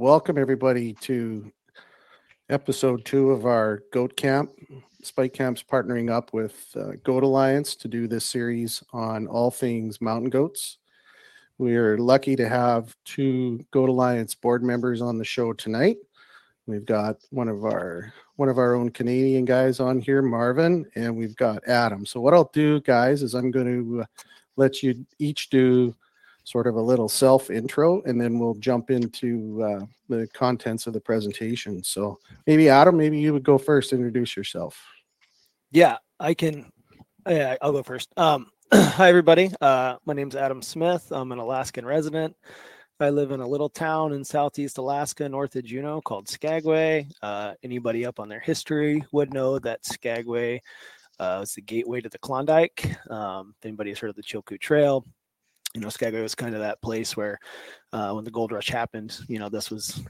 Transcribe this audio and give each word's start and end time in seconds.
welcome 0.00 0.38
everybody 0.38 0.94
to 0.94 1.52
episode 2.48 3.04
two 3.04 3.32
of 3.32 3.44
our 3.44 3.82
Goat 3.92 4.16
Camp. 4.16 4.50
Spike 5.02 5.34
Camp's 5.34 5.62
partnering 5.62 6.10
up 6.10 6.32
with 6.32 6.74
uh, 6.74 6.92
Goat 7.04 7.22
Alliance 7.22 7.76
to 7.76 7.86
do 7.86 8.08
this 8.08 8.24
series 8.24 8.82
on 8.94 9.26
all 9.26 9.50
things 9.50 10.00
mountain 10.00 10.30
goats. 10.30 10.78
We 11.58 11.76
are 11.76 11.98
lucky 11.98 12.34
to 12.36 12.48
have 12.48 12.96
two 13.04 13.62
Goat 13.72 13.90
Alliance 13.90 14.34
board 14.34 14.62
members 14.62 15.02
on 15.02 15.18
the 15.18 15.24
show 15.24 15.52
tonight. 15.52 15.98
We've 16.66 16.86
got 16.86 17.18
one 17.28 17.48
of 17.48 17.66
our 17.66 18.10
one 18.36 18.48
of 18.48 18.56
our 18.56 18.74
own 18.74 18.88
Canadian 18.88 19.44
guys 19.44 19.80
on 19.80 20.00
here, 20.00 20.22
Marvin, 20.22 20.86
and 20.94 21.14
we've 21.14 21.36
got 21.36 21.68
Adam. 21.68 22.06
So 22.06 22.22
what 22.22 22.32
I'll 22.32 22.50
do, 22.54 22.80
guys, 22.80 23.22
is 23.22 23.34
I'm 23.34 23.50
going 23.50 23.66
to 23.66 24.00
uh, 24.00 24.06
let 24.56 24.82
you 24.82 25.04
each 25.18 25.50
do 25.50 25.94
sort 26.50 26.66
of 26.66 26.74
a 26.74 26.80
little 26.80 27.08
self 27.08 27.48
intro, 27.50 28.02
and 28.02 28.20
then 28.20 28.38
we'll 28.38 28.54
jump 28.54 28.90
into 28.90 29.62
uh, 29.62 29.86
the 30.08 30.26
contents 30.34 30.86
of 30.86 30.92
the 30.92 31.00
presentation. 31.00 31.82
So 31.84 32.18
maybe 32.46 32.68
Adam, 32.68 32.96
maybe 32.96 33.18
you 33.18 33.32
would 33.32 33.44
go 33.44 33.56
first, 33.56 33.92
introduce 33.92 34.36
yourself. 34.36 34.82
Yeah, 35.70 35.98
I 36.18 36.34
can. 36.34 36.70
Yeah, 37.28 37.56
I'll 37.62 37.72
go 37.72 37.82
first. 37.82 38.08
Um, 38.16 38.48
hi, 38.72 39.08
everybody. 39.08 39.50
Uh, 39.60 39.96
my 40.04 40.14
name's 40.14 40.34
Adam 40.34 40.62
Smith. 40.62 41.06
I'm 41.12 41.30
an 41.30 41.38
Alaskan 41.38 41.86
resident. 41.86 42.34
I 42.98 43.08
live 43.08 43.30
in 43.30 43.40
a 43.40 43.48
little 43.48 43.70
town 43.70 44.12
in 44.12 44.24
southeast 44.24 44.76
Alaska, 44.76 45.26
north 45.26 45.56
of 45.56 45.64
Juneau, 45.64 46.02
called 46.02 46.28
Skagway. 46.28 47.08
Uh, 47.22 47.54
anybody 47.62 48.04
up 48.04 48.20
on 48.20 48.28
their 48.28 48.40
history 48.40 49.02
would 49.12 49.32
know 49.32 49.58
that 49.60 49.86
Skagway 49.86 50.60
uh, 51.20 51.44
the 51.54 51.60
gateway 51.60 52.00
to 52.00 52.08
the 52.08 52.18
Klondike. 52.18 52.96
Um, 53.10 53.54
if 53.58 53.66
anybody 53.66 53.90
has 53.90 53.98
heard 53.98 54.10
of 54.10 54.16
the 54.16 54.22
Chilkoot 54.22 54.60
Trail, 54.60 55.06
you 55.74 55.80
know, 55.80 55.88
Skagway 55.88 56.22
was 56.22 56.34
kind 56.34 56.54
of 56.54 56.60
that 56.60 56.82
place 56.82 57.16
where 57.16 57.38
uh, 57.92 58.12
when 58.12 58.24
the 58.24 58.30
gold 58.30 58.52
rush 58.52 58.68
happened, 58.68 59.18
you 59.28 59.38
know, 59.38 59.48
this 59.48 59.70
was 59.70 60.02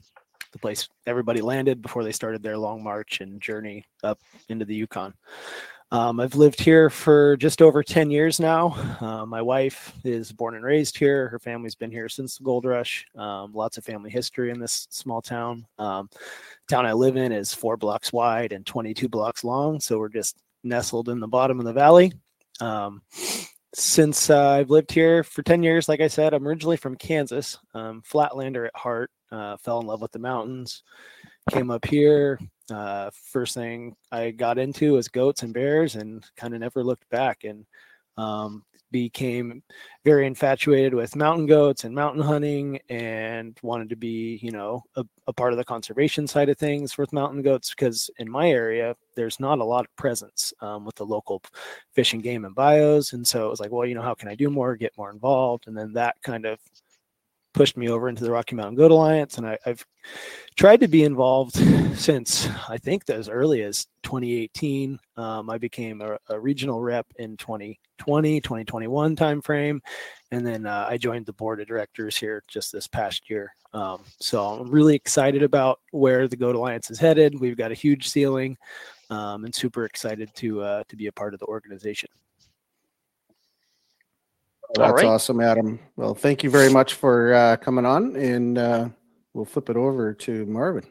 the 0.52 0.58
place 0.58 0.88
everybody 1.06 1.40
landed 1.40 1.82
before 1.82 2.02
they 2.02 2.12
started 2.12 2.42
their 2.42 2.58
long 2.58 2.82
march 2.82 3.20
and 3.20 3.40
journey 3.40 3.84
up 4.02 4.18
into 4.48 4.64
the 4.64 4.74
Yukon. 4.74 5.14
Um, 5.92 6.20
I've 6.20 6.36
lived 6.36 6.60
here 6.60 6.88
for 6.88 7.36
just 7.36 7.60
over 7.60 7.82
10 7.82 8.12
years 8.12 8.38
now. 8.38 8.76
Uh, 9.00 9.26
my 9.26 9.42
wife 9.42 9.92
is 10.04 10.30
born 10.30 10.54
and 10.54 10.64
raised 10.64 10.96
here. 10.96 11.28
Her 11.28 11.40
family's 11.40 11.74
been 11.74 11.90
here 11.90 12.08
since 12.08 12.38
the 12.38 12.44
gold 12.44 12.64
rush. 12.64 13.04
Um, 13.16 13.52
lots 13.52 13.76
of 13.76 13.84
family 13.84 14.08
history 14.08 14.50
in 14.50 14.60
this 14.60 14.86
small 14.90 15.20
town. 15.20 15.66
Um, 15.78 16.08
town 16.68 16.86
I 16.86 16.92
live 16.92 17.16
in 17.16 17.32
is 17.32 17.52
four 17.52 17.76
blocks 17.76 18.12
wide 18.12 18.52
and 18.52 18.64
22 18.64 19.08
blocks 19.08 19.42
long. 19.42 19.80
So 19.80 19.98
we're 19.98 20.10
just 20.10 20.36
nestled 20.62 21.08
in 21.08 21.18
the 21.18 21.26
bottom 21.26 21.58
of 21.58 21.66
the 21.66 21.72
valley. 21.72 22.12
Since 23.72 24.30
uh, 24.30 24.48
I've 24.50 24.70
lived 24.70 24.90
here 24.90 25.22
for 25.22 25.42
10 25.42 25.62
years, 25.62 25.88
like 25.88 26.00
I 26.00 26.08
said, 26.08 26.34
I'm 26.34 26.46
originally 26.46 26.76
from 26.76 26.96
Kansas, 26.96 27.56
um, 27.72 28.02
flatlander 28.02 28.66
at 28.66 28.76
heart, 28.76 29.12
uh, 29.30 29.56
fell 29.58 29.80
in 29.80 29.86
love 29.86 30.00
with 30.02 30.10
the 30.10 30.18
mountains, 30.18 30.82
came 31.50 31.70
up 31.70 31.84
here. 31.84 32.40
Uh, 32.68 33.10
first 33.12 33.54
thing 33.54 33.94
I 34.10 34.32
got 34.32 34.58
into 34.58 34.94
was 34.94 35.08
goats 35.08 35.42
and 35.44 35.54
bears 35.54 35.94
and 35.94 36.24
kind 36.36 36.52
of 36.52 36.60
never 36.60 36.82
looked 36.82 37.08
back. 37.10 37.44
And 37.44 37.64
um, 38.16 38.64
became 38.90 39.62
very 40.04 40.26
infatuated 40.26 40.94
with 40.94 41.14
mountain 41.16 41.46
goats 41.46 41.84
and 41.84 41.94
mountain 41.94 42.22
hunting 42.22 42.78
and 42.88 43.58
wanted 43.62 43.88
to 43.88 43.96
be 43.96 44.38
you 44.42 44.50
know 44.50 44.82
a, 44.96 45.04
a, 45.26 45.32
part 45.32 45.52
of 45.52 45.58
the 45.58 45.64
conservation 45.64 46.26
side 46.26 46.48
of 46.48 46.58
things 46.58 46.96
with 46.96 47.12
mountain 47.12 47.42
goats 47.42 47.70
because 47.70 48.10
in 48.18 48.30
my 48.30 48.50
area 48.50 48.96
there's 49.14 49.38
not 49.40 49.58
a 49.58 49.64
lot 49.64 49.84
of 49.84 49.96
presence 49.96 50.52
um, 50.60 50.84
with 50.84 50.94
the 50.96 51.04
local 51.04 51.42
fish 51.92 52.12
and 52.12 52.22
game 52.22 52.44
and 52.44 52.54
bios. 52.54 53.12
And 53.12 53.26
so 53.26 53.46
it 53.46 53.50
was 53.50 53.60
like 53.60 53.70
well 53.70 53.86
you 53.86 53.94
know 53.94 54.02
how 54.02 54.14
can 54.14 54.28
i 54.28 54.34
do 54.34 54.50
more 54.50 54.76
get 54.76 54.96
more 54.96 55.10
involved? 55.10 55.66
And 55.66 55.76
then 55.76 55.92
that 55.94 56.16
kind 56.22 56.46
of 56.46 56.58
pushed 57.52 57.76
me 57.76 57.88
over 57.88 58.08
into 58.08 58.24
the 58.24 58.30
Rocky 58.30 58.54
Mountain 58.54 58.76
Goat 58.76 58.90
Alliance, 58.90 59.38
and 59.38 59.46
I, 59.46 59.58
have 59.64 59.84
tried 60.56 60.80
to 60.80 60.88
be 60.88 61.04
involved 61.04 61.54
since 61.98 62.48
I 62.68 62.78
think 62.78 63.08
as 63.10 63.28
early 63.28 63.62
as 63.62 63.86
2018. 64.02 64.98
Um, 65.16 65.50
I 65.50 65.58
became 65.58 66.00
a, 66.00 66.18
a, 66.28 66.38
regional 66.38 66.80
rep 66.80 67.06
in 67.18 67.36
2020, 67.36 68.40
2021 68.40 69.16
timeframe, 69.16 69.80
and 70.30 70.46
then 70.46 70.66
uh, 70.66 70.86
I 70.88 70.96
joined 70.96 71.26
the 71.26 71.32
board 71.32 71.60
of 71.60 71.66
directors 71.66 72.16
here 72.16 72.42
just 72.48 72.72
this 72.72 72.86
past 72.86 73.28
year. 73.28 73.52
Um, 73.72 74.02
so 74.20 74.44
I'm 74.44 74.70
really 74.70 74.96
excited 74.96 75.42
about 75.42 75.80
where 75.92 76.26
the 76.26 76.36
Goat 76.36 76.56
Alliance 76.56 76.90
is 76.90 76.98
headed. 76.98 77.38
We've 77.38 77.56
got 77.56 77.70
a 77.70 77.74
huge 77.74 78.08
ceiling, 78.08 78.56
um, 79.10 79.44
and 79.44 79.54
super 79.54 79.84
excited 79.84 80.30
to 80.36 80.62
uh, 80.62 80.82
to 80.88 80.96
be 80.96 81.06
a 81.06 81.12
part 81.12 81.34
of 81.34 81.40
the 81.40 81.46
organization. 81.46 82.08
That's 84.74 84.92
right. 84.92 85.04
awesome, 85.04 85.40
Adam. 85.40 85.80
Well, 85.96 86.14
thank 86.14 86.44
you 86.44 86.50
very 86.50 86.70
much 86.70 86.94
for 86.94 87.34
uh, 87.34 87.56
coming 87.56 87.84
on, 87.84 88.16
and 88.16 88.56
uh, 88.56 88.88
we'll 89.34 89.44
flip 89.44 89.68
it 89.68 89.76
over 89.76 90.14
to 90.14 90.46
Marvin. 90.46 90.84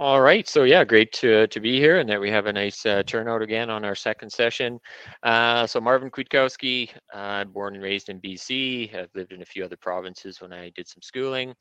All 0.00 0.22
right. 0.22 0.48
So 0.48 0.64
yeah, 0.64 0.82
great 0.82 1.12
to 1.12 1.46
to 1.48 1.60
be 1.60 1.78
here, 1.78 1.98
and 1.98 2.08
that 2.08 2.18
we 2.18 2.30
have 2.30 2.46
a 2.46 2.52
nice 2.52 2.86
uh, 2.86 3.02
turnout 3.02 3.42
again 3.42 3.68
on 3.68 3.84
our 3.84 3.94
second 3.94 4.30
session. 4.30 4.80
Uh, 5.22 5.66
so 5.66 5.78
Marvin 5.78 6.10
Kwiatkowski, 6.10 6.88
uh, 7.12 7.44
born 7.44 7.74
and 7.74 7.82
raised 7.82 8.08
in 8.08 8.18
BC. 8.18 8.94
I've 8.94 9.10
lived 9.14 9.32
in 9.32 9.42
a 9.42 9.44
few 9.44 9.62
other 9.62 9.76
provinces 9.76 10.40
when 10.40 10.54
I 10.54 10.70
did 10.70 10.88
some 10.88 11.02
schooling. 11.02 11.54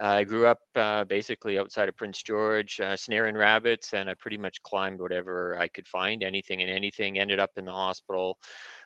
I 0.00 0.24
grew 0.24 0.46
up 0.46 0.60
uh, 0.76 1.04
basically 1.04 1.58
outside 1.58 1.88
of 1.90 1.96
Prince 1.96 2.22
George, 2.22 2.80
uh, 2.80 2.96
snaring 2.96 3.36
rabbits, 3.36 3.92
and 3.92 4.08
I 4.08 4.14
pretty 4.14 4.38
much 4.38 4.62
climbed 4.62 5.00
whatever 5.00 5.58
I 5.58 5.68
could 5.68 5.86
find, 5.86 6.22
anything 6.22 6.62
and 6.62 6.70
anything. 6.70 7.18
Ended 7.18 7.38
up 7.38 7.50
in 7.56 7.66
the 7.66 7.72
hospital 7.72 8.38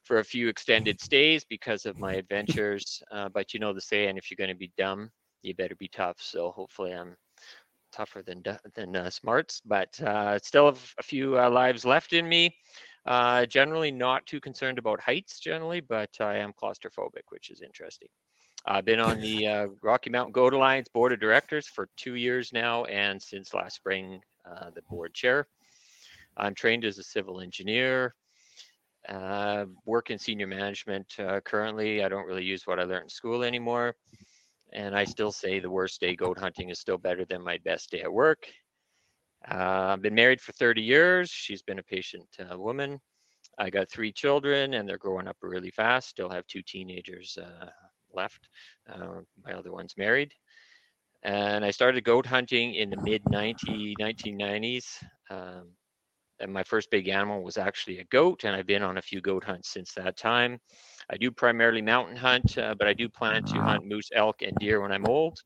for 0.02 0.18
a 0.18 0.24
few 0.24 0.48
extended 0.48 1.00
stays 1.00 1.44
because 1.44 1.86
of 1.86 1.98
my 1.98 2.14
adventures. 2.14 3.00
Uh, 3.12 3.28
but 3.28 3.54
you 3.54 3.60
know 3.60 3.72
the 3.72 3.80
saying, 3.80 4.16
if 4.16 4.28
you're 4.30 4.36
going 4.36 4.48
to 4.48 4.56
be 4.58 4.72
dumb, 4.76 5.08
you 5.42 5.54
better 5.54 5.76
be 5.76 5.88
tough. 5.88 6.16
So 6.20 6.50
hopefully 6.50 6.92
I'm 6.92 7.14
tougher 7.92 8.22
than 8.22 8.42
than 8.74 8.96
uh, 8.96 9.08
smarts, 9.08 9.62
but 9.64 10.00
uh, 10.00 10.38
still 10.40 10.66
have 10.66 10.94
a 10.98 11.02
few 11.02 11.38
uh, 11.38 11.48
lives 11.48 11.84
left 11.84 12.12
in 12.12 12.28
me. 12.28 12.56
Generally 13.06 13.92
not 13.92 14.26
too 14.26 14.40
concerned 14.40 14.78
about 14.78 15.00
heights 15.00 15.38
generally, 15.38 15.80
but 15.80 16.10
I 16.20 16.38
am 16.38 16.52
claustrophobic, 16.60 17.22
which 17.28 17.50
is 17.50 17.62
interesting. 17.62 18.08
I've 18.66 18.84
been 18.84 19.00
on 19.00 19.20
the 19.20 19.46
uh, 19.46 19.66
Rocky 19.82 20.10
Mountain 20.10 20.32
Goat 20.32 20.54
Alliance 20.54 20.88
board 20.88 21.12
of 21.12 21.20
directors 21.20 21.66
for 21.66 21.88
two 21.96 22.14
years 22.14 22.52
now, 22.52 22.84
and 22.84 23.20
since 23.20 23.52
last 23.52 23.76
spring, 23.76 24.20
the 24.74 24.82
board 24.88 25.14
chair. 25.14 25.46
I'm 26.36 26.54
trained 26.54 26.84
as 26.84 26.98
a 26.98 27.02
civil 27.02 27.40
engineer, 27.40 28.14
uh, 29.08 29.66
work 29.84 30.10
in 30.10 30.18
senior 30.18 30.46
management 30.46 31.14
uh, 31.18 31.40
currently. 31.40 32.04
I 32.04 32.08
don't 32.08 32.26
really 32.26 32.44
use 32.44 32.66
what 32.66 32.80
I 32.80 32.84
learned 32.84 33.04
in 33.04 33.08
school 33.08 33.42
anymore. 33.42 33.94
And 34.72 34.96
I 34.96 35.04
still 35.04 35.30
say 35.30 35.60
the 35.60 35.70
worst 35.70 36.00
day 36.00 36.16
goat 36.16 36.38
hunting 36.38 36.70
is 36.70 36.80
still 36.80 36.98
better 36.98 37.24
than 37.24 37.42
my 37.42 37.58
best 37.64 37.90
day 37.90 38.00
at 38.00 38.12
work. 38.12 38.48
Uh, 39.48 39.92
I've 39.92 40.02
been 40.02 40.14
married 40.14 40.40
for 40.40 40.52
30 40.52 40.82
years. 40.82 41.30
She's 41.30 41.62
been 41.62 41.78
a 41.78 41.82
patient 41.82 42.26
uh, 42.50 42.58
woman. 42.58 42.98
I 43.58 43.70
got 43.70 43.90
three 43.90 44.10
children 44.10 44.74
and 44.74 44.88
they're 44.88 44.98
growing 44.98 45.28
up 45.28 45.36
really 45.42 45.70
fast. 45.70 46.08
Still 46.08 46.30
have 46.30 46.46
two 46.46 46.62
teenagers 46.62 47.38
uh, 47.40 47.66
left. 48.14 48.48
Uh, 48.92 49.20
my 49.44 49.52
other 49.52 49.72
one's 49.72 49.96
married. 49.96 50.32
And 51.22 51.64
I 51.64 51.70
started 51.70 52.04
goat 52.04 52.26
hunting 52.26 52.74
in 52.74 52.90
the 52.90 52.96
mid 52.96 53.22
1990s. 53.28 54.98
Um, 55.30 55.70
and 56.40 56.52
my 56.52 56.62
first 56.64 56.90
big 56.90 57.08
animal 57.08 57.42
was 57.42 57.56
actually 57.56 57.98
a 58.00 58.04
goat, 58.04 58.44
and 58.44 58.54
I've 58.56 58.66
been 58.66 58.82
on 58.82 58.98
a 58.98 59.02
few 59.02 59.20
goat 59.20 59.44
hunts 59.44 59.72
since 59.72 59.92
that 59.94 60.16
time. 60.16 60.58
I 61.10 61.16
do 61.16 61.30
primarily 61.30 61.82
mountain 61.82 62.16
hunt, 62.16 62.58
uh, 62.58 62.74
but 62.78 62.86
I 62.88 62.94
do 62.94 63.08
plan 63.08 63.44
to 63.44 63.62
hunt 63.62 63.84
moose, 63.86 64.10
elk, 64.14 64.42
and 64.42 64.58
deer 64.58 64.80
when 64.80 64.92
I'm 64.92 65.06
old. 65.06 65.38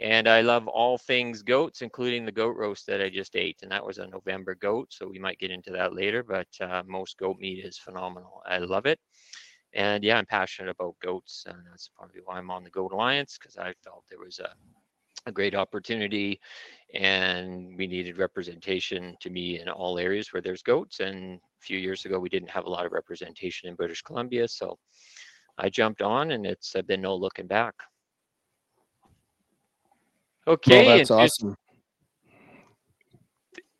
And 0.00 0.28
I 0.28 0.42
love 0.42 0.68
all 0.68 0.98
things 0.98 1.42
goats, 1.42 1.82
including 1.82 2.24
the 2.24 2.32
goat 2.32 2.56
roast 2.56 2.86
that 2.86 3.00
I 3.00 3.08
just 3.08 3.36
ate. 3.36 3.58
And 3.62 3.70
that 3.72 3.84
was 3.84 3.98
a 3.98 4.06
November 4.06 4.54
goat, 4.54 4.88
so 4.92 5.08
we 5.08 5.18
might 5.18 5.38
get 5.38 5.50
into 5.50 5.70
that 5.72 5.94
later. 5.94 6.22
But 6.22 6.48
uh, 6.60 6.82
most 6.86 7.18
goat 7.18 7.38
meat 7.38 7.64
is 7.64 7.78
phenomenal. 7.78 8.42
I 8.46 8.58
love 8.58 8.86
it. 8.86 8.98
And 9.76 10.02
yeah, 10.02 10.18
I'm 10.18 10.26
passionate 10.26 10.70
about 10.70 10.96
goats. 11.00 11.44
And 11.46 11.58
that's 11.70 11.88
probably 11.94 12.22
why 12.24 12.38
I'm 12.38 12.50
on 12.50 12.64
the 12.64 12.70
Goat 12.70 12.92
Alliance, 12.92 13.38
because 13.38 13.56
I 13.56 13.74
felt 13.84 14.04
there 14.08 14.18
was 14.18 14.40
a 14.40 14.50
a 15.26 15.32
great 15.32 15.54
opportunity 15.54 16.40
and 16.94 17.76
we 17.76 17.86
needed 17.86 18.16
representation 18.16 19.16
to 19.20 19.28
me 19.28 19.60
in 19.60 19.68
all 19.68 19.98
areas 19.98 20.32
where 20.32 20.40
there's 20.40 20.62
goats 20.62 21.00
and 21.00 21.34
a 21.36 21.40
few 21.60 21.78
years 21.78 22.04
ago 22.04 22.18
we 22.18 22.28
didn't 22.28 22.48
have 22.48 22.64
a 22.64 22.70
lot 22.70 22.86
of 22.86 22.92
representation 22.92 23.68
in 23.68 23.74
british 23.74 24.02
columbia 24.02 24.46
so 24.46 24.78
i 25.58 25.68
jumped 25.68 26.00
on 26.00 26.30
and 26.30 26.46
it's 26.46 26.74
been 26.86 27.00
no 27.00 27.14
looking 27.14 27.46
back 27.46 27.74
okay 30.46 30.86
well, 30.86 30.96
that's 30.96 31.10
awesome 31.10 31.56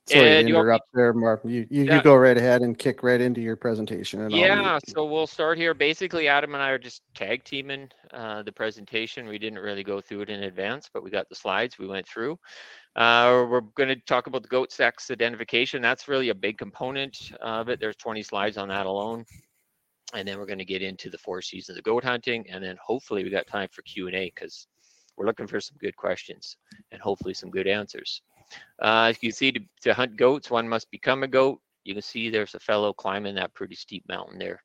Sorry 0.08 0.38
and 0.38 0.46
to 0.46 0.54
interrupt 0.54 0.88
there, 0.94 1.12
Mark. 1.12 1.40
You 1.44 1.66
you, 1.68 1.84
yeah. 1.84 1.96
you 1.96 2.02
go 2.02 2.14
right 2.14 2.36
ahead 2.36 2.62
and 2.62 2.78
kick 2.78 3.02
right 3.02 3.20
into 3.20 3.40
your 3.40 3.56
presentation. 3.56 4.30
yeah, 4.30 4.78
so 4.86 5.04
we'll 5.04 5.26
start 5.26 5.58
here. 5.58 5.74
Basically, 5.74 6.28
Adam 6.28 6.54
and 6.54 6.62
I 6.62 6.70
are 6.70 6.78
just 6.78 7.02
tag 7.14 7.42
teaming 7.42 7.90
uh, 8.12 8.44
the 8.44 8.52
presentation. 8.52 9.26
We 9.26 9.38
didn't 9.38 9.58
really 9.58 9.82
go 9.82 10.00
through 10.00 10.22
it 10.22 10.30
in 10.30 10.44
advance, 10.44 10.88
but 10.92 11.02
we 11.02 11.10
got 11.10 11.28
the 11.28 11.34
slides 11.34 11.76
we 11.78 11.88
went 11.88 12.06
through. 12.06 12.38
Uh, 12.94 13.46
we're 13.50 13.60
going 13.60 13.88
to 13.88 13.96
talk 14.06 14.28
about 14.28 14.42
the 14.42 14.48
goat 14.48 14.70
sex 14.70 15.10
identification. 15.10 15.82
That's 15.82 16.06
really 16.06 16.28
a 16.28 16.34
big 16.34 16.56
component 16.56 17.32
of 17.40 17.68
it. 17.68 17.80
There's 17.80 17.96
20 17.96 18.22
slides 18.22 18.56
on 18.56 18.68
that 18.68 18.86
alone. 18.86 19.24
And 20.14 20.26
then 20.26 20.38
we're 20.38 20.46
going 20.46 20.58
to 20.58 20.64
get 20.64 20.82
into 20.82 21.10
the 21.10 21.18
four 21.18 21.42
seasons 21.42 21.76
of 21.76 21.84
goat 21.84 22.04
hunting. 22.04 22.46
And 22.48 22.62
then 22.62 22.76
hopefully 22.80 23.24
we 23.24 23.30
got 23.30 23.48
time 23.48 23.68
for 23.72 23.82
Q&A 23.82 24.32
because 24.34 24.68
we're 25.16 25.26
looking 25.26 25.48
for 25.48 25.60
some 25.60 25.76
good 25.78 25.96
questions 25.96 26.56
and 26.92 27.02
hopefully 27.02 27.34
some 27.34 27.50
good 27.50 27.66
answers. 27.66 28.22
Uh, 28.82 29.10
as 29.10 29.22
you 29.22 29.30
see, 29.30 29.52
to, 29.52 29.60
to 29.82 29.94
hunt 29.94 30.16
goats, 30.16 30.50
one 30.50 30.68
must 30.68 30.90
become 30.90 31.22
a 31.22 31.28
goat. 31.28 31.60
You 31.84 31.94
can 31.94 32.02
see 32.02 32.28
there's 32.28 32.54
a 32.54 32.60
fellow 32.60 32.92
climbing 32.92 33.34
that 33.36 33.54
pretty 33.54 33.74
steep 33.74 34.04
mountain 34.08 34.38
there 34.38 34.62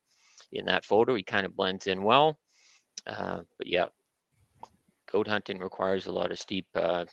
in 0.52 0.64
that 0.66 0.84
photo. 0.84 1.14
He 1.14 1.22
kind 1.22 1.46
of 1.46 1.56
blends 1.56 1.86
in 1.86 2.02
well. 2.02 2.38
Uh, 3.06 3.40
but 3.58 3.66
yeah, 3.66 3.86
goat 5.10 5.28
hunting 5.28 5.58
requires 5.58 6.06
a 6.06 6.12
lot 6.12 6.30
of 6.32 6.38
steep, 6.38 6.66
uh, 6.74 7.04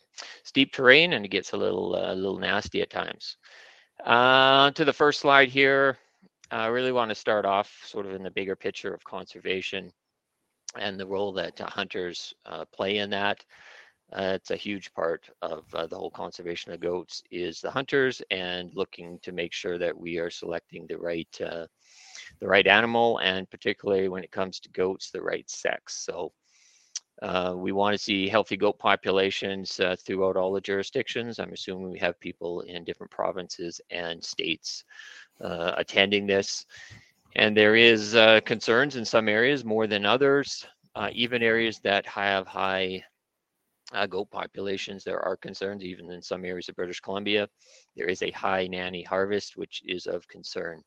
steep 0.43 0.73
terrain, 0.73 1.13
and 1.13 1.25
it 1.25 1.29
gets 1.29 1.53
a 1.53 1.57
little, 1.57 1.95
uh, 1.95 2.13
little 2.13 2.39
nasty 2.39 2.81
at 2.81 2.89
times. 2.89 3.37
Uh, 4.05 4.71
to 4.71 4.85
the 4.85 4.93
first 4.93 5.19
slide 5.19 5.49
here, 5.49 5.97
I 6.51 6.67
really 6.67 6.91
want 6.91 7.09
to 7.09 7.15
start 7.15 7.45
off 7.45 7.71
sort 7.85 8.05
of 8.05 8.13
in 8.13 8.23
the 8.23 8.31
bigger 8.31 8.55
picture 8.55 8.93
of 8.93 9.03
conservation 9.03 9.91
and 10.77 10.99
the 10.99 11.05
role 11.05 11.31
that 11.33 11.59
hunters 11.59 12.33
uh, 12.45 12.65
play 12.73 12.97
in 12.97 13.09
that. 13.11 13.43
Uh, 14.11 14.33
it's 14.33 14.49
a 14.49 14.55
huge 14.55 14.91
part 14.93 15.29
of 15.43 15.63
uh, 15.75 15.85
the 15.85 15.95
whole 15.95 16.09
conservation 16.09 16.71
of 16.71 16.79
goats 16.79 17.21
is 17.29 17.61
the 17.61 17.69
hunters 17.69 18.21
and 18.31 18.73
looking 18.73 19.19
to 19.19 19.31
make 19.31 19.53
sure 19.53 19.77
that 19.77 19.95
we 19.95 20.17
are 20.17 20.31
selecting 20.31 20.87
the 20.87 20.97
right 20.97 21.41
uh, 21.45 21.67
the 22.39 22.47
right 22.47 22.65
animal 22.67 23.19
and 23.19 23.49
particularly 23.49 24.07
when 24.07 24.23
it 24.23 24.31
comes 24.31 24.59
to 24.59 24.69
goats 24.69 25.11
the 25.11 25.21
right 25.21 25.47
sex. 25.49 25.95
So 25.97 26.31
uh, 27.21 27.53
we 27.55 27.71
want 27.71 27.93
to 27.95 28.03
see 28.03 28.27
healthy 28.27 28.57
goat 28.57 28.79
populations 28.79 29.79
uh, 29.79 29.95
throughout 30.03 30.37
all 30.37 30.53
the 30.53 30.61
jurisdictions. 30.61 31.37
I'm 31.37 31.53
assuming 31.53 31.91
we 31.91 31.99
have 31.99 32.19
people 32.19 32.61
in 32.61 32.83
different 32.83 33.11
provinces 33.11 33.79
and 33.91 34.23
states 34.23 34.85
uh, 35.41 35.73
attending 35.77 36.25
this. 36.25 36.65
And 37.35 37.55
there 37.55 37.75
is 37.75 38.13
concerns 38.45 38.95
in 38.95 39.05
some 39.05 39.29
areas 39.29 39.63
more 39.63 39.85
than 39.85 40.05
others 40.05 40.65
even 41.13 41.41
areas 41.41 41.79
that 41.79 42.05
have 42.05 42.45
high 42.45 43.01
uh, 43.93 44.05
goat 44.05 44.29
populations, 44.29 45.03
there 45.03 45.19
are 45.21 45.35
concerns 45.35 45.83
even 45.83 46.11
in 46.11 46.21
some 46.21 46.45
areas 46.45 46.69
of 46.69 46.75
British 46.75 46.99
Columbia. 46.99 47.47
There 47.95 48.07
is 48.07 48.21
a 48.21 48.31
high 48.31 48.67
nanny 48.67 49.03
harvest, 49.03 49.57
which 49.57 49.81
is 49.85 50.05
of 50.05 50.27
concern. 50.27 50.83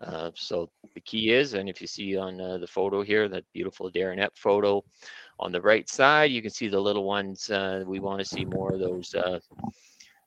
Uh, 0.00 0.30
so 0.34 0.68
the 0.94 1.00
key 1.00 1.30
is, 1.30 1.54
and 1.54 1.68
if 1.68 1.80
you 1.80 1.86
see 1.86 2.16
on 2.16 2.40
uh, 2.40 2.58
the 2.58 2.66
photo 2.66 3.02
here, 3.02 3.28
that 3.28 3.44
beautiful 3.52 3.90
Daronette 3.90 4.36
photo, 4.36 4.82
on 5.38 5.52
the 5.52 5.60
right 5.60 5.88
side, 5.88 6.30
you 6.30 6.42
can 6.42 6.50
see 6.50 6.68
the 6.68 6.80
little 6.80 7.04
ones. 7.04 7.48
Uh, 7.48 7.84
we 7.86 8.00
want 8.00 8.18
to 8.18 8.24
see 8.24 8.44
more 8.44 8.72
of 8.72 8.80
those 8.80 9.14
uh, 9.14 9.38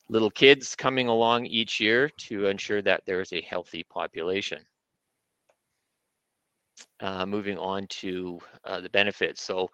little 0.09 0.31
kids 0.31 0.75
coming 0.75 1.07
along 1.07 1.45
each 1.45 1.79
year 1.79 2.09
to 2.17 2.47
ensure 2.47 2.81
that 2.81 3.03
there 3.05 3.21
is 3.21 3.33
a 3.33 3.41
healthy 3.41 3.83
population. 3.83 4.59
Uh, 6.99 7.25
moving 7.25 7.57
on 7.57 7.85
to 7.87 8.39
the 8.81 8.89
benefits. 8.89 9.43
So 9.43 9.69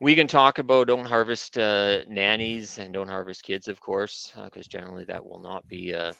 we 0.00 0.14
can 0.14 0.26
talk 0.26 0.58
about 0.58 0.88
don't 0.88 1.06
harvest 1.06 1.58
uh, 1.58 2.00
nannies 2.08 2.78
and 2.78 2.92
don't 2.92 3.08
harvest 3.08 3.42
kids, 3.42 3.68
of 3.68 3.80
course, 3.80 4.32
because 4.44 4.66
uh, 4.66 4.70
generally 4.70 5.04
that 5.04 5.24
will 5.24 5.40
not 5.40 5.66
be 5.68 5.94
uh, 5.94 6.12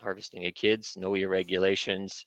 harvesting 0.00 0.44
a 0.44 0.52
kids. 0.52 0.96
No 0.96 1.12
regulations. 1.26 2.24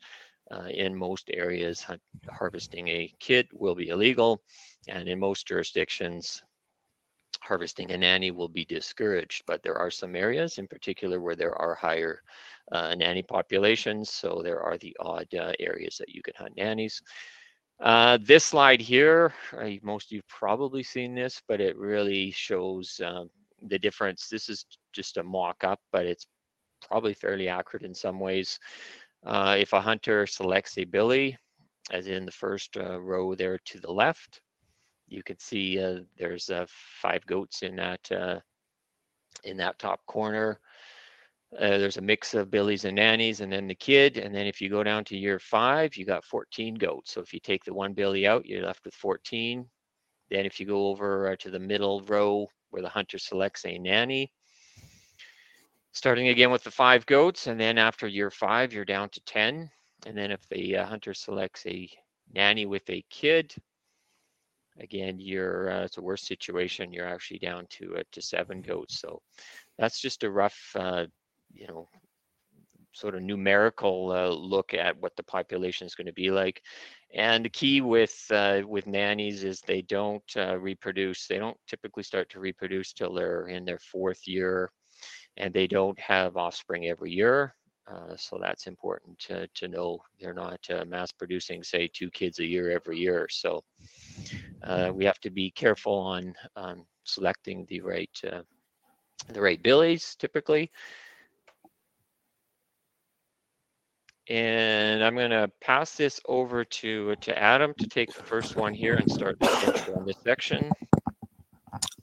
Uh, 0.51 0.67
in 0.69 0.95
most 0.95 1.29
areas, 1.33 1.85
harvesting 2.29 2.87
a 2.87 3.11
kid 3.19 3.47
will 3.53 3.75
be 3.75 3.89
illegal, 3.89 4.41
and 4.87 5.07
in 5.09 5.19
most 5.19 5.47
jurisdictions, 5.47 6.43
harvesting 7.41 7.91
a 7.91 7.97
nanny 7.97 8.31
will 8.31 8.47
be 8.47 8.65
discouraged. 8.65 9.43
But 9.47 9.63
there 9.63 9.77
are 9.77 9.89
some 9.91 10.15
areas, 10.15 10.57
in 10.57 10.67
particular, 10.67 11.19
where 11.19 11.35
there 11.35 11.55
are 11.55 11.75
higher 11.75 12.21
uh, 12.71 12.93
nanny 12.95 13.23
populations. 13.23 14.09
So 14.11 14.41
there 14.43 14.61
are 14.61 14.77
the 14.77 14.95
odd 14.99 15.27
uh, 15.33 15.53
areas 15.59 15.97
that 15.97 16.09
you 16.09 16.21
can 16.21 16.33
hunt 16.37 16.57
nannies. 16.57 17.01
Uh, 17.81 18.17
this 18.21 18.45
slide 18.45 18.79
here, 18.79 19.33
uh, 19.57 19.69
most 19.83 20.07
of 20.07 20.11
you've 20.13 20.27
probably 20.27 20.81
seen 20.81 21.13
this, 21.13 21.41
but 21.47 21.59
it 21.59 21.77
really 21.77 22.31
shows 22.31 23.01
um, 23.05 23.29
the 23.67 23.77
difference. 23.77 24.29
This 24.29 24.47
is 24.47 24.65
just 24.93 25.17
a 25.17 25.23
mock-up, 25.23 25.79
but 25.91 26.05
it's 26.05 26.25
probably 26.81 27.13
fairly 27.13 27.49
accurate 27.49 27.83
in 27.83 27.93
some 27.93 28.19
ways. 28.19 28.59
Uh, 29.25 29.55
if 29.59 29.73
a 29.73 29.81
hunter 29.81 30.25
selects 30.25 30.77
a 30.77 30.85
billy, 30.85 31.37
as 31.91 32.07
in 32.07 32.25
the 32.25 32.31
first 32.31 32.77
uh, 32.77 32.99
row 33.01 33.35
there 33.35 33.59
to 33.65 33.79
the 33.79 33.91
left, 33.91 34.41
you 35.07 35.21
can 35.21 35.37
see 35.37 35.79
uh, 35.79 35.99
there's 36.17 36.49
uh, 36.49 36.65
five 36.69 37.25
goats 37.25 37.61
in 37.61 37.75
that 37.75 38.41
in 39.43 39.57
that 39.57 39.77
top 39.77 39.99
corner. 40.07 40.59
Uh, 41.53 41.77
there's 41.77 41.97
a 41.97 42.01
mix 42.01 42.33
of 42.33 42.51
billies 42.51 42.85
and 42.85 42.95
nannies 42.95 43.39
and 43.39 43.51
then 43.51 43.67
the 43.67 43.75
kid. 43.75 44.17
And 44.17 44.35
then 44.35 44.45
if 44.45 44.59
you 44.59 44.69
go 44.69 44.83
down 44.83 45.03
to 45.05 45.17
year 45.17 45.39
five, 45.39 45.95
you 45.95 46.05
got 46.05 46.25
14 46.25 46.75
goats. 46.75 47.13
So 47.13 47.21
if 47.21 47.33
you 47.33 47.39
take 47.39 47.63
the 47.63 47.73
one 47.73 47.93
billy 47.93 48.27
out, 48.27 48.45
you're 48.45 48.65
left 48.65 48.83
with 48.83 48.93
14. 48.95 49.65
Then 50.29 50.45
if 50.45 50.59
you 50.59 50.65
go 50.65 50.87
over 50.87 51.31
uh, 51.31 51.35
to 51.39 51.49
the 51.49 51.59
middle 51.59 52.01
row 52.01 52.47
where 52.71 52.81
the 52.81 52.89
hunter 52.89 53.17
selects 53.17 53.65
a 53.65 53.77
nanny, 53.77 54.31
starting 55.93 56.27
again 56.27 56.51
with 56.51 56.63
the 56.63 56.71
five 56.71 57.05
goats. 57.05 57.47
And 57.47 57.59
then 57.59 57.77
after 57.77 58.07
year 58.07 58.31
five, 58.31 58.73
you're 58.73 58.83
down 58.83 59.09
to 59.09 59.21
10. 59.21 59.69
And 60.05 60.17
then 60.17 60.31
if 60.31 60.47
the 60.49 60.77
uh, 60.77 60.85
hunter 60.85 61.13
selects 61.13 61.65
a 61.65 61.89
nanny 62.33 62.65
with 62.65 62.89
a 62.89 63.03
kid, 63.09 63.55
again, 64.79 65.19
you're 65.19 65.71
uh, 65.71 65.83
it's 65.83 65.97
a 65.97 66.01
worse 66.01 66.27
situation. 66.27 66.91
You're 66.91 67.07
actually 67.07 67.39
down 67.39 67.65
to 67.71 67.97
uh, 67.97 68.03
to 68.11 68.21
seven 68.21 68.61
goats. 68.61 68.99
So 68.99 69.21
that's 69.77 69.99
just 69.99 70.23
a 70.23 70.29
rough 70.29 70.75
you 71.55 71.67
know, 71.67 71.87
sort 72.91 73.15
of 73.15 73.21
numerical 73.21 74.11
uh, 74.11 74.29
look 74.29 74.73
at 74.73 74.99
what 75.01 75.15
the 75.15 75.23
population 75.23 75.85
is 75.85 75.95
going 75.95 76.07
to 76.07 76.13
be 76.13 76.31
like. 76.31 76.61
And 77.13 77.45
the 77.45 77.49
key 77.49 77.81
with 77.81 78.15
uh, 78.31 78.61
with 78.67 78.87
nannies 78.87 79.43
is 79.43 79.61
they 79.61 79.81
don't 79.81 80.23
uh, 80.35 80.57
reproduce. 80.57 81.27
They 81.27 81.37
don't 81.37 81.57
typically 81.67 82.03
start 82.03 82.29
to 82.31 82.39
reproduce 82.39 82.93
till 82.93 83.13
they're 83.13 83.47
in 83.47 83.65
their 83.65 83.79
fourth 83.79 84.27
year, 84.27 84.71
and 85.37 85.53
they 85.53 85.67
don't 85.67 85.99
have 85.99 86.37
offspring 86.37 86.87
every 86.87 87.11
year. 87.11 87.55
Uh, 87.87 88.15
so 88.17 88.39
that's 88.41 88.65
important 88.65 89.17
to, 89.19 89.47
to 89.53 89.67
know. 89.67 89.99
They're 90.19 90.33
not 90.33 90.59
uh, 90.71 90.85
mass 90.85 91.11
producing, 91.11 91.63
say, 91.63 91.87
two 91.93 92.09
kids 92.09 92.39
a 92.39 92.45
year 92.45 92.71
every 92.71 92.97
year. 92.97 93.27
So 93.29 93.63
uh, 94.63 94.91
we 94.91 95.05
have 95.05 95.19
to 95.19 95.29
be 95.29 95.51
careful 95.51 95.93
on, 95.93 96.33
on 96.55 96.83
selecting 97.03 97.65
the 97.69 97.81
right 97.81 98.09
the 99.29 99.41
right 99.41 99.61
billies 99.63 100.15
typically 100.15 100.71
And 104.29 105.03
I'm 105.03 105.15
going 105.15 105.31
to 105.31 105.49
pass 105.61 105.95
this 105.95 106.19
over 106.27 106.65
to 106.65 107.15
to 107.15 107.37
Adam 107.37 107.73
to 107.77 107.87
take 107.87 108.13
the 108.13 108.23
first 108.23 108.55
one 108.55 108.73
here 108.73 108.95
and 108.95 109.11
start 109.11 109.37
on 109.41 110.05
this 110.05 110.17
section. 110.23 110.71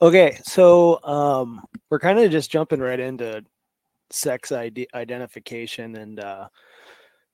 Okay, 0.00 0.38
so 0.42 1.02
um, 1.04 1.64
we're 1.90 1.98
kind 1.98 2.18
of 2.18 2.30
just 2.30 2.50
jumping 2.50 2.80
right 2.80 3.00
into 3.00 3.44
sex 4.10 4.52
ID 4.52 4.88
identification 4.94 5.96
and 5.96 6.20
uh, 6.20 6.48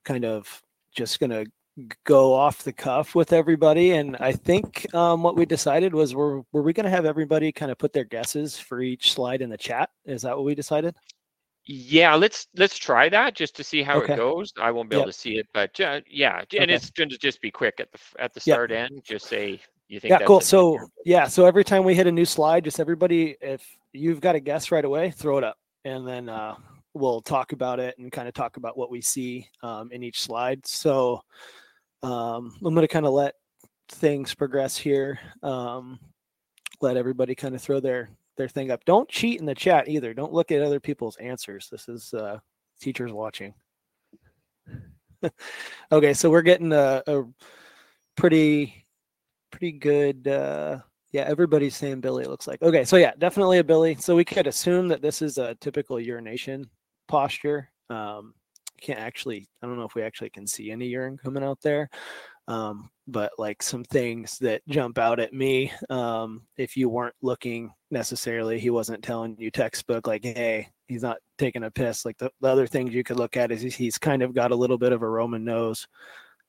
kind 0.05 0.25
of 0.25 0.61
just 0.95 1.19
going 1.19 1.29
to 1.29 1.45
go 2.03 2.33
off 2.33 2.63
the 2.63 2.73
cuff 2.73 3.15
with 3.15 3.31
everybody. 3.31 3.91
And 3.91 4.17
I 4.17 4.33
think 4.33 4.93
um, 4.93 5.23
what 5.23 5.35
we 5.35 5.45
decided 5.45 5.93
was 5.93 6.15
were 6.15 6.41
were 6.51 6.61
we 6.61 6.73
going 6.73 6.85
to 6.85 6.89
have 6.89 7.05
everybody 7.05 7.51
kind 7.51 7.71
of 7.71 7.77
put 7.77 7.93
their 7.93 8.03
guesses 8.03 8.57
for 8.57 8.81
each 8.81 9.13
slide 9.13 9.41
in 9.41 9.49
the 9.49 9.57
chat? 9.57 9.89
Is 10.05 10.23
that 10.23 10.35
what 10.35 10.45
we 10.45 10.55
decided? 10.55 10.95
Yeah, 11.65 12.15
let's 12.15 12.47
let's 12.55 12.77
try 12.77 13.09
that 13.09 13.35
just 13.35 13.55
to 13.57 13.63
see 13.63 13.83
how 13.83 14.01
okay. 14.01 14.13
it 14.13 14.17
goes. 14.17 14.53
I 14.59 14.71
won't 14.71 14.89
be 14.89 14.95
yep. 14.95 15.03
able 15.03 15.11
to 15.11 15.17
see 15.17 15.37
it, 15.37 15.47
but 15.53 15.79
uh, 15.79 16.01
yeah, 16.09 16.39
and 16.39 16.63
okay. 16.63 16.73
it's 16.73 16.89
going 16.89 17.09
to 17.09 17.17
just 17.17 17.41
be 17.41 17.51
quick 17.51 17.79
at 17.79 17.91
the 17.91 17.99
at 18.17 18.33
the 18.33 18.39
start 18.39 18.71
yep. 18.71 18.89
end. 18.91 19.03
Just 19.03 19.27
say 19.27 19.61
you 19.87 19.99
think. 19.99 20.11
Yeah, 20.11 20.25
cool. 20.25 20.41
So 20.41 20.79
yeah, 21.05 21.27
so 21.27 21.45
every 21.45 21.63
time 21.63 21.83
we 21.83 21.93
hit 21.93 22.07
a 22.07 22.11
new 22.11 22.25
slide, 22.25 22.63
just 22.63 22.79
everybody, 22.79 23.35
if 23.41 23.63
you've 23.93 24.19
got 24.19 24.35
a 24.35 24.39
guess 24.39 24.71
right 24.71 24.83
away, 24.85 25.11
throw 25.11 25.37
it 25.37 25.43
up, 25.43 25.57
and 25.85 26.07
then 26.07 26.27
uh, 26.27 26.55
we'll 26.93 27.21
talk 27.21 27.51
about 27.51 27.79
it 27.79 27.97
and 27.97 28.11
kind 28.11 28.27
of 28.27 28.33
talk 28.33 28.57
about 28.57 28.77
what 28.77 28.89
we 28.89 29.01
see 29.01 29.47
um, 29.61 29.91
in 29.91 30.01
each 30.01 30.21
slide. 30.21 30.65
So 30.65 31.21
um, 32.01 32.55
I'm 32.63 32.73
going 32.73 32.87
to 32.87 32.87
kind 32.87 33.05
of 33.05 33.13
let 33.13 33.35
things 33.89 34.33
progress 34.33 34.77
here. 34.77 35.19
Um, 35.43 35.99
let 36.81 36.97
everybody 36.97 37.35
kind 37.35 37.55
of 37.55 37.61
throw 37.61 37.79
their 37.79 38.09
their 38.39 38.47
thing 38.47 38.71
up. 38.71 38.83
Don't 38.85 39.07
cheat 39.07 39.39
in 39.39 39.45
the 39.45 39.53
chat 39.53 39.87
either. 39.87 40.15
Don't 40.15 40.33
look 40.33 40.51
at 40.51 40.63
other 40.63 40.79
people's 40.79 41.17
answers. 41.17 41.69
This 41.71 41.87
is 41.87 42.13
uh, 42.15 42.39
teachers 42.81 43.13
watching. 43.13 43.53
okay, 45.91 46.13
so 46.15 46.31
we're 46.31 46.41
getting 46.41 46.73
a, 46.73 47.03
a 47.05 47.23
pretty 48.19 48.85
pretty 49.51 49.71
good 49.71 50.27
uh 50.27 50.77
yeah 51.11 51.23
everybody's 51.25 51.75
saying 51.75 52.01
billy 52.01 52.25
looks 52.25 52.47
like 52.47 52.61
okay 52.61 52.83
so 52.83 52.97
yeah 52.97 53.13
definitely 53.17 53.59
a 53.59 53.63
billy 53.63 53.95
so 53.95 54.15
we 54.15 54.25
could 54.25 54.45
assume 54.45 54.87
that 54.89 55.01
this 55.01 55.21
is 55.21 55.37
a 55.37 55.55
typical 55.55 55.99
urination 55.99 56.69
posture 57.07 57.69
um 57.89 58.33
can't 58.81 58.99
actually 58.99 59.49
i 59.63 59.67
don't 59.67 59.77
know 59.77 59.85
if 59.85 59.95
we 59.95 60.03
actually 60.03 60.29
can 60.29 60.45
see 60.45 60.69
any 60.69 60.85
urine 60.85 61.17
coming 61.17 61.43
out 61.43 61.59
there 61.61 61.89
um, 62.49 62.89
but 63.07 63.31
like 63.37 63.63
some 63.63 63.83
things 63.85 64.37
that 64.39 64.61
jump 64.67 64.97
out 64.97 65.19
at 65.19 65.33
me 65.33 65.71
um, 65.89 66.41
if 66.57 66.75
you 66.75 66.89
weren't 66.89 67.15
looking 67.21 67.71
necessarily 67.91 68.59
he 68.59 68.69
wasn't 68.69 69.01
telling 69.03 69.35
you 69.39 69.49
textbook 69.49 70.05
like 70.05 70.23
hey 70.23 70.67
he's 70.87 71.03
not 71.03 71.17
taking 71.37 71.63
a 71.63 71.71
piss 71.71 72.05
like 72.05 72.17
the, 72.17 72.29
the 72.41 72.47
other 72.47 72.67
things 72.67 72.93
you 72.93 73.03
could 73.03 73.17
look 73.17 73.37
at 73.37 73.51
is 73.51 73.61
he's 73.61 73.97
kind 73.97 74.21
of 74.21 74.35
got 74.35 74.51
a 74.51 74.55
little 74.55 74.77
bit 74.77 74.91
of 74.91 75.01
a 75.01 75.09
roman 75.09 75.45
nose 75.45 75.87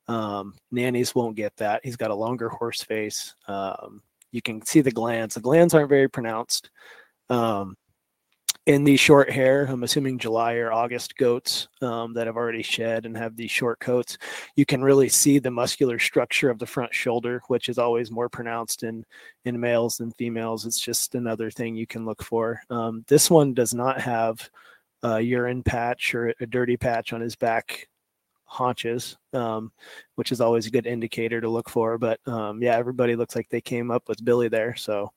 um, 0.09 0.55
nannies 0.73 1.15
won't 1.15 1.37
get 1.37 1.57
that 1.57 1.81
he's 1.85 1.97
got 1.97 2.11
a 2.11 2.15
longer 2.15 2.49
horse 2.49 2.83
face 2.83 3.35
um, 3.47 4.03
you 4.33 4.43
can 4.43 4.65
see 4.65 4.81
the 4.81 4.91
glands. 4.91 5.35
The 5.35 5.41
glands 5.41 5.75
aren't 5.75 5.89
very 5.89 6.09
pronounced. 6.09 6.71
Um, 7.29 7.77
in 8.71 8.85
the 8.85 8.97
short 8.97 9.29
hair, 9.29 9.67
I'm 9.69 9.83
assuming 9.83 10.17
July 10.17 10.55
or 10.55 10.73
August 10.73 11.17
goats 11.17 11.67
um, 11.83 12.15
that 12.15 12.29
have 12.29 12.37
already 12.37 12.63
shed 12.63 13.05
and 13.05 13.17
have 13.17 13.35
these 13.35 13.51
short 13.51 13.81
coats, 13.81 14.17
you 14.55 14.65
can 14.65 14.81
really 14.81 15.09
see 15.09 15.41
the 15.41 15.51
muscular 15.51 15.99
structure 15.99 16.51
of 16.51 16.61
the 16.61 16.67
front 16.67 16.95
shoulder, 16.95 17.43
which 17.49 17.69
is 17.69 17.79
always 17.79 18.13
more 18.13 18.29
pronounced 18.29 18.85
in 18.85 19.05
in 19.45 19.59
males 19.59 19.97
than 19.97 20.13
females. 20.13 20.67
It's 20.67 20.79
just 20.79 21.17
another 21.17 21.51
thing 21.51 21.75
you 21.75 21.87
can 21.87 22.05
look 22.05 22.23
for. 22.23 22.61
Um, 22.71 23.05
this 23.09 23.29
one 23.29 23.55
does 23.55 23.75
not 23.75 24.01
have 24.01 24.49
a 25.03 25.21
urine 25.21 25.65
patch 25.65 26.15
or 26.15 26.33
a 26.41 26.47
dirty 26.47 26.77
patch 26.77 27.13
on 27.13 27.21
his 27.21 27.35
back 27.35 27.89
haunches, 28.45 29.17
um, 29.33 29.73
which 30.15 30.31
is 30.31 30.41
always 30.41 30.67
a 30.67 30.71
good 30.71 30.87
indicator 30.87 31.41
to 31.41 31.49
look 31.49 31.69
for. 31.69 31.99
But 31.99 32.21
um, 32.29 32.63
yeah, 32.63 32.77
everybody 32.77 33.17
looks 33.17 33.35
like 33.35 33.49
they 33.49 33.61
came 33.61 33.91
up 33.91 34.09
with 34.09 34.25
Billy 34.25 34.47
there. 34.47 34.77
So 34.77 35.11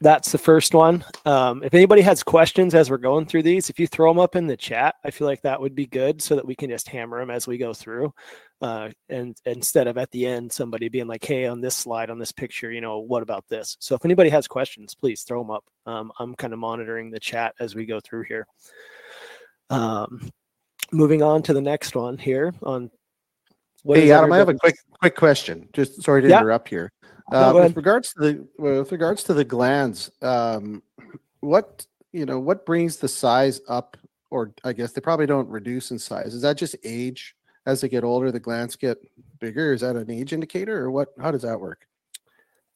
that's 0.00 0.30
the 0.30 0.38
first 0.38 0.74
one. 0.74 1.04
Um, 1.24 1.62
if 1.64 1.74
anybody 1.74 2.02
has 2.02 2.22
questions 2.22 2.74
as 2.74 2.88
we're 2.88 2.98
going 2.98 3.26
through 3.26 3.42
these, 3.42 3.68
if 3.68 3.80
you 3.80 3.86
throw 3.86 4.10
them 4.10 4.20
up 4.20 4.36
in 4.36 4.46
the 4.46 4.56
chat, 4.56 4.94
I 5.04 5.10
feel 5.10 5.26
like 5.26 5.42
that 5.42 5.60
would 5.60 5.74
be 5.74 5.86
good 5.86 6.22
so 6.22 6.36
that 6.36 6.46
we 6.46 6.54
can 6.54 6.70
just 6.70 6.88
hammer 6.88 7.18
them 7.18 7.30
as 7.30 7.48
we 7.48 7.58
go 7.58 7.74
through. 7.74 8.14
Uh, 8.60 8.90
and 9.08 9.36
instead 9.44 9.88
of 9.88 9.98
at 9.98 10.10
the 10.12 10.24
end, 10.26 10.52
somebody 10.52 10.88
being 10.88 11.08
like, 11.08 11.24
hey, 11.24 11.46
on 11.46 11.60
this 11.60 11.74
slide, 11.74 12.10
on 12.10 12.18
this 12.18 12.30
picture, 12.30 12.70
you 12.70 12.80
know, 12.80 12.98
what 12.98 13.22
about 13.22 13.44
this? 13.48 13.76
So 13.80 13.96
if 13.96 14.04
anybody 14.04 14.30
has 14.30 14.46
questions, 14.46 14.94
please 14.94 15.22
throw 15.22 15.42
them 15.42 15.50
up. 15.50 15.64
Um, 15.86 16.12
I'm 16.18 16.34
kind 16.36 16.52
of 16.52 16.60
monitoring 16.60 17.10
the 17.10 17.20
chat 17.20 17.54
as 17.58 17.74
we 17.74 17.84
go 17.84 17.98
through 17.98 18.24
here. 18.24 18.46
Um, 19.70 20.30
moving 20.92 21.22
on 21.22 21.42
to 21.42 21.52
the 21.52 21.60
next 21.60 21.96
one 21.96 22.18
here 22.18 22.54
on. 22.62 22.90
hey, 23.84 24.12
Adam, 24.12 24.32
I 24.32 24.38
have 24.38 24.48
a 24.48 24.54
quick 24.54 24.76
quick 24.92 25.16
question. 25.16 25.68
Just 25.72 26.02
sorry 26.02 26.22
to 26.22 26.28
yeah. 26.28 26.38
interrupt 26.38 26.68
here. 26.68 26.92
Uh, 27.30 27.52
no, 27.52 27.60
with 27.60 27.76
regards 27.76 28.12
to 28.14 28.20
the 28.20 28.48
with 28.58 28.90
regards 28.90 29.22
to 29.24 29.34
the 29.34 29.44
glands, 29.44 30.10
um, 30.22 30.82
what 31.40 31.86
you 32.12 32.24
know, 32.24 32.38
what 32.38 32.64
brings 32.64 32.96
the 32.96 33.08
size 33.08 33.60
up, 33.68 33.96
or 34.30 34.52
I 34.64 34.72
guess 34.72 34.92
they 34.92 35.00
probably 35.00 35.26
don't 35.26 35.48
reduce 35.48 35.90
in 35.90 35.98
size. 35.98 36.34
Is 36.34 36.42
that 36.42 36.56
just 36.56 36.76
age? 36.84 37.34
As 37.66 37.82
they 37.82 37.88
get 37.88 38.02
older, 38.02 38.32
the 38.32 38.40
glands 38.40 38.76
get 38.76 38.96
bigger. 39.40 39.74
Is 39.74 39.82
that 39.82 39.94
an 39.94 40.10
age 40.10 40.32
indicator, 40.32 40.82
or 40.82 40.90
what? 40.90 41.08
How 41.20 41.30
does 41.30 41.42
that 41.42 41.60
work? 41.60 41.86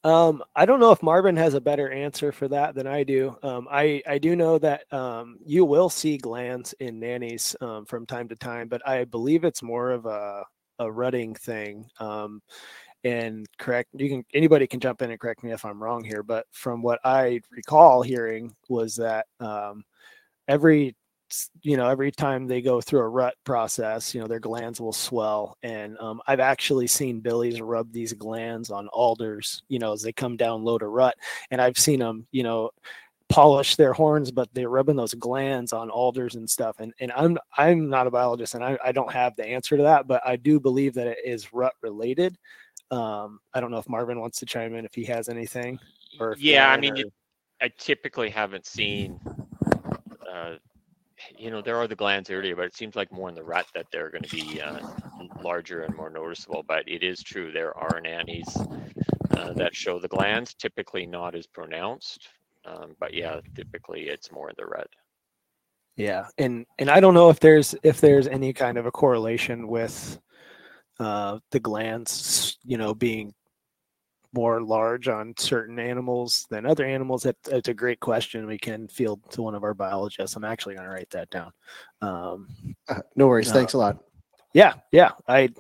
Um, 0.05 0.43
I 0.55 0.67
don't 0.67 0.81
know 0.81 0.91
if 0.91 1.03
Marvin 1.03 1.37
has 1.37 1.55
a 1.55 1.61
better 1.61 1.91
answer 1.91 2.33
for 2.33 2.49
that 2.49 2.75
than 2.75 2.87
I 2.87 3.05
do. 3.05 3.37
Um, 3.43 3.69
I 3.71 4.03
I 4.07 4.19
do 4.19 4.37
know 4.37 4.59
that 4.59 4.93
um, 4.93 5.39
you 5.47 5.65
will 5.65 5.89
see 5.89 6.19
glands 6.19 6.75
in 6.79 7.01
nannies 7.01 7.57
um, 7.63 7.87
from 7.87 8.05
time 8.05 8.29
to 8.29 8.37
time, 8.37 8.69
but 8.69 8.87
I 8.87 9.05
believe 9.05 9.45
it's 9.45 9.63
more 9.63 9.93
of 9.93 10.05
a 10.05 10.45
a 10.79 10.91
rutting 10.91 11.35
thing. 11.35 11.87
And 13.05 13.47
correct 13.59 13.91
you 13.95 14.09
can 14.09 14.25
anybody 14.33 14.67
can 14.67 14.79
jump 14.81 15.03
in 15.03 15.11
and 15.11 15.19
correct 15.19 15.43
me 15.43 15.51
if 15.51 15.65
i'm 15.65 15.83
wrong 15.83 16.05
here 16.05 16.23
but 16.23 16.47
from 16.53 16.83
what 16.83 17.01
i 17.05 17.41
recall 17.51 18.01
hearing 18.01 18.55
was 18.69 18.95
that 18.95 19.27
um, 19.41 19.83
every 20.47 20.95
you 21.63 21.77
know 21.77 21.89
every 21.89 22.13
time 22.13 22.47
they 22.47 22.61
go 22.61 22.81
through 22.81 23.01
a 23.01 23.09
rut 23.09 23.35
process 23.45 24.15
you 24.15 24.21
know 24.21 24.27
their 24.27 24.41
glands 24.41 24.81
will 24.81 24.93
swell 24.93 25.57
and 25.63 25.97
um, 25.99 26.21
i've 26.27 26.41
actually 26.41 26.87
seen 26.87 27.21
billies 27.21 27.61
rub 27.61 27.91
these 27.93 28.13
glands 28.13 28.71
on 28.71 28.89
alders 28.89 29.63
you 29.69 29.79
know 29.79 29.93
as 29.93 30.03
they 30.03 30.13
come 30.13 30.37
down 30.37 30.63
low 30.63 30.79
to 30.79 30.87
rut 30.87 31.17
and 31.51 31.61
i've 31.61 31.79
seen 31.79 31.99
them 31.99 32.27
you 32.33 32.43
know 32.43 32.71
polish 33.29 33.77
their 33.77 33.95
horns 33.95 34.31
but 34.31 34.49
they're 34.53 34.69
rubbing 34.69 34.97
those 34.97 35.15
glands 35.15 35.73
on 35.73 35.89
alders 35.89 36.35
and 36.35 36.49
stuff 36.49 36.77
and, 36.81 36.93
and 37.01 37.11
i'm 37.13 37.39
i'm 37.57 37.89
not 37.89 38.07
a 38.07 38.11
biologist 38.11 38.55
and 38.55 38.63
I, 38.63 38.79
I 38.85 38.93
don't 38.93 39.11
have 39.11 39.35
the 39.37 39.47
answer 39.47 39.77
to 39.79 39.83
that 39.85 40.07
but 40.07 40.21
i 40.27 40.37
do 40.37 40.61
believe 40.61 40.93
that 40.95 41.07
it 41.07 41.19
is 41.25 41.53
rut 41.53 41.73
related 41.81 42.37
um, 42.93 43.41
I 43.55 43.61
don't 43.61 43.71
know 43.71 43.79
if 43.79 43.89
Marvin 43.89 44.21
wants 44.21 44.39
to 44.41 44.47
chime 44.47 44.75
in 44.75 44.85
if 44.85 44.95
he 44.95 45.05
has 45.05 45.29
anything. 45.29 45.79
Or 46.21 46.37
yeah, 46.39 46.71
I 46.71 46.77
mean, 46.77 46.99
or... 46.99 47.05
I 47.61 47.71
typically 47.79 48.31
haven't 48.31 48.67
seen. 48.67 49.19
Uh, 50.31 50.57
you 51.39 51.51
know, 51.51 51.63
there 51.63 51.77
are 51.77 51.87
the 51.87 51.97
glands 51.97 52.31
earlier, 52.31 52.55
but 52.55 52.67
it 52.67 52.75
seems 52.75 52.97
like 52.97 53.11
more 53.13 53.29
in 53.29 53.35
the 53.35 53.43
rut 53.43 53.67
that 53.75 53.87
they're 53.91 54.11
going 54.11 54.25
to 54.25 54.37
be 54.37 54.61
uh, 54.61 54.81
larger 55.43 55.83
and 55.83 55.97
more 55.97 56.11
noticeable. 56.11 56.65
But 56.67 56.87
it 56.87 57.03
is 57.03 57.23
true 57.23 57.51
there 57.51 57.77
are 57.77 58.01
nannies 58.01 58.57
uh, 59.31 59.53
that 59.55 59.75
show 59.75 59.99
the 59.99 60.09
glands, 60.09 60.53
typically 60.53 61.07
not 61.07 61.35
as 61.35 61.47
pronounced. 61.47 62.29
Um, 62.65 62.95
but 63.01 63.15
yeah, 63.15 63.41
typically 63.55 64.03
it's 64.09 64.31
more 64.31 64.51
in 64.51 64.55
the 64.59 64.67
red. 64.67 64.87
Yeah, 65.97 66.27
and 66.39 66.67
and 66.79 66.91
I 66.91 67.01
don't 67.01 67.15
know 67.15 67.31
if 67.31 67.41
there's 67.41 67.75
if 67.83 68.01
there's 68.01 68.27
any 68.27 68.53
kind 68.53 68.77
of 68.77 68.87
a 68.87 68.91
correlation 68.91 69.69
with 69.69 70.19
uh, 70.99 71.39
the 71.51 71.61
glands, 71.61 72.52
you 72.65 72.77
know, 72.79 72.95
being 72.95 73.35
more 74.35 74.63
large 74.63 75.09
on 75.09 75.35
certain 75.37 75.79
animals 75.79 76.47
than 76.51 76.65
other 76.65 76.87
animals? 76.87 77.23
That, 77.25 77.37
that's 77.43 77.69
a 77.69 77.75
great 77.75 78.01
question. 78.01 78.47
We 78.47 78.59
can 78.59 78.89
field 78.89 79.21
to 79.33 79.43
one 79.43 79.55
of 79.55 79.65
our 79.65 79.75
biologists. 79.75 80.37
I'm 80.37 80.45
actually 80.45 80.75
going 80.75 80.87
to 80.87 80.93
write 80.93 81.11
that 81.11 81.31
down. 81.31 81.53
Um, 82.01 82.49
uh, 82.89 83.01
no 83.17 83.27
worries. 83.27 83.51
Uh, 83.51 83.55
Thanks 83.55 83.75
a 83.75 83.79
lot. 83.79 83.99
Yeah, 84.55 84.75
yeah. 84.91 85.11
I 85.27 85.51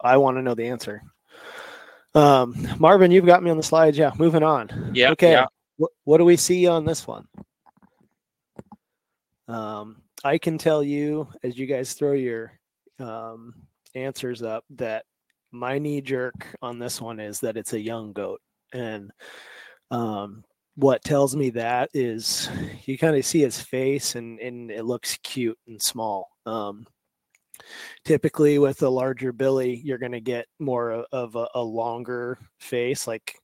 I 0.00 0.16
want 0.16 0.36
to 0.36 0.42
know 0.42 0.54
the 0.54 0.68
answer. 0.68 1.02
Um, 2.14 2.68
Marvin, 2.78 3.10
you've 3.10 3.26
got 3.26 3.42
me 3.42 3.50
on 3.50 3.56
the 3.56 3.62
slides. 3.62 3.96
Yeah, 3.96 4.12
moving 4.18 4.42
on. 4.42 4.92
Yeah. 4.94 5.10
Okay. 5.12 5.32
Yeah. 5.32 5.46
What, 5.76 5.90
what 6.04 6.18
do 6.18 6.24
we 6.24 6.36
see 6.36 6.66
on 6.66 6.84
this 6.84 7.06
one? 7.06 7.26
Um, 9.48 10.02
I 10.24 10.38
can 10.38 10.58
tell 10.58 10.82
you 10.82 11.28
as 11.42 11.58
you 11.58 11.66
guys 11.66 11.94
throw 11.94 12.12
your 12.12 12.52
um, 12.98 13.54
answers 13.94 14.42
up 14.42 14.64
that 14.70 15.04
my 15.52 15.78
knee 15.78 16.00
jerk 16.00 16.56
on 16.62 16.78
this 16.78 17.00
one 17.00 17.20
is 17.20 17.40
that 17.40 17.56
it's 17.56 17.74
a 17.74 17.80
young 17.80 18.12
goat. 18.12 18.40
And 18.72 19.10
um, 19.90 20.44
what 20.76 21.04
tells 21.04 21.36
me 21.36 21.50
that 21.50 21.90
is 21.92 22.48
you 22.84 22.96
kind 22.98 23.16
of 23.16 23.24
see 23.24 23.40
his 23.40 23.60
face 23.60 24.14
and, 24.14 24.40
and 24.40 24.70
it 24.70 24.84
looks 24.84 25.18
cute 25.22 25.58
and 25.68 25.80
small. 25.80 26.30
Um, 26.46 26.86
typically 28.04 28.58
with 28.58 28.82
a 28.82 28.88
larger 28.88 29.32
billy 29.32 29.80
you're 29.84 29.98
going 29.98 30.12
to 30.12 30.20
get 30.20 30.46
more 30.58 31.04
of 31.12 31.36
a, 31.36 31.46
a, 31.54 31.62
longer 31.62 32.38
face 32.58 33.06
like 33.06 33.36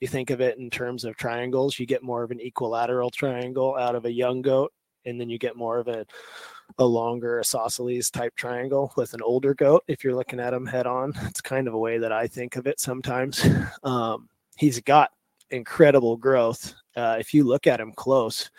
you 0.00 0.06
think 0.06 0.30
of 0.30 0.40
it 0.40 0.58
in 0.58 0.70
terms 0.70 1.04
of 1.04 1.16
triangles 1.16 1.78
you 1.78 1.86
get 1.86 2.02
more 2.02 2.22
of 2.22 2.30
an 2.30 2.40
equilateral 2.40 3.10
triangle 3.10 3.74
out 3.76 3.96
of 3.96 4.04
a 4.04 4.12
young 4.12 4.42
goat 4.42 4.72
and 5.06 5.20
then 5.20 5.28
you 5.28 5.38
get 5.38 5.56
more 5.56 5.78
of 5.78 5.88
a 5.88 6.06
a 6.78 6.84
longer 6.84 7.40
isosceles 7.40 8.10
type 8.10 8.34
triangle 8.36 8.92
with 8.96 9.14
an 9.14 9.22
older 9.22 9.54
goat 9.54 9.82
if 9.86 10.02
you're 10.02 10.14
looking 10.14 10.40
at 10.40 10.54
him 10.54 10.66
head 10.66 10.86
on 10.86 11.12
it's 11.24 11.40
kind 11.40 11.68
of 11.68 11.74
a 11.74 11.78
way 11.78 11.98
that 11.98 12.12
i 12.12 12.26
think 12.26 12.56
of 12.56 12.66
it 12.66 12.80
sometimes. 12.80 13.46
Um, 13.82 14.28
he's 14.56 14.80
got 14.80 15.10
incredible 15.50 16.16
growth 16.16 16.74
uh, 16.96 17.16
if 17.18 17.34
you 17.34 17.44
look 17.44 17.66
at 17.66 17.80
him 17.80 17.92
close 17.92 18.50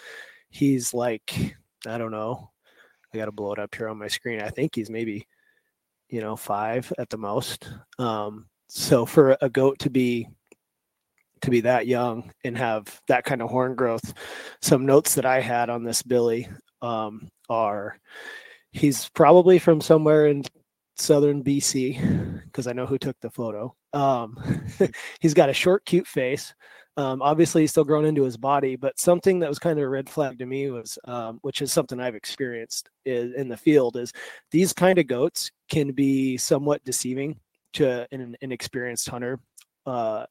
he's 0.50 0.94
like 0.94 1.56
i 1.88 1.98
don't 1.98 2.12
know 2.12 2.52
i 3.14 3.18
gotta 3.18 3.32
blow 3.32 3.54
it 3.54 3.60
up 3.60 3.74
here 3.74 3.90
on 3.90 3.98
my 3.98 4.08
screen 4.08 4.42
i 4.42 4.50
think 4.50 4.76
he's 4.76 4.90
maybe 4.90 5.28
you 6.10 6.22
know 6.22 6.36
five 6.36 6.92
at 6.98 7.10
the 7.10 7.18
most. 7.18 7.70
Um, 8.00 8.48
so 8.68 9.06
for 9.06 9.38
a 9.42 9.50
goat 9.50 9.80
to 9.80 9.90
be 9.90 10.28
to 11.42 11.52
be 11.52 11.62
that 11.62 11.88
young 11.88 12.32
and 12.44 12.58
have 12.58 13.00
that 13.08 13.26
kind 13.26 13.42
of 13.42 13.50
horn 13.50 13.76
growth 13.76 14.14
some 14.62 14.86
notes 14.86 15.14
that 15.14 15.26
i 15.26 15.40
had 15.40 15.70
on 15.70 15.84
this 15.84 16.02
billy 16.02 16.48
um, 16.82 17.28
are 17.50 18.00
he's 18.72 19.10
probably 19.10 19.58
from 19.58 19.82
somewhere 19.82 20.28
in 20.28 20.44
southern 20.98 21.44
BC 21.44 22.44
because 22.46 22.68
I 22.68 22.74
know 22.74 22.86
who 22.86 22.98
took 22.98 23.20
the 23.22 23.30
photo. 23.30 23.74
Um, 23.94 24.38
he's 25.20 25.34
got 25.34 25.50
a 25.50 25.54
short, 25.54 25.86
cute 25.86 26.08
face. 26.08 26.54
Um, 26.98 27.22
obviously, 27.22 27.62
he's 27.62 27.72
still 27.72 27.84
grown 27.84 28.06
into 28.06 28.24
his 28.24 28.38
body, 28.38 28.78
but 28.78 28.98
something 29.00 29.40
that 29.40 29.50
was 29.50 29.60
kind 29.60 29.78
of 29.78 29.84
a 29.84 29.90
red 29.90 30.10
flag 30.10 30.40
to 30.40 30.46
me 30.46 30.72
was, 30.72 30.98
um, 31.06 31.40
which 31.42 31.62
is 31.62 31.74
something 31.74 32.00
I've 32.00 32.16
experienced 32.16 32.90
is, 33.06 33.34
in 33.34 33.50
the 33.50 33.58
field, 33.58 33.98
is 33.98 34.14
these 34.52 34.72
kind 34.72 34.98
of 34.98 35.08
goats 35.08 35.52
can 35.70 35.92
be 35.92 36.38
somewhat 36.38 36.86
deceiving 36.86 37.38
to 37.74 38.08
an 38.14 38.38
inexperienced 38.40 39.10
hunter. 39.10 39.40
Uh, 39.86 40.26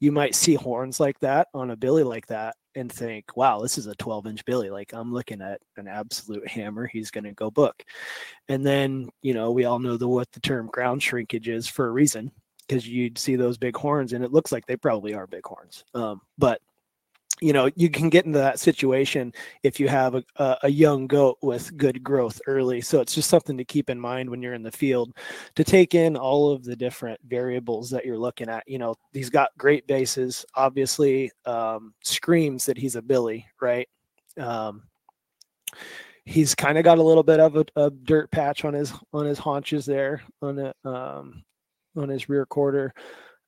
you 0.00 0.10
might 0.10 0.34
see 0.34 0.54
horns 0.54 0.98
like 0.98 1.18
that 1.20 1.46
on 1.54 1.70
a 1.70 1.76
billy 1.76 2.02
like 2.02 2.26
that, 2.26 2.56
and 2.78 2.90
think, 2.90 3.36
wow, 3.36 3.60
this 3.60 3.78
is 3.78 3.86
a 3.86 3.94
12 3.96 4.26
inch 4.26 4.44
Billy. 4.44 4.70
Like 4.70 4.92
I'm 4.92 5.12
looking 5.12 5.42
at 5.42 5.60
an 5.76 5.88
absolute 5.88 6.46
hammer. 6.48 6.86
He's 6.86 7.10
going 7.10 7.24
to 7.24 7.32
go 7.32 7.50
book. 7.50 7.82
And 8.48 8.64
then, 8.64 9.10
you 9.22 9.34
know, 9.34 9.50
we 9.50 9.64
all 9.64 9.78
know 9.78 9.96
the, 9.96 10.08
what 10.08 10.30
the 10.32 10.40
term 10.40 10.68
ground 10.68 11.02
shrinkage 11.02 11.48
is 11.48 11.66
for 11.66 11.86
a 11.86 11.90
reason 11.90 12.30
because 12.66 12.86
you'd 12.86 13.18
see 13.18 13.36
those 13.36 13.58
big 13.58 13.76
horns 13.76 14.12
and 14.12 14.24
it 14.24 14.32
looks 14.32 14.52
like 14.52 14.66
they 14.66 14.76
probably 14.76 15.14
are 15.14 15.26
big 15.26 15.44
horns. 15.44 15.84
Um, 15.94 16.20
but 16.36 16.60
you 17.40 17.52
know 17.52 17.70
you 17.76 17.90
can 17.90 18.08
get 18.08 18.24
into 18.26 18.38
that 18.38 18.58
situation 18.58 19.32
if 19.62 19.78
you 19.78 19.88
have 19.88 20.14
a, 20.14 20.24
a, 20.62 20.68
young 20.68 21.06
goat 21.06 21.38
with 21.42 21.76
good 21.76 22.02
growth 22.02 22.40
early. 22.46 22.80
So 22.80 23.00
it's 23.00 23.14
just 23.14 23.30
something 23.30 23.56
to 23.56 23.64
keep 23.64 23.90
in 23.90 24.00
mind 24.00 24.28
when 24.28 24.42
you're 24.42 24.54
in 24.54 24.62
the 24.62 24.72
field 24.72 25.16
to 25.54 25.64
take 25.64 25.94
in 25.94 26.16
all 26.16 26.52
of 26.52 26.64
the 26.64 26.76
different 26.76 27.20
variables 27.26 27.90
that 27.90 28.04
you're 28.04 28.18
looking 28.18 28.48
at. 28.48 28.64
You 28.66 28.78
know 28.78 28.94
he's 29.12 29.30
got 29.30 29.50
great 29.58 29.86
bases 29.86 30.44
obviously 30.54 31.30
um, 31.46 31.94
screams 32.02 32.64
that 32.66 32.78
he's 32.78 32.96
a 32.96 33.02
billy 33.02 33.46
right? 33.60 33.88
Um, 34.38 34.84
he's 36.24 36.54
kind 36.54 36.78
of 36.78 36.84
got 36.84 36.98
a 36.98 37.02
little 37.02 37.22
bit 37.22 37.40
of 37.40 37.56
a, 37.56 37.64
a, 37.76 37.90
dirt 37.90 38.30
patch 38.30 38.64
on 38.64 38.74
his 38.74 38.92
on 39.12 39.26
his 39.26 39.38
haunches 39.38 39.86
there 39.86 40.22
on 40.42 40.58
it 40.58 40.76
um, 40.84 41.42
on 41.96 42.08
his 42.08 42.28
rear 42.28 42.46
quarter. 42.46 42.92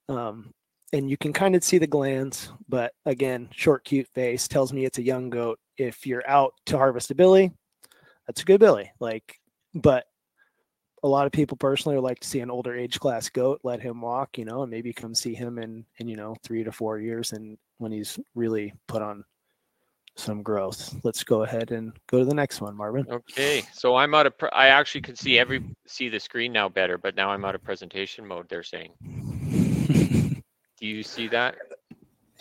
Um, 0.09 0.53
and 0.93 1.09
you 1.09 1.17
can 1.17 1.33
kind 1.33 1.55
of 1.55 1.63
see 1.63 1.77
the 1.77 1.87
glands, 1.87 2.51
but 2.67 2.93
again, 3.05 3.49
short, 3.51 3.83
cute 3.83 4.07
face 4.09 4.47
tells 4.47 4.73
me 4.73 4.85
it's 4.85 4.97
a 4.97 5.03
young 5.03 5.29
goat. 5.29 5.59
If 5.77 6.05
you're 6.05 6.27
out 6.27 6.53
to 6.67 6.77
harvest 6.77 7.11
a 7.11 7.15
billy, 7.15 7.51
that's 8.27 8.41
a 8.41 8.45
good 8.45 8.59
billy. 8.59 8.91
Like, 8.99 9.39
but 9.73 10.05
a 11.03 11.07
lot 11.07 11.25
of 11.25 11.31
people 11.31 11.57
personally 11.57 11.95
would 11.95 12.03
like 12.03 12.19
to 12.19 12.27
see 12.27 12.41
an 12.41 12.51
older 12.51 12.75
age 12.75 12.99
class 12.99 13.29
goat, 13.29 13.61
let 13.63 13.81
him 13.81 14.01
walk, 14.01 14.37
you 14.37 14.45
know, 14.45 14.63
and 14.63 14.71
maybe 14.71 14.93
come 14.93 15.15
see 15.15 15.33
him 15.33 15.57
in 15.57 15.85
in 15.97 16.07
you 16.07 16.15
know 16.15 16.35
three 16.43 16.63
to 16.63 16.71
four 16.71 16.99
years, 16.99 17.31
and 17.31 17.57
when 17.77 17.91
he's 17.91 18.19
really 18.35 18.73
put 18.87 19.01
on 19.01 19.23
some 20.17 20.43
growth. 20.43 20.93
Let's 21.03 21.23
go 21.23 21.43
ahead 21.43 21.71
and 21.71 21.93
go 22.07 22.19
to 22.19 22.25
the 22.25 22.33
next 22.33 22.61
one, 22.61 22.75
Marvin. 22.75 23.07
Okay, 23.09 23.63
so 23.73 23.95
I'm 23.95 24.13
out 24.13 24.27
of. 24.27 24.37
Pre- 24.37 24.49
I 24.51 24.67
actually 24.67 25.01
can 25.01 25.15
see 25.15 25.39
every 25.39 25.63
see 25.87 26.09
the 26.09 26.19
screen 26.19 26.51
now 26.53 26.69
better, 26.69 26.97
but 26.97 27.15
now 27.15 27.29
I'm 27.31 27.45
out 27.45 27.55
of 27.55 27.63
presentation 27.63 28.27
mode. 28.27 28.47
They're 28.49 28.61
saying. 28.61 28.91
Do 30.81 30.87
you 30.87 31.03
see 31.03 31.27
that? 31.29 31.55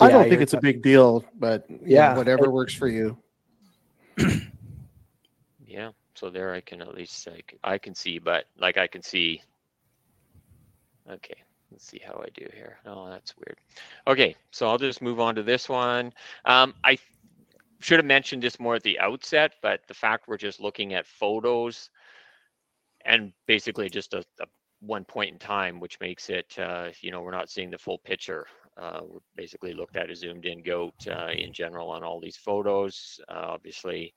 I 0.00 0.08
don't 0.10 0.22
think 0.22 0.32
you're- 0.32 0.42
it's 0.42 0.54
a 0.54 0.60
big 0.60 0.82
deal, 0.82 1.24
but 1.34 1.66
yeah, 1.68 1.76
Yeah. 2.12 2.16
whatever 2.16 2.50
works 2.50 2.74
for 2.74 2.88
you. 2.88 3.16
Yeah. 5.66 5.92
So 6.14 6.30
there, 6.30 6.52
I 6.52 6.60
can 6.60 6.82
at 6.82 6.94
least 6.96 7.28
like 7.28 7.56
I 7.62 7.78
can 7.78 7.94
see, 7.94 8.18
but 8.18 8.46
like 8.58 8.76
I 8.76 8.88
can 8.88 9.02
see. 9.02 9.40
Okay, 11.08 11.36
let's 11.70 11.84
see 11.86 12.00
how 12.04 12.14
I 12.14 12.28
do 12.34 12.44
here. 12.52 12.78
Oh, 12.86 13.08
that's 13.08 13.36
weird. 13.36 13.56
Okay, 14.08 14.34
so 14.50 14.68
I'll 14.68 14.78
just 14.78 15.00
move 15.00 15.20
on 15.20 15.36
to 15.36 15.44
this 15.44 15.68
one. 15.68 16.12
Um, 16.44 16.74
I 16.82 16.98
should 17.78 17.98
have 18.00 18.04
mentioned 18.06 18.42
this 18.42 18.58
more 18.58 18.74
at 18.74 18.82
the 18.82 18.98
outset, 18.98 19.52
but 19.62 19.82
the 19.86 19.94
fact 19.94 20.26
we're 20.26 20.36
just 20.36 20.58
looking 20.60 20.92
at 20.92 21.06
photos 21.06 21.88
and 23.04 23.32
basically 23.46 23.88
just 23.88 24.12
a, 24.12 24.24
a 24.40 24.46
one 24.80 25.04
point 25.04 25.32
in 25.32 25.38
time, 25.38 25.80
which 25.80 26.00
makes 26.00 26.30
it, 26.30 26.58
uh, 26.58 26.88
you 27.00 27.10
know, 27.10 27.20
we're 27.22 27.30
not 27.30 27.50
seeing 27.50 27.70
the 27.70 27.78
full 27.78 27.98
picture. 27.98 28.46
Uh, 28.80 29.00
we're 29.02 29.20
basically 29.36 29.74
looked 29.74 29.96
at 29.96 30.10
a 30.10 30.16
zoomed 30.16 30.46
in 30.46 30.62
goat 30.62 30.94
uh, 31.06 31.28
in 31.28 31.52
general 31.52 31.90
on 31.90 32.02
all 32.02 32.20
these 32.20 32.36
photos. 32.36 33.20
Uh, 33.28 33.46
obviously, 33.48 34.14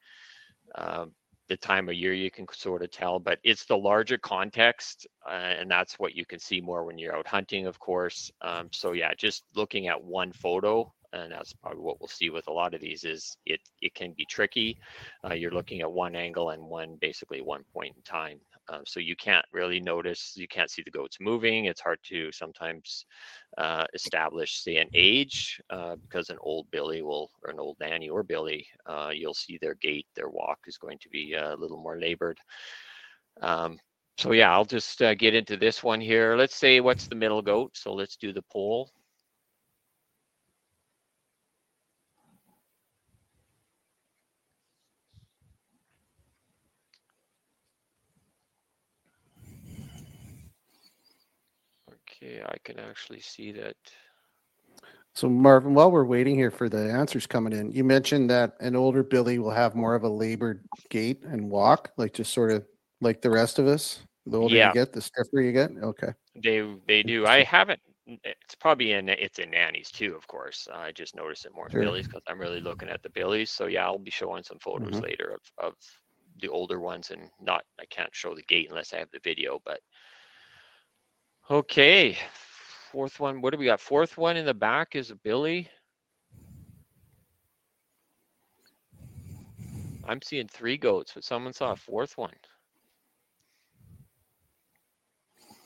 um, 0.75 1.11
the 1.49 1.57
time 1.57 1.89
of 1.89 1.95
year 1.95 2.13
you 2.13 2.31
can 2.31 2.45
sort 2.53 2.81
of 2.81 2.91
tell, 2.91 3.19
but 3.19 3.39
it's 3.43 3.65
the 3.65 3.77
larger 3.77 4.17
context, 4.17 5.05
uh, 5.27 5.31
and 5.31 5.69
that's 5.69 5.99
what 5.99 6.15
you 6.15 6.25
can 6.25 6.39
see 6.39 6.61
more 6.61 6.85
when 6.85 6.97
you're 6.97 7.15
out 7.15 7.27
hunting, 7.27 7.67
of 7.67 7.77
course. 7.79 8.31
Um, 8.41 8.69
so 8.71 8.93
yeah, 8.93 9.13
just 9.17 9.43
looking 9.55 9.87
at 9.87 10.01
one 10.01 10.31
photo, 10.31 10.91
and 11.11 11.31
that's 11.31 11.53
probably 11.53 11.81
what 11.81 11.99
we'll 11.99 12.07
see 12.07 12.29
with 12.29 12.47
a 12.47 12.53
lot 12.53 12.73
of 12.73 12.81
these 12.81 13.03
is 13.03 13.37
it 13.45 13.59
it 13.81 13.93
can 13.93 14.13
be 14.13 14.25
tricky. 14.25 14.77
Uh, 15.23 15.33
you're 15.33 15.51
looking 15.51 15.81
at 15.81 15.91
one 15.91 16.15
angle 16.15 16.51
and 16.51 16.63
one 16.63 16.97
basically 17.01 17.41
one 17.41 17.63
point 17.73 17.93
in 17.95 18.01
time, 18.03 18.39
uh, 18.69 18.79
so 18.85 18.99
you 18.99 19.15
can't 19.15 19.45
really 19.51 19.79
notice, 19.79 20.33
you 20.35 20.47
can't 20.47 20.69
see 20.69 20.81
the 20.83 20.91
goats 20.91 21.17
moving. 21.19 21.65
It's 21.65 21.81
hard 21.81 21.99
to 22.09 22.31
sometimes 22.31 23.05
uh, 23.57 23.85
establish, 23.93 24.61
say, 24.61 24.77
an 24.77 24.89
age 24.93 25.61
uh, 25.69 25.95
because 26.01 26.29
an 26.29 26.37
old 26.41 26.67
billy 26.71 27.01
will, 27.01 27.29
or 27.43 27.51
an 27.51 27.59
old 27.59 27.77
nanny 27.79 28.09
or 28.09 28.23
billy, 28.23 28.65
uh, 28.85 29.11
you'll 29.13 29.33
see 29.33 29.57
their 29.61 29.75
gait, 29.75 30.07
their 30.15 30.29
walk 30.29 30.59
is 30.67 30.77
going 30.77 30.97
to 30.99 31.09
be 31.09 31.35
uh, 31.35 31.55
a 31.55 31.57
little 31.57 31.81
more 31.81 31.99
labored. 31.99 32.37
Um, 33.41 33.77
so 34.17 34.31
yeah, 34.31 34.51
I'll 34.51 34.65
just 34.65 34.99
get 34.99 35.33
into 35.33 35.57
this 35.57 35.83
one 35.83 35.99
here. 35.99 36.35
Let's 36.35 36.55
say 36.55 36.79
what's 36.79 37.07
the 37.07 37.15
middle 37.15 37.41
goat. 37.41 37.71
So 37.75 37.93
let's 37.93 38.15
do 38.15 38.31
the 38.31 38.43
poll. 38.51 38.89
Okay, 52.33 52.43
I 52.47 52.55
can 52.63 52.79
actually 52.79 53.19
see 53.19 53.51
that. 53.53 53.75
So 55.15 55.29
Marvin, 55.29 55.73
while 55.75 55.91
we're 55.91 56.05
waiting 56.05 56.35
here 56.35 56.49
for 56.49 56.69
the 56.69 56.91
answers 56.91 57.27
coming 57.27 57.53
in, 57.53 57.71
you 57.71 57.83
mentioned 57.83 58.29
that 58.31 58.55
an 58.59 58.75
older 58.75 59.03
Billy 59.03 59.37
will 59.37 59.51
have 59.51 59.75
more 59.75 59.93
of 59.93 60.03
a 60.03 60.09
labored 60.09 60.67
gait 60.89 61.23
and 61.23 61.49
walk, 61.49 61.91
like 61.97 62.13
just 62.13 62.33
sort 62.33 62.51
of 62.51 62.65
like 62.99 63.21
the 63.21 63.29
rest 63.29 63.59
of 63.59 63.67
us. 63.67 63.99
The 64.25 64.37
older 64.39 64.55
Yeah. 64.55 64.67
you 64.69 64.73
get, 64.73 64.91
the 64.93 65.01
stiffer 65.01 65.41
you 65.41 65.51
get. 65.51 65.71
Okay. 65.71 66.13
They 66.35 66.75
they 66.87 67.03
do. 67.03 67.27
I 67.27 67.43
haven't. 67.43 67.79
It's 68.07 68.55
probably 68.55 68.93
in 68.93 69.07
it's 69.07 69.37
in 69.39 69.51
nannies 69.51 69.91
too, 69.91 70.15
of 70.15 70.25
course. 70.27 70.67
I 70.73 70.91
just 70.91 71.15
noticed 71.15 71.45
it 71.45 71.53
more 71.53 71.67
in 71.67 71.71
Sure. 71.71 71.81
billies 71.83 72.07
because 72.07 72.23
I'm 72.27 72.39
really 72.39 72.59
looking 72.59 72.89
at 72.89 73.03
the 73.03 73.09
billies. 73.09 73.51
So 73.51 73.67
yeah, 73.67 73.85
I'll 73.85 73.99
be 73.99 74.09
showing 74.11 74.43
some 74.43 74.57
photos 74.59 74.93
Mhm. 74.93 75.03
later 75.03 75.31
of 75.35 75.41
of 75.59 75.75
the 76.41 76.49
older 76.49 76.79
ones, 76.79 77.11
and 77.11 77.29
not 77.39 77.63
I 77.79 77.85
can't 77.85 78.13
show 78.15 78.33
the 78.33 78.41
gait 78.43 78.69
unless 78.69 78.93
I 78.93 78.97
have 78.97 79.11
the 79.11 79.19
video. 79.23 79.61
But 79.63 79.81
okay, 81.49 82.17
fourth 82.91 83.19
one. 83.19 83.41
What 83.41 83.53
do 83.53 83.59
we 83.59 83.65
got? 83.65 83.79
Fourth 83.81 84.17
one 84.17 84.37
in 84.37 84.45
the 84.45 84.53
back 84.53 84.95
is 84.95 85.11
a 85.11 85.15
billy. 85.15 85.69
I'm 90.05 90.21
seeing 90.21 90.47
three 90.47 90.77
goats, 90.77 91.13
but 91.13 91.23
someone 91.23 91.53
saw 91.53 91.71
a 91.71 91.75
fourth 91.75 92.17
one. 92.17 92.33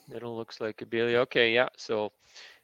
Middle 0.08 0.36
looks 0.38 0.62
like 0.62 0.82
a 0.82 0.86
billy. 0.86 1.18
Okay, 1.18 1.54
yeah. 1.54 1.70
So 1.78 2.12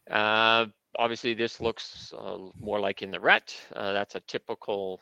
uh, 0.10 0.66
obviously 0.98 1.34
this 1.34 1.60
looks 1.60 2.14
uh, 2.18 2.38
more 2.60 2.80
like 2.80 3.02
in 3.02 3.12
the 3.12 3.20
rut. 3.20 3.56
Uh, 3.76 3.94
that's 3.94 4.16
a 4.16 4.22
typical 4.22 5.00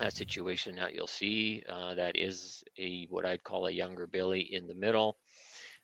uh, 0.00 0.10
situation 0.10 0.76
that 0.76 0.94
you'll 0.94 1.06
see. 1.06 1.62
Uh, 1.68 1.94
that 1.94 2.16
is 2.16 2.62
a 2.78 3.06
what 3.10 3.26
I'd 3.26 3.44
call 3.44 3.66
a 3.66 3.70
younger 3.70 4.06
billy 4.06 4.40
in 4.40 4.66
the 4.66 4.74
middle. 4.74 5.18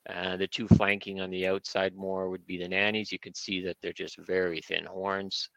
Uh, 0.09 0.37
the 0.37 0.47
two 0.47 0.69
flanking 0.69 1.21
on 1.21 1.31
the 1.31 1.47
outside 1.47 1.95
more 1.95 2.29
would 2.29 2.47
be 2.47 2.59
the 2.59 2.69
nannies. 2.69 3.11
You 3.11 3.19
can 3.19 3.35
see 3.35 3.65
that 3.65 3.77
they're 3.81 3.93
just 3.93 4.19
very 4.19 4.61
thin 4.61 4.85
horns. 4.85 5.49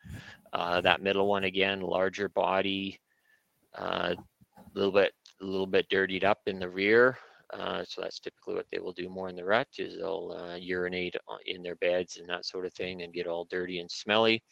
Uh, 0.54 0.80
that 0.82 1.02
middle 1.02 1.28
one 1.28 1.44
again, 1.44 1.82
larger 1.82 2.30
body, 2.30 3.00
a 3.76 4.16
little 4.74 4.92
bit, 4.92 5.12
a 5.42 5.46
little 5.46 5.68
bit 5.68 5.88
dirtied 5.90 6.24
up 6.24 6.40
in 6.48 6.60
the 6.60 6.70
rear. 6.70 7.18
Uh, 7.54 7.84
so 7.88 8.02
that's 8.02 8.20
typically 8.20 8.56
what 8.56 8.66
they 8.72 8.80
will 8.80 8.94
do 8.94 9.10
more 9.10 9.30
in 9.30 9.36
the 9.36 9.44
rut 9.44 9.68
is 9.78 9.96
they'll 9.96 10.36
uh, 10.38 10.56
urinate 10.56 11.16
in 11.46 11.64
their 11.64 11.76
beds 11.78 12.18
and 12.18 12.28
that 12.28 12.46
sort 12.46 12.66
of 12.66 12.74
thing 12.74 13.02
and 13.02 13.14
get 13.14 13.28
all 13.28 13.48
dirty 13.50 13.80
and 13.80 13.90
smelly. 13.90 14.44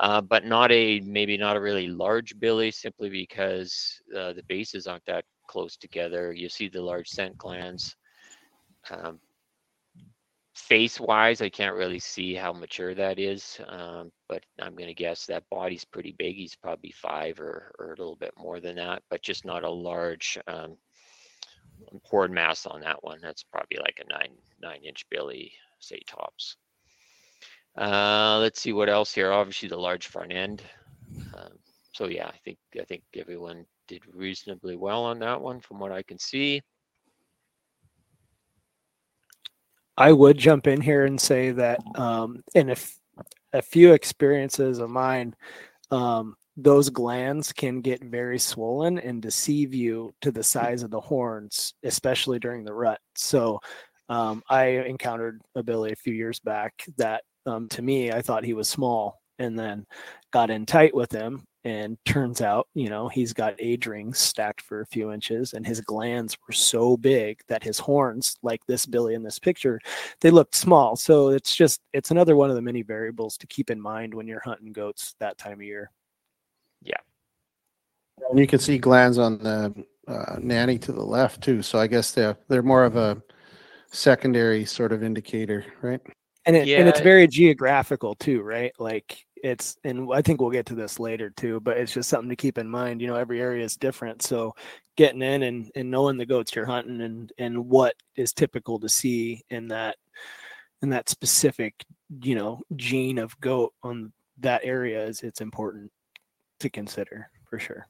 Uh, 0.00 0.20
but 0.20 0.44
not 0.44 0.70
a 0.70 1.00
maybe 1.00 1.36
not 1.36 1.56
a 1.56 1.60
really 1.60 1.88
large 1.88 2.38
billy 2.38 2.70
simply 2.70 3.08
because 3.08 4.00
uh, 4.16 4.32
the 4.32 4.42
bases 4.48 4.86
aren't 4.86 5.04
that 5.06 5.24
close 5.48 5.76
together. 5.76 6.32
You 6.32 6.48
see 6.48 6.68
the 6.68 6.82
large 6.82 7.08
scent 7.08 7.36
glands. 7.38 7.96
Um, 8.90 9.20
face 10.54 10.98
wise, 11.00 11.40
I 11.40 11.48
can't 11.48 11.76
really 11.76 11.98
see 11.98 12.34
how 12.34 12.52
mature 12.52 12.94
that 12.94 13.18
is, 13.18 13.60
um, 13.68 14.10
but 14.28 14.44
I'm 14.60 14.74
going 14.74 14.88
to 14.88 14.94
guess 14.94 15.26
that 15.26 15.48
body's 15.50 15.84
pretty 15.84 16.14
big. 16.18 16.36
He's 16.36 16.56
probably 16.56 16.90
five 16.90 17.40
or, 17.40 17.72
or 17.78 17.86
a 17.86 17.96
little 17.98 18.16
bit 18.16 18.32
more 18.36 18.60
than 18.60 18.76
that, 18.76 19.02
but 19.08 19.22
just 19.22 19.44
not 19.44 19.64
a 19.64 19.70
large 19.70 20.38
um, 20.46 20.76
mass 22.30 22.66
on 22.66 22.80
that 22.80 23.02
one. 23.02 23.18
That's 23.22 23.44
probably 23.44 23.78
like 23.78 24.02
a 24.04 24.12
nine 24.12 24.32
nine 24.60 24.82
inch 24.84 25.04
billy, 25.10 25.52
say 25.78 26.00
tops. 26.06 26.56
Uh, 27.76 28.38
let's 28.40 28.60
see 28.60 28.72
what 28.72 28.88
else 28.88 29.14
here. 29.14 29.32
Obviously, 29.32 29.68
the 29.68 29.76
large 29.76 30.08
front 30.08 30.32
end. 30.32 30.62
Um, 31.34 31.52
so 31.92 32.08
yeah, 32.08 32.26
I 32.26 32.36
think 32.44 32.58
I 32.80 32.84
think 32.84 33.02
everyone 33.16 33.64
did 33.86 34.02
reasonably 34.12 34.76
well 34.76 35.04
on 35.04 35.20
that 35.20 35.40
one, 35.40 35.60
from 35.60 35.78
what 35.78 35.92
I 35.92 36.02
can 36.02 36.18
see. 36.18 36.60
I 39.98 40.12
would 40.12 40.38
jump 40.38 40.68
in 40.68 40.80
here 40.80 41.06
and 41.06 41.20
say 41.20 41.50
that, 41.50 41.80
um, 41.96 42.44
in 42.54 42.68
a, 42.68 42.72
f- 42.72 43.00
a 43.52 43.60
few 43.60 43.94
experiences 43.94 44.78
of 44.78 44.90
mine, 44.90 45.34
um, 45.90 46.36
those 46.56 46.88
glands 46.88 47.52
can 47.52 47.80
get 47.80 48.04
very 48.04 48.38
swollen 48.38 49.00
and 49.00 49.20
deceive 49.20 49.74
you 49.74 50.12
to 50.20 50.30
the 50.30 50.42
size 50.44 50.84
of 50.84 50.92
the 50.92 51.00
horns, 51.00 51.74
especially 51.82 52.38
during 52.38 52.64
the 52.64 52.72
rut. 52.72 53.00
So, 53.16 53.58
um, 54.08 54.44
I 54.48 54.66
encountered 54.66 55.42
a 55.56 55.64
billy 55.64 55.90
a 55.90 55.96
few 55.96 56.14
years 56.14 56.38
back 56.38 56.74
that, 56.96 57.24
um, 57.44 57.68
to 57.70 57.82
me, 57.82 58.12
I 58.12 58.22
thought 58.22 58.44
he 58.44 58.54
was 58.54 58.68
small, 58.68 59.20
and 59.40 59.58
then 59.58 59.84
got 60.32 60.50
in 60.50 60.64
tight 60.64 60.94
with 60.94 61.10
him, 61.10 61.44
and 61.64 61.98
turns 62.04 62.40
out, 62.40 62.68
you 62.74 62.88
know, 62.88 63.08
he's 63.08 63.32
got 63.32 63.54
age 63.58 63.86
rings 63.86 64.18
stacked 64.18 64.60
for 64.60 64.80
a 64.80 64.86
few 64.86 65.12
inches, 65.12 65.52
and 65.52 65.66
his 65.66 65.80
glands 65.80 66.36
were 66.46 66.52
so 66.52 66.96
big 66.96 67.40
that 67.48 67.62
his 67.62 67.78
horns, 67.78 68.36
like 68.42 68.64
this 68.66 68.86
billy 68.86 69.14
in 69.14 69.22
this 69.22 69.38
picture, 69.38 69.80
they 70.20 70.30
looked 70.30 70.54
small. 70.54 70.96
So 70.96 71.28
it's 71.28 71.54
just 71.54 71.80
it's 71.92 72.10
another 72.10 72.36
one 72.36 72.50
of 72.50 72.56
the 72.56 72.62
many 72.62 72.82
variables 72.82 73.36
to 73.38 73.46
keep 73.46 73.70
in 73.70 73.80
mind 73.80 74.14
when 74.14 74.26
you're 74.26 74.40
hunting 74.40 74.72
goats 74.72 75.14
that 75.20 75.38
time 75.38 75.54
of 75.54 75.62
year. 75.62 75.90
Yeah. 76.82 77.00
And 78.30 78.38
you 78.38 78.46
can 78.46 78.58
see 78.58 78.78
glands 78.78 79.18
on 79.18 79.38
the 79.38 79.84
uh, 80.06 80.36
nanny 80.40 80.78
to 80.78 80.92
the 80.92 81.04
left 81.04 81.42
too. 81.42 81.62
So 81.62 81.78
I 81.78 81.86
guess 81.86 82.12
they're 82.12 82.36
they're 82.48 82.62
more 82.62 82.84
of 82.84 82.96
a 82.96 83.22
secondary 83.90 84.64
sort 84.64 84.92
of 84.92 85.02
indicator, 85.02 85.64
right? 85.82 86.00
And 86.46 86.56
it, 86.56 86.68
and 86.68 86.88
it's 86.88 87.00
very 87.00 87.26
geographical 87.26 88.14
too, 88.14 88.40
right? 88.40 88.72
Like 88.78 89.26
it's 89.42 89.76
and 89.84 90.08
I 90.12 90.22
think 90.22 90.40
we'll 90.40 90.50
get 90.50 90.66
to 90.66 90.74
this 90.74 90.98
later 90.98 91.30
too, 91.30 91.60
but 91.60 91.76
it's 91.76 91.92
just 91.92 92.08
something 92.08 92.30
to 92.30 92.36
keep 92.36 92.58
in 92.58 92.68
mind. 92.68 93.00
You 93.00 93.08
know, 93.08 93.16
every 93.16 93.40
area 93.40 93.64
is 93.64 93.76
different. 93.76 94.22
So 94.22 94.54
getting 94.96 95.22
in 95.22 95.42
and, 95.42 95.70
and 95.74 95.90
knowing 95.90 96.16
the 96.16 96.26
goats 96.26 96.54
you're 96.54 96.66
hunting 96.66 97.00
and 97.00 97.32
and 97.38 97.68
what 97.68 97.94
is 98.16 98.32
typical 98.32 98.78
to 98.80 98.88
see 98.88 99.42
in 99.50 99.68
that 99.68 99.96
in 100.82 100.90
that 100.90 101.08
specific 101.08 101.84
you 102.22 102.34
know 102.34 102.60
gene 102.76 103.18
of 103.18 103.38
goat 103.40 103.72
on 103.82 104.12
that 104.38 104.60
area 104.64 105.04
is 105.04 105.22
it's 105.22 105.40
important 105.40 105.90
to 106.60 106.70
consider 106.70 107.30
for 107.48 107.58
sure. 107.58 107.86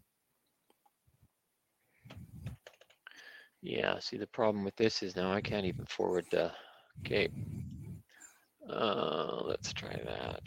Yeah, 3.61 3.99
see 3.99 4.17
the 4.17 4.27
problem 4.27 4.65
with 4.65 4.77
this 4.77 5.03
is 5.03 5.17
now 5.17 5.33
I 5.33 5.41
can't 5.41 5.67
even 5.67 5.85
forward 5.87 6.27
the, 6.31 6.53
okay. 7.01 7.29
Uh, 8.71 9.41
let's 9.45 9.73
try 9.73 10.01
that. 10.05 10.43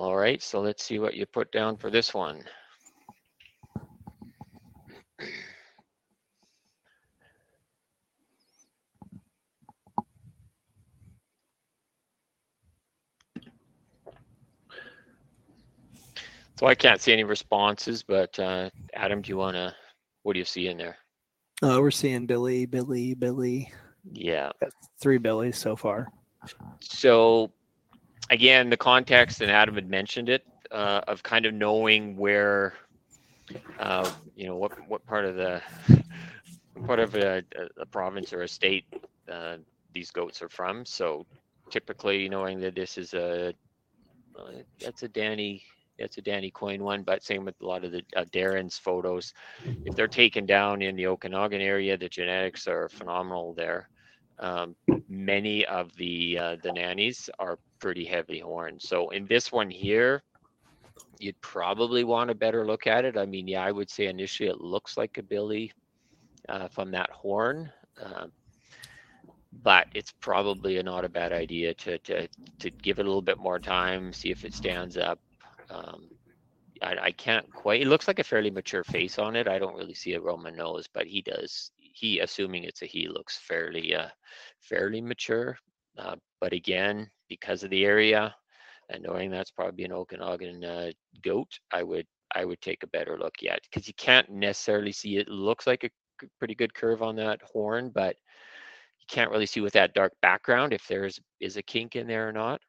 All 0.00 0.16
right, 0.16 0.42
so 0.42 0.62
let's 0.62 0.82
see 0.82 0.98
what 0.98 1.12
you 1.12 1.26
put 1.26 1.52
down 1.52 1.76
for 1.76 1.90
this 1.90 2.14
one. 2.14 2.42
So 16.58 16.66
I 16.66 16.74
can't 16.74 17.02
see 17.02 17.12
any 17.12 17.24
responses, 17.24 18.02
but 18.02 18.38
uh, 18.38 18.70
Adam, 18.94 19.20
do 19.20 19.28
you 19.28 19.36
want 19.36 19.56
to, 19.56 19.74
what 20.22 20.32
do 20.32 20.38
you 20.38 20.46
see 20.46 20.68
in 20.68 20.78
there? 20.78 20.96
Uh, 21.62 21.76
we're 21.78 21.90
seeing 21.90 22.24
Billy, 22.24 22.64
Billy, 22.64 23.12
Billy. 23.12 23.70
Yeah. 24.10 24.50
Three 24.98 25.18
Billies 25.18 25.58
so 25.58 25.76
far. 25.76 26.10
So 26.80 27.52
again, 28.30 28.70
the 28.70 28.76
context, 28.76 29.42
and 29.42 29.50
Adam 29.50 29.74
had 29.74 29.90
mentioned 29.90 30.28
it, 30.28 30.44
uh, 30.70 31.02
of 31.08 31.22
kind 31.22 31.44
of 31.46 31.54
knowing 31.54 32.16
where, 32.16 32.74
uh, 33.78 34.10
you 34.36 34.46
know, 34.46 34.56
what 34.56 34.72
what 34.88 35.04
part 35.06 35.24
of 35.24 35.36
the 35.36 35.60
part 36.86 37.00
of 37.00 37.14
a, 37.16 37.42
a 37.78 37.86
province 37.86 38.32
or 38.32 38.42
a 38.42 38.48
state 38.48 38.84
uh, 39.30 39.56
these 39.92 40.10
goats 40.10 40.40
are 40.42 40.48
from. 40.48 40.84
So 40.86 41.26
typically, 41.70 42.28
knowing 42.28 42.60
that 42.60 42.74
this 42.74 42.96
is 42.96 43.14
a 43.14 43.52
uh, 44.38 44.52
that's 44.80 45.02
a 45.02 45.08
Danny 45.08 45.62
that's 45.98 46.16
a 46.16 46.22
Danny 46.22 46.50
Coyne 46.50 46.82
one, 46.82 47.02
but 47.02 47.22
same 47.22 47.44
with 47.44 47.60
a 47.60 47.66
lot 47.66 47.84
of 47.84 47.92
the 47.92 48.02
uh, 48.16 48.24
Darren's 48.32 48.78
photos. 48.78 49.34
If 49.84 49.94
they're 49.94 50.08
taken 50.08 50.46
down 50.46 50.80
in 50.80 50.96
the 50.96 51.06
Okanagan 51.08 51.60
area, 51.60 51.98
the 51.98 52.08
genetics 52.08 52.66
are 52.66 52.88
phenomenal 52.88 53.52
there. 53.54 53.88
Um, 54.38 54.74
many 55.08 55.66
of 55.66 55.94
the 55.96 56.38
uh, 56.38 56.56
the 56.62 56.72
nannies 56.72 57.28
are 57.38 57.58
pretty 57.80 58.04
heavy 58.04 58.38
horn. 58.38 58.78
So 58.78 59.10
in 59.10 59.26
this 59.26 59.50
one 59.50 59.70
here, 59.70 60.22
you'd 61.18 61.40
probably 61.40 62.04
want 62.04 62.30
a 62.30 62.34
better 62.34 62.66
look 62.66 62.86
at 62.86 63.04
it. 63.04 63.16
I 63.16 63.26
mean, 63.26 63.48
yeah, 63.48 63.64
I 63.64 63.72
would 63.72 63.90
say 63.90 64.06
initially 64.06 64.48
it 64.48 64.60
looks 64.60 64.96
like 64.96 65.18
a 65.18 65.22
Billy 65.22 65.72
uh, 66.48 66.68
from 66.68 66.90
that 66.92 67.10
horn. 67.10 67.70
Uh, 68.02 68.26
but 69.62 69.88
it's 69.94 70.12
probably 70.20 70.80
not 70.82 71.04
a 71.04 71.08
bad 71.08 71.32
idea 71.32 71.74
to, 71.74 71.98
to 71.98 72.28
to 72.60 72.70
give 72.70 72.98
it 72.98 73.02
a 73.02 73.08
little 73.08 73.20
bit 73.20 73.38
more 73.38 73.58
time, 73.58 74.12
see 74.12 74.30
if 74.30 74.44
it 74.44 74.54
stands 74.54 74.96
up, 74.96 75.18
um, 75.70 76.08
I, 76.82 76.96
I, 77.02 77.10
can't 77.12 77.50
quite. 77.52 77.80
It 77.80 77.86
looks 77.86 78.08
like 78.08 78.18
a 78.18 78.24
fairly 78.24 78.50
mature 78.50 78.84
face 78.84 79.18
on 79.18 79.36
it. 79.36 79.48
I 79.48 79.58
don't 79.58 79.76
really 79.76 79.94
see 79.94 80.14
a 80.14 80.20
Roman 80.20 80.56
nose, 80.56 80.86
but 80.92 81.06
he 81.06 81.22
does. 81.22 81.70
He, 81.76 82.20
assuming 82.20 82.64
it's 82.64 82.82
a 82.82 82.86
he, 82.86 83.08
looks 83.08 83.38
fairly, 83.38 83.94
uh, 83.94 84.08
fairly 84.60 85.00
mature. 85.00 85.58
Uh, 86.00 86.16
but 86.40 86.52
again, 86.52 87.10
because 87.28 87.62
of 87.62 87.70
the 87.70 87.84
area, 87.84 88.34
and 88.88 89.02
knowing 89.02 89.30
that's 89.30 89.50
probably 89.50 89.84
an 89.84 89.92
Okanagan 89.92 90.64
uh, 90.64 90.90
goat, 91.22 91.58
I 91.72 91.82
would, 91.82 92.06
I 92.34 92.44
would 92.44 92.60
take 92.60 92.82
a 92.82 92.88
better 92.88 93.18
look 93.18 93.34
yet 93.40 93.60
because 93.62 93.86
you 93.86 93.94
can't 93.94 94.28
necessarily 94.30 94.92
see. 94.92 95.16
It 95.16 95.28
looks 95.28 95.66
like 95.66 95.84
a 95.84 96.26
pretty 96.38 96.54
good 96.54 96.74
curve 96.74 97.02
on 97.02 97.16
that 97.16 97.40
horn, 97.42 97.90
but 97.94 98.16
you 99.00 99.06
can't 99.08 99.30
really 99.30 99.46
see 99.46 99.60
with 99.60 99.74
that 99.74 99.94
dark 99.94 100.12
background 100.22 100.72
if 100.72 100.86
there's 100.88 101.20
is 101.40 101.56
a 101.56 101.62
kink 101.62 101.96
in 101.96 102.06
there 102.06 102.28
or 102.28 102.32
not. 102.32 102.60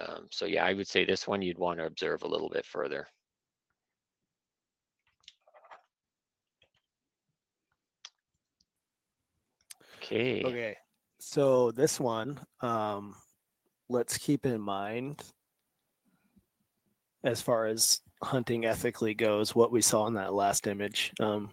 Um, 0.00 0.28
so 0.30 0.46
yeah, 0.46 0.64
I 0.64 0.72
would 0.72 0.88
say 0.88 1.04
this 1.04 1.28
one 1.28 1.42
you'd 1.42 1.58
want 1.58 1.78
to 1.78 1.86
observe 1.86 2.22
a 2.22 2.28
little 2.28 2.48
bit 2.48 2.66
further. 2.66 3.06
Okay. 10.02 10.42
Okay. 10.44 10.76
So 11.24 11.70
this 11.70 12.00
one, 12.00 12.40
um, 12.62 13.14
let's 13.88 14.18
keep 14.18 14.44
in 14.44 14.60
mind 14.60 15.22
as 17.24 17.40
far 17.40 17.66
as 17.66 18.00
hunting 18.22 18.64
ethically 18.64 19.14
goes, 19.14 19.54
what 19.54 19.70
we 19.70 19.82
saw 19.82 20.08
in 20.08 20.14
that 20.14 20.34
last 20.34 20.66
image. 20.66 21.12
Um, 21.20 21.48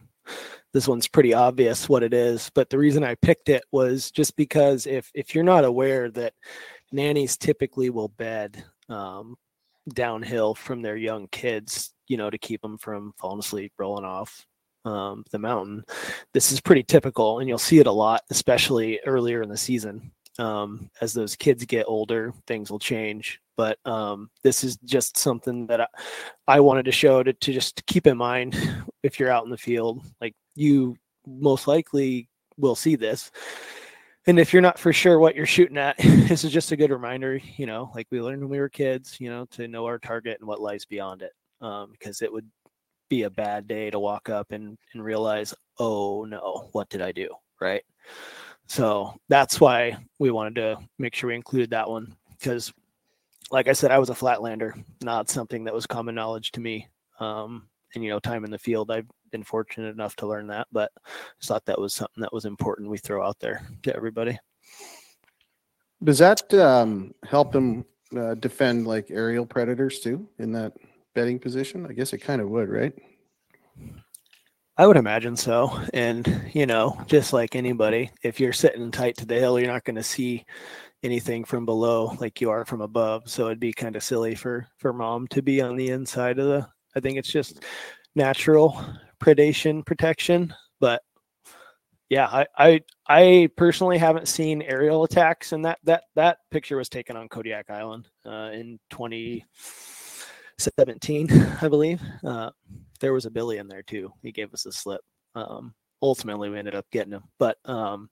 this 0.73 0.87
one's 0.87 1.07
pretty 1.07 1.35
obvious 1.35 1.87
what 1.87 2.01
it 2.01 2.15
is, 2.15 2.49
but 2.55 2.71
the 2.71 2.79
reason 2.79 3.03
I 3.03 3.13
picked 3.15 3.47
it 3.47 3.63
was 3.71 4.09
just 4.09 4.35
because 4.35 4.87
if 4.87 5.11
if 5.13 5.35
you're 5.35 5.43
not 5.43 5.63
aware 5.63 6.09
that 6.11 6.33
nannies 6.91 7.37
typically 7.37 7.91
will 7.91 8.09
bed 8.09 8.63
um, 8.89 9.35
downhill 9.93 10.55
from 10.55 10.81
their 10.81 10.97
young 10.97 11.27
kids, 11.27 11.93
you 12.07 12.17
know, 12.17 12.31
to 12.31 12.39
keep 12.39 12.61
them 12.63 12.79
from 12.79 13.13
falling 13.19 13.39
asleep, 13.39 13.71
rolling 13.77 14.05
off 14.05 14.47
um, 14.85 15.23
the 15.31 15.39
mountain. 15.39 15.83
This 16.33 16.51
is 16.51 16.61
pretty 16.61 16.83
typical, 16.83 17.39
and 17.39 17.47
you'll 17.47 17.57
see 17.57 17.79
it 17.79 17.87
a 17.87 17.91
lot, 17.91 18.23
especially 18.29 18.99
earlier 19.05 19.41
in 19.41 19.49
the 19.49 19.57
season. 19.57 20.11
Um, 20.37 20.89
as 21.01 21.11
those 21.11 21.35
kids 21.35 21.65
get 21.65 21.85
older, 21.87 22.33
things 22.47 22.71
will 22.71 22.79
change. 22.79 23.41
But 23.57 23.77
um, 23.85 24.29
this 24.41 24.63
is 24.63 24.77
just 24.85 25.17
something 25.17 25.67
that 25.67 25.81
I, 25.81 25.87
I 26.47 26.59
wanted 26.61 26.85
to 26.85 26.93
show 26.93 27.23
to, 27.23 27.33
to 27.33 27.53
just 27.53 27.85
keep 27.87 28.07
in 28.07 28.17
mind 28.17 28.55
if 29.03 29.19
you're 29.19 29.31
out 29.31 29.43
in 29.43 29.49
the 29.49 29.57
field. 29.57 30.05
Like 30.21 30.33
you 30.55 30.95
most 31.27 31.67
likely 31.67 32.29
will 32.57 32.75
see 32.75 32.95
this 32.95 33.31
and 34.29 34.39
if 34.39 34.53
you're 34.53 34.61
not 34.61 34.77
for 34.77 34.93
sure 34.93 35.17
what 35.17 35.35
you're 35.35 35.47
shooting 35.47 35.77
at, 35.79 35.97
this 36.27 36.43
is 36.43 36.51
just 36.51 36.71
a 36.71 36.77
good 36.77 36.91
reminder, 36.91 37.41
you 37.57 37.65
know, 37.65 37.91
like 37.95 38.05
we 38.11 38.21
learned 38.21 38.41
when 38.41 38.49
we 38.49 38.59
were 38.59 38.69
kids, 38.69 39.17
you 39.19 39.27
know, 39.27 39.45
to 39.45 39.67
know 39.67 39.85
our 39.85 39.97
target 39.97 40.37
and 40.39 40.47
what 40.47 40.61
lies 40.61 40.85
beyond 40.85 41.23
it. 41.23 41.31
Um, 41.61 41.91
because 41.91 42.21
it 42.21 42.31
would 42.31 42.47
be 43.09 43.23
a 43.23 43.29
bad 43.29 43.67
day 43.67 43.89
to 43.89 43.99
walk 43.99 44.29
up 44.29 44.51
and, 44.51 44.77
and 44.93 45.03
realize, 45.03 45.53
oh 45.79 46.25
no, 46.25 46.69
what 46.71 46.89
did 46.89 47.01
I 47.01 47.11
do? 47.11 47.29
Right. 47.59 47.83
So 48.67 49.13
that's 49.27 49.59
why 49.59 49.97
we 50.19 50.31
wanted 50.31 50.55
to 50.55 50.77
make 50.99 51.15
sure 51.15 51.29
we 51.29 51.35
included 51.35 51.71
that 51.71 51.89
one. 51.89 52.15
Because 52.37 52.71
like 53.51 53.67
I 53.67 53.73
said, 53.73 53.91
I 53.91 53.99
was 53.99 54.09
a 54.09 54.13
flatlander, 54.13 54.83
not 55.01 55.29
something 55.29 55.63
that 55.63 55.73
was 55.73 55.87
common 55.87 56.15
knowledge 56.15 56.51
to 56.51 56.61
me. 56.61 56.87
Um, 57.19 57.67
and 57.95 58.03
you 58.03 58.09
know, 58.09 58.19
time 58.19 58.45
in 58.45 58.51
the 58.51 58.59
field, 58.59 58.91
I've 58.91 59.07
been 59.31 59.43
fortunate 59.43 59.93
enough 59.93 60.15
to 60.17 60.27
learn 60.27 60.47
that, 60.47 60.67
but 60.71 60.91
just 61.39 61.49
thought 61.49 61.65
that 61.65 61.79
was 61.79 61.93
something 61.93 62.21
that 62.21 62.33
was 62.33 62.45
important 62.45 62.89
we 62.89 62.97
throw 62.97 63.25
out 63.25 63.39
there 63.39 63.67
to 63.83 63.95
everybody. 63.95 64.37
Does 66.03 66.19
that 66.19 66.53
um, 66.53 67.13
help 67.27 67.53
him 67.53 67.85
uh, 68.15 68.35
defend 68.35 68.87
like 68.87 69.11
aerial 69.11 69.45
predators 69.45 69.99
too 69.99 70.27
in 70.39 70.51
that 70.53 70.73
bedding 71.15 71.39
position? 71.39 71.85
I 71.89 71.93
guess 71.93 72.13
it 72.13 72.19
kind 72.19 72.41
of 72.41 72.49
would, 72.49 72.69
right? 72.69 72.93
I 74.77 74.87
would 74.87 74.97
imagine 74.97 75.35
so. 75.35 75.77
And, 75.93 76.49
you 76.53 76.65
know, 76.65 77.01
just 77.07 77.33
like 77.33 77.55
anybody, 77.55 78.11
if 78.23 78.39
you're 78.39 78.53
sitting 78.53 78.91
tight 78.91 79.17
to 79.17 79.25
the 79.25 79.35
hill, 79.35 79.59
you're 79.59 79.71
not 79.71 79.83
going 79.83 79.97
to 79.97 80.03
see 80.03 80.45
anything 81.03 81.43
from 81.43 81.65
below 81.65 82.15
like 82.19 82.41
you 82.41 82.49
are 82.49 82.65
from 82.65 82.81
above. 82.81 83.29
So 83.29 83.47
it'd 83.47 83.59
be 83.59 83.73
kind 83.73 83.95
of 83.95 84.03
silly 84.03 84.35
for 84.35 84.67
for 84.77 84.93
mom 84.93 85.27
to 85.29 85.41
be 85.41 85.61
on 85.61 85.75
the 85.75 85.89
inside 85.89 86.39
of 86.39 86.47
the 86.47 86.67
I 86.95 86.99
think 86.99 87.17
it's 87.17 87.31
just 87.31 87.63
natural 88.15 88.81
predation 89.21 89.85
protection. 89.85 90.53
But 90.79 91.01
yeah, 92.09 92.27
I, 92.27 92.47
I 92.57 92.81
I 93.07 93.49
personally 93.55 93.97
haven't 93.97 94.27
seen 94.27 94.61
aerial 94.63 95.03
attacks, 95.03 95.51
and 95.51 95.63
that 95.65 95.79
that 95.83 96.03
that 96.15 96.39
picture 96.51 96.77
was 96.77 96.89
taken 96.89 97.15
on 97.15 97.29
Kodiak 97.29 97.69
Island 97.69 98.07
uh, 98.25 98.49
in 98.53 98.79
2017, 100.59 101.31
I 101.61 101.67
believe. 101.67 102.01
Uh, 102.23 102.51
there 102.99 103.13
was 103.13 103.25
a 103.25 103.31
Billy 103.31 103.57
in 103.57 103.67
there 103.67 103.83
too. 103.83 104.11
He 104.21 104.31
gave 104.31 104.53
us 104.53 104.65
a 104.65 104.71
slip. 104.71 105.01
Um, 105.35 105.73
ultimately, 106.01 106.49
we 106.49 106.59
ended 106.59 106.75
up 106.75 106.85
getting 106.91 107.13
him, 107.13 107.23
but 107.37 107.57
um, 107.65 108.09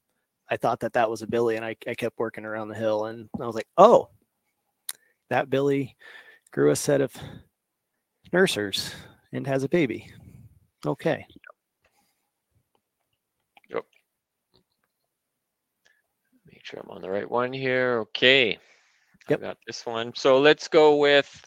I 0.50 0.58
thought 0.58 0.80
that 0.80 0.94
that 0.94 1.10
was 1.10 1.22
a 1.22 1.28
Billy, 1.28 1.58
and 1.58 1.66
I, 1.66 1.76
I 1.88 1.94
kept 1.94 2.20
working 2.20 2.46
around 2.46 2.70
the 2.70 2.76
hill, 2.76 3.06
and 3.06 3.30
I 3.40 3.46
was 3.46 3.56
like, 3.56 3.68
oh, 3.78 4.10
that 5.30 5.50
Billy 5.50 5.96
grew 6.52 6.72
a 6.72 6.76
set 6.76 7.02
of 7.02 7.14
nursers 8.32 8.94
and 9.34 9.46
has 9.46 9.64
a 9.64 9.70
baby. 9.70 10.10
Okay. 10.86 11.26
Yep. 13.70 13.84
Make 16.50 16.66
sure 16.66 16.80
I'm 16.82 16.90
on 16.92 17.02
the 17.02 17.10
right 17.10 17.30
one 17.30 17.52
here. 17.52 18.00
Okay. 18.00 18.58
Yep. 19.30 19.40
I 19.40 19.42
got 19.42 19.58
this 19.68 19.86
one. 19.86 20.14
So 20.16 20.40
let's 20.40 20.70
go 20.70 20.96
with, 20.96 21.46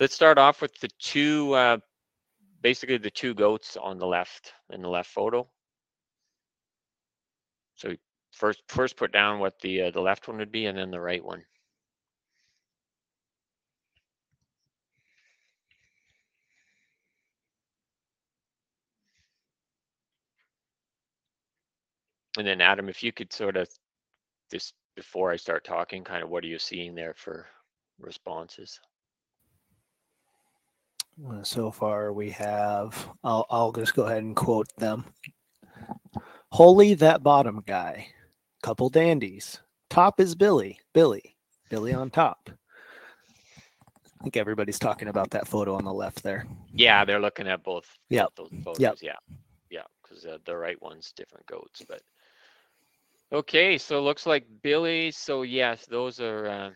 let's 0.00 0.14
start 0.14 0.38
off 0.38 0.62
with 0.62 0.78
the 0.80 0.88
two, 0.98 1.52
uh, 1.54 1.78
basically 2.62 2.98
the 2.98 3.10
two 3.10 3.34
goats 3.34 3.76
on 3.76 3.98
the 3.98 4.06
left 4.06 4.52
in 4.70 4.82
the 4.82 4.88
left 4.88 5.10
photo. 5.10 5.48
So 7.76 7.94
first, 8.32 8.62
first 8.68 8.96
put 8.96 9.12
down 9.12 9.38
what 9.40 9.60
the 9.60 9.82
uh, 9.82 9.90
the 9.90 10.00
left 10.00 10.28
one 10.28 10.38
would 10.38 10.52
be, 10.52 10.66
and 10.66 10.76
then 10.78 10.90
the 10.90 11.00
right 11.00 11.24
one. 11.24 11.44
And 22.36 22.46
then 22.46 22.60
Adam, 22.60 22.88
if 22.88 23.02
you 23.02 23.12
could 23.12 23.32
sort 23.32 23.56
of 23.56 23.68
just 24.50 24.74
before 24.94 25.32
I 25.32 25.36
start 25.36 25.64
talking, 25.64 26.04
kind 26.04 26.22
of 26.22 26.30
what 26.30 26.44
are 26.44 26.48
you 26.48 26.58
seeing 26.58 26.94
there 26.94 27.14
for 27.16 27.46
responses? 27.98 28.78
Uh, 31.26 31.42
So 31.42 31.70
far, 31.70 32.12
we 32.12 32.30
have. 32.30 33.08
I'll 33.24 33.46
I'll 33.50 33.72
just 33.72 33.94
go 33.94 34.04
ahead 34.04 34.22
and 34.22 34.36
quote 34.36 34.68
them. 34.76 35.04
Holy 36.50 36.94
that 36.94 37.22
bottom 37.22 37.62
guy, 37.66 38.08
couple 38.62 38.88
dandies. 38.88 39.60
Top 39.90 40.20
is 40.20 40.34
Billy. 40.34 40.78
Billy. 40.94 41.36
Billy 41.70 41.92
on 41.92 42.10
top. 42.10 42.50
I 44.20 44.22
think 44.22 44.36
everybody's 44.36 44.78
talking 44.78 45.08
about 45.08 45.30
that 45.30 45.46
photo 45.46 45.74
on 45.74 45.84
the 45.84 45.92
left 45.92 46.22
there. 46.22 46.46
Yeah, 46.72 47.04
they're 47.04 47.20
looking 47.20 47.46
at 47.48 47.62
both. 47.62 47.86
Both 48.10 48.34
Those 48.36 48.50
photos. 48.64 48.80
Yep. 48.80 48.96
Yeah. 49.02 49.16
Yeah. 49.70 49.82
Because 50.02 50.24
uh, 50.24 50.38
the 50.44 50.56
right 50.56 50.80
one's 50.82 51.12
different 51.12 51.46
goats, 51.46 51.82
but. 51.88 52.02
Okay, 53.30 53.76
so 53.76 53.98
it 53.98 54.02
looks 54.02 54.24
like 54.24 54.46
Billy. 54.62 55.10
So 55.10 55.42
yes, 55.42 55.84
those 55.84 56.18
are 56.18 56.48
uh, 56.48 56.70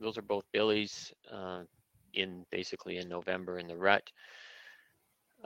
those 0.00 0.16
are 0.16 0.22
both 0.22 0.44
Billy's 0.52 1.12
uh, 1.32 1.62
in 2.14 2.44
basically 2.50 2.98
in 2.98 3.08
November 3.08 3.58
in 3.58 3.68
the 3.68 3.76
rut. 3.76 4.10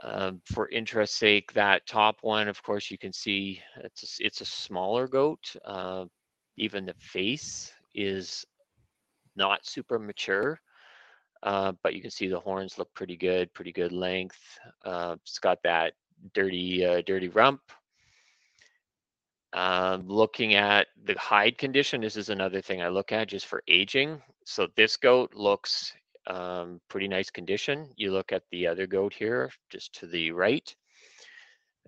Um, 0.01 0.41
for 0.45 0.69
interest 0.69 1.15
sake, 1.17 1.53
that 1.53 1.85
top 1.85 2.17
one, 2.21 2.47
of 2.47 2.61
course, 2.63 2.89
you 2.89 2.97
can 2.97 3.13
see 3.13 3.61
it's 3.77 4.19
a, 4.19 4.25
it's 4.25 4.41
a 4.41 4.45
smaller 4.45 5.07
goat. 5.07 5.55
Uh, 5.63 6.05
even 6.57 6.85
the 6.85 6.95
face 6.97 7.71
is 7.93 8.45
not 9.35 9.65
super 9.65 9.99
mature, 9.99 10.59
uh, 11.43 11.73
but 11.83 11.93
you 11.93 12.01
can 12.01 12.11
see 12.11 12.27
the 12.27 12.39
horns 12.39 12.77
look 12.77 12.93
pretty 12.93 13.15
good, 13.15 13.53
pretty 13.53 13.71
good 13.71 13.91
length. 13.91 14.39
Uh, 14.83 15.15
it's 15.21 15.39
got 15.39 15.61
that 15.63 15.93
dirty, 16.33 16.85
uh, 16.85 17.01
dirty 17.05 17.27
rump. 17.27 17.61
Um, 19.53 20.07
looking 20.07 20.55
at 20.55 20.87
the 21.05 21.13
hide 21.19 21.59
condition, 21.59 22.01
this 22.01 22.17
is 22.17 22.29
another 22.29 22.61
thing 22.61 22.81
I 22.81 22.87
look 22.87 23.11
at 23.11 23.27
just 23.27 23.45
for 23.45 23.61
aging. 23.67 24.19
So 24.45 24.67
this 24.75 24.97
goat 24.97 25.35
looks 25.35 25.93
um, 26.27 26.79
pretty 26.89 27.07
nice 27.07 27.29
condition. 27.29 27.89
You 27.95 28.11
look 28.11 28.31
at 28.31 28.43
the 28.51 28.67
other 28.67 28.87
goat 28.87 29.13
here, 29.13 29.51
just 29.69 29.93
to 29.99 30.07
the 30.07 30.31
right. 30.31 30.73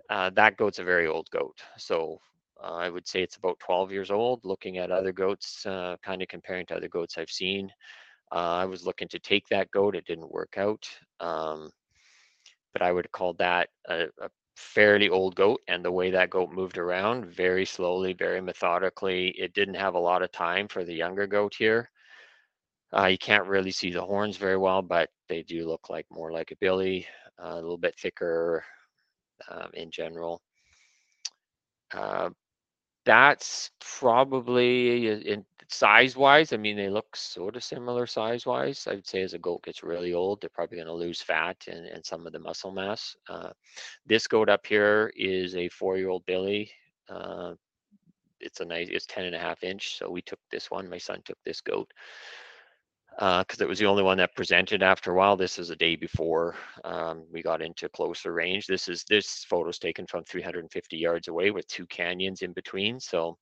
Uh, 0.10 0.30
that 0.32 0.58
goat's 0.58 0.80
a 0.80 0.84
very 0.84 1.08
old 1.08 1.30
goat. 1.32 1.58
So 1.78 2.19
uh, 2.63 2.74
I 2.74 2.89
would 2.89 3.08
say 3.08 3.21
it's 3.21 3.38
about 3.38 3.60
12 3.60 3.91
years 3.91 4.12
old. 4.12 4.41
Looking 4.43 4.78
at 4.78 4.91
other 4.91 5.12
goats, 5.12 5.65
uh, 5.65 5.95
kind 6.04 6.21
of 6.21 6.28
comparing 6.28 6.65
to 6.67 6.76
other 6.76 6.89
goats 6.89 7.17
I've 7.17 7.30
seen. 7.30 7.71
Uh, 8.32 8.58
I 8.62 8.65
was 8.65 8.86
looking 8.86 9.08
to 9.10 9.19
take 9.19 9.48
that 9.48 9.71
goat. 9.71 9.95
It 9.95 10.06
didn't 10.06 10.32
work 10.32 10.56
out. 10.58 10.88
Um, 11.19 11.71
but 12.74 12.82
I 12.82 12.91
would 12.91 13.12
call 13.12 13.34
that 13.36 13.69
a, 13.88 14.08
a 14.21 14.30
fairly 14.56 15.10
old 15.10 15.36
goat. 15.36 15.62
And 15.67 15.84
the 15.84 15.91
way 15.91 16.12
that 16.12 16.30
goat 16.30 16.52
moved 16.52 16.78
around 16.78 17.26
very 17.26 17.65
slowly, 17.65 18.13
very 18.13 18.41
methodically, 18.41 19.30
it 19.30 19.54
didn't 19.54 19.76
have 19.76 19.95
a 19.95 20.00
lot 20.00 20.21
of 20.21 20.32
time 20.32 20.67
for 20.67 20.84
the 20.84 20.93
younger 20.93 21.28
goat 21.28 21.56
here. 21.58 21.89
Uh, 22.93 23.08
you 23.08 23.17
can't 23.17 23.48
really 23.48 23.71
see 23.71 23.91
the 23.91 24.02
horns 24.02 24.38
very 24.38 24.58
well, 24.58 24.82
but 24.82 25.10
they 25.28 25.41
do 25.43 25.67
look 25.67 25.89
like 25.89 26.06
more 26.10 26.32
like 26.32 26.52
a 26.52 26.58
billy, 26.58 27.06
uh, 27.43 27.54
a 27.54 27.56
little 27.56 27.78
bit 27.78 27.95
thicker 28.00 28.63
um, 29.50 29.69
in 29.74 29.91
general. 29.91 30.41
Uh, 31.93 32.30
that's 33.06 33.69
probably 33.80 35.08
in 35.08 35.45
size 35.69 36.15
wise. 36.15 36.54
I 36.54 36.58
mean, 36.58 36.76
they 36.76 36.89
look 36.89 37.15
sort 37.15 37.56
of 37.56 37.63
similar 37.63 38.08
size 38.08 38.45
wise. 38.45 38.88
I 38.88 38.95
would 38.95 39.08
say 39.08 39.21
as 39.21 39.34
a 39.34 39.39
goat 39.39 39.63
gets 39.63 39.84
really 39.84 40.13
old, 40.13 40.41
they're 40.41 40.50
probably 40.50 40.78
going 40.78 40.88
to 40.88 40.93
lose 40.93 41.21
fat 41.21 41.58
and, 41.67 41.86
and 41.86 42.06
some 42.06 42.26
of 42.26 42.34
the 42.34 42.39
muscle 42.39 42.71
mass. 42.71 43.15
Uh, 43.30 43.52
this 44.06 44.28
goat 44.28 44.50
up 44.50 44.65
here 44.65 45.12
is 45.15 45.56
a 45.56 45.69
four 45.69 45.98
year 45.98 46.10
old 46.10 46.26
Billy. 46.26 46.71
Uh, 47.10 47.54
it's 48.39 48.60
a 48.60 48.65
nice, 48.65 48.89
it's 48.89 49.06
10 49.06 49.26
and 49.26 49.36
a 49.36 49.39
half 49.39 49.63
inch. 49.63 49.98
So 49.98 50.10
we 50.10 50.21
took 50.21 50.39
this 50.52 50.69
one. 50.71 50.89
My 50.89 50.98
son 50.98 51.21
took 51.26 51.38
this 51.43 51.62
goat 51.62 51.91
because 53.17 53.62
it 53.62 53.67
was 53.67 53.80
the 53.80 53.86
only 53.86 54.04
one 54.04 54.17
that 54.17 54.36
presented 54.36 54.84
after 54.84 55.12
a 55.12 55.15
while. 55.15 55.38
This 55.38 55.58
is 55.58 55.69
a 55.69 55.75
day 55.75 55.95
before 55.95 56.56
um, 56.84 57.23
we 57.32 57.41
got 57.41 57.62
into 57.62 57.88
closer 57.89 58.34
range. 58.34 58.67
This 58.67 58.89
is 58.89 59.06
this 59.10 59.45
photo's 59.45 59.80
taken 59.80 60.06
from 60.06 60.23
350 60.25 60.97
yards 60.97 61.28
away 61.30 61.51
with 61.51 61.67
two 61.67 61.86
canyons 61.88 62.41
in 62.41 62.51
between. 62.51 62.99
So 62.99 63.38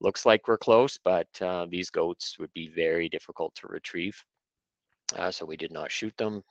looks 0.00 0.26
like 0.26 0.48
we're 0.48 0.58
close, 0.58 0.98
but 1.04 1.28
uh, 1.40 1.66
these 1.68 1.90
goats 1.90 2.36
would 2.38 2.52
be 2.52 2.68
very 2.74 3.08
difficult 3.08 3.54
to 3.56 3.68
retrieve. 3.68 4.20
Uh, 5.16 5.30
so 5.30 5.44
we 5.46 5.56
did 5.56 5.72
not 5.72 5.92
shoot 5.92 6.16
them. 6.16 6.42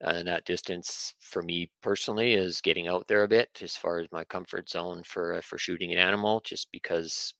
And 0.00 0.28
that 0.28 0.44
distance 0.44 1.14
for 1.20 1.42
me 1.42 1.70
personally 1.82 2.34
is 2.34 2.60
getting 2.60 2.88
out 2.88 3.06
there 3.08 3.22
a 3.22 3.28
bit 3.28 3.48
as 3.62 3.76
far 3.76 4.00
as 4.00 4.08
my 4.12 4.24
comfort 4.24 4.68
zone 4.68 5.02
for 5.04 5.34
uh, 5.34 5.40
for 5.40 5.56
shooting 5.56 5.92
an 5.92 5.98
animal, 5.98 6.42
just 6.44 6.68
because 6.72 7.32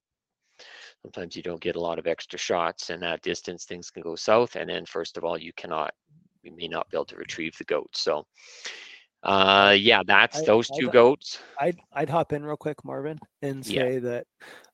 sometimes 1.03 1.37
you 1.37 1.43
don't 1.43 1.61
get 1.61 1.77
a 1.77 1.81
lot 1.81 1.99
of 1.99 2.07
extra 2.07 2.39
shots 2.39 2.91
and 2.91 3.03
that 3.03 3.23
distance 3.23 3.65
things 3.65 3.91
can 3.91 4.03
go 4.03 4.15
south 4.15 4.57
and 4.57 4.71
then 4.71 4.85
first 4.87 5.17
of 5.17 5.25
all 5.25 5.37
you 5.39 5.53
cannot 5.55 5.93
you 6.43 6.55
may 6.57 6.69
not 6.69 6.89
be 6.91 6.97
able 6.97 7.05
to 7.05 7.17
retrieve 7.17 7.57
the 7.59 7.65
goats 7.65 8.01
so 8.01 8.27
uh 9.23 9.75
yeah 9.79 10.03
that's 10.07 10.41
I- 10.41 10.45
those 10.45 10.71
I 10.71 10.77
two 10.77 10.83
don't- 10.87 10.93
goats 10.93 11.41
I'd 11.59 11.79
I'd 11.93 12.11
hop 12.11 12.33
in 12.33 12.45
real 12.45 12.57
quick, 12.57 12.85
Marvin, 12.85 13.19
and 13.43 13.65
Yeah. 13.65 13.83
say 13.83 13.99
that 14.01 14.27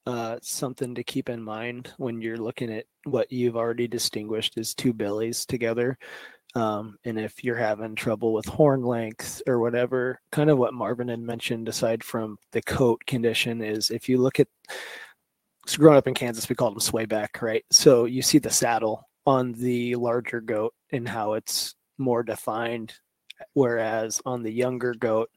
uh, 0.07 0.39
something 0.43 0.95
to 0.95 1.05
keep 1.05 1.29
in 1.29 1.43
mind 1.43 1.93
when 1.99 2.23
you're 2.23 2.39
looking 2.39 2.73
at 2.73 2.87
what 3.05 3.31
you've 3.31 3.57
already 3.57 3.87
distinguished 3.87 4.57
as 4.57 4.75
two 4.75 4.95
billies 4.95 5.45
together. 5.45 5.99
Um, 6.55 6.97
and 7.05 7.21
if 7.21 7.45
you're 7.45 7.55
having 7.55 7.95
trouble 7.95 8.33
with 8.33 8.47
horn 8.47 8.83
length 8.83 9.43
or 9.47 9.61
whatever, 9.61 10.21
kind 10.33 10.49
of 10.49 10.57
what 10.57 10.73
Marvin 10.73 11.09
had 11.09 11.21
mentioned, 11.21 11.69
aside 11.69 12.03
from 12.03 12.39
the 12.53 12.63
coat 12.63 13.05
condition, 13.07 13.61
is 13.63 13.91
if 13.91 14.09
you 14.09 14.17
look 14.19 14.41
at 14.41 14.49
so 15.71 15.79
growing 15.79 15.99
up 15.99 16.07
in 16.09 16.15
Kansas, 16.15 16.49
we 16.49 16.55
called 16.57 16.75
them 16.75 16.81
swayback, 16.81 17.41
right? 17.43 17.65
So 17.71 18.05
you 18.07 18.23
see 18.23 18.39
the 18.39 18.51
saddle 18.51 19.09
on 19.27 19.53
the 19.53 19.95
larger 19.97 20.41
goat 20.41 20.75
and 20.93 21.09
how 21.09 21.35
it's 21.35 21.75
more 21.99 22.23
defined, 22.23 22.95
whereas 23.55 24.21
on 24.27 24.43
the 24.43 24.51
younger 24.53 24.95
goat, 24.95 25.31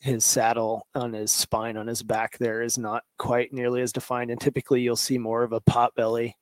his 0.00 0.24
saddle 0.24 0.86
on 0.96 1.12
his 1.12 1.30
spine 1.30 1.76
on 1.76 1.86
his 1.86 2.02
back 2.02 2.36
there 2.38 2.62
is 2.62 2.76
not 2.76 3.04
quite 3.18 3.52
nearly 3.52 3.80
as 3.82 3.92
defined 3.92 4.32
and 4.32 4.40
typically 4.40 4.80
you'll 4.80 4.96
see 4.96 5.16
more 5.16 5.44
of 5.44 5.52
a 5.52 5.60
pot 5.60 5.94
belly 5.94 6.36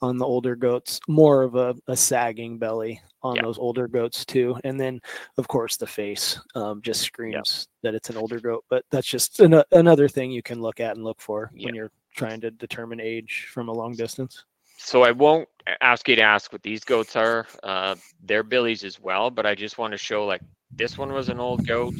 on 0.00 0.16
the 0.16 0.24
older 0.24 0.56
goats 0.56 0.98
more 1.06 1.42
of 1.42 1.54
a, 1.54 1.74
a 1.86 1.94
sagging 1.94 2.56
belly 2.56 2.98
on 3.22 3.36
Yeah. 3.36 3.42
those 3.42 3.58
older 3.58 3.88
goats 3.88 4.24
too 4.24 4.56
and 4.64 4.80
then 4.80 5.00
of 5.36 5.46
course 5.48 5.76
the 5.76 5.86
face 5.86 6.40
um, 6.54 6.80
just 6.80 7.02
screams 7.02 7.68
that 7.82 7.94
it's 7.94 8.08
an 8.08 8.16
older 8.16 8.40
goat 8.40 8.64
but 8.70 8.86
that's 8.90 9.06
just 9.06 9.38
an, 9.40 9.62
another 9.72 10.08
thing 10.08 10.30
you 10.30 10.42
can 10.42 10.62
look 10.62 10.80
at 10.80 10.96
and 10.96 11.04
look 11.04 11.20
for 11.20 11.50
Yeah. 11.54 11.66
when 11.66 11.74
you're 11.74 11.90
trying 12.14 12.40
to 12.40 12.50
determine 12.50 13.00
age 13.00 13.48
from 13.52 13.68
a 13.68 13.72
long 13.72 13.94
distance? 13.94 14.44
So 14.76 15.02
i 15.02 15.12
won't 15.12 15.48
ask 15.80 16.08
you 16.08 16.16
to 16.16 16.22
ask 16.22 16.52
what 16.52 16.62
these 16.62 16.84
goats 16.84 17.16
are 17.16 17.46
uh 17.62 17.94
they're 18.24 18.42
billies 18.42 18.84
as 18.84 19.00
well 19.00 19.30
but 19.30 19.46
i 19.46 19.54
just 19.54 19.78
want 19.78 19.92
to 19.92 19.98
show 19.98 20.26
like 20.26 20.42
this 20.76 20.98
one 20.98 21.12
was 21.12 21.28
an 21.28 21.38
old 21.38 21.66
goat. 21.66 21.94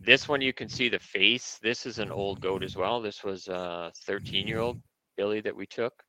This 0.00 0.28
one 0.28 0.40
you 0.40 0.52
can 0.52 0.68
see 0.68 0.88
the 0.88 0.98
face. 0.98 1.58
This 1.62 1.86
is 1.86 1.98
an 1.98 2.10
old 2.10 2.40
goat 2.40 2.64
as 2.64 2.76
well. 2.76 3.00
This 3.00 3.22
was 3.22 3.46
a 3.48 3.92
13 4.04 4.46
year 4.46 4.58
old 4.58 4.80
billy 5.16 5.40
that 5.40 5.54
we 5.54 5.66
took. 5.66 6.02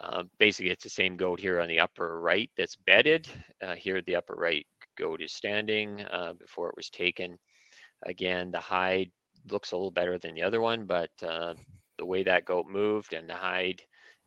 Uh, 0.00 0.24
basically 0.38 0.70
it's 0.70 0.82
the 0.82 0.90
same 0.90 1.16
goat 1.16 1.38
here 1.38 1.60
on 1.60 1.68
the 1.68 1.78
upper 1.78 2.20
right 2.20 2.50
that's 2.56 2.76
bedded. 2.76 3.28
Uh, 3.62 3.74
here 3.74 4.00
the 4.02 4.16
upper 4.16 4.34
right 4.34 4.66
goat 4.96 5.20
is 5.20 5.32
standing 5.32 6.00
uh, 6.10 6.32
before 6.38 6.68
it 6.70 6.76
was 6.76 6.88
taken. 6.88 7.38
Again 8.04 8.50
the 8.50 8.60
hide 8.60 9.10
looks 9.50 9.72
a 9.72 9.76
little 9.76 9.90
better 9.90 10.18
than 10.18 10.34
the 10.34 10.42
other 10.42 10.60
one 10.60 10.86
but 10.86 11.10
uh, 11.22 11.54
the 12.02 12.06
way 12.06 12.24
that 12.24 12.44
goat 12.44 12.66
moved 12.66 13.12
and 13.12 13.30
the 13.30 13.34
hide 13.34 13.80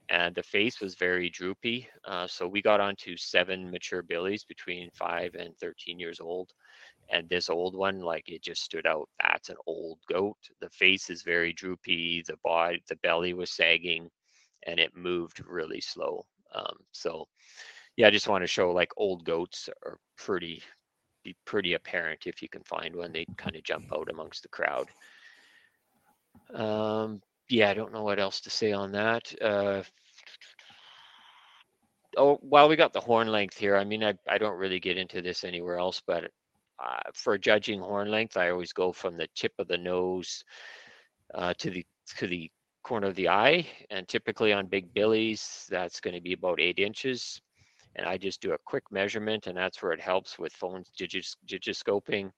and 0.07 0.33
the 0.33 0.43
face 0.43 0.79
was 0.79 0.95
very 0.95 1.29
droopy 1.29 1.85
uh, 2.05 2.25
so 2.25 2.47
we 2.47 2.61
got 2.61 2.79
onto 2.79 3.17
seven 3.17 3.69
mature 3.69 4.01
billies 4.01 4.45
between 4.45 4.89
five 4.93 5.35
and 5.35 5.53
13 5.57 5.99
years 5.99 6.21
old 6.21 6.53
and 7.09 7.27
this 7.27 7.49
old 7.49 7.75
one 7.75 7.99
like 7.99 8.29
it 8.29 8.41
just 8.41 8.63
stood 8.63 8.87
out 8.87 9.09
that's 9.21 9.49
an 9.49 9.57
old 9.67 9.97
goat 10.09 10.37
the 10.61 10.69
face 10.69 11.09
is 11.09 11.21
very 11.21 11.51
droopy 11.51 12.23
the 12.25 12.37
body 12.45 12.81
the 12.87 12.95
belly 13.03 13.33
was 13.33 13.51
sagging 13.51 14.09
and 14.65 14.79
it 14.79 14.95
moved 14.95 15.43
really 15.45 15.81
slow 15.81 16.23
um, 16.53 16.77
so 16.93 17.27
yeah 17.97 18.07
i 18.07 18.09
just 18.09 18.29
want 18.29 18.41
to 18.41 18.47
show 18.47 18.71
like 18.71 18.91
old 18.95 19.25
goats 19.25 19.67
are 19.83 19.97
pretty 20.17 20.63
be 21.25 21.35
pretty 21.43 21.73
apparent 21.73 22.25
if 22.25 22.41
you 22.41 22.47
can 22.47 22.63
find 22.63 22.95
one 22.95 23.11
they 23.11 23.25
kind 23.35 23.57
of 23.57 23.63
jump 23.63 23.91
out 23.91 24.07
amongst 24.09 24.43
the 24.43 24.47
crowd. 24.47 24.87
Um, 26.53 27.21
yeah 27.49 27.69
i 27.69 27.73
don't 27.73 27.93
know 27.93 28.03
what 28.03 28.19
else 28.19 28.41
to 28.41 28.49
say 28.49 28.71
on 28.71 28.91
that 28.91 29.33
uh, 29.41 29.83
oh 32.17 32.37
while 32.41 32.67
we 32.69 32.75
got 32.75 32.93
the 32.93 32.99
horn 32.99 33.27
length 33.27 33.57
here 33.57 33.75
i 33.75 33.83
mean 33.83 34.03
i, 34.03 34.13
I 34.27 34.37
don't 34.37 34.57
really 34.57 34.79
get 34.79 34.97
into 34.97 35.21
this 35.21 35.43
anywhere 35.43 35.77
else 35.77 36.01
but 36.05 36.31
uh, 36.83 36.99
for 37.13 37.37
judging 37.37 37.79
horn 37.79 38.11
length, 38.11 38.37
I 38.37 38.49
always 38.49 38.73
go 38.73 38.91
from 38.91 39.17
the 39.17 39.27
tip 39.35 39.53
of 39.59 39.67
the 39.67 39.77
nose 39.77 40.43
uh, 41.33 41.53
to 41.59 41.69
the 41.69 41.85
to 42.17 42.27
the 42.27 42.51
corner 42.83 43.07
of 43.07 43.15
the 43.15 43.29
eye, 43.29 43.67
and 43.89 44.07
typically 44.07 44.53
on 44.53 44.67
big 44.67 44.93
billies, 44.93 45.65
that's 45.69 45.99
going 45.99 46.13
to 46.13 46.21
be 46.21 46.33
about 46.33 46.59
eight 46.61 46.79
inches. 46.79 47.41
And 47.95 48.05
I 48.05 48.17
just 48.17 48.41
do 48.41 48.51
a 48.53 48.57
quick 48.65 48.83
measurement, 48.91 49.47
and 49.47 49.57
that's 49.57 49.81
where 49.81 49.93
it 49.93 50.01
helps 50.01 50.37
with 50.37 50.53
phone 50.53 50.83
digis, 50.99 51.35
digiscoping. 51.47 52.31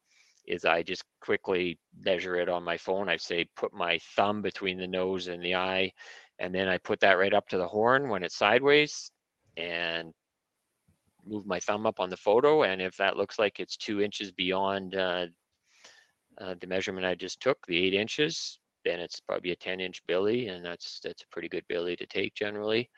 Is 0.48 0.66
I 0.66 0.82
just 0.82 1.04
quickly 1.22 1.78
measure 2.00 2.38
it 2.38 2.50
on 2.50 2.64
my 2.64 2.78
phone. 2.78 3.10
I 3.10 3.18
say 3.18 3.46
put 3.56 3.74
my 3.74 4.00
thumb 4.16 4.42
between 4.42 4.78
the 4.78 4.88
nose 4.88 5.28
and 5.28 5.44
the 5.44 5.56
eye, 5.56 5.92
and 6.40 6.54
then 6.56 6.68
I 6.68 6.78
put 6.78 7.00
that 7.02 7.18
right 7.20 7.34
up 7.34 7.48
to 7.50 7.58
the 7.58 7.68
horn 7.68 8.10
when 8.10 8.24
it's 8.24 8.38
sideways 8.38 9.12
and 9.58 10.14
move 11.26 11.46
my 11.46 11.60
thumb 11.60 11.86
up 11.86 12.00
on 12.00 12.10
the 12.10 12.18
photo. 12.18 12.64
And 12.64 12.82
if 12.82 12.96
that 12.98 13.18
looks 13.18 13.38
like 13.38 13.60
it's 13.60 13.76
two 13.76 14.02
inches 14.02 14.32
beyond 14.32 14.96
uh, 14.96 15.26
uh, 16.40 16.56
the 16.62 16.68
measurement 16.68 17.06
I 17.06 17.16
just 17.16 17.42
took, 17.42 17.58
the 17.68 17.78
eight 17.78 17.94
inches, 17.94 18.60
then 18.86 19.00
it's 19.00 19.20
probably 19.20 19.52
a 19.52 19.56
10 19.56 19.80
inch 19.82 20.02
billy 20.08 20.48
and 20.48 20.64
that's 20.64 21.00
that's 21.04 21.24
a 21.24 21.28
pretty 21.32 21.50
good 21.50 21.66
billy 21.68 21.96
to 21.96 22.06
take 22.06 22.34
generally. 22.36 22.90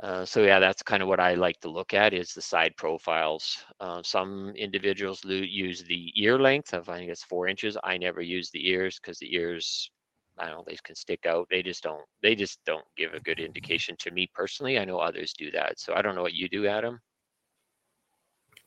Uh, 0.00 0.24
so 0.24 0.42
yeah, 0.42 0.58
that's 0.58 0.82
kind 0.82 1.02
of 1.02 1.08
what 1.08 1.20
I 1.20 1.34
like 1.34 1.60
to 1.60 1.70
look 1.70 1.94
at 1.94 2.12
is 2.12 2.32
the 2.32 2.42
side 2.42 2.74
profiles. 2.76 3.58
Uh, 3.78 4.02
some 4.02 4.52
individuals 4.56 5.24
use 5.24 5.84
the 5.84 6.12
ear 6.16 6.38
length 6.38 6.74
of 6.74 6.88
I 6.88 6.98
think 6.98 7.10
it's 7.10 7.22
four 7.22 7.46
inches. 7.46 7.76
I 7.84 7.96
never 7.96 8.20
use 8.20 8.50
the 8.50 8.68
ears 8.68 8.98
because 9.00 9.18
the 9.18 9.32
ears, 9.34 9.90
I 10.36 10.46
don't 10.46 10.56
know, 10.56 10.64
they 10.66 10.76
can 10.82 10.96
stick 10.96 11.26
out. 11.26 11.46
They 11.48 11.62
just 11.62 11.84
don't. 11.84 12.02
They 12.22 12.34
just 12.34 12.58
don't 12.66 12.84
give 12.96 13.14
a 13.14 13.20
good 13.20 13.38
indication 13.38 13.94
to 14.00 14.10
me 14.10 14.28
personally. 14.34 14.78
I 14.80 14.84
know 14.84 14.98
others 14.98 15.32
do 15.32 15.52
that. 15.52 15.78
So 15.78 15.94
I 15.94 16.02
don't 16.02 16.16
know 16.16 16.22
what 16.22 16.34
you 16.34 16.48
do, 16.48 16.66
Adam. 16.66 17.00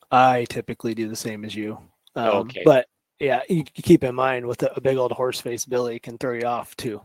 I 0.09 0.45
typically 0.45 0.95
do 0.95 1.09
the 1.09 1.15
same 1.15 1.43
as 1.43 1.53
you. 1.53 1.77
Um, 2.15 2.29
okay. 2.29 2.61
But 2.63 2.87
yeah, 3.19 3.41
you 3.49 3.63
keep 3.63 4.05
in 4.05 4.15
mind 4.15 4.45
with 4.45 4.63
a, 4.63 4.71
a 4.77 4.81
big 4.81 4.95
old 4.97 5.11
horse 5.11 5.41
face 5.41 5.65
billy 5.65 5.99
can 5.99 6.17
throw 6.17 6.33
you 6.33 6.45
off 6.45 6.75
too. 6.77 7.01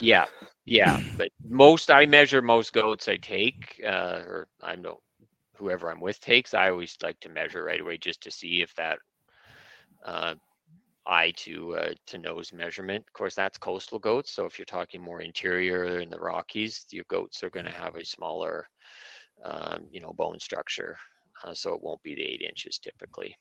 Yeah, 0.00 0.26
yeah. 0.70 1.00
But 1.18 1.30
most 1.48 1.90
I 1.90 2.06
measure 2.06 2.40
most 2.40 2.72
goats 2.72 3.08
I 3.08 3.16
take, 3.16 3.80
uh, 3.86 4.22
or 4.26 4.48
I 4.62 4.76
know 4.76 5.00
whoever 5.56 5.90
I'm 5.90 6.00
with 6.00 6.20
takes. 6.20 6.54
I 6.54 6.70
always 6.70 6.96
like 7.02 7.20
to 7.20 7.28
measure 7.28 7.64
right 7.64 7.80
away 7.80 7.98
just 7.98 8.22
to 8.22 8.30
see 8.30 8.62
if 8.62 8.74
that 8.76 8.98
uh, 10.06 10.34
eye 11.06 11.32
to 11.38 11.76
uh, 11.76 11.92
to 12.06 12.18
nose 12.18 12.52
measurement. 12.52 13.04
Of 13.08 13.12
course, 13.14 13.34
that's 13.34 13.58
coastal 13.58 13.98
goats. 13.98 14.32
So 14.32 14.46
if 14.46 14.58
you're 14.58 14.66
talking 14.66 15.02
more 15.02 15.20
interior 15.22 16.00
in 16.00 16.08
the 16.08 16.20
Rockies, 16.20 16.86
your 16.92 17.04
goats 17.08 17.42
are 17.42 17.50
going 17.50 17.66
to 17.66 17.72
have 17.72 17.96
a 17.96 18.04
smaller, 18.04 18.68
um, 19.44 19.86
you 19.90 20.00
know, 20.00 20.12
bone 20.12 20.38
structure. 20.38 20.96
Uh, 21.44 21.54
so 21.54 21.74
it 21.74 21.82
won't 21.82 22.02
be 22.02 22.14
the 22.14 22.22
eight 22.22 22.42
inches 22.42 22.78
typically. 22.78 23.36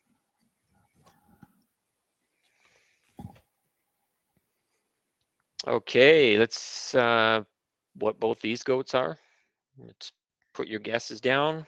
Okay, 5.67 6.37
let's 6.37 6.95
uh, 6.95 7.43
what 7.95 8.19
both 8.19 8.39
these 8.41 8.63
goats 8.63 8.95
are. 8.95 9.17
Let's 9.77 10.11
put 10.53 10.67
your 10.67 10.79
guesses 10.79 11.21
down. 11.21 11.65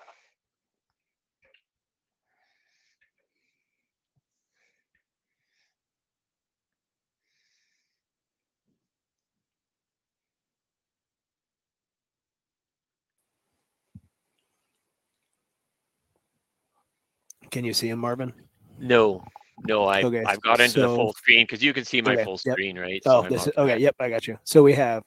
Can 17.51 17.65
you 17.65 17.73
see 17.73 17.89
him, 17.89 17.99
Marvin? 17.99 18.33
No, 18.79 19.23
no, 19.67 19.85
I 19.85 20.03
Okay, 20.03 20.23
I've 20.25 20.41
got 20.41 20.59
into 20.61 20.79
the 20.79 20.87
full 20.87 21.13
screen 21.13 21.43
because 21.43 21.63
you 21.63 21.73
can 21.73 21.85
see 21.85 22.01
my 22.01 22.13
Okay, 22.13 22.23
full 22.23 22.39
yep. 22.45 22.53
screen, 22.53 22.77
right? 22.77 23.01
Oh, 23.05 23.23
I'm 23.23 23.29
this 23.31 23.47
is 23.47 23.53
okay. 23.57 23.77
Yep, 23.77 23.95
I 23.99 24.09
got 24.09 24.27
you. 24.27 24.37
So 24.43 24.63
we 24.63 24.73
have 24.73 25.03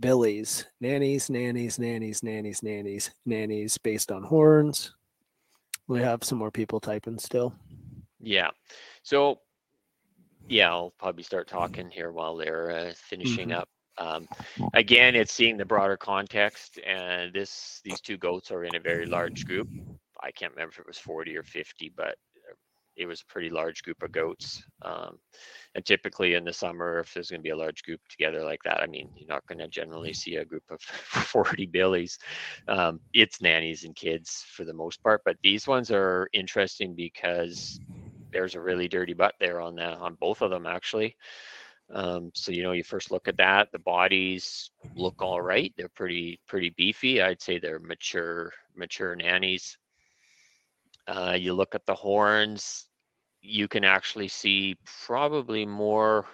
Billy's 0.00 0.66
nannies, 0.80 1.30
nannies, 1.30 1.78
nannies, 1.78 2.22
nannies, 2.22 2.62
nannies, 2.62 3.10
nannies 3.24 3.78
based 3.78 4.12
on 4.12 4.22
horns. 4.22 4.94
We 5.88 6.00
have 6.00 6.24
some 6.24 6.38
more 6.38 6.50
people 6.50 6.80
typing 6.80 7.18
still. 7.18 7.54
Yeah. 8.20 8.50
So, 9.02 9.40
yeah, 10.48 10.68
I'll 10.70 10.92
probably 10.98 11.22
start 11.22 11.48
talking 11.48 11.90
here 11.90 12.10
while 12.10 12.36
they're 12.36 12.70
uh, 12.70 12.92
finishing 12.96 13.50
Mhm. 13.50 13.56
up. 13.58 13.68
Um, 13.98 14.28
again, 14.74 15.14
it's 15.14 15.32
seeing 15.32 15.56
the 15.56 15.64
broader 15.64 15.96
context, 15.96 16.78
and 16.80 17.32
this 17.32 17.80
these 17.84 18.00
two 18.00 18.18
goats 18.18 18.50
are 18.50 18.64
in 18.64 18.74
a 18.74 18.80
very 18.80 19.06
large 19.06 19.46
group. 19.46 19.68
I 20.20 20.30
can't 20.32 20.52
remember 20.52 20.72
if 20.72 20.78
it 20.80 20.86
was 20.86 20.98
40 20.98 21.36
or 21.36 21.42
50, 21.42 21.88
but 21.96 22.18
it 22.96 23.06
was 23.06 23.20
a 23.20 23.32
pretty 23.32 23.50
large 23.50 23.82
group 23.82 24.02
of 24.02 24.12
goats. 24.12 24.62
Um, 24.82 25.18
and 25.74 25.84
typically 25.84 26.34
in 26.34 26.44
the 26.44 26.52
summer, 26.52 27.00
if 27.00 27.12
there's 27.12 27.30
going 27.30 27.40
to 27.40 27.44
be 27.44 27.50
a 27.50 27.56
large 27.56 27.82
group 27.82 28.00
together 28.08 28.42
like 28.42 28.62
that, 28.64 28.80
I 28.80 28.86
mean, 28.86 29.10
you're 29.16 29.28
not 29.28 29.46
going 29.46 29.58
to 29.58 29.68
generally 29.68 30.12
see 30.12 30.36
a 30.36 30.44
group 30.44 30.64
of 30.70 30.80
40 30.82 31.66
billies. 31.66 32.18
Um, 32.68 33.00
it's 33.12 33.42
nannies 33.42 33.84
and 33.84 33.94
kids 33.94 34.44
for 34.48 34.64
the 34.64 34.72
most 34.72 35.02
part, 35.02 35.22
but 35.24 35.36
these 35.42 35.66
ones 35.66 35.90
are 35.90 36.28
interesting 36.32 36.94
because 36.94 37.80
there's 38.32 38.54
a 38.54 38.60
really 38.60 38.88
dirty 38.88 39.14
butt 39.14 39.34
there 39.40 39.60
on 39.60 39.76
the 39.76 39.94
on 39.96 40.14
both 40.20 40.42
of 40.42 40.50
them 40.50 40.66
actually. 40.66 41.16
Um, 41.92 42.30
so 42.34 42.50
you 42.52 42.62
know, 42.62 42.72
you 42.72 42.82
first 42.82 43.10
look 43.10 43.28
at 43.28 43.36
that. 43.36 43.70
The 43.72 43.78
bodies 43.78 44.70
look 44.96 45.22
all 45.22 45.40
right. 45.40 45.72
They're 45.76 45.88
pretty 45.88 46.40
pretty 46.46 46.70
beefy. 46.76 47.22
I'd 47.22 47.40
say 47.40 47.58
they're 47.58 47.78
mature 47.78 48.52
mature 48.74 49.14
nannies. 49.14 49.78
Uh, 51.06 51.36
you 51.38 51.52
look 51.52 51.74
at 51.74 51.86
the 51.86 51.94
horns. 51.94 52.86
You 53.40 53.68
can 53.68 53.84
actually 53.84 54.28
see 54.28 54.76
probably 55.06 55.64
more. 55.66 56.26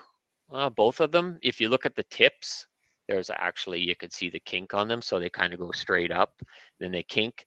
Uh, 0.53 0.69
both 0.69 1.01
of 1.01 1.11
them. 1.13 1.39
If 1.43 1.61
you 1.61 1.71
look 1.71 1.87
at 1.87 1.95
the 1.95 2.05
tips, 2.05 2.67
there's 3.09 3.31
actually 3.31 3.81
you 3.81 3.97
could 3.97 4.13
see 4.13 4.31
the 4.31 4.41
kink 4.41 4.75
on 4.75 4.89
them, 4.89 5.03
so 5.03 5.19
they 5.19 5.31
kind 5.31 5.53
of 5.53 5.61
go 5.61 5.71
straight 5.73 6.11
up, 6.11 6.41
then 6.79 6.93
they 6.93 7.03
kink. 7.03 7.47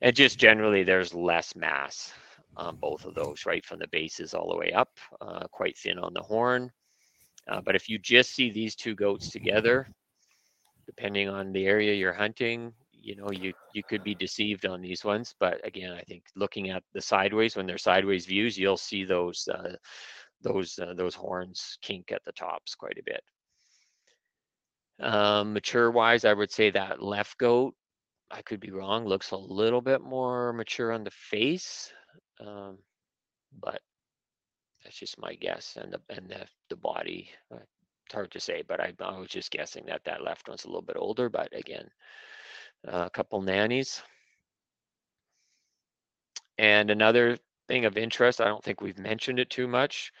And 0.00 0.14
just 0.14 0.38
generally, 0.38 0.82
there's 0.82 1.14
less 1.14 1.56
mass 1.56 2.12
on 2.56 2.76
both 2.76 3.04
of 3.04 3.14
those, 3.14 3.46
right 3.46 3.64
from 3.64 3.78
the 3.78 3.88
bases 3.88 4.34
all 4.34 4.50
the 4.50 4.56
way 4.56 4.72
up, 4.72 4.90
uh, 5.20 5.46
quite 5.50 5.76
thin 5.76 5.98
on 5.98 6.12
the 6.14 6.22
horn. 6.22 6.70
Uh, 7.48 7.60
but 7.60 7.76
if 7.76 7.88
you 7.88 7.98
just 7.98 8.34
see 8.34 8.50
these 8.50 8.74
two 8.74 8.94
goats 8.94 9.30
together, 9.30 9.88
depending 10.84 11.28
on 11.28 11.52
the 11.52 11.66
area 11.66 11.94
you're 11.94 12.12
hunting, 12.12 12.72
you 13.06 13.14
know, 13.14 13.30
you 13.30 13.52
you 13.72 13.84
could 13.88 14.02
be 14.02 14.16
deceived 14.16 14.66
on 14.66 14.82
these 14.82 15.04
ones. 15.04 15.32
But 15.38 15.64
again, 15.64 15.92
I 15.92 16.00
think 16.02 16.24
looking 16.34 16.70
at 16.70 16.82
the 16.92 17.00
sideways 17.00 17.54
when 17.54 17.64
they're 17.64 17.78
sideways 17.78 18.26
views, 18.26 18.58
you'll 18.58 18.76
see 18.76 19.04
those 19.04 19.48
uh, 19.48 19.76
those 20.42 20.76
uh, 20.80 20.92
those 20.96 21.14
horns 21.14 21.78
kink 21.82 22.10
at 22.10 22.24
the 22.24 22.32
tops 22.32 22.74
quite 22.74 22.98
a 22.98 23.04
bit. 23.06 23.22
Um, 24.98 25.52
mature 25.52 25.92
wise, 25.92 26.24
I 26.24 26.32
would 26.32 26.50
say 26.50 26.70
that 26.70 27.00
left 27.00 27.38
goat, 27.38 27.74
I 28.28 28.42
could 28.42 28.58
be 28.58 28.72
wrong, 28.72 29.06
looks 29.06 29.30
a 29.30 29.36
little 29.36 29.82
bit 29.82 30.00
more 30.00 30.52
mature 30.52 30.90
on 30.90 31.04
the 31.04 31.12
face, 31.12 31.92
um, 32.44 32.78
but 33.60 33.80
that's 34.82 34.98
just 34.98 35.20
my 35.20 35.34
guess. 35.34 35.78
And 35.80 35.92
the 35.92 36.00
and 36.08 36.28
the 36.28 36.44
the 36.70 36.76
body, 36.76 37.30
uh, 37.54 37.58
it's 38.06 38.14
hard 38.14 38.32
to 38.32 38.40
say, 38.40 38.64
but 38.66 38.80
I, 38.80 38.92
I 38.98 39.16
was 39.20 39.28
just 39.28 39.52
guessing 39.52 39.86
that 39.86 40.02
that 40.06 40.24
left 40.24 40.48
one's 40.48 40.64
a 40.64 40.68
little 40.68 40.82
bit 40.82 40.96
older. 40.98 41.28
But 41.28 41.56
again, 41.56 41.88
a 42.84 43.10
couple 43.10 43.40
nannies. 43.42 44.02
And 46.58 46.90
another 46.90 47.38
thing 47.68 47.84
of 47.84 47.96
interest, 47.96 48.40
I 48.40 48.46
don't 48.46 48.62
think 48.64 48.80
we've 48.80 48.98
mentioned 48.98 49.38
it 49.38 49.50
too 49.50 49.68
much. 49.68 50.12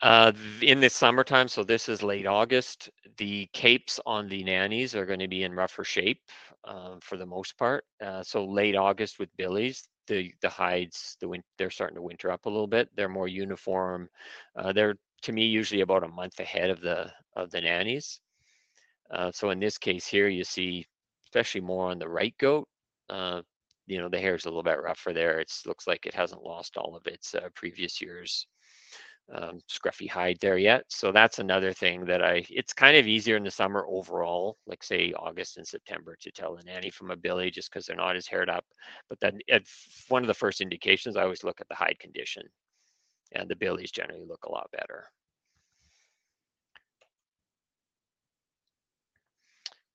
Uh, 0.00 0.32
in 0.62 0.80
the 0.80 0.88
summertime, 0.88 1.48
so 1.48 1.64
this 1.64 1.88
is 1.88 2.02
late 2.02 2.26
August, 2.26 2.88
the 3.16 3.48
capes 3.52 3.98
on 4.06 4.28
the 4.28 4.44
nannies 4.44 4.94
are 4.94 5.06
going 5.06 5.18
to 5.18 5.26
be 5.26 5.42
in 5.42 5.52
rougher 5.52 5.82
shape 5.82 6.20
um, 6.64 7.00
for 7.00 7.16
the 7.16 7.26
most 7.26 7.58
part. 7.58 7.84
Uh, 8.00 8.22
so 8.22 8.44
late 8.44 8.76
August 8.76 9.18
with 9.18 9.28
billies, 9.36 9.88
the 10.06 10.32
the 10.40 10.48
hides, 10.48 11.16
the 11.20 11.28
win- 11.28 11.42
they're 11.56 11.70
starting 11.70 11.96
to 11.96 12.02
winter 12.02 12.30
up 12.30 12.46
a 12.46 12.48
little 12.48 12.68
bit. 12.68 12.88
They're 12.94 13.08
more 13.08 13.26
uniform. 13.26 14.08
Uh, 14.54 14.72
they're 14.72 14.94
to 15.22 15.32
me 15.32 15.46
usually 15.46 15.80
about 15.80 16.04
a 16.04 16.08
month 16.08 16.38
ahead 16.38 16.70
of 16.70 16.80
the 16.80 17.10
of 17.34 17.50
the 17.50 17.60
nannies. 17.60 18.20
Uh, 19.10 19.32
so 19.32 19.50
in 19.50 19.58
this 19.58 19.78
case 19.78 20.06
here, 20.06 20.28
you 20.28 20.44
see, 20.44 20.86
especially 21.28 21.60
more 21.60 21.90
on 21.90 21.98
the 21.98 22.08
right 22.08 22.34
goat, 22.38 22.66
uh, 23.10 23.42
you 23.86 23.98
know, 23.98 24.08
the 24.08 24.18
hair's 24.18 24.46
a 24.46 24.48
little 24.48 24.62
bit 24.62 24.82
rougher 24.82 25.12
there. 25.12 25.40
It 25.40 25.52
looks 25.66 25.86
like 25.86 26.06
it 26.06 26.14
hasn't 26.14 26.42
lost 26.42 26.76
all 26.76 26.96
of 26.96 27.06
its 27.06 27.34
uh, 27.34 27.48
previous 27.54 28.00
years 28.00 28.46
um, 29.34 29.60
scruffy 29.68 30.08
hide 30.08 30.38
there 30.40 30.56
yet. 30.56 30.84
So 30.88 31.12
that's 31.12 31.38
another 31.38 31.74
thing 31.74 32.06
that 32.06 32.22
I, 32.24 32.46
it's 32.48 32.72
kind 32.72 32.96
of 32.96 33.06
easier 33.06 33.36
in 33.36 33.44
the 33.44 33.50
summer 33.50 33.84
overall, 33.86 34.56
like 34.66 34.82
say 34.82 35.12
August 35.12 35.58
and 35.58 35.66
September 35.66 36.16
to 36.20 36.30
tell 36.30 36.56
a 36.56 36.62
nanny 36.62 36.90
from 36.90 37.10
a 37.10 37.16
billy 37.16 37.50
just 37.50 37.70
because 37.70 37.84
they're 37.84 37.96
not 37.96 38.16
as 38.16 38.26
haired 38.26 38.48
up. 38.48 38.64
But 39.10 39.20
then 39.20 39.38
it's 39.46 40.06
one 40.08 40.22
of 40.22 40.28
the 40.28 40.34
first 40.34 40.62
indications 40.62 41.16
I 41.16 41.24
always 41.24 41.44
look 41.44 41.60
at 41.60 41.68
the 41.68 41.74
hide 41.74 41.98
condition 42.00 42.44
and 43.32 43.48
the 43.50 43.56
billies 43.56 43.90
generally 43.90 44.24
look 44.26 44.44
a 44.44 44.52
lot 44.52 44.70
better. 44.72 45.04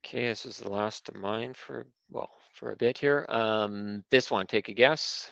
Okay, 0.05 0.27
this 0.27 0.45
is 0.45 0.57
the 0.57 0.69
last 0.69 1.07
of 1.07 1.15
mine 1.15 1.53
for, 1.53 1.87
well, 2.11 2.29
for 2.55 2.71
a 2.71 2.75
bit 2.75 2.97
here. 2.97 3.25
Um, 3.29 4.03
this 4.11 4.29
one, 4.29 4.47
take 4.47 4.67
a 4.67 4.73
guess. 4.73 5.31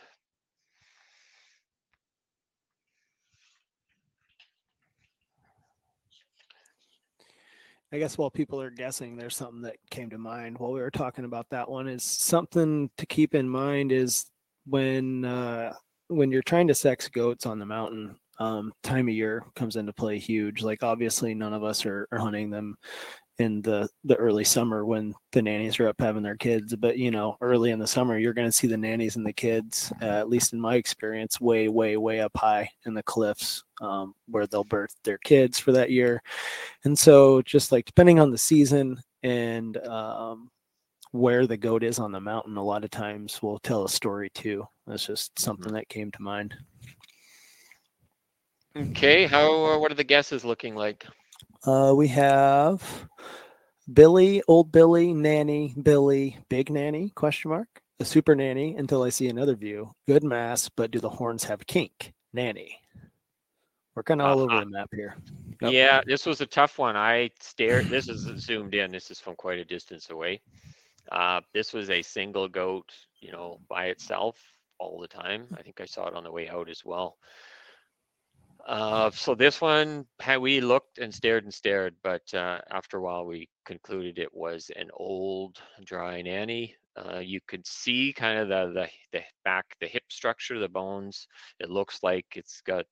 I 7.92 7.98
guess 7.98 8.16
while 8.16 8.30
people 8.30 8.62
are 8.62 8.70
guessing, 8.70 9.14
there's 9.16 9.36
something 9.36 9.60
that 9.62 9.76
came 9.90 10.08
to 10.08 10.16
mind 10.16 10.56
while 10.56 10.72
we 10.72 10.80
were 10.80 10.90
talking 10.90 11.26
about 11.26 11.50
that 11.50 11.68
one. 11.68 11.86
Is 11.86 12.02
something 12.02 12.88
to 12.96 13.04
keep 13.04 13.34
in 13.34 13.46
mind 13.46 13.92
is 13.92 14.24
when 14.64 15.26
uh, 15.26 15.74
when 16.08 16.30
you're 16.30 16.40
trying 16.40 16.68
to 16.68 16.74
sex 16.74 17.08
goats 17.08 17.44
on 17.44 17.58
the 17.58 17.66
mountain, 17.66 18.16
um, 18.38 18.72
time 18.82 19.08
of 19.08 19.14
year 19.14 19.44
comes 19.54 19.76
into 19.76 19.92
play 19.92 20.18
huge. 20.18 20.62
Like 20.62 20.82
obviously, 20.82 21.34
none 21.34 21.52
of 21.52 21.62
us 21.62 21.84
are, 21.84 22.08
are 22.10 22.18
hunting 22.18 22.48
them 22.48 22.76
in 23.38 23.62
the 23.62 23.88
the 24.04 24.14
early 24.16 24.44
summer 24.44 24.84
when 24.84 25.14
the 25.32 25.40
nannies 25.40 25.80
are 25.80 25.88
up 25.88 25.96
having 25.98 26.22
their 26.22 26.36
kids 26.36 26.76
but 26.76 26.98
you 26.98 27.10
know 27.10 27.36
early 27.40 27.70
in 27.70 27.78
the 27.78 27.86
summer 27.86 28.18
you're 28.18 28.34
going 28.34 28.46
to 28.46 28.52
see 28.52 28.66
the 28.66 28.76
nannies 28.76 29.16
and 29.16 29.26
the 29.26 29.32
kids 29.32 29.90
uh, 30.02 30.04
at 30.04 30.28
least 30.28 30.52
in 30.52 30.60
my 30.60 30.74
experience 30.74 31.40
way 31.40 31.68
way 31.68 31.96
way 31.96 32.20
up 32.20 32.32
high 32.36 32.68
in 32.84 32.92
the 32.92 33.02
cliffs 33.02 33.64
um, 33.82 34.14
where 34.28 34.46
they'll 34.46 34.64
birth 34.64 34.94
their 35.04 35.18
kids 35.18 35.58
for 35.58 35.72
that 35.72 35.90
year. 35.90 36.22
And 36.84 36.98
so 36.98 37.42
just 37.42 37.72
like 37.72 37.84
depending 37.84 38.20
on 38.20 38.30
the 38.30 38.38
season 38.38 38.98
and 39.22 39.76
um, 39.86 40.50
where 41.10 41.46
the 41.46 41.56
goat 41.56 41.82
is 41.82 41.98
on 41.98 42.12
the 42.12 42.20
mountain 42.20 42.56
a 42.56 42.64
lot 42.64 42.84
of 42.84 42.90
times 42.90 43.42
will 43.42 43.58
tell 43.58 43.84
a 43.84 43.88
story 43.88 44.30
too. 44.30 44.64
That's 44.86 45.06
just 45.06 45.38
something 45.38 45.72
that 45.74 45.88
came 45.88 46.10
to 46.12 46.22
mind. 46.22 46.54
Okay, 48.74 49.26
how 49.26 49.66
uh, 49.66 49.78
what 49.78 49.92
are 49.92 49.96
the 49.96 50.04
guesses 50.04 50.46
looking 50.46 50.74
like? 50.74 51.04
Uh, 51.64 51.92
we 51.96 52.08
have 52.08 53.08
Billy, 53.92 54.42
old 54.48 54.72
Billy, 54.72 55.12
nanny, 55.14 55.74
Billy, 55.80 56.38
big 56.48 56.70
nanny, 56.70 57.10
question 57.10 57.50
mark, 57.50 57.68
a 58.00 58.04
super 58.04 58.34
nanny 58.34 58.74
until 58.76 59.02
I 59.02 59.10
see 59.10 59.28
another 59.28 59.54
view. 59.54 59.92
Good 60.06 60.24
mass, 60.24 60.68
but 60.68 60.90
do 60.90 60.98
the 60.98 61.08
horns 61.08 61.44
have 61.44 61.66
kink? 61.66 62.12
Nanny. 62.32 62.78
We're 63.94 64.02
kind 64.02 64.22
of 64.22 64.28
all 64.28 64.40
over 64.40 64.52
Uh-huh. 64.52 64.60
the 64.64 64.70
map 64.70 64.88
here. 64.94 65.16
Yep. 65.60 65.72
Yeah, 65.72 66.00
this 66.06 66.26
was 66.26 66.40
a 66.40 66.46
tough 66.46 66.78
one. 66.78 66.96
I 66.96 67.30
stared. 67.38 67.86
This 67.86 68.08
is 68.08 68.22
zoomed 68.42 68.74
in. 68.74 68.90
This 68.90 69.10
is 69.10 69.20
from 69.20 69.36
quite 69.36 69.58
a 69.58 69.64
distance 69.64 70.10
away. 70.10 70.40
Uh, 71.12 71.42
this 71.52 71.72
was 71.72 71.90
a 71.90 72.00
single 72.02 72.48
goat, 72.48 72.90
you 73.20 73.30
know, 73.30 73.60
by 73.68 73.86
itself 73.86 74.38
all 74.78 74.98
the 74.98 75.06
time. 75.06 75.46
I 75.56 75.62
think 75.62 75.80
I 75.80 75.84
saw 75.84 76.08
it 76.08 76.14
on 76.14 76.24
the 76.24 76.32
way 76.32 76.48
out 76.48 76.68
as 76.70 76.84
well. 76.84 77.18
Uh, 78.66 79.10
so 79.10 79.34
this 79.34 79.60
one, 79.60 80.06
we 80.40 80.60
looked 80.60 80.98
and 80.98 81.12
stared 81.12 81.44
and 81.44 81.52
stared, 81.52 81.94
but 82.02 82.22
uh, 82.34 82.60
after 82.70 82.98
a 82.98 83.02
while 83.02 83.26
we 83.26 83.48
concluded 83.64 84.18
it 84.18 84.32
was 84.32 84.70
an 84.76 84.88
old 84.94 85.58
dry 85.84 86.22
nanny. 86.22 86.76
Uh, 86.96 87.18
you 87.18 87.40
could 87.48 87.66
see 87.66 88.12
kind 88.12 88.38
of 88.38 88.48
the, 88.48 88.72
the 88.72 88.88
the 89.12 89.24
back, 89.44 89.64
the 89.80 89.86
hip 89.86 90.04
structure, 90.10 90.58
the 90.58 90.68
bones. 90.68 91.26
It 91.58 91.70
looks 91.70 92.02
like 92.02 92.26
it's 92.36 92.60
got 92.60 92.84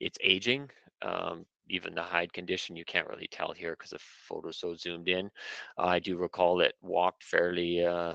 it's 0.00 0.18
aging. 0.22 0.68
Um, 1.02 1.46
even 1.68 1.94
the 1.94 2.02
hide 2.02 2.32
condition, 2.32 2.76
you 2.76 2.84
can't 2.84 3.08
really 3.08 3.28
tell 3.30 3.52
here 3.52 3.76
because 3.78 3.90
the 3.90 4.00
photo's 4.28 4.58
so 4.58 4.74
zoomed 4.74 5.08
in. 5.08 5.30
I 5.78 6.00
do 6.00 6.16
recall 6.16 6.60
it 6.60 6.74
walked 6.82 7.22
fairly 7.24 7.84
uh, 7.84 8.14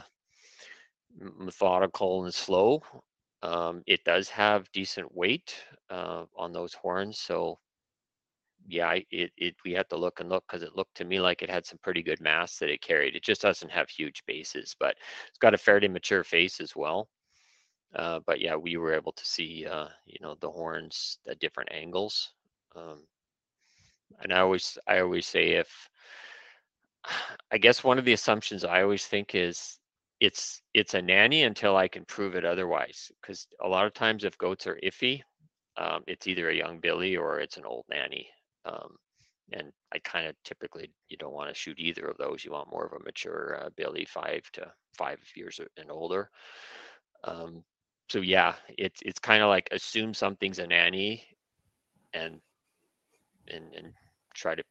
methodical 1.39 2.25
and 2.25 2.33
slow. 2.33 2.83
Um, 3.41 3.83
it 3.87 4.03
does 4.03 4.29
have 4.29 4.71
decent 4.71 5.15
weight 5.15 5.55
uh, 5.89 6.25
on 6.35 6.53
those 6.53 6.73
horns, 6.73 7.19
so 7.19 7.59
yeah, 8.67 8.97
it, 9.11 9.31
it 9.37 9.55
we 9.63 9.71
had 9.71 9.89
to 9.89 9.97
look 9.97 10.19
and 10.19 10.29
look 10.29 10.43
because 10.47 10.63
it 10.63 10.75
looked 10.75 10.95
to 10.95 11.05
me 11.05 11.19
like 11.19 11.41
it 11.41 11.49
had 11.49 11.65
some 11.65 11.79
pretty 11.81 12.03
good 12.03 12.19
mass 12.19 12.57
that 12.57 12.69
it 12.69 12.81
carried. 12.81 13.15
It 13.15 13.23
just 13.23 13.41
doesn't 13.41 13.71
have 13.71 13.89
huge 13.89 14.23
bases, 14.25 14.75
but 14.79 14.95
it's 15.27 15.37
got 15.39 15.53
a 15.53 15.57
fairly 15.57 15.87
mature 15.87 16.23
face 16.23 16.59
as 16.59 16.75
well. 16.75 17.07
Uh, 17.95 18.19
but 18.25 18.41
yeah, 18.41 18.55
we 18.55 18.75
were 18.77 18.93
able 18.93 19.13
to 19.13 19.25
see, 19.25 19.65
uh, 19.65 19.87
you 20.05 20.17
know, 20.21 20.35
the 20.41 20.51
horns 20.51 21.19
at 21.29 21.39
different 21.39 21.71
angles. 21.71 22.33
Um, 22.75 23.03
and 24.21 24.33
I 24.33 24.39
always, 24.39 24.77
I 24.87 24.99
always 24.99 25.25
say 25.25 25.51
if, 25.51 25.89
I 27.51 27.57
guess 27.57 27.83
one 27.83 27.97
of 27.97 28.05
the 28.05 28.13
assumptions 28.13 28.65
I 28.65 28.81
always 28.81 29.05
think 29.05 29.33
is 29.35 29.79
it's 30.19 30.61
it's 30.73 30.95
a 30.95 31.01
nanny 31.01 31.43
until 31.43 31.77
I 31.77 31.87
can 31.87 32.03
prove 32.05 32.35
it 32.35 32.43
otherwise. 32.43 33.11
Because 33.21 33.47
a 33.61 33.67
lot 33.67 33.85
of 33.85 33.93
times 33.93 34.25
if 34.25 34.37
goats 34.37 34.67
are 34.67 34.79
iffy, 34.83 35.21
um, 35.77 36.03
it's 36.07 36.27
either 36.27 36.49
a 36.49 36.55
young 36.55 36.79
billy 36.79 37.15
or 37.15 37.39
it's 37.39 37.57
an 37.57 37.65
old 37.65 37.85
nanny. 37.89 38.27
Um, 38.65 38.97
and 39.53 39.71
I 39.93 39.99
kind 39.99 40.27
of 40.27 40.35
typically 40.43 40.91
you 41.09 41.17
don't 41.17 41.33
want 41.33 41.49
to 41.49 41.55
shoot 41.55 41.79
either 41.79 42.05
of 42.07 42.17
those. 42.17 42.43
You 42.43 42.51
want 42.51 42.71
more 42.71 42.85
of 42.85 42.93
a 42.93 43.03
mature 43.03 43.59
uh, 43.61 43.69
billy, 43.77 44.05
five 44.05 44.43
to 44.53 44.71
five 44.97 45.19
years 45.35 45.59
and 45.77 45.91
older. 45.91 46.29
Um, 47.23 47.63
so 48.09 48.19
yeah, 48.19 48.55
it's 48.77 48.99
it's 49.03 49.19
kind 49.19 49.41
of 49.41 49.49
like 49.49 49.69
assume 49.71 50.13
something's 50.13 50.59
a 50.59 50.67
nanny, 50.67 51.23
and 52.13 52.39
and 53.47 53.73
and 53.75 53.93
try 54.33 54.55
to 54.55 54.63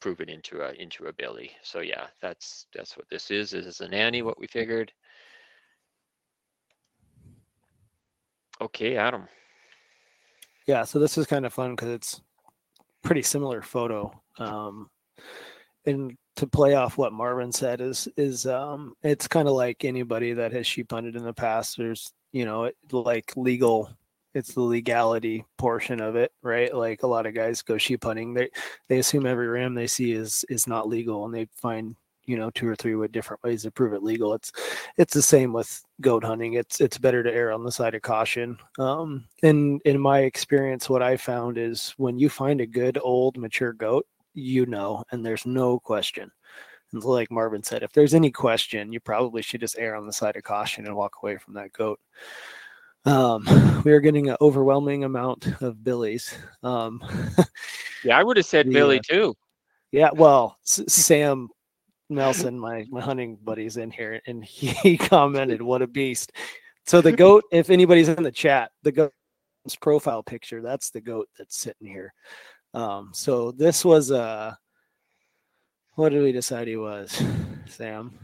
prove 0.00 0.20
it 0.20 0.28
into 0.28 0.62
a 0.62 0.72
into 0.72 1.06
a 1.06 1.12
billy. 1.12 1.50
So 1.62 1.80
yeah, 1.80 2.06
that's 2.20 2.66
that's 2.74 2.96
what 2.96 3.08
this 3.10 3.30
is. 3.30 3.50
This 3.50 3.66
is 3.66 3.80
a 3.80 3.88
nanny. 3.88 4.22
What 4.22 4.38
we 4.38 4.46
figured. 4.46 4.92
Okay, 8.60 8.96
Adam. 8.96 9.26
Yeah, 10.66 10.84
so 10.84 10.98
this 10.98 11.18
is 11.18 11.26
kind 11.26 11.44
of 11.44 11.52
fun 11.52 11.72
because 11.72 11.90
it's 11.90 12.20
pretty 13.02 13.22
similar 13.22 13.62
photo. 13.62 14.12
Um, 14.38 14.88
and 15.86 16.16
to 16.36 16.46
play 16.46 16.74
off 16.74 16.98
what 16.98 17.12
Marvin 17.12 17.52
said 17.52 17.80
is 17.80 18.08
is 18.16 18.46
um, 18.46 18.94
it's 19.02 19.28
kind 19.28 19.46
of 19.46 19.54
like 19.54 19.84
anybody 19.84 20.32
that 20.32 20.52
has 20.52 20.66
sheep 20.66 20.90
hunted 20.90 21.16
in 21.16 21.24
the 21.24 21.32
past. 21.34 21.76
There's 21.76 22.12
you 22.32 22.44
know 22.44 22.70
like 22.90 23.32
legal. 23.36 23.90
It's 24.34 24.54
the 24.54 24.62
legality 24.62 25.44
portion 25.58 26.00
of 26.00 26.16
it, 26.16 26.32
right? 26.42 26.74
Like 26.74 27.04
a 27.04 27.06
lot 27.06 27.26
of 27.26 27.34
guys 27.34 27.62
go 27.62 27.78
sheep 27.78 28.02
hunting, 28.02 28.34
they 28.34 28.50
they 28.88 28.98
assume 28.98 29.26
every 29.26 29.46
ram 29.46 29.74
they 29.74 29.86
see 29.86 30.12
is 30.12 30.44
is 30.48 30.66
not 30.66 30.88
legal, 30.88 31.24
and 31.24 31.34
they 31.34 31.46
find 31.54 31.94
you 32.26 32.36
know 32.36 32.50
two 32.50 32.68
or 32.68 32.74
three 32.76 32.94
with 32.94 33.12
different 33.12 33.42
ways 33.42 33.62
to 33.62 33.70
prove 33.70 33.92
it 33.92 34.02
legal. 34.02 34.34
It's 34.34 34.52
it's 34.96 35.14
the 35.14 35.22
same 35.22 35.52
with 35.52 35.82
goat 36.00 36.24
hunting. 36.24 36.54
It's 36.54 36.80
it's 36.80 36.98
better 36.98 37.22
to 37.22 37.32
err 37.32 37.52
on 37.52 37.64
the 37.64 37.72
side 37.72 37.94
of 37.94 38.02
caution. 38.02 38.58
Um, 38.78 39.26
in 39.42 39.80
in 39.84 40.00
my 40.00 40.20
experience, 40.20 40.88
what 40.88 41.02
I 41.02 41.16
found 41.16 41.58
is 41.58 41.94
when 41.96 42.18
you 42.18 42.28
find 42.28 42.60
a 42.60 42.66
good 42.66 42.98
old 43.02 43.36
mature 43.36 43.72
goat, 43.72 44.06
you 44.34 44.66
know, 44.66 45.04
and 45.12 45.24
there's 45.24 45.46
no 45.46 45.78
question. 45.80 46.30
And 46.92 47.02
like 47.02 47.30
Marvin 47.30 47.62
said, 47.62 47.82
if 47.82 47.92
there's 47.92 48.14
any 48.14 48.30
question, 48.30 48.92
you 48.92 49.00
probably 49.00 49.42
should 49.42 49.60
just 49.60 49.78
err 49.78 49.96
on 49.96 50.06
the 50.06 50.12
side 50.12 50.36
of 50.36 50.44
caution 50.44 50.86
and 50.86 50.94
walk 50.94 51.16
away 51.22 51.36
from 51.38 51.54
that 51.54 51.72
goat. 51.72 51.98
Um, 53.06 53.44
we 53.84 53.92
are 53.92 54.00
getting 54.00 54.30
an 54.30 54.36
overwhelming 54.40 55.04
amount 55.04 55.60
of 55.60 55.82
billies. 55.84 56.34
Um, 56.62 57.02
Yeah, 58.04 58.18
I 58.18 58.22
would 58.22 58.36
have 58.36 58.44
said 58.46 58.66
The, 58.66 58.72
Billy 58.72 58.98
uh, 58.98 59.02
too. 59.02 59.34
yeah, 59.90 60.10
well, 60.12 60.58
S- 60.66 60.84
Sam 60.88 61.48
Nelson, 62.08 62.58
my 62.58 62.86
my 62.90 63.00
hunting 63.00 63.36
buddy's 63.42 63.76
in 63.76 63.90
here, 63.90 64.20
and 64.26 64.44
he 64.44 64.96
commented, 64.96 65.62
"What 65.62 65.82
a 65.82 65.86
beast!" 65.86 66.32
So 66.86 67.00
the 67.00 67.12
goat, 67.16 67.44
if 67.50 67.70
anybody's 67.70 68.08
in 68.08 68.22
the 68.22 68.32
chat, 68.32 68.70
the 68.82 68.92
goat's 68.92 69.12
profile 69.80 70.22
picture, 70.22 70.62
that's 70.62 70.90
the 70.90 71.00
goat 71.00 71.28
that's 71.38 71.56
sitting 71.56 71.88
here. 71.88 72.12
Um, 72.74 73.10
so 73.12 73.52
this 73.52 73.84
was 73.84 74.10
a. 74.10 74.58
What 75.94 76.08
did 76.08 76.22
we 76.22 76.32
decide 76.32 76.66
he 76.66 76.76
was, 76.76 77.22
Sam? 77.66 78.18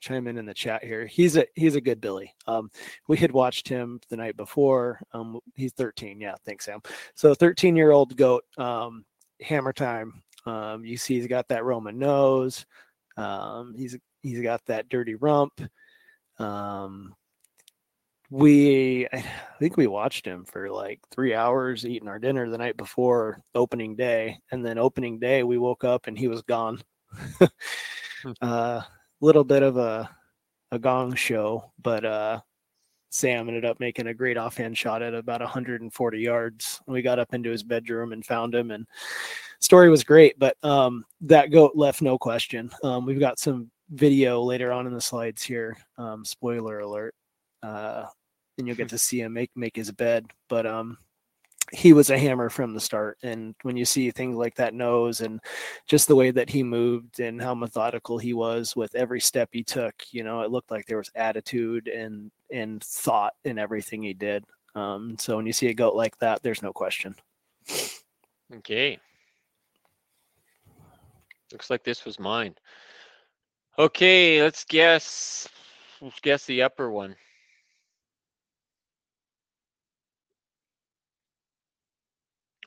Chime 0.00 0.28
in 0.28 0.38
in 0.38 0.46
the 0.46 0.54
chat 0.54 0.84
here. 0.84 1.06
He's 1.06 1.36
a 1.36 1.46
he's 1.54 1.74
a 1.74 1.80
good 1.80 2.00
Billy. 2.00 2.32
Um, 2.46 2.70
we 3.08 3.16
had 3.16 3.32
watched 3.32 3.68
him 3.68 4.00
the 4.08 4.16
night 4.16 4.36
before. 4.36 5.00
Um, 5.12 5.40
he's 5.54 5.72
13. 5.72 6.20
Yeah, 6.20 6.34
thanks, 6.44 6.66
Sam. 6.66 6.80
So 7.14 7.34
13 7.34 7.74
year 7.74 7.90
old 7.90 8.16
goat. 8.16 8.44
Um, 8.58 9.04
hammer 9.40 9.72
time. 9.72 10.22
Um, 10.44 10.84
you 10.84 10.96
see 10.96 11.14
he's 11.14 11.26
got 11.26 11.48
that 11.48 11.64
Roman 11.64 11.98
nose. 11.98 12.66
Um, 13.16 13.74
he's 13.76 13.96
he's 14.22 14.40
got 14.42 14.64
that 14.66 14.88
dirty 14.88 15.14
rump. 15.14 15.60
Um, 16.38 17.14
we 18.30 19.06
I 19.12 19.24
think 19.58 19.76
we 19.76 19.86
watched 19.86 20.26
him 20.26 20.44
for 20.44 20.70
like 20.70 21.00
three 21.10 21.34
hours 21.34 21.86
eating 21.86 22.08
our 22.08 22.18
dinner 22.18 22.48
the 22.48 22.58
night 22.58 22.76
before 22.76 23.42
opening 23.54 23.96
day, 23.96 24.38
and 24.50 24.64
then 24.64 24.78
opening 24.78 25.18
day 25.18 25.42
we 25.42 25.58
woke 25.58 25.84
up 25.84 26.06
and 26.06 26.18
he 26.18 26.28
was 26.28 26.42
gone. 26.42 26.82
uh, 28.42 28.82
little 29.20 29.44
bit 29.44 29.62
of 29.62 29.76
a 29.76 30.10
a 30.72 30.78
gong 30.78 31.14
show, 31.14 31.72
but 31.80 32.04
uh, 32.04 32.40
Sam 33.10 33.48
ended 33.48 33.64
up 33.64 33.80
making 33.80 34.08
a 34.08 34.14
great 34.14 34.36
offhand 34.36 34.76
shot 34.76 35.02
at 35.02 35.14
about 35.14 35.40
140 35.40 36.18
yards. 36.18 36.80
We 36.86 37.02
got 37.02 37.18
up 37.18 37.34
into 37.34 37.50
his 37.50 37.62
bedroom 37.62 38.12
and 38.12 38.24
found 38.24 38.54
him, 38.54 38.70
and 38.70 38.86
story 39.60 39.88
was 39.88 40.04
great. 40.04 40.38
But 40.38 40.56
um, 40.62 41.04
that 41.22 41.50
goat 41.50 41.72
left 41.74 42.02
no 42.02 42.18
question. 42.18 42.70
Um, 42.82 43.06
we've 43.06 43.20
got 43.20 43.38
some 43.38 43.70
video 43.90 44.42
later 44.42 44.72
on 44.72 44.86
in 44.86 44.92
the 44.92 45.00
slides 45.00 45.42
here. 45.42 45.76
Um, 45.98 46.24
spoiler 46.24 46.80
alert, 46.80 47.14
uh, 47.62 48.04
and 48.58 48.66
you'll 48.66 48.76
get 48.76 48.88
to 48.90 48.98
see 48.98 49.20
him 49.20 49.32
make 49.32 49.50
make 49.54 49.76
his 49.76 49.90
bed. 49.92 50.26
But 50.48 50.66
um, 50.66 50.98
he 51.72 51.92
was 51.92 52.10
a 52.10 52.18
hammer 52.18 52.48
from 52.48 52.74
the 52.74 52.80
start. 52.80 53.18
And 53.22 53.54
when 53.62 53.76
you 53.76 53.84
see 53.84 54.10
things 54.10 54.36
like 54.36 54.54
that 54.56 54.74
nose 54.74 55.20
and 55.20 55.40
just 55.86 56.08
the 56.08 56.16
way 56.16 56.30
that 56.30 56.50
he 56.50 56.62
moved 56.62 57.20
and 57.20 57.40
how 57.40 57.54
methodical 57.54 58.18
he 58.18 58.32
was 58.32 58.76
with 58.76 58.94
every 58.94 59.20
step 59.20 59.48
he 59.52 59.62
took, 59.62 59.94
you 60.10 60.22
know, 60.22 60.42
it 60.42 60.50
looked 60.50 60.70
like 60.70 60.86
there 60.86 60.98
was 60.98 61.10
attitude 61.14 61.88
and 61.88 62.30
and 62.52 62.82
thought 62.82 63.34
in 63.44 63.58
everything 63.58 64.02
he 64.02 64.14
did. 64.14 64.44
Um, 64.74 65.16
so 65.18 65.36
when 65.36 65.46
you 65.46 65.52
see 65.52 65.68
a 65.68 65.74
goat 65.74 65.94
like 65.94 66.18
that, 66.18 66.42
there's 66.42 66.62
no 66.62 66.72
question. 66.72 67.14
Okay. 68.54 68.98
Looks 71.52 71.70
like 71.70 71.84
this 71.84 72.04
was 72.04 72.18
mine. 72.18 72.54
Okay, 73.78 74.42
let's 74.42 74.64
guess. 74.64 75.48
Let's 76.00 76.20
guess 76.20 76.44
the 76.46 76.62
upper 76.62 76.90
one. 76.90 77.16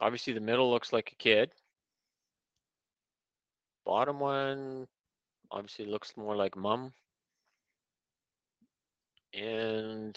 Obviously, 0.01 0.33
the 0.33 0.39
middle 0.39 0.71
looks 0.71 0.93
like 0.93 1.11
a 1.11 1.15
kid. 1.15 1.51
bottom 3.89 4.19
one 4.19 4.87
obviously 5.49 5.83
looks 5.83 6.13
more 6.15 6.35
like 6.35 6.55
mum. 6.55 6.93
And 9.33 10.15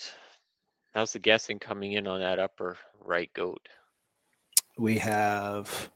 how's 0.94 1.14
the 1.14 1.18
guessing 1.18 1.58
coming 1.58 1.92
in 1.92 2.06
on 2.06 2.20
that 2.20 2.38
upper 2.38 2.76
right 3.02 3.32
goat? 3.32 3.66
We 4.76 4.98
have 4.98 5.90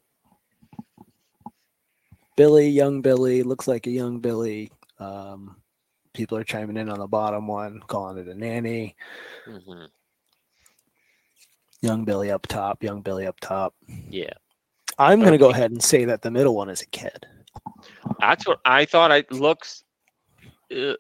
Billy, 2.37 2.69
young 2.69 3.03
Billy, 3.03 3.43
looks 3.43 3.69
like 3.69 3.87
a 3.87 3.91
young 3.91 4.21
Billy. 4.21 4.71
Um, 4.99 5.57
people 6.15 6.39
are 6.39 6.45
chiming 6.45 6.79
in 6.79 6.89
on 6.89 6.99
the 6.99 7.07
bottom 7.07 7.47
one, 7.47 7.81
calling 7.89 8.17
it 8.17 8.29
a 8.29 8.35
nanny. 8.35 8.97
hmm 9.45 9.85
Young 11.83 12.05
Billy 12.05 12.31
up 12.31 12.47
top, 12.47 12.83
young 12.83 13.03
Billy 13.03 13.27
up 13.27 13.39
top. 13.41 13.75
Yeah, 14.09 14.33
I'm 14.99 15.21
going 15.21 15.33
to 15.33 15.39
go 15.39 15.51
ahead 15.51 15.71
and 15.71 15.83
say 15.83 16.05
that 16.05 16.23
the 16.23 16.31
middle 16.31 16.55
one 16.55 16.71
is 16.71 16.83
a 16.83 16.87
kid. 16.87 17.27
that's 18.21 18.47
what 18.47 18.61
I 18.65 18.85
thought. 18.85 19.11
It 19.13 19.31
looks. 19.33 19.85
Uh, 20.75 20.95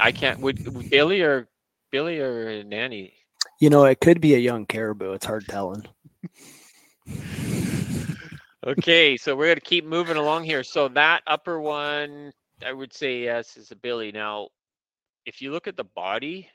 I 0.00 0.12
can't. 0.12 0.40
Would, 0.40 0.74
would 0.74 0.90
Billy 0.90 1.22
or 1.22 1.48
Billy 1.90 2.20
or 2.20 2.62
Nanny? 2.64 3.14
You 3.60 3.70
know, 3.70 3.84
it 3.84 4.00
could 4.00 4.20
be 4.20 4.34
a 4.34 4.38
young 4.38 4.66
caribou. 4.66 5.12
It's 5.12 5.26
hard 5.26 5.46
telling. 5.48 5.84
Okay, 8.66 9.18
so 9.18 9.36
we're 9.36 9.48
gonna 9.48 9.60
keep 9.60 9.84
moving 9.84 10.16
along 10.16 10.44
here. 10.44 10.62
So 10.64 10.88
that 10.88 11.22
upper 11.26 11.60
one, 11.60 12.32
I 12.64 12.72
would 12.72 12.94
say 12.94 13.22
yes, 13.22 13.58
is 13.58 13.70
a 13.70 13.76
Billy. 13.76 14.10
Now, 14.10 14.48
if 15.26 15.42
you 15.42 15.52
look 15.52 15.66
at 15.66 15.76
the 15.76 15.84
body 15.84 16.48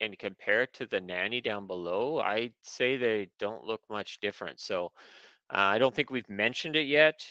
and 0.00 0.18
compare 0.18 0.62
it 0.62 0.72
to 0.74 0.86
the 0.86 1.00
nanny 1.00 1.40
down 1.40 1.66
below, 1.66 2.20
I'd 2.20 2.54
say 2.62 2.96
they 2.96 3.28
don't 3.38 3.64
look 3.64 3.82
much 3.90 4.18
different. 4.20 4.60
So 4.60 4.92
uh, 5.52 5.58
I 5.58 5.78
don't 5.78 5.94
think 5.94 6.10
we've 6.10 6.28
mentioned 6.28 6.76
it 6.76 6.86
yet. 6.86 7.24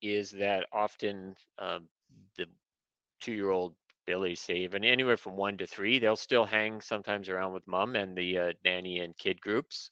Is 0.00 0.30
that 0.32 0.66
often 0.72 1.34
um, 1.58 1.88
the 2.36 2.46
two-year-old 3.20 3.74
Billies, 4.06 4.40
say 4.40 4.54
even 4.58 4.84
anywhere 4.84 5.16
from 5.16 5.36
one 5.36 5.58
to 5.58 5.66
three, 5.66 5.98
they'll 5.98 6.16
still 6.16 6.46
hang 6.46 6.80
sometimes 6.80 7.28
around 7.28 7.52
with 7.52 7.66
mom 7.66 7.96
and 7.96 8.16
the 8.16 8.38
uh, 8.38 8.52
nanny 8.64 9.00
and 9.00 9.16
kid 9.18 9.40
groups. 9.40 9.90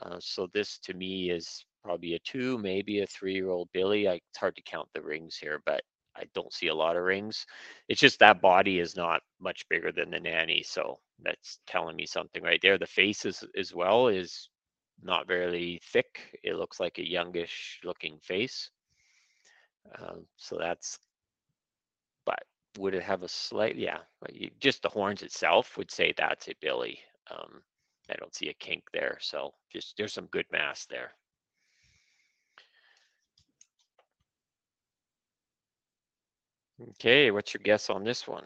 Uh, 0.00 0.18
so 0.20 0.48
this 0.52 0.78
to 0.78 0.94
me 0.94 1.30
is 1.30 1.64
probably 1.82 2.14
a 2.14 2.18
two, 2.20 2.58
maybe 2.58 3.00
a 3.00 3.06
three-year-old 3.06 3.68
Billy. 3.72 4.06
I, 4.06 4.14
it's 4.14 4.38
hard 4.38 4.54
to 4.56 4.62
count 4.62 4.88
the 4.94 5.02
rings 5.02 5.36
here, 5.36 5.60
but 5.64 5.82
I 6.16 6.24
don't 6.34 6.52
see 6.52 6.68
a 6.68 6.74
lot 6.74 6.96
of 6.96 7.04
rings. 7.04 7.46
It's 7.88 8.00
just 8.00 8.18
that 8.20 8.40
body 8.40 8.78
is 8.80 8.96
not 8.96 9.22
much 9.40 9.68
bigger 9.68 9.92
than 9.92 10.10
the 10.10 10.20
nanny, 10.20 10.62
so 10.62 10.98
that's 11.22 11.58
telling 11.66 11.96
me 11.96 12.06
something 12.06 12.42
right 12.42 12.60
there. 12.62 12.78
The 12.78 12.86
face 12.86 13.24
is 13.24 13.44
as 13.56 13.74
well 13.74 14.08
is 14.08 14.48
not 15.02 15.26
very 15.26 15.80
thick. 15.92 16.38
It 16.42 16.56
looks 16.56 16.80
like 16.80 16.98
a 16.98 17.08
youngish 17.08 17.80
looking 17.84 18.18
face. 18.22 18.70
Um, 19.98 20.26
so 20.36 20.56
that's, 20.58 20.98
but 22.24 22.42
would 22.78 22.94
it 22.94 23.02
have 23.02 23.22
a 23.22 23.28
slight? 23.28 23.76
Yeah, 23.76 23.98
just 24.60 24.82
the 24.82 24.88
horns 24.88 25.22
itself 25.22 25.76
would 25.76 25.90
say 25.90 26.12
that's 26.16 26.48
a 26.48 26.54
Billy. 26.60 26.98
Um, 27.30 27.62
I 28.10 28.14
don't 28.14 28.34
see 28.34 28.48
a 28.48 28.54
kink 28.54 28.84
there, 28.92 29.18
so 29.20 29.52
just 29.72 29.96
there's 29.96 30.12
some 30.12 30.26
good 30.26 30.46
mass 30.52 30.86
there. 30.86 31.12
Okay, 36.82 37.30
what's 37.30 37.54
your 37.54 37.62
guess 37.64 37.88
on 37.88 38.04
this 38.04 38.28
one? 38.28 38.44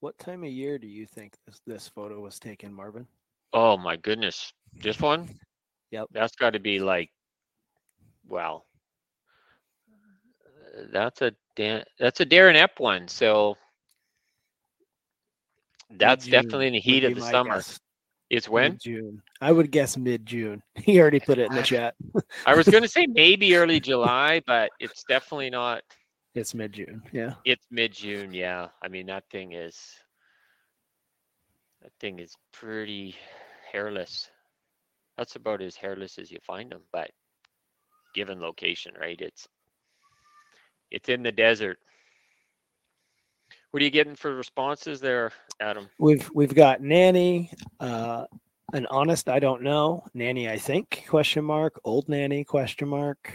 What 0.00 0.18
time 0.18 0.44
of 0.44 0.50
year 0.50 0.78
do 0.78 0.86
you 0.86 1.06
think 1.06 1.34
this, 1.46 1.60
this 1.66 1.88
photo 1.88 2.20
was 2.20 2.38
taken, 2.38 2.72
Marvin? 2.72 3.06
Oh 3.52 3.76
my 3.76 3.96
goodness, 3.96 4.52
this 4.74 5.00
one? 5.00 5.28
Yep. 5.90 6.08
That's 6.12 6.36
got 6.36 6.50
to 6.52 6.60
be 6.60 6.78
like, 6.78 7.10
well, 8.28 8.66
that's 10.92 11.22
a 11.22 11.32
Dan, 11.56 11.82
that's 11.98 12.20
a 12.20 12.26
Darren 12.26 12.56
Epp 12.56 12.78
one. 12.78 13.08
So 13.08 13.56
that's 15.98 16.28
definitely 16.28 16.68
in 16.68 16.74
the 16.74 16.80
heat 16.80 17.04
of 17.04 17.14
the 17.14 17.22
summer. 17.22 17.56
guess. 17.56 17.80
It's 18.30 18.48
when? 18.48 18.72
Mid-June. 18.72 19.22
I 19.40 19.52
would 19.52 19.70
guess 19.70 19.96
mid-June. 19.96 20.62
He 20.76 21.00
already 21.00 21.20
put 21.20 21.38
it 21.38 21.50
in 21.50 21.56
the 21.56 21.62
chat. 21.64 21.94
I 22.46 22.54
was 22.54 22.68
going 22.68 22.82
to 22.82 22.88
say 22.88 23.06
maybe 23.08 23.56
early 23.56 23.80
July, 23.80 24.42
but 24.46 24.70
it's 24.80 25.04
definitely 25.08 25.50
not. 25.50 25.82
It's 26.34 26.54
mid-June. 26.54 27.02
Yeah. 27.12 27.34
It's 27.44 27.66
mid 27.70 27.92
June. 27.92 28.32
Yeah. 28.32 28.68
I 28.82 28.88
mean, 28.88 29.06
that 29.06 29.24
thing 29.30 29.54
is, 29.54 29.76
that 31.82 31.92
thing 32.00 32.18
is 32.20 32.34
pretty 32.52 33.16
hairless. 33.72 34.30
That's 35.16 35.36
about 35.36 35.62
as 35.62 35.74
hairless 35.74 36.18
as 36.18 36.30
you 36.30 36.38
find 36.46 36.70
them, 36.70 36.82
but 36.92 37.10
given 38.14 38.40
location, 38.40 38.92
right? 39.00 39.20
It's, 39.20 39.48
it's 40.90 41.08
in 41.08 41.22
the 41.22 41.32
desert. 41.32 41.78
What 43.70 43.82
are 43.82 43.84
you 43.84 43.90
getting 43.90 44.16
for 44.16 44.34
responses 44.34 45.00
there, 45.00 45.32
Adam? 45.60 45.88
We've 45.98 46.28
we've 46.34 46.54
got 46.54 46.80
nanny, 46.80 47.50
uh, 47.80 48.24
an 48.72 48.86
honest 48.90 49.28
I 49.28 49.38
don't 49.38 49.62
know 49.62 50.04
nanny 50.14 50.48
I 50.48 50.58
think 50.58 51.04
question 51.08 51.44
mark 51.44 51.80
old 51.84 52.08
nanny 52.08 52.44
question 52.44 52.88
mark. 52.88 53.32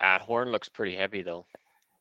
Ah, 0.00 0.18
horn 0.20 0.50
looks 0.50 0.68
pretty 0.68 0.96
heavy 0.96 1.22
though. 1.22 1.46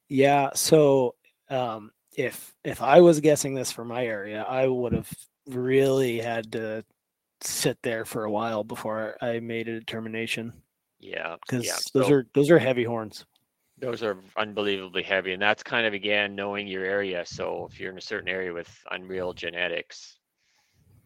Yeah. 0.09 0.51
So 0.53 1.15
um, 1.49 1.91
if 2.15 2.53
if 2.63 2.81
I 2.81 3.01
was 3.01 3.19
guessing 3.19 3.53
this 3.53 3.71
for 3.71 3.85
my 3.85 4.05
area, 4.05 4.43
I 4.43 4.67
would 4.67 4.93
have 4.93 5.11
really 5.47 6.19
had 6.19 6.51
to 6.51 6.83
sit 7.41 7.77
there 7.81 8.03
for 8.05 8.25
a 8.25 8.31
while 8.31 8.63
before 8.63 9.15
I 9.21 9.39
made 9.39 9.67
a 9.67 9.79
determination 9.79 10.51
Yeah. 10.99 11.35
because 11.41 11.65
yeah. 11.65 11.77
those 11.93 12.07
so- 12.07 12.13
are 12.13 12.27
those 12.33 12.51
are 12.51 12.59
heavy 12.59 12.83
horns. 12.83 13.25
Those 13.80 14.01
are 14.01 14.17
unbelievably 14.36 15.03
heavy, 15.03 15.34
and 15.34 15.41
that's 15.41 15.61
kind 15.61 15.86
of 15.86 15.93
again 15.93 16.36
knowing 16.36 16.67
your 16.67 16.84
area. 16.84 17.23
So 17.25 17.67
if 17.71 17.80
you're 17.80 17.91
in 17.91 17.97
a 17.97 18.01
certain 18.01 18.30
area 18.30 18.51
with 18.51 18.69
unreal 18.89 19.34
genetics, 19.34 20.17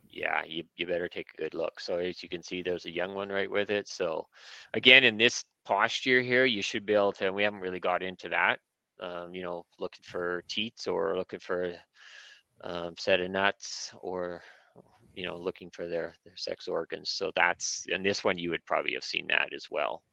yeah, 0.10 0.42
you, 0.46 0.64
you 0.76 0.86
better 0.86 1.08
take 1.08 1.28
a 1.34 1.42
good 1.42 1.54
look. 1.54 1.80
So 1.80 1.98
as 1.98 2.22
you 2.22 2.30
can 2.30 2.44
see, 2.44 2.62
there's 2.62 2.86
a 2.86 2.92
young 2.92 3.14
one 3.14 3.30
right 3.30 3.50
with 3.50 3.70
it. 3.70 3.88
So 3.88 4.28
again, 4.74 5.04
in 5.04 5.18
this 5.18 5.44
posture 5.66 6.22
here, 6.22 6.46
you 6.46 6.62
should 6.62 6.86
be 6.86 6.94
able 6.94 7.14
to. 7.14 7.32
We 7.32 7.44
haven't 7.44 7.62
really 7.62 7.80
got 7.80 8.04
into 8.04 8.30
that. 8.30 8.60
Um, 9.00 9.34
you 9.34 9.42
know, 9.42 9.66
looking 9.80 10.04
for 10.04 10.44
teats 10.48 10.88
or 10.88 11.18
looking 11.18 11.40
for 11.40 11.74
um, 12.64 12.94
set 12.98 13.20
of 13.20 13.32
nuts 13.32 13.92
or 14.02 14.42
you 15.16 15.26
know 15.26 15.38
looking 15.38 15.70
for 15.72 15.88
their 15.88 16.16
their 16.24 16.38
sex 16.38 16.68
organs. 16.68 17.10
So 17.10 17.32
that's 17.36 17.86
and 17.92 18.06
this 18.06 18.24
one 18.24 18.38
you 18.38 18.50
would 18.52 18.66
probably 18.66 18.94
have 18.94 19.04
seen 19.04 19.28
that 19.28 19.54
as 19.54 19.68
well. 19.72 20.04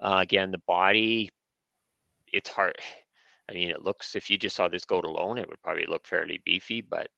Uh, 0.00 0.18
again, 0.20 0.50
the 0.50 0.62
body 0.66 1.30
it's 2.32 2.50
hard. 2.50 2.76
I 3.48 3.52
mean, 3.52 3.70
it 3.70 3.82
looks, 3.82 4.14
if 4.14 4.30
you 4.30 4.38
just 4.38 4.56
saw 4.56 4.68
this 4.68 4.84
goat 4.84 5.04
alone, 5.04 5.38
it 5.38 5.48
would 5.48 5.62
probably 5.62 5.86
look 5.86 6.06
fairly 6.06 6.40
beefy, 6.44 6.80
but 6.80 7.08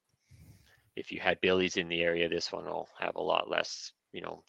if 0.97 1.13
you 1.13 1.21
had 1.21 1.41
billies 1.41 1.77
in 1.77 1.89
the 1.89 2.03
area, 2.03 2.29
this 2.29 2.53
one 2.53 2.65
will 2.65 2.89
have 2.99 3.17
a 3.17 3.23
lot 3.23 3.51
less, 3.51 3.93
you 4.13 4.21
know, 4.21 4.43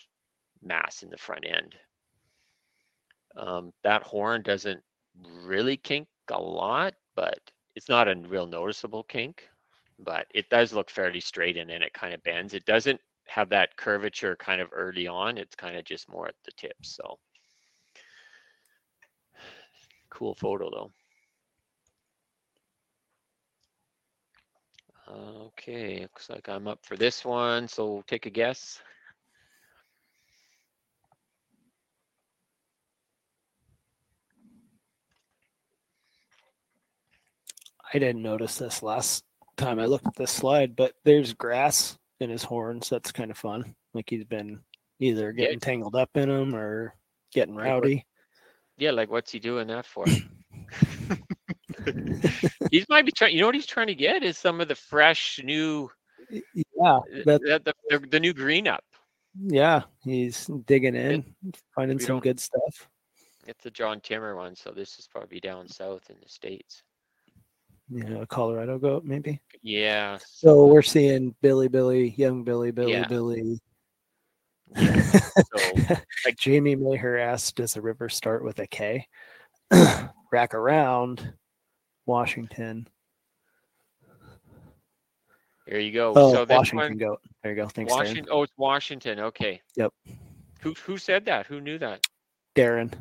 mass 0.64 1.04
in 1.04 1.10
the 1.10 1.18
front 1.18 1.46
end. 1.46 1.76
Um, 3.36 3.74
that 3.84 4.04
horn 4.04 4.42
doesn't 4.44 4.82
really 5.44 5.78
kink 5.78 6.08
a 6.32 6.40
lot, 6.40 6.94
but 7.16 7.40
it's 7.76 7.90
not 7.90 8.08
a 8.08 8.16
real 8.16 8.48
noticeable 8.48 9.04
kink, 9.04 9.48
but 10.00 10.28
it 10.34 10.50
does 10.50 10.74
look 10.74 10.90
fairly 10.90 11.20
straight 11.20 11.58
and 11.58 11.70
then 11.70 11.82
it 11.82 11.94
kind 11.94 12.14
of 12.14 12.24
bends. 12.24 12.54
It 12.54 12.66
doesn't 12.66 13.00
have 13.28 13.50
that 13.50 13.76
curvature 13.76 14.36
kind 14.38 14.62
of 14.62 14.70
early 14.72 15.08
on. 15.08 15.38
It's 15.38 15.56
kind 15.56 15.78
of 15.78 15.84
just 15.84 16.10
more 16.10 16.28
at 16.28 16.36
the 16.46 16.52
tips. 16.58 16.96
So 16.96 17.18
cool 20.16 20.34
photo 20.34 20.70
though. 20.70 20.92
Okay, 25.08 26.00
looks 26.02 26.30
like 26.30 26.50
I'm 26.50 26.68
up 26.68 26.80
for 26.84 26.96
this 26.96 27.24
one, 27.24 27.68
so 27.68 28.04
take 28.08 28.26
a 28.26 28.30
guess. 28.30 28.80
I 37.94 38.00
didn't 38.00 38.24
notice 38.24 38.58
this 38.58 38.82
last 38.82 39.24
time 39.58 39.80
I 39.80 39.86
looked 39.86 40.08
at 40.08 40.16
this 40.16 40.32
slide, 40.32 40.76
but 40.76 40.94
there's 41.04 41.34
grass 41.34 41.98
in 42.20 42.30
his 42.30 42.44
horns. 42.44 42.90
That's 42.90 43.12
kind 43.12 43.30
of 43.30 43.38
fun. 43.38 43.76
Like 43.94 44.10
he's 44.10 44.26
been 44.26 44.62
either 45.00 45.30
Yeah. 45.32 45.46
getting 45.46 45.60
tangled 45.60 45.96
up 45.96 46.10
in 46.16 46.30
them 46.30 46.56
or 46.56 46.96
getting 47.32 47.56
rowdy. 47.56 48.06
Yeah, 48.78 48.92
like 48.92 49.10
what's 49.10 49.32
he 49.32 49.40
doing 49.40 49.68
that 49.68 49.86
for? 49.86 50.06
he's 52.72 52.88
might 52.90 53.06
be 53.06 53.12
trying. 53.12 53.34
You 53.34 53.42
know 53.42 53.48
what 53.48 53.56
he's 53.56 53.66
trying 53.66 53.88
to 53.88 53.96
get 53.96 54.24
is 54.24 54.38
some 54.38 54.60
of 54.62 54.68
the 54.68 54.76
fresh 54.76 55.40
new, 55.44 55.90
Yeah, 56.30 56.64
uh, 56.84 57.02
that, 57.26 57.42
the, 57.44 57.74
the, 57.90 58.00
the, 58.00 58.20
new 58.20 58.34
green 58.34 58.68
up. 58.68 58.84
yeah, 59.38 59.84
he's 60.04 60.48
digging 60.66 60.96
in, 60.96 61.24
finding 61.76 62.00
some 62.00 62.20
good 62.20 62.40
stuff. 62.40 62.90
It's 63.48 63.64
the 63.64 63.72
John 63.72 64.00
Timmer 64.02 64.36
one, 64.36 64.56
so 64.56 64.72
this 64.72 64.98
is 64.98 65.08
probably 65.08 65.40
down 65.40 65.68
south 65.68 66.10
in 66.10 66.16
the 66.22 66.28
states. 66.30 66.82
you 67.92 68.04
know, 68.04 68.22
a 68.22 68.28
Colorado 68.28 68.80
goat 68.80 69.04
maybe. 69.06 69.40
Yeah. 69.62 70.18
So 70.26 70.66
we're 70.66 70.82
seeing 70.82 71.36
Billy, 71.42 71.68
Billy, 71.68 72.16
young 72.18 72.44
Billy, 72.44 72.72
Billy, 72.72 72.94
Yeah. 72.94 73.08
Billy. 73.08 73.60
So 74.76 75.96
like 76.26 76.38
Jamie 76.38 76.76
Maher 76.76 77.18
asked, 77.18 77.56
does 77.56 77.74
the 77.74 77.82
river 77.82 78.10
start 78.10 78.44
with 78.44 78.60
a 78.60 78.68
K? 78.68 79.08
Rack 80.32 80.54
around 80.54 81.34
Washington. 82.06 82.88
there 85.68 85.80
you 85.80 85.92
go. 85.92 86.14
Oh, 86.16 86.34
so 86.34 86.46
Washington 86.50 86.90
one, 86.92 86.98
goat. 86.98 87.20
There 87.44 87.54
you 87.54 87.62
go. 87.62 87.68
Thanks, 87.68 87.94
Darren. 87.94 88.28
Oh, 88.30 88.44
it's 88.44 88.54
Washington. 88.58 89.20
Okay. 89.20 89.62
Yep. 89.76 89.94
Who 90.62 90.74
who 90.86 90.98
said 90.98 91.26
that? 91.26 91.46
Who 91.46 91.62
knew 91.62 91.78
that? 91.80 92.06
Darren. 92.56 92.94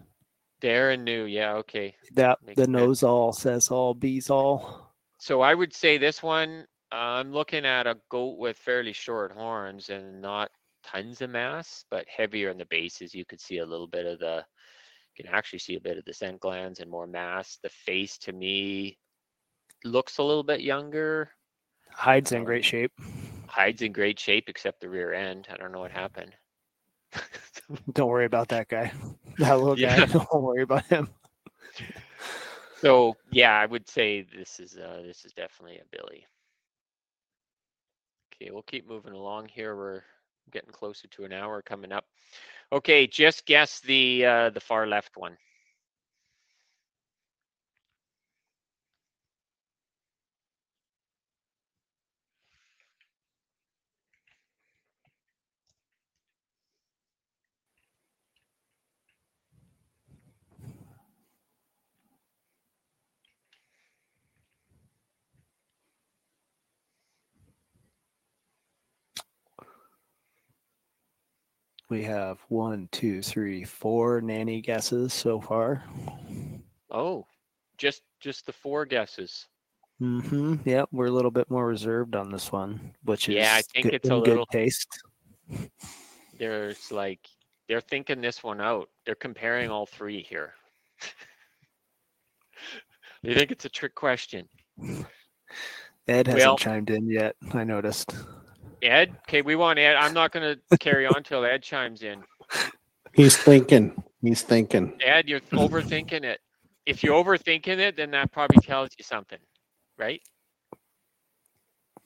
Darren 0.60 1.02
knew. 1.02 1.24
Yeah. 1.24 1.54
Okay. 1.54 1.94
That 2.14 2.38
Makes 2.44 2.60
the 2.60 2.66
nose 2.66 3.02
all 3.02 3.32
says 3.32 3.68
all, 3.70 3.94
bees 3.94 4.30
all. 4.30 4.92
So 5.18 5.40
I 5.40 5.54
would 5.54 5.74
say 5.74 5.98
this 5.98 6.22
one. 6.22 6.66
I'm 6.92 7.32
looking 7.32 7.64
at 7.64 7.86
a 7.86 7.96
goat 8.08 8.38
with 8.38 8.56
fairly 8.56 8.92
short 8.92 9.32
horns 9.32 9.88
and 9.88 10.20
not 10.22 10.50
tons 10.84 11.20
of 11.22 11.30
mass, 11.30 11.84
but 11.90 12.06
heavier 12.08 12.50
in 12.50 12.58
the 12.58 12.66
bases. 12.66 13.14
You 13.14 13.24
could 13.24 13.40
see 13.40 13.58
a 13.58 13.66
little 13.66 13.86
bit 13.88 14.06
of 14.06 14.18
the. 14.18 14.44
You 15.16 15.24
can 15.24 15.32
actually 15.34 15.60
see 15.60 15.76
a 15.76 15.80
bit 15.80 15.96
of 15.98 16.04
the 16.04 16.12
scent 16.12 16.40
glands 16.40 16.80
and 16.80 16.90
more 16.90 17.06
mass. 17.06 17.58
The 17.62 17.68
face 17.68 18.18
to 18.18 18.32
me 18.32 18.98
looks 19.84 20.18
a 20.18 20.22
little 20.24 20.42
bit 20.42 20.60
younger. 20.60 21.30
Hides 21.90 22.32
in 22.32 22.38
Um, 22.38 22.44
great 22.44 22.64
shape. 22.64 22.92
Hides 23.46 23.82
in 23.82 23.92
great 23.92 24.18
shape 24.18 24.48
except 24.48 24.80
the 24.80 24.88
rear 24.88 25.12
end. 25.14 25.46
I 25.50 25.56
don't 25.56 25.70
know 25.72 25.80
what 25.80 25.92
happened. 25.92 26.34
Don't 27.92 28.08
worry 28.08 28.24
about 28.26 28.48
that 28.48 28.68
guy. 28.68 28.92
That 29.38 29.58
little 29.58 29.78
Yeah. 29.78 30.06
guy. 30.06 30.06
Don't 30.06 30.42
worry 30.42 30.62
about 30.62 30.84
him. 30.86 31.08
So 32.80 33.16
yeah, 33.30 33.52
I 33.58 33.66
would 33.66 33.88
say 33.88 34.22
this 34.36 34.60
is 34.60 34.76
uh 34.76 35.02
this 35.04 35.24
is 35.24 35.32
definitely 35.32 35.78
a 35.78 35.84
Billy. 35.96 36.26
Okay, 38.34 38.50
we'll 38.50 38.62
keep 38.62 38.88
moving 38.88 39.12
along 39.12 39.48
here. 39.48 39.76
We're 39.76 40.02
getting 40.52 40.72
closer 40.72 41.08
to 41.08 41.24
an 41.24 41.32
hour 41.32 41.62
coming 41.62 41.92
up. 41.92 42.04
Okay, 42.72 43.06
just 43.06 43.46
guess 43.46 43.80
the 43.80 44.24
uh 44.26 44.50
the 44.50 44.60
far 44.60 44.86
left 44.86 45.16
one. 45.16 45.36
We 71.94 72.02
have 72.02 72.38
one, 72.48 72.88
two, 72.90 73.22
three, 73.22 73.62
four 73.62 74.20
nanny 74.20 74.60
guesses 74.60 75.14
so 75.14 75.40
far. 75.40 75.84
Oh, 76.90 77.24
just 77.78 78.02
just 78.18 78.46
the 78.46 78.52
four 78.52 78.84
guesses. 78.84 79.46
Mm-hmm. 80.02 80.68
Yep, 80.68 80.88
we're 80.90 81.06
a 81.06 81.12
little 81.12 81.30
bit 81.30 81.48
more 81.48 81.68
reserved 81.68 82.16
on 82.16 82.32
this 82.32 82.50
one, 82.50 82.96
which 83.04 83.28
is 83.28 83.36
Yeah, 83.36 83.54
I 83.54 83.62
think 83.62 83.84
good, 83.84 83.94
it's 83.94 84.08
a 84.08 84.16
little- 84.16 84.44
good 84.46 84.58
taste. 84.58 84.88
There's 86.36 86.90
like 86.90 87.20
they're 87.68 87.80
thinking 87.80 88.20
this 88.20 88.42
one 88.42 88.60
out. 88.60 88.88
They're 89.06 89.14
comparing 89.14 89.70
all 89.70 89.86
three 89.86 90.20
here. 90.20 90.52
they 93.22 93.34
think 93.34 93.52
it's 93.52 93.66
a 93.66 93.68
trick 93.68 93.94
question. 93.94 94.48
Ed 96.08 96.26
hasn't 96.26 96.38
Well- 96.38 96.58
chimed 96.58 96.90
in 96.90 97.08
yet. 97.08 97.36
I 97.52 97.62
noticed. 97.62 98.16
Ed, 98.84 99.16
okay, 99.26 99.42
we 99.42 99.56
want 99.56 99.78
Ed. 99.78 99.96
I'm 99.96 100.12
not 100.14 100.30
going 100.32 100.56
to 100.70 100.78
carry 100.78 101.06
on 101.06 101.22
till 101.22 101.44
Ed 101.44 101.62
chimes 101.62 102.02
in. 102.02 102.22
He's 103.14 103.36
thinking. 103.36 104.00
He's 104.22 104.42
thinking. 104.42 104.92
Ed, 105.04 105.28
you're 105.28 105.40
overthinking 105.40 106.24
it. 106.24 106.40
If 106.86 107.02
you're 107.02 107.14
overthinking 107.22 107.78
it, 107.78 107.96
then 107.96 108.10
that 108.10 108.30
probably 108.30 108.58
tells 108.62 108.90
you 108.98 109.04
something, 109.04 109.38
right? 109.98 110.20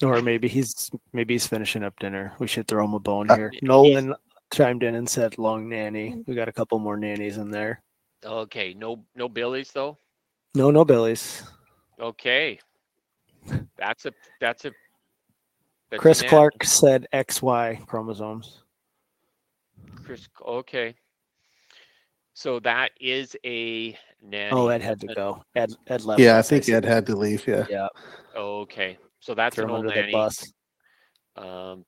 Or 0.04 0.22
maybe 0.22 0.46
he's 0.46 0.90
maybe 1.12 1.34
he's 1.34 1.48
finishing 1.48 1.82
up 1.82 1.98
dinner. 1.98 2.32
We 2.38 2.46
should 2.46 2.68
throw 2.68 2.84
him 2.84 2.94
a 2.94 3.00
bone 3.00 3.28
Uh, 3.30 3.36
here. 3.36 3.50
he's- 3.50 3.62
Nolan 3.64 4.14
chimed 4.54 4.84
in 4.84 4.94
and 4.94 5.08
said 5.08 5.36
long 5.38 5.68
nanny. 5.68 6.22
We 6.26 6.36
got 6.36 6.48
a 6.48 6.52
couple 6.52 6.78
more 6.78 6.96
nannies 6.96 7.36
in 7.36 7.50
there. 7.50 7.82
Okay, 8.24 8.74
no 8.74 9.04
no 9.16 9.28
Billies 9.28 9.72
though. 9.72 9.98
No, 10.54 10.70
no 10.70 10.84
Billies. 10.84 11.42
Okay, 12.00 12.60
that's 13.76 14.06
a 14.06 14.12
that's 14.40 14.64
a. 14.66 14.72
that's 15.90 16.00
Chris 16.00 16.20
nanny. 16.20 16.30
Clark 16.30 16.64
said 16.64 17.06
XY 17.12 17.86
chromosomes. 17.86 18.62
Chris, 20.04 20.28
okay. 20.46 20.94
So 22.34 22.60
that 22.60 22.90
is 23.00 23.36
a 23.44 23.98
nanny. 24.22 24.50
Oh, 24.52 24.68
Ed 24.68 24.82
had 24.82 25.00
to 25.00 25.06
go. 25.14 25.42
Ed 25.56 25.74
Ed 25.88 26.04
left. 26.04 26.20
Yeah, 26.20 26.38
I 26.38 26.42
think 26.42 26.64
see. 26.64 26.72
Ed 26.74 26.84
had 26.84 27.04
to 27.06 27.16
leave. 27.16 27.46
Yeah. 27.46 27.66
Yeah, 27.68 27.88
Okay, 28.36 28.96
so 29.20 29.34
that's 29.34 29.56
throw 29.56 29.64
an 29.64 29.70
old 29.70 29.78
under 29.80 29.90
the 29.90 30.00
nanny. 30.00 30.12
bus. 30.12 30.52
Um, 31.36 31.84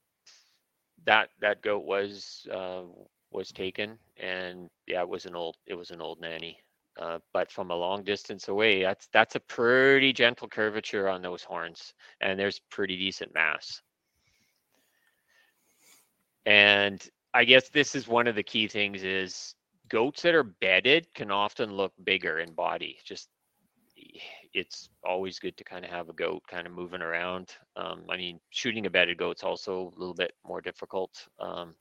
that 1.06 1.30
that 1.40 1.62
goat 1.62 1.84
was 1.84 2.46
uh, 2.52 2.82
was 3.30 3.52
taken, 3.52 3.98
and 4.16 4.68
yeah, 4.86 5.02
it 5.02 5.08
was 5.08 5.26
an 5.26 5.34
old 5.34 5.56
it 5.66 5.74
was 5.74 5.90
an 5.90 6.00
old 6.00 6.20
nanny. 6.20 6.58
Uh, 7.00 7.18
but 7.32 7.50
from 7.50 7.70
a 7.70 7.74
long 7.74 8.02
distance 8.02 8.48
away, 8.48 8.82
that's 8.82 9.08
that's 9.12 9.36
a 9.36 9.40
pretty 9.40 10.12
gentle 10.12 10.48
curvature 10.48 11.08
on 11.08 11.22
those 11.22 11.42
horns, 11.42 11.94
and 12.20 12.38
there's 12.38 12.60
pretty 12.70 12.96
decent 12.96 13.32
mass. 13.32 13.80
And 16.46 17.06
I 17.34 17.44
guess 17.44 17.68
this 17.68 17.94
is 17.94 18.08
one 18.08 18.26
of 18.26 18.34
the 18.34 18.42
key 18.42 18.68
things 18.68 19.02
is 19.02 19.54
goats 19.88 20.22
that 20.22 20.34
are 20.34 20.42
bedded 20.44 21.12
can 21.14 21.30
often 21.30 21.72
look 21.72 21.92
bigger 22.04 22.38
in 22.38 22.52
body. 22.52 22.98
Just 23.04 23.28
it's 24.52 24.88
always 25.04 25.38
good 25.38 25.56
to 25.56 25.64
kind 25.64 25.84
of 25.84 25.90
have 25.90 26.08
a 26.08 26.14
goat 26.14 26.42
kind 26.48 26.66
of 26.66 26.72
moving 26.72 27.02
around. 27.02 27.50
Um, 27.76 28.02
I 28.08 28.16
mean, 28.16 28.40
shooting 28.50 28.86
a 28.86 28.90
bedded 28.90 29.18
goat's 29.18 29.44
also 29.44 29.92
a 29.96 29.98
little 29.98 30.14
bit 30.14 30.32
more 30.46 30.60
difficult. 30.60 31.26
Um, 31.38 31.74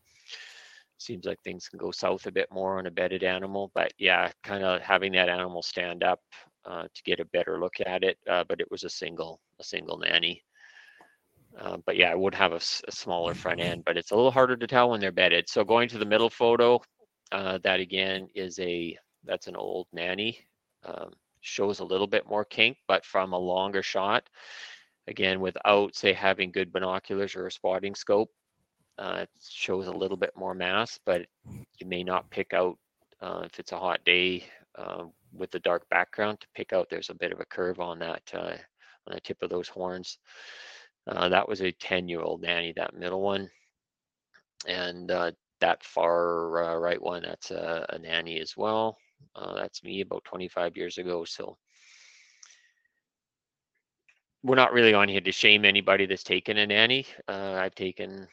seems 0.98 1.26
like 1.26 1.42
things 1.42 1.70
can 1.70 1.80
go 1.80 1.92
south 1.92 2.28
a 2.28 2.32
bit 2.32 2.48
more 2.52 2.78
on 2.78 2.86
a 2.86 2.92
bedded 2.92 3.24
animal, 3.24 3.72
but 3.74 3.94
yeah, 3.98 4.30
kind 4.44 4.64
of 4.64 4.82
having 4.82 5.14
that 5.14 5.30
animal 5.30 5.64
stand 5.64 6.04
up 6.04 6.22
uh, 6.66 6.84
to 6.94 7.04
get 7.04 7.20
a 7.20 7.26
better 7.26 7.60
look 7.60 7.76
at 7.86 8.04
it. 8.04 8.18
Uh, 8.30 8.44
but 8.48 8.60
it 8.60 8.70
was 8.70 8.84
a 8.84 8.90
single, 8.90 9.40
a 9.60 9.64
single 9.64 9.98
nanny. 9.98 10.44
Uh, 11.58 11.78
but 11.86 11.98
yeah, 11.98 12.12
I 12.12 12.16
would 12.16 12.36
have 12.36 12.54
a 12.54 12.60
smaller 12.60 13.34
front 13.34 13.60
end, 13.60 13.84
but 13.86 13.98
it's 13.98 14.12
a 14.12 14.16
little 14.16 14.32
harder 14.32 14.56
to 14.56 14.68
tell 14.68 14.90
when 14.90 15.00
they're 15.00 15.12
bedded. 15.12 15.50
So 15.50 15.64
going 15.64 15.90
to 15.90 15.98
the 15.98 16.06
middle 16.06 16.30
photo, 16.30 16.82
uh, 17.32 17.60
that 17.64 17.80
again 17.80 18.28
is 18.36 18.60
a 18.60 18.98
that's 19.26 19.48
an 19.48 19.56
old 19.56 19.88
nanny. 19.92 20.40
Um, 20.86 21.12
shows 21.42 21.80
a 21.80 21.86
little 21.86 22.08
bit 22.08 22.28
more 22.28 22.46
kink, 22.46 22.78
but 22.88 23.06
from 23.06 23.34
a 23.34 23.38
longer 23.38 23.82
shot, 23.82 24.30
again, 25.08 25.40
without 25.40 25.96
say 25.96 26.14
having 26.14 26.52
good 26.52 26.72
binoculars 26.72 27.36
or 27.36 27.48
a 27.48 27.52
spotting 27.52 27.96
scope, 27.96 28.30
uh, 28.98 29.20
it 29.22 29.30
shows 29.42 29.88
a 29.88 29.92
little 29.92 30.18
bit 30.18 30.32
more 30.36 30.54
mass, 30.54 31.00
but 31.06 31.26
you 31.80 31.88
may 31.88 32.04
not 32.04 32.30
pick 32.30 32.54
out 32.54 32.78
uh, 33.22 33.42
if 33.46 33.60
it's 33.60 33.72
a 33.72 33.80
hot 33.80 34.00
day 34.06 34.44
uh, 34.78 35.04
with 35.34 35.52
the 35.52 35.60
dark 35.60 35.88
background 35.90 36.40
to 36.40 36.48
pick 36.56 36.74
out 36.74 36.88
there's 36.90 37.10
a 37.10 37.16
bit 37.16 37.32
of 37.32 37.40
a 37.40 37.46
curve 37.46 37.80
on 37.80 38.00
that 38.00 38.22
uh, 38.34 38.56
on 39.08 39.14
the 39.14 39.22
tip 39.22 39.42
of 39.42 39.50
those 39.50 39.68
horns. 39.68 40.18
Uh, 41.10 41.30
that 41.30 41.48
was 41.48 41.62
a 41.62 41.72
10 41.72 42.08
year 42.08 42.22
old 42.22 42.42
nanny, 42.42 42.74
that 42.76 42.94
middle 42.94 43.22
one. 43.22 43.50
And 44.68 45.10
uh, 45.10 45.32
that 45.60 45.84
far 45.84 46.64
uh, 46.64 46.76
right 46.76 47.02
one, 47.02 47.24
that's 47.24 47.52
a, 47.52 47.86
a 47.90 48.00
nanny 48.00 48.40
as 48.40 48.56
well. 48.56 48.98
Uh, 49.36 49.56
that's 49.56 49.84
me 49.84 50.02
about 50.02 50.24
25 50.26 50.78
years 50.78 50.98
ago. 50.98 51.26
So 51.26 51.58
we're 54.44 54.56
not 54.56 54.72
really 54.72 54.94
on 54.94 55.10
here 55.10 55.22
to 55.22 55.32
shame 55.32 55.66
anybody 55.66 56.06
that's 56.06 56.24
taken 56.24 56.58
a 56.58 56.68
nanny. 56.68 57.06
Uh, 57.28 57.58
I've 57.60 57.76
taken 57.76 58.28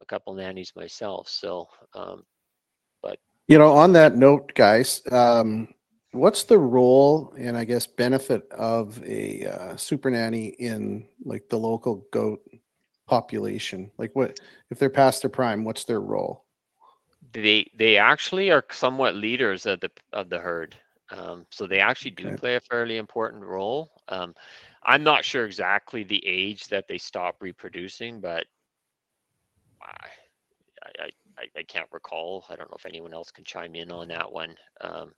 a 0.00 0.06
couple 0.06 0.34
nannies 0.34 0.72
myself. 0.74 1.28
So 1.28 1.68
um, 1.94 2.24
but. 3.02 3.18
You 3.48 3.58
know, 3.58 3.72
on 3.72 3.92
that 3.92 4.16
note, 4.16 4.54
guys, 4.54 5.02
um, 5.12 5.68
what's 6.14 6.44
the 6.44 6.58
role 6.58 7.34
and 7.38 7.56
I 7.56 7.64
guess 7.64 7.86
benefit 7.86 8.50
of 8.52 9.02
a 9.04 9.46
uh, 9.46 9.76
super 9.76 10.10
nanny 10.10 10.46
in 10.48 11.08
like 11.24 11.48
the 11.48 11.58
local 11.58 12.06
goat 12.12 12.40
population? 13.06 13.90
Like, 13.98 14.10
what 14.14 14.38
if 14.70 14.78
they're 14.78 14.90
past 14.90 15.22
their 15.22 15.30
prime? 15.30 15.64
What's 15.64 15.84
their 15.84 16.00
role? 16.00 16.44
they 17.32 17.70
they 17.76 17.96
actually 17.96 18.50
are 18.50 18.64
somewhat 18.70 19.14
leaders 19.16 19.66
of 19.66 19.80
the 19.80 19.90
of 20.12 20.28
the 20.28 20.38
herd. 20.38 20.76
Um, 21.10 21.46
so 21.50 21.66
they 21.66 21.80
actually 21.80 22.12
do 22.12 22.26
Okay. 22.28 22.36
play 22.40 22.56
a 22.56 22.60
fairly 22.60 22.96
important 22.96 23.44
role. 23.44 23.92
Um, 24.08 24.34
I'm 24.84 25.02
not 25.02 25.24
sure 25.24 25.46
exactly 25.46 26.02
the 26.02 26.24
age 26.26 26.66
that 26.68 26.88
they 26.88 26.98
stop 26.98 27.36
reproducing, 27.40 28.20
but 28.20 28.46
I, 29.82 30.08
I, 30.82 31.10
I, 31.38 31.58
I 31.58 31.62
can't 31.64 31.88
recall. 31.92 32.44
I 32.48 32.56
don't 32.56 32.70
know 32.70 32.76
if 32.78 32.86
anyone 32.86 33.12
else 33.14 33.30
can 33.30 33.44
chime 33.44 33.74
in 33.74 33.90
on 33.92 34.08
that 34.08 34.30
one. 34.30 34.56
Um, 34.80 35.12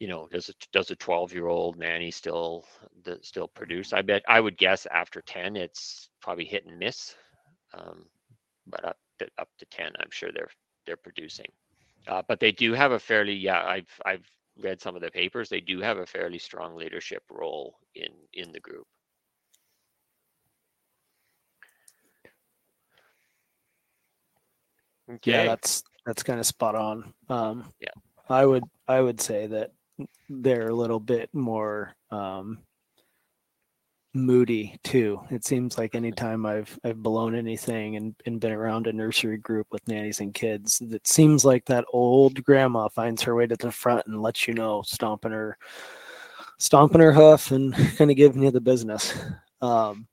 you 0.00 0.08
know, 0.08 0.26
does 0.32 0.48
a 0.48 0.54
does 0.72 0.90
a 0.90 0.96
12 0.96 1.32
year 1.34 1.46
old 1.46 1.78
nanny 1.78 2.10
still 2.10 2.64
th- 3.04 3.22
still 3.22 3.46
produce? 3.46 3.92
I 3.92 4.00
bet 4.02 4.22
I 4.26 4.40
would 4.40 4.56
guess 4.56 4.86
after 4.86 5.20
10, 5.20 5.56
it's 5.56 6.08
probably 6.22 6.46
hit 6.46 6.66
and 6.66 6.78
miss. 6.78 7.14
Um, 7.74 8.06
but 8.66 8.84
up 8.84 8.96
to, 9.18 9.28
up 9.38 9.48
to 9.58 9.66
10, 9.66 9.92
I'm 10.00 10.10
sure 10.10 10.32
they're 10.32 10.48
they're 10.86 10.96
producing. 10.96 11.46
Uh, 12.08 12.22
but 12.26 12.40
they 12.40 12.50
do 12.50 12.72
have 12.72 12.92
a 12.92 12.98
fairly 12.98 13.34
yeah. 13.34 13.62
I've 13.62 13.90
I've 14.04 14.26
read 14.58 14.80
some 14.80 14.96
of 14.96 15.02
the 15.02 15.10
papers. 15.10 15.50
They 15.50 15.60
do 15.60 15.80
have 15.82 15.98
a 15.98 16.06
fairly 16.06 16.38
strong 16.38 16.76
leadership 16.76 17.22
role 17.30 17.76
in 17.94 18.08
in 18.32 18.52
the 18.52 18.60
group. 18.60 18.86
Yeah, 25.24 25.44
that's 25.44 25.82
that's 26.06 26.22
kind 26.22 26.40
of 26.40 26.46
spot 26.46 26.74
on. 26.74 27.12
Um, 27.28 27.70
Yeah. 27.80 27.88
I 28.30 28.46
would 28.46 28.64
I 28.88 29.00
would 29.00 29.20
say 29.20 29.46
that 29.48 29.72
they're 30.28 30.68
a 30.68 30.74
little 30.74 31.00
bit 31.00 31.28
more 31.32 31.94
um, 32.10 32.58
moody 34.14 34.76
too. 34.82 35.20
It 35.30 35.44
seems 35.44 35.78
like 35.78 35.94
anytime 35.94 36.44
I've 36.46 36.76
I've 36.84 37.02
blown 37.02 37.34
anything 37.34 37.96
and, 37.96 38.14
and 38.26 38.40
been 38.40 38.52
around 38.52 38.86
a 38.86 38.92
nursery 38.92 39.38
group 39.38 39.68
with 39.70 39.86
nannies 39.86 40.20
and 40.20 40.34
kids, 40.34 40.80
it 40.80 41.06
seems 41.06 41.44
like 41.44 41.64
that 41.66 41.84
old 41.92 42.42
grandma 42.44 42.88
finds 42.88 43.22
her 43.22 43.34
way 43.34 43.46
to 43.46 43.56
the 43.56 43.70
front 43.70 44.06
and 44.06 44.20
lets 44.22 44.48
you 44.48 44.54
know, 44.54 44.82
stomping 44.82 45.32
her 45.32 45.56
stomping 46.58 47.00
her 47.00 47.12
hoof 47.12 47.52
and 47.52 47.74
kind 47.96 48.10
of 48.10 48.16
giving 48.16 48.42
you 48.42 48.50
the 48.50 48.60
business. 48.60 49.14
Um, 49.62 50.06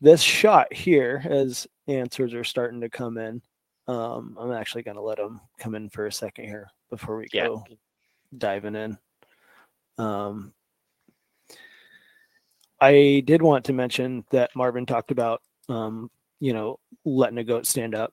this 0.00 0.20
shot 0.20 0.72
here, 0.72 1.22
as 1.24 1.66
answers 1.88 2.34
are 2.34 2.44
starting 2.44 2.80
to 2.80 2.88
come 2.90 3.18
in, 3.18 3.40
um, 3.88 4.36
I'm 4.38 4.52
actually 4.52 4.82
going 4.82 4.96
to 4.96 5.02
let 5.02 5.16
them 5.18 5.40
come 5.58 5.74
in 5.74 5.88
for 5.90 6.06
a 6.06 6.12
second 6.12 6.44
here 6.46 6.68
before 6.90 7.16
we 7.18 7.26
Yeah. 7.32 7.46
go 7.46 7.64
diving 8.36 8.74
in. 8.74 8.98
Um, 9.98 10.52
I 12.80 13.22
did 13.24 13.42
want 13.42 13.64
to 13.66 13.72
mention 13.72 14.24
that 14.30 14.54
Marvin 14.54 14.86
talked 14.86 15.10
about, 15.10 15.42
um, 15.68 16.10
you 16.40 16.52
know, 16.52 16.78
letting 17.04 17.38
a 17.38 17.44
goat 17.44 17.66
stand 17.66 17.94
up 17.94 18.12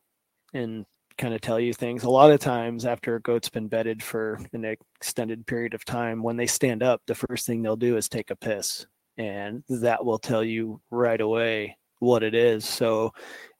and 0.54 0.86
kind 1.18 1.34
of 1.34 1.42
tell 1.42 1.60
you 1.60 1.74
things. 1.74 2.04
A 2.04 2.10
lot 2.10 2.32
of 2.32 2.40
times, 2.40 2.86
after 2.86 3.16
a 3.16 3.22
goat's 3.22 3.50
been 3.50 3.68
bedded 3.68 4.02
for 4.02 4.40
an 4.54 4.64
extended 4.66 5.46
period 5.46 5.74
of 5.74 5.84
time, 5.86 6.24
when 6.24 6.38
they 6.38 6.48
stand 6.48 6.82
up, 6.82 7.02
the 7.06 7.16
first 7.16 7.46
thing 7.46 7.62
they'll 7.62 7.76
do 7.76 7.98
is 7.98 8.08
take 8.08 8.32
a 8.32 8.36
piss, 8.36 8.86
and 9.18 9.64
that 9.70 10.06
will 10.06 10.20
tell 10.20 10.44
you 10.44 10.82
right 10.90 11.22
away 11.22 11.78
what 12.00 12.24
it 12.24 12.34
is. 12.34 12.66
So, 12.66 13.12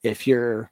if 0.04 0.26
you're 0.26 0.72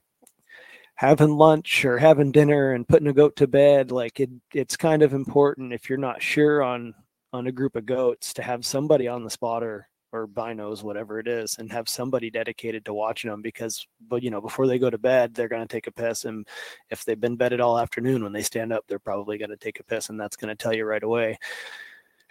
having 0.95 1.35
lunch 1.35 1.83
or 1.83 1.97
having 1.97 2.31
dinner 2.31 2.73
and 2.73 2.87
putting 2.87 3.07
a 3.07 3.13
goat 3.13 3.35
to 3.35 3.47
bed 3.47 3.91
like 3.91 4.19
it 4.19 4.29
it's 4.53 4.77
kind 4.77 5.01
of 5.01 5.15
important 5.15 5.73
if 5.73 5.89
you're 5.89 5.97
not 5.97 6.21
sure 6.21 6.61
on 6.61 6.93
on 7.33 7.47
a 7.47 7.51
group 7.51 7.75
of 7.75 7.85
goats 7.85 8.33
to 8.33 8.41
have 8.41 8.65
somebody 8.65 9.07
on 9.07 9.23
the 9.23 9.29
spotter 9.29 9.87
or 10.13 10.27
binos 10.27 10.83
whatever 10.83 11.19
it 11.19 11.27
is 11.27 11.57
and 11.57 11.71
have 11.71 11.87
somebody 11.87 12.29
dedicated 12.29 12.83
to 12.83 12.93
watching 12.93 13.29
them 13.29 13.41
because 13.41 13.85
but 14.09 14.21
you 14.21 14.29
know 14.29 14.41
before 14.41 14.67
they 14.67 14.77
go 14.77 14.89
to 14.89 14.97
bed 14.97 15.33
they're 15.33 15.47
going 15.47 15.65
to 15.65 15.73
take 15.73 15.87
a 15.87 15.91
piss 15.91 16.25
and 16.25 16.47
if 16.89 17.05
they've 17.05 17.21
been 17.21 17.37
bedded 17.37 17.61
all 17.61 17.79
afternoon 17.79 18.21
when 18.23 18.33
they 18.33 18.41
stand 18.41 18.73
up 18.73 18.83
they're 18.87 18.99
probably 18.99 19.37
going 19.37 19.49
to 19.49 19.57
take 19.57 19.79
a 19.79 19.83
piss 19.83 20.09
and 20.09 20.19
that's 20.19 20.35
going 20.35 20.49
to 20.49 20.61
tell 20.61 20.73
you 20.73 20.85
right 20.85 21.03
away. 21.03 21.37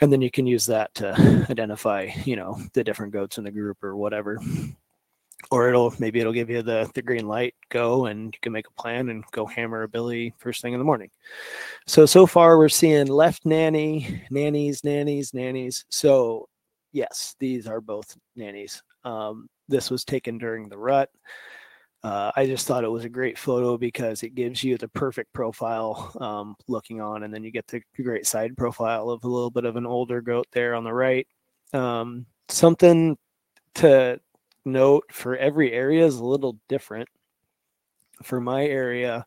And 0.02 0.10
then 0.10 0.22
you 0.22 0.30
can 0.30 0.46
use 0.46 0.64
that 0.66 0.94
to 0.94 1.14
identify 1.50 2.10
you 2.24 2.36
know 2.36 2.60
the 2.74 2.84
different 2.84 3.12
goats 3.12 3.38
in 3.38 3.44
the 3.44 3.50
group 3.50 3.82
or 3.82 3.96
whatever 3.96 4.38
or 5.50 5.68
it'll 5.68 5.92
maybe 5.98 6.20
it'll 6.20 6.32
give 6.32 6.50
you 6.50 6.62
the 6.62 6.90
the 6.94 7.02
green 7.02 7.26
light 7.26 7.54
go 7.70 8.06
and 8.06 8.34
you 8.34 8.38
can 8.40 8.52
make 8.52 8.66
a 8.66 8.80
plan 8.80 9.08
and 9.08 9.24
go 9.32 9.46
hammer 9.46 9.82
a 9.82 9.88
billy 9.88 10.34
first 10.38 10.62
thing 10.62 10.72
in 10.72 10.78
the 10.78 10.84
morning. 10.84 11.10
So 11.86 12.06
so 12.06 12.26
far 12.26 12.58
we're 12.58 12.68
seeing 12.68 13.06
left 13.06 13.46
nanny 13.46 14.22
nannies 14.30 14.84
nannies 14.84 15.32
nannies. 15.34 15.84
So 15.90 16.48
yes 16.92 17.34
these 17.38 17.66
are 17.66 17.80
both 17.80 18.16
nannies. 18.36 18.82
Um, 19.04 19.48
this 19.68 19.90
was 19.90 20.04
taken 20.04 20.38
during 20.38 20.68
the 20.68 20.78
rut. 20.78 21.10
Uh, 22.02 22.32
I 22.34 22.46
just 22.46 22.66
thought 22.66 22.84
it 22.84 22.90
was 22.90 23.04
a 23.04 23.10
great 23.10 23.36
photo 23.36 23.76
because 23.76 24.22
it 24.22 24.34
gives 24.34 24.64
you 24.64 24.78
the 24.78 24.88
perfect 24.88 25.32
profile 25.34 26.10
um, 26.18 26.56
looking 26.66 27.00
on, 27.00 27.24
and 27.24 27.32
then 27.32 27.44
you 27.44 27.50
get 27.50 27.66
the 27.66 27.82
great 28.02 28.26
side 28.26 28.56
profile 28.56 29.10
of 29.10 29.22
a 29.24 29.28
little 29.28 29.50
bit 29.50 29.66
of 29.66 29.76
an 29.76 29.84
older 29.84 30.22
goat 30.22 30.46
there 30.52 30.74
on 30.74 30.82
the 30.82 30.92
right. 30.92 31.26
Um, 31.74 32.24
something 32.48 33.18
to 33.74 34.18
note 34.64 35.04
for 35.12 35.36
every 35.36 35.72
area 35.72 36.04
is 36.06 36.16
a 36.16 36.24
little 36.24 36.58
different. 36.68 37.08
For 38.22 38.40
my 38.40 38.64
area, 38.64 39.24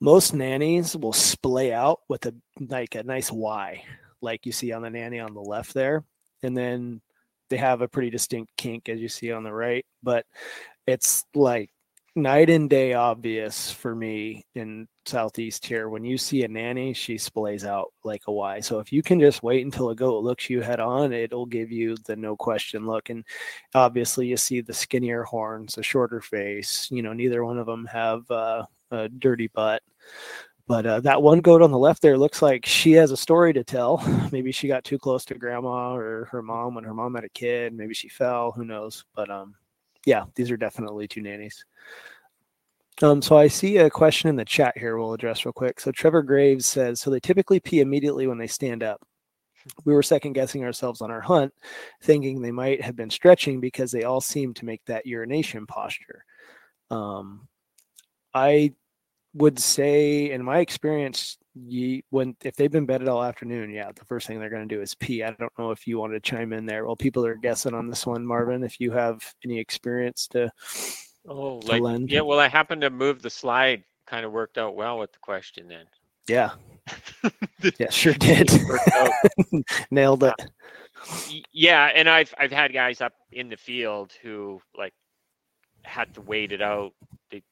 most 0.00 0.32
nannies 0.32 0.96
will 0.96 1.12
splay 1.12 1.72
out 1.72 2.00
with 2.08 2.26
a 2.26 2.34
like 2.58 2.94
a 2.94 3.02
nice 3.02 3.32
Y, 3.32 3.82
like 4.20 4.46
you 4.46 4.52
see 4.52 4.72
on 4.72 4.82
the 4.82 4.90
nanny 4.90 5.18
on 5.18 5.34
the 5.34 5.40
left 5.40 5.74
there, 5.74 6.04
and 6.42 6.56
then 6.56 7.00
they 7.48 7.56
have 7.56 7.82
a 7.82 7.88
pretty 7.88 8.10
distinct 8.10 8.56
kink 8.56 8.88
as 8.88 9.00
you 9.00 9.08
see 9.08 9.32
on 9.32 9.42
the 9.42 9.52
right. 9.52 9.84
But 10.02 10.24
it's 10.86 11.24
like 11.34 11.70
night 12.14 12.50
and 12.50 12.70
day 12.70 12.94
obvious 12.94 13.70
for 13.70 13.94
me 13.94 14.44
in 14.54 14.88
southeast 15.10 15.66
here 15.66 15.88
when 15.88 16.04
you 16.04 16.16
see 16.16 16.44
a 16.44 16.48
nanny 16.48 16.92
she 16.92 17.16
splays 17.16 17.64
out 17.64 17.92
like 18.04 18.22
a 18.28 18.32
y. 18.32 18.60
So 18.60 18.78
if 18.78 18.92
you 18.92 19.02
can 19.02 19.20
just 19.20 19.42
wait 19.42 19.64
until 19.64 19.90
a 19.90 19.94
goat 19.94 20.22
looks 20.22 20.48
you 20.48 20.60
head 20.60 20.80
on 20.80 21.12
it'll 21.12 21.46
give 21.46 21.72
you 21.72 21.96
the 22.06 22.16
no 22.16 22.36
question 22.36 22.86
look. 22.86 23.10
And 23.10 23.24
obviously 23.74 24.26
you 24.26 24.36
see 24.36 24.60
the 24.60 24.72
skinnier 24.72 25.24
horns 25.24 25.74
the 25.74 25.82
shorter 25.82 26.20
face 26.20 26.88
you 26.90 27.02
know 27.02 27.12
neither 27.12 27.44
one 27.44 27.58
of 27.58 27.66
them 27.66 27.86
have 27.86 28.30
uh, 28.30 28.64
a 28.90 29.08
dirty 29.08 29.48
butt. 29.48 29.82
But 30.66 30.86
uh, 30.86 31.00
that 31.00 31.20
one 31.20 31.40
goat 31.40 31.62
on 31.62 31.72
the 31.72 31.78
left 31.78 32.00
there 32.00 32.16
looks 32.16 32.42
like 32.42 32.64
she 32.64 32.92
has 32.92 33.10
a 33.10 33.16
story 33.16 33.52
to 33.54 33.64
tell. 33.64 33.98
Maybe 34.32 34.52
she 34.52 34.68
got 34.68 34.84
too 34.84 34.98
close 34.98 35.24
to 35.24 35.34
grandma 35.34 35.96
or 35.96 36.26
her 36.26 36.42
mom 36.42 36.76
when 36.76 36.84
her 36.84 36.94
mom 36.94 37.16
had 37.16 37.24
a 37.24 37.28
kid. 37.30 37.74
Maybe 37.74 37.92
she 37.92 38.08
fell. 38.08 38.52
Who 38.52 38.64
knows? 38.64 39.04
But 39.16 39.30
um 39.30 39.56
yeah, 40.06 40.24
these 40.34 40.50
are 40.50 40.56
definitely 40.56 41.08
two 41.08 41.22
nannies. 41.22 41.64
Um, 43.02 43.22
so 43.22 43.36
I 43.36 43.48
see 43.48 43.78
a 43.78 43.88
question 43.88 44.28
in 44.28 44.36
the 44.36 44.44
chat 44.44 44.76
here 44.76 44.98
we'll 44.98 45.14
address 45.14 45.44
real 45.44 45.52
quick. 45.52 45.80
So 45.80 45.90
Trevor 45.90 46.22
Graves 46.22 46.66
says, 46.66 47.00
so 47.00 47.10
they 47.10 47.20
typically 47.20 47.60
pee 47.60 47.80
immediately 47.80 48.26
when 48.26 48.38
they 48.38 48.46
stand 48.46 48.82
up. 48.82 49.00
We 49.84 49.94
were 49.94 50.02
second 50.02 50.32
guessing 50.32 50.64
ourselves 50.64 51.00
on 51.00 51.10
our 51.10 51.20
hunt, 51.20 51.52
thinking 52.02 52.40
they 52.40 52.50
might 52.50 52.82
have 52.82 52.96
been 52.96 53.10
stretching 53.10 53.60
because 53.60 53.90
they 53.90 54.04
all 54.04 54.20
seem 54.20 54.54
to 54.54 54.64
make 54.64 54.84
that 54.86 55.06
urination 55.06 55.66
posture. 55.66 56.24
Um, 56.90 57.46
I 58.34 58.72
would 59.34 59.58
say, 59.58 60.30
in 60.30 60.42
my 60.42 60.60
experience, 60.60 61.36
ye, 61.54 62.02
when 62.10 62.36
if 62.42 62.56
they've 62.56 62.70
been 62.70 62.86
bedded 62.86 63.08
all 63.08 63.22
afternoon, 63.22 63.70
yeah, 63.70 63.92
the 63.94 64.04
first 64.04 64.26
thing 64.26 64.40
they're 64.40 64.50
going 64.50 64.68
to 64.68 64.74
do 64.74 64.80
is 64.80 64.94
pee. 64.94 65.22
I 65.22 65.30
don't 65.32 65.52
know 65.58 65.70
if 65.70 65.86
you 65.86 65.98
want 65.98 66.14
to 66.14 66.20
chime 66.20 66.52
in 66.52 66.66
there. 66.66 66.86
Well, 66.86 66.96
people 66.96 67.26
are 67.26 67.34
guessing 67.34 67.74
on 67.74 67.88
this 67.88 68.06
one, 68.06 68.26
Marvin. 68.26 68.64
If 68.64 68.80
you 68.80 68.92
have 68.92 69.22
any 69.44 69.58
experience 69.58 70.26
to, 70.28 70.50
Oh, 71.28 71.60
like 71.64 71.82
lend. 71.82 72.10
yeah. 72.10 72.20
Well, 72.22 72.38
I 72.38 72.48
happened 72.48 72.80
to 72.82 72.90
move 72.90 73.22
the 73.22 73.30
slide. 73.30 73.84
Kind 74.06 74.24
of 74.24 74.32
worked 74.32 74.58
out 74.58 74.74
well 74.74 74.98
with 74.98 75.12
the 75.12 75.18
question 75.18 75.68
then. 75.68 75.84
yeah, 76.26 76.50
yeah, 77.78 77.90
sure 77.90 78.14
did. 78.14 78.50
Nailed 79.90 80.24
it. 80.24 80.34
Y- 81.28 81.42
yeah, 81.52 81.86
and 81.94 82.08
I've 82.08 82.34
I've 82.38 82.52
had 82.52 82.72
guys 82.72 83.00
up 83.00 83.12
in 83.32 83.48
the 83.48 83.56
field 83.56 84.12
who 84.22 84.60
like 84.76 84.92
had 85.82 86.12
to 86.14 86.20
wait 86.22 86.52
it 86.52 86.62
out. 86.62 86.92
They 87.30 87.42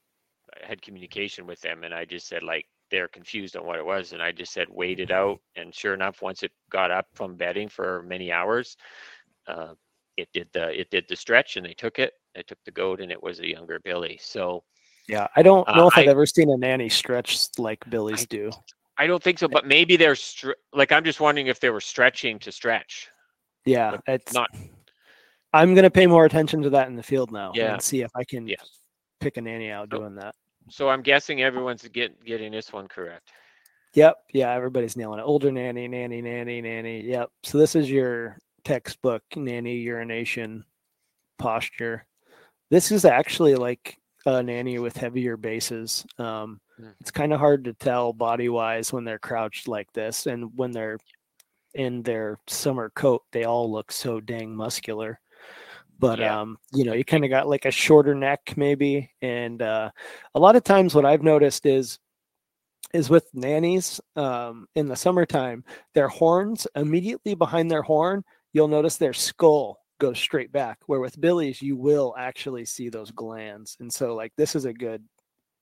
I 0.63 0.67
had 0.67 0.83
communication 0.83 1.47
with 1.47 1.61
them, 1.61 1.85
and 1.85 1.95
I 1.95 2.05
just 2.05 2.27
said 2.29 2.43
like 2.43 2.67
they're 2.91 3.09
confused 3.09 3.57
on 3.57 3.67
what 3.67 3.79
it 3.79 3.85
was, 3.87 4.13
and 4.13 4.23
I 4.23 4.33
just 4.33 4.53
said 4.53 4.67
wait 4.71 4.99
it 4.99 5.11
out. 5.11 5.39
And 5.57 5.75
sure 5.75 5.95
enough, 5.95 6.23
once 6.23 6.43
it 6.43 6.53
got 6.71 6.91
up 6.91 7.07
from 7.15 7.37
bedding 7.37 7.69
for 7.69 8.03
many 8.03 8.33
hours, 8.33 8.77
uh, 9.47 9.75
it 10.17 10.29
did 10.33 10.49
the 10.53 10.79
it 10.79 10.91
did 10.91 11.05
the 11.09 11.17
stretch, 11.17 11.57
and 11.57 11.65
they 11.65 11.75
took 11.75 11.99
it. 11.99 12.15
They 12.39 12.45
took 12.45 12.63
the 12.65 12.71
goat, 12.71 13.01
and 13.01 13.11
it 13.11 13.21
was 13.21 13.41
a 13.41 13.47
younger 13.49 13.81
Billy. 13.81 14.17
So 14.23 14.63
Yeah, 15.09 15.27
I 15.35 15.43
don't 15.43 15.67
Uh, 15.69 15.75
know 15.75 15.89
if 15.89 15.97
I've 15.99 16.07
I- 16.07 16.11
ever 16.11 16.25
seen 16.27 16.51
a 16.51 16.57
nanny 16.57 16.89
stretch 16.91 17.49
like 17.59 17.83
Billy's 17.91 18.23
I- 18.23 18.27
do. 18.29 18.51
I 18.99 19.07
don't 19.09 19.23
think 19.23 19.39
so, 19.39 19.49
but 19.49 19.67
maybe 19.67 19.97
they're 19.97 20.15
str- 20.15 20.53
like 20.73 20.93
I'm 20.93 21.03
just 21.03 21.19
wondering 21.19 21.47
if 21.49 21.59
they 21.61 21.71
were 21.71 21.81
stretching 21.81 22.39
to 22.41 22.53
stretch. 22.53 23.09
Yeah, 23.65 23.93
but 23.93 24.03
it's 24.07 24.33
not- 24.35 24.51
I'm 25.55 25.75
gonna 25.75 25.91
pay 25.91 26.07
more 26.07 26.27
attention 26.27 26.61
to 26.63 26.71
that 26.71 26.87
in 26.89 26.95
the 26.95 27.03
field 27.03 27.33
now 27.33 27.53
Yeah. 27.55 27.73
and 27.73 27.83
see 27.83 28.03
if 28.03 28.11
I 28.15 28.23
can 28.23 28.47
Yeah. 28.47 28.57
pick 29.19 29.37
a 29.39 29.41
nanny 29.41 29.71
out 29.71 29.89
So- 29.91 29.99
doing 29.99 30.15
that. 30.17 30.35
So 30.69 30.91
I'm 30.91 31.01
guessing 31.03 31.43
everyone's 31.43 31.89
get, 31.89 32.23
getting 32.25 32.53
this 32.53 32.71
one 32.73 32.87
correct. 32.87 33.33
Yep. 33.95 34.17
Yeah, 34.35 34.53
everybody's 34.53 34.95
nailing 34.97 35.19
it. 35.21 35.23
Older 35.23 35.51
nanny, 35.51 35.89
nanny, 35.89 36.21
nanny, 36.21 36.61
nanny. 36.61 37.01
Yep. 37.01 37.31
So 37.45 37.57
this 37.57 37.75
is 37.75 37.91
your 37.91 38.37
textbook 38.63 39.23
nanny 39.35 39.77
urination 39.77 40.67
posture. 41.39 42.05
This 42.71 42.93
is 42.93 43.05
actually 43.05 43.55
like 43.55 43.97
a 44.27 44.43
nanny 44.43 44.79
with 44.79 44.97
heavier 44.97 45.37
bases. 45.37 46.05
Um, 46.19 46.61
Mm. 46.81 46.95
it's 47.01 47.11
kind 47.11 47.33
of 47.33 47.41
hard 47.41 47.65
to 47.65 47.73
tell 47.75 48.13
body 48.13 48.49
wise 48.49 48.93
when 48.93 49.03
they're 49.05 49.19
crouched 49.19 49.67
like 49.67 49.93
this 49.95 50.27
and 50.27 50.57
when 50.57 50.71
they're 50.71 50.99
in 51.75 52.03
their 52.03 52.39
summer 52.49 52.91
coat, 52.91 53.23
they 53.33 53.45
all 53.45 53.71
look 53.73 53.93
so 53.93 54.21
dang 54.21 54.55
muscular. 54.57 55.21
But 55.99 56.21
Yeah. 56.21 56.41
um, 56.41 56.59
you 56.73 56.85
know, 56.85 56.95
you 56.95 57.05
kind 57.05 57.25
of 57.25 57.31
got 57.31 57.49
like 57.49 57.65
a 57.67 57.71
shorter 57.73 58.15
neck 58.15 58.55
maybe. 58.57 59.11
And 59.23 59.63
uh 59.63 59.91
a 60.35 60.41
lot 60.41 60.57
of 60.57 60.65
times 60.65 60.95
what 60.95 61.07
I've 61.07 61.23
noticed 61.25 61.67
is 61.67 61.99
is 62.95 63.11
with 63.11 63.29
nannies 63.35 64.01
um, 64.17 64.67
in 64.77 64.89
the 64.89 64.97
summertime, 64.97 65.65
their 65.95 66.09
horns 66.09 66.67
immediately 66.77 67.35
behind 67.35 67.71
their 67.71 67.83
horn, 67.83 68.25
you'll 68.53 68.69
notice 68.69 68.97
their 68.99 69.13
skull 69.15 69.81
goes 69.99 70.19
straight 70.19 70.53
back. 70.53 70.79
Where 70.87 71.01
with 71.01 71.21
billies, 71.21 71.61
you 71.63 71.77
will 71.77 72.15
actually 72.19 72.65
see 72.65 72.89
those 72.89 73.11
glands. 73.11 73.77
And 73.81 73.93
so, 73.93 74.15
like, 74.15 74.33
this 74.37 74.55
is 74.55 74.65
a 74.65 74.73
good 74.73 75.03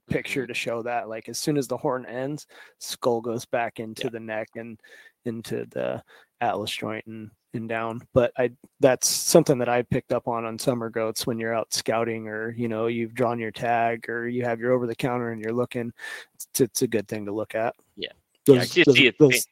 picture 0.08 0.46
to 0.46 0.54
show 0.54 0.82
that. 0.82 1.08
Like, 1.08 1.28
as 1.28 1.38
soon 1.38 1.56
as 1.56 1.66
the 1.68 1.76
horn 1.76 2.06
ends, 2.06 2.46
skull 2.78 3.20
goes 3.20 3.44
back 3.44 3.80
into 3.80 4.04
Yeah. 4.04 4.10
the 4.10 4.20
neck 4.20 4.48
and 4.56 4.78
into 5.24 5.66
the 5.70 6.02
atlas 6.40 6.70
joint 6.70 7.04
and, 7.06 7.30
and 7.54 7.68
down. 7.68 8.00
But 8.12 8.30
I 8.38 8.50
that's 8.80 9.08
something 9.08 9.58
that 9.58 9.68
I 9.68 9.82
picked 9.82 10.12
up 10.12 10.28
on 10.28 10.44
on 10.44 10.58
summer 10.58 10.90
goats 10.90 11.26
when 11.26 11.38
you're 11.38 11.54
out 11.54 11.72
scouting 11.72 12.28
or 12.28 12.50
you 12.52 12.68
know 12.68 12.86
you've 12.86 13.14
drawn 13.14 13.38
your 13.38 13.50
tag 13.50 14.08
or 14.10 14.28
you 14.28 14.44
have 14.44 14.60
your 14.60 14.72
over 14.72 14.86
the 14.86 14.94
counter 14.94 15.30
and 15.32 15.42
you're 15.42 15.54
looking. 15.54 15.92
It's, 16.34 16.60
it's 16.60 16.82
a 16.82 16.86
good 16.86 17.08
thing 17.08 17.24
to 17.26 17.32
look 17.32 17.54
at. 17.54 17.74
Yeah. 17.96 18.10
Yeah, 18.46 18.58
Those- 18.58 18.70
just 18.70 18.86
those- 18.94 19.12
those- 19.18 19.46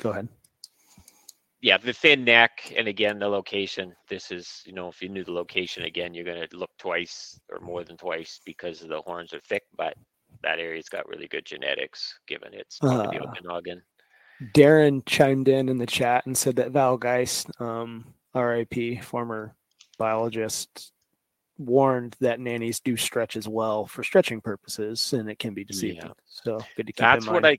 Go 0.00 0.10
ahead. 0.10 0.28
Yeah, 1.62 1.78
the 1.78 1.92
thin 1.92 2.24
neck, 2.24 2.72
and 2.76 2.88
again 2.88 3.20
the 3.20 3.28
location. 3.28 3.94
This 4.08 4.32
is, 4.32 4.62
you 4.66 4.72
know, 4.72 4.88
if 4.88 5.00
you 5.00 5.08
knew 5.08 5.22
the 5.24 5.32
location 5.32 5.84
again, 5.84 6.12
you're 6.12 6.24
gonna 6.24 6.48
look 6.52 6.70
twice 6.76 7.40
or 7.50 7.60
more 7.60 7.84
than 7.84 7.96
twice 7.96 8.40
because 8.44 8.80
the 8.80 9.00
horns 9.02 9.32
are 9.32 9.40
thick. 9.40 9.62
But 9.76 9.96
that 10.42 10.58
area's 10.58 10.88
got 10.88 11.08
really 11.08 11.28
good 11.28 11.46
genetics, 11.46 12.18
given 12.26 12.52
it's 12.52 12.78
part 12.78 13.12
the 13.12 13.20
Uh, 13.20 13.30
Okanagan. 13.30 13.82
Darren 14.54 15.06
chimed 15.06 15.46
in 15.46 15.68
in 15.68 15.78
the 15.78 15.86
chat 15.86 16.26
and 16.26 16.36
said 16.36 16.56
that 16.56 16.72
Val 16.72 16.96
Geist, 16.96 17.48
um, 17.60 18.12
RIP, 18.34 19.00
former 19.00 19.54
biologist, 19.98 20.92
warned 21.58 22.16
that 22.20 22.40
nannies 22.40 22.80
do 22.80 22.96
stretch 22.96 23.36
as 23.36 23.46
well 23.46 23.86
for 23.86 24.02
stretching 24.02 24.40
purposes, 24.40 25.12
and 25.12 25.30
it 25.30 25.38
can 25.38 25.54
be 25.54 25.64
deceiving. 25.64 25.98
Yeah. 25.98 26.12
So 26.26 26.58
good 26.76 26.88
to 26.88 26.92
keep 26.92 26.96
That's 26.96 27.24
in 27.24 27.32
what. 27.32 27.46
I 27.46 27.58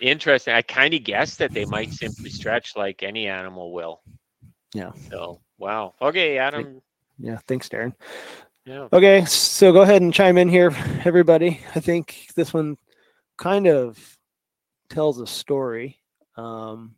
interesting. 0.00 0.54
I 0.54 0.62
kind 0.62 0.94
of 0.94 1.04
guessed 1.04 1.38
that 1.38 1.52
they 1.52 1.64
might 1.64 1.92
simply 1.92 2.30
stretch 2.30 2.76
like 2.76 3.02
any 3.02 3.26
animal 3.26 3.72
will. 3.72 4.00
Yeah. 4.74 4.92
So 5.10 5.40
wow. 5.58 5.94
Okay, 6.00 6.38
Adam. 6.38 6.80
Yeah, 7.18 7.38
thanks, 7.46 7.68
Darren. 7.68 7.94
Yeah. 8.64 8.88
Okay, 8.92 9.24
so 9.24 9.72
go 9.72 9.82
ahead 9.82 10.02
and 10.02 10.12
chime 10.12 10.36
in 10.36 10.48
here, 10.48 10.74
everybody. 11.04 11.60
I 11.74 11.80
think 11.80 12.28
this 12.36 12.52
one 12.52 12.76
kind 13.38 13.66
of 13.66 13.98
tells 14.90 15.20
a 15.20 15.26
story. 15.26 15.98
Um, 16.36 16.94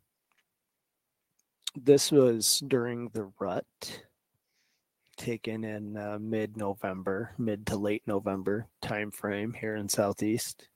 this 1.77 2.11
was 2.11 2.63
during 2.67 3.09
the 3.11 3.31
rut, 3.39 3.65
taken 5.17 5.63
in 5.63 5.97
uh, 5.97 6.19
mid-November, 6.21 7.35
mid 7.39 7.67
to 7.67 7.77
late 7.77 8.03
November 8.07 8.67
time 8.83 9.13
frame 9.13 9.53
here 9.53 9.77
in 9.77 9.89
Southeast. 9.89 10.70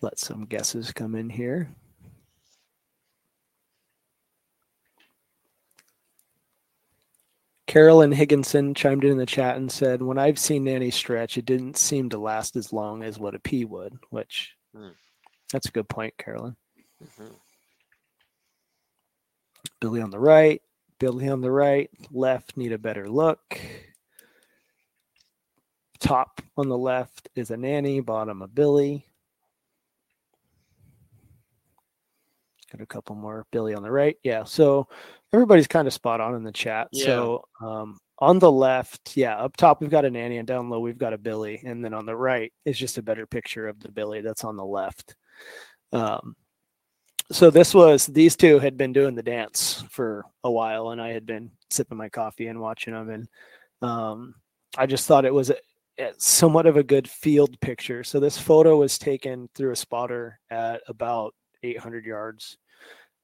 Let 0.00 0.18
some 0.18 0.44
guesses 0.44 0.92
come 0.92 1.14
in 1.14 1.30
here. 1.30 1.74
Carolyn 7.66 8.12
Higginson 8.12 8.74
chimed 8.74 9.04
in 9.04 9.12
in 9.12 9.18
the 9.18 9.26
chat 9.26 9.56
and 9.56 9.70
said, 9.70 10.00
"When 10.00 10.16
I've 10.18 10.38
seen 10.38 10.64
Nanny 10.64 10.90
stretch, 10.90 11.36
it 11.36 11.44
didn't 11.44 11.76
seem 11.76 12.08
to 12.10 12.18
last 12.18 12.56
as 12.56 12.72
long 12.72 13.02
as 13.02 13.18
what 13.18 13.34
a 13.34 13.38
pee 13.38 13.64
would." 13.66 13.98
Which, 14.08 14.56
Hmm. 14.72 14.92
that's 15.52 15.68
a 15.68 15.72
good 15.72 15.88
point, 15.88 16.16
Carolyn. 16.16 16.56
Mhm. 17.02 17.38
Billy 19.80 20.00
on 20.00 20.10
the 20.10 20.18
right, 20.18 20.62
Billy 20.98 21.28
on 21.28 21.42
the 21.42 21.50
right, 21.50 21.90
left 22.10 22.56
need 22.56 22.72
a 22.72 22.78
better 22.78 23.08
look. 23.08 23.60
Top 25.98 26.40
on 26.56 26.68
the 26.68 26.78
left 26.78 27.28
is 27.34 27.50
a 27.50 27.56
nanny, 27.56 28.00
bottom 28.00 28.40
a 28.40 28.48
Billy. 28.48 29.07
Got 32.72 32.82
a 32.82 32.86
couple 32.86 33.16
more 33.16 33.46
Billy 33.50 33.74
on 33.74 33.82
the 33.82 33.90
right. 33.90 34.16
Yeah, 34.22 34.44
so 34.44 34.88
everybody's 35.32 35.66
kind 35.66 35.86
of 35.86 35.94
spot 35.94 36.20
on 36.20 36.34
in 36.34 36.42
the 36.42 36.52
chat. 36.52 36.88
Yeah. 36.92 37.04
So 37.04 37.44
um, 37.62 37.98
on 38.18 38.38
the 38.38 38.52
left, 38.52 39.16
yeah, 39.16 39.36
up 39.36 39.56
top 39.56 39.80
we've 39.80 39.90
got 39.90 40.04
a 40.04 40.10
nanny, 40.10 40.38
and 40.38 40.46
down 40.46 40.68
low 40.68 40.80
we've 40.80 40.98
got 40.98 41.12
a 41.12 41.18
Billy, 41.18 41.62
and 41.64 41.84
then 41.84 41.94
on 41.94 42.04
the 42.06 42.16
right 42.16 42.52
is 42.64 42.78
just 42.78 42.98
a 42.98 43.02
better 43.02 43.26
picture 43.26 43.68
of 43.68 43.80
the 43.80 43.90
Billy 43.90 44.20
that's 44.20 44.44
on 44.44 44.56
the 44.56 44.64
left. 44.64 45.16
Um, 45.92 46.36
so 47.30 47.50
this 47.50 47.74
was 47.74 48.06
these 48.06 48.36
two 48.36 48.58
had 48.58 48.76
been 48.76 48.92
doing 48.92 49.14
the 49.14 49.22
dance 49.22 49.84
for 49.90 50.24
a 50.44 50.50
while, 50.50 50.90
and 50.90 51.00
I 51.00 51.10
had 51.10 51.26
been 51.26 51.50
sipping 51.70 51.98
my 51.98 52.08
coffee 52.08 52.48
and 52.48 52.60
watching 52.60 52.94
them, 52.94 53.10
and 53.10 53.28
um, 53.82 54.34
I 54.76 54.86
just 54.86 55.06
thought 55.06 55.24
it 55.24 55.34
was 55.34 55.50
a, 55.50 55.56
a- 55.98 56.12
somewhat 56.18 56.66
of 56.66 56.76
a 56.76 56.82
good 56.82 57.08
field 57.08 57.58
picture. 57.60 58.02
So 58.02 58.18
this 58.18 58.38
photo 58.38 58.76
was 58.78 58.98
taken 58.98 59.48
through 59.54 59.72
a 59.72 59.76
spotter 59.76 60.40
at 60.50 60.82
about 60.88 61.34
800 61.62 62.04
yards. 62.04 62.56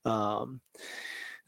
Um, 0.05 0.61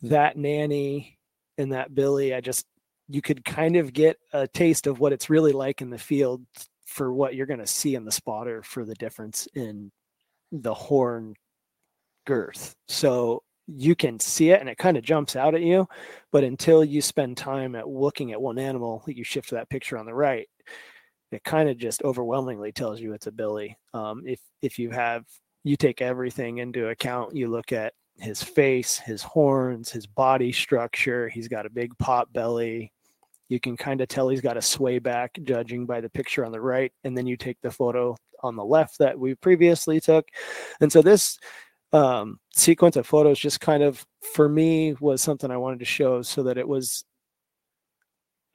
that 0.03 0.37
nanny 0.37 1.19
and 1.59 1.73
that 1.73 1.95
Billy, 1.95 2.35
I 2.35 2.41
just 2.41 2.67
you 3.09 3.23
could 3.23 3.45
kind 3.45 3.77
of 3.77 3.93
get 3.93 4.19
a 4.33 4.49
taste 4.49 4.87
of 4.87 4.99
what 4.99 5.13
it's 5.13 5.31
really 5.31 5.53
like 5.53 5.81
in 5.81 5.91
the 5.91 5.99
field 5.99 6.43
for 6.87 7.13
what 7.13 7.35
you're 7.35 7.47
going 7.47 7.61
to 7.61 7.67
see 7.67 7.95
in 7.95 8.05
the 8.05 8.13
spotter 8.13 8.63
for 8.63 8.85
the 8.85 8.95
difference 8.95 9.47
in 9.55 9.91
the 10.53 10.75
horn 10.75 11.35
girth. 12.27 12.75
So 12.89 13.43
you 13.67 13.95
can 13.95 14.21
see 14.21 14.51
it 14.51 14.61
and 14.61 14.69
it 14.69 14.79
kind 14.79 14.97
of 14.97 15.03
jumps 15.03 15.37
out 15.37 15.55
at 15.55 15.63
you, 15.63 15.89
but 16.33 16.45
until 16.45 16.85
you 16.85 17.01
spend 17.01 17.37
time 17.37 17.75
at 17.75 17.89
looking 17.89 18.33
at 18.33 18.41
one 18.41 18.59
animal, 18.59 19.03
you 19.07 19.25
shift 19.25 19.51
that 19.51 19.69
picture 19.69 19.99
on 19.99 20.07
the 20.07 20.15
right, 20.15 20.49
it 21.33 21.43
kind 21.45 21.69
of 21.69 21.77
just 21.77 22.03
overwhelmingly 22.03 22.73
tells 22.73 23.01
you 23.01 23.13
it's 23.13 23.27
a 23.27 23.33
billy. 23.33 23.77
Um, 23.93 24.23
if 24.25 24.41
if 24.63 24.79
you 24.79 24.91
have 24.91 25.25
you 25.67 25.77
take 25.77 26.01
everything 26.01 26.59
into 26.59 26.91
account, 26.91 27.35
you 27.35 27.49
look 27.49 27.73
at 27.73 27.93
his 28.21 28.41
face, 28.41 28.99
his 28.99 29.21
horns, 29.21 29.91
his 29.91 30.07
body 30.07 30.53
structure. 30.53 31.29
He's 31.29 31.49
got 31.49 31.67
a 31.67 31.71
big 31.71 31.99
pot 31.99 32.33
belly. 32.33 32.93
You 33.49 33.59
can 33.59 33.77
kind 33.77 34.01
of 34.01 34.07
tell 34.07 34.29
he's 34.29 34.41
got 34.41 34.57
a 34.57 34.63
sway 34.63 35.01
back, 35.01 35.37
judging 35.43 35.85
by 35.85 36.01
the 36.01 36.09
picture 36.09 36.45
on 36.45 36.53
the 36.53 36.61
right, 36.61 36.93
and 37.03 37.19
then 37.19 37.27
you 37.27 37.37
take 37.37 37.61
the 37.63 37.71
photo 37.73 38.15
on 38.45 38.55
the 38.55 38.65
left 38.65 38.99
that 38.99 39.19
we 39.19 39.35
previously 39.35 40.01
took, 40.01 40.29
and 40.81 40.93
so 40.93 41.03
this 41.03 41.37
um, 41.93 42.39
sequence 42.55 42.95
of 42.95 43.05
photos 43.05 43.41
just 43.41 43.61
kind 43.61 43.83
of 43.83 44.07
for 44.35 44.49
me 44.49 44.95
was 45.01 45.21
something 45.21 45.51
I 45.51 45.57
wanted 45.57 45.81
to 45.81 45.85
show 45.85 46.23
so 46.23 46.45
that 46.45 46.59
it 46.59 46.69
was 46.69 47.05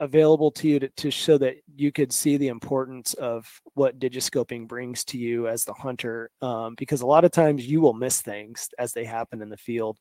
available 0.02 0.50
to 0.50 0.68
you 0.68 0.80
to, 0.80 0.90
to 0.90 1.12
show 1.12 1.38
that 1.38 1.58
you 1.76 1.92
could 1.92 2.12
see 2.12 2.36
the 2.36 2.48
importance 2.48 3.14
of 3.14 3.48
what 3.76 4.00
digiscoping 4.00 4.68
brings 4.68 5.06
to 5.06 5.18
you 5.18 5.48
as 5.48 5.64
the 5.64 5.74
hunter 5.74 6.32
um, 6.42 6.74
because 6.76 7.02
a 7.02 7.06
lot 7.06 7.24
of 7.24 7.32
times 7.32 7.68
you 7.68 7.80
will 7.80 7.94
miss 7.94 8.20
things 8.20 8.68
as 8.80 8.92
they 8.92 9.06
happen 9.06 9.42
in 9.42 9.50
the 9.50 9.58
field. 9.58 10.00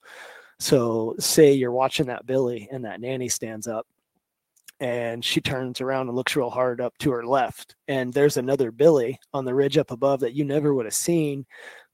So 0.58 1.14
say 1.18 1.52
you're 1.52 1.70
watching 1.70 2.06
that 2.06 2.26
billy 2.26 2.66
and 2.72 2.84
that 2.86 3.00
nanny 3.00 3.28
stands 3.28 3.68
up 3.68 3.86
and 4.80 5.22
she 5.22 5.42
turns 5.42 5.82
around 5.82 6.08
and 6.08 6.16
looks 6.16 6.34
real 6.34 6.48
hard 6.48 6.80
up 6.80 6.96
to 6.98 7.10
her 7.10 7.26
left 7.26 7.76
and 7.86 8.12
there's 8.12 8.38
another 8.38 8.72
billy 8.72 9.18
on 9.34 9.44
the 9.44 9.54
ridge 9.54 9.76
up 9.76 9.90
above 9.90 10.20
that 10.20 10.32
you 10.32 10.44
never 10.44 10.74
would 10.74 10.86
have 10.86 10.94
seen 10.94 11.44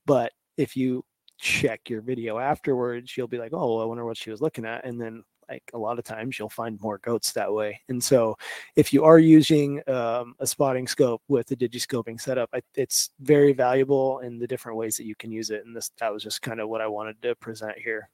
but 0.06 0.32
if 0.56 0.76
you 0.76 1.04
check 1.38 1.90
your 1.90 2.00
video 2.00 2.38
afterwards 2.38 3.16
you'll 3.16 3.26
be 3.26 3.38
like 3.38 3.52
oh 3.52 3.80
i 3.80 3.84
wonder 3.84 4.04
what 4.04 4.16
she 4.16 4.30
was 4.30 4.40
looking 4.40 4.64
at 4.64 4.84
and 4.84 5.00
then 5.00 5.22
like 5.48 5.62
a 5.74 5.78
lot 5.78 5.98
of 5.98 6.04
times 6.04 6.38
you'll 6.38 6.48
find 6.48 6.80
more 6.80 6.98
goats 6.98 7.32
that 7.32 7.52
way. 7.52 7.80
And 7.88 8.02
so 8.02 8.36
if 8.74 8.92
you 8.92 9.04
are 9.04 9.18
using 9.18 9.82
um, 9.88 10.34
a 10.40 10.46
spotting 10.46 10.86
scope 10.86 11.22
with 11.28 11.46
the 11.46 11.56
digiscoping 11.56 12.20
setup 12.20 12.50
I, 12.52 12.60
it's 12.74 13.10
very 13.20 13.52
valuable 13.52 14.20
in 14.20 14.38
the 14.38 14.46
different 14.46 14.78
ways 14.78 14.96
that 14.96 15.04
you 15.04 15.14
can 15.14 15.30
use 15.30 15.50
it 15.50 15.64
and 15.64 15.74
this 15.74 15.90
that 15.98 16.12
was 16.12 16.22
just 16.22 16.42
kind 16.42 16.60
of 16.60 16.68
what 16.68 16.80
i 16.80 16.86
wanted 16.86 17.20
to 17.22 17.34
present 17.36 17.78
here. 17.78 18.08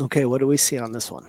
Okay 0.00 0.24
what 0.24 0.38
do 0.38 0.46
we 0.46 0.56
see 0.56 0.78
on 0.78 0.92
this 0.92 1.10
one 1.10 1.26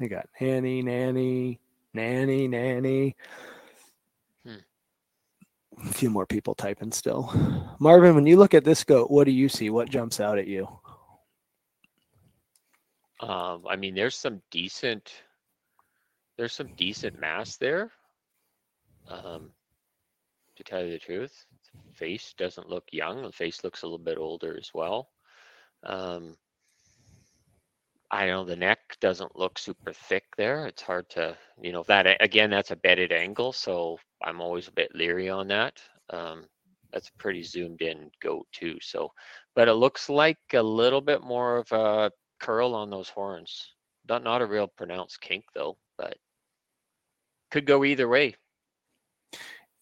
I 0.00 0.06
got 0.06 0.28
nanny, 0.40 0.82
nanny, 0.82 1.60
nanny, 1.92 2.48
nanny. 2.48 3.16
Hmm. 4.44 5.86
A 5.86 5.92
few 5.92 6.10
more 6.10 6.26
people 6.26 6.54
typing 6.54 6.92
still. 6.92 7.32
Marvin, 7.78 8.14
when 8.14 8.26
you 8.26 8.36
look 8.36 8.54
at 8.54 8.64
this 8.64 8.82
goat, 8.84 9.10
what 9.10 9.24
do 9.24 9.30
you 9.30 9.48
see? 9.48 9.70
What 9.70 9.90
jumps 9.90 10.20
out 10.20 10.38
at 10.38 10.48
you? 10.48 10.68
Um, 13.20 13.64
I 13.68 13.76
mean, 13.76 13.94
there's 13.94 14.16
some 14.16 14.42
decent, 14.50 15.12
there's 16.36 16.52
some 16.52 16.74
decent 16.76 17.20
mass 17.20 17.56
there. 17.56 17.92
Um, 19.08 19.50
to 20.56 20.64
tell 20.64 20.84
you 20.84 20.92
the 20.92 20.98
truth. 20.98 21.44
the 21.88 21.94
Face 21.94 22.34
doesn't 22.36 22.68
look 22.68 22.84
young. 22.92 23.22
The 23.22 23.32
face 23.32 23.64
looks 23.64 23.82
a 23.82 23.86
little 23.86 23.98
bit 23.98 24.18
older 24.18 24.56
as 24.58 24.70
well. 24.74 25.10
Um, 25.84 26.36
I 28.14 28.26
know 28.26 28.44
the 28.44 28.54
neck 28.54 28.78
doesn't 29.00 29.36
look 29.36 29.58
super 29.58 29.92
thick 29.92 30.22
there. 30.36 30.66
It's 30.66 30.82
hard 30.82 31.10
to, 31.10 31.36
you 31.60 31.72
know, 31.72 31.82
that 31.88 32.06
again, 32.22 32.48
that's 32.48 32.70
a 32.70 32.76
bedded 32.76 33.10
angle, 33.10 33.52
so 33.52 33.98
I'm 34.22 34.40
always 34.40 34.68
a 34.68 34.72
bit 34.72 34.94
leery 34.94 35.28
on 35.28 35.48
that. 35.48 35.80
Um, 36.10 36.44
that's 36.92 37.08
a 37.08 37.18
pretty 37.18 37.42
zoomed 37.42 37.82
in 37.82 38.12
goat 38.22 38.46
too. 38.52 38.78
So, 38.80 39.10
but 39.56 39.66
it 39.66 39.72
looks 39.72 40.08
like 40.08 40.38
a 40.52 40.62
little 40.62 41.00
bit 41.00 41.24
more 41.24 41.56
of 41.56 41.72
a 41.72 42.12
curl 42.38 42.76
on 42.76 42.88
those 42.88 43.08
horns. 43.08 43.74
Not 44.08 44.22
not 44.22 44.42
a 44.42 44.46
real 44.46 44.68
pronounced 44.68 45.20
kink 45.20 45.44
though, 45.52 45.76
but 45.98 46.16
could 47.50 47.66
go 47.66 47.84
either 47.84 48.06
way. 48.06 48.36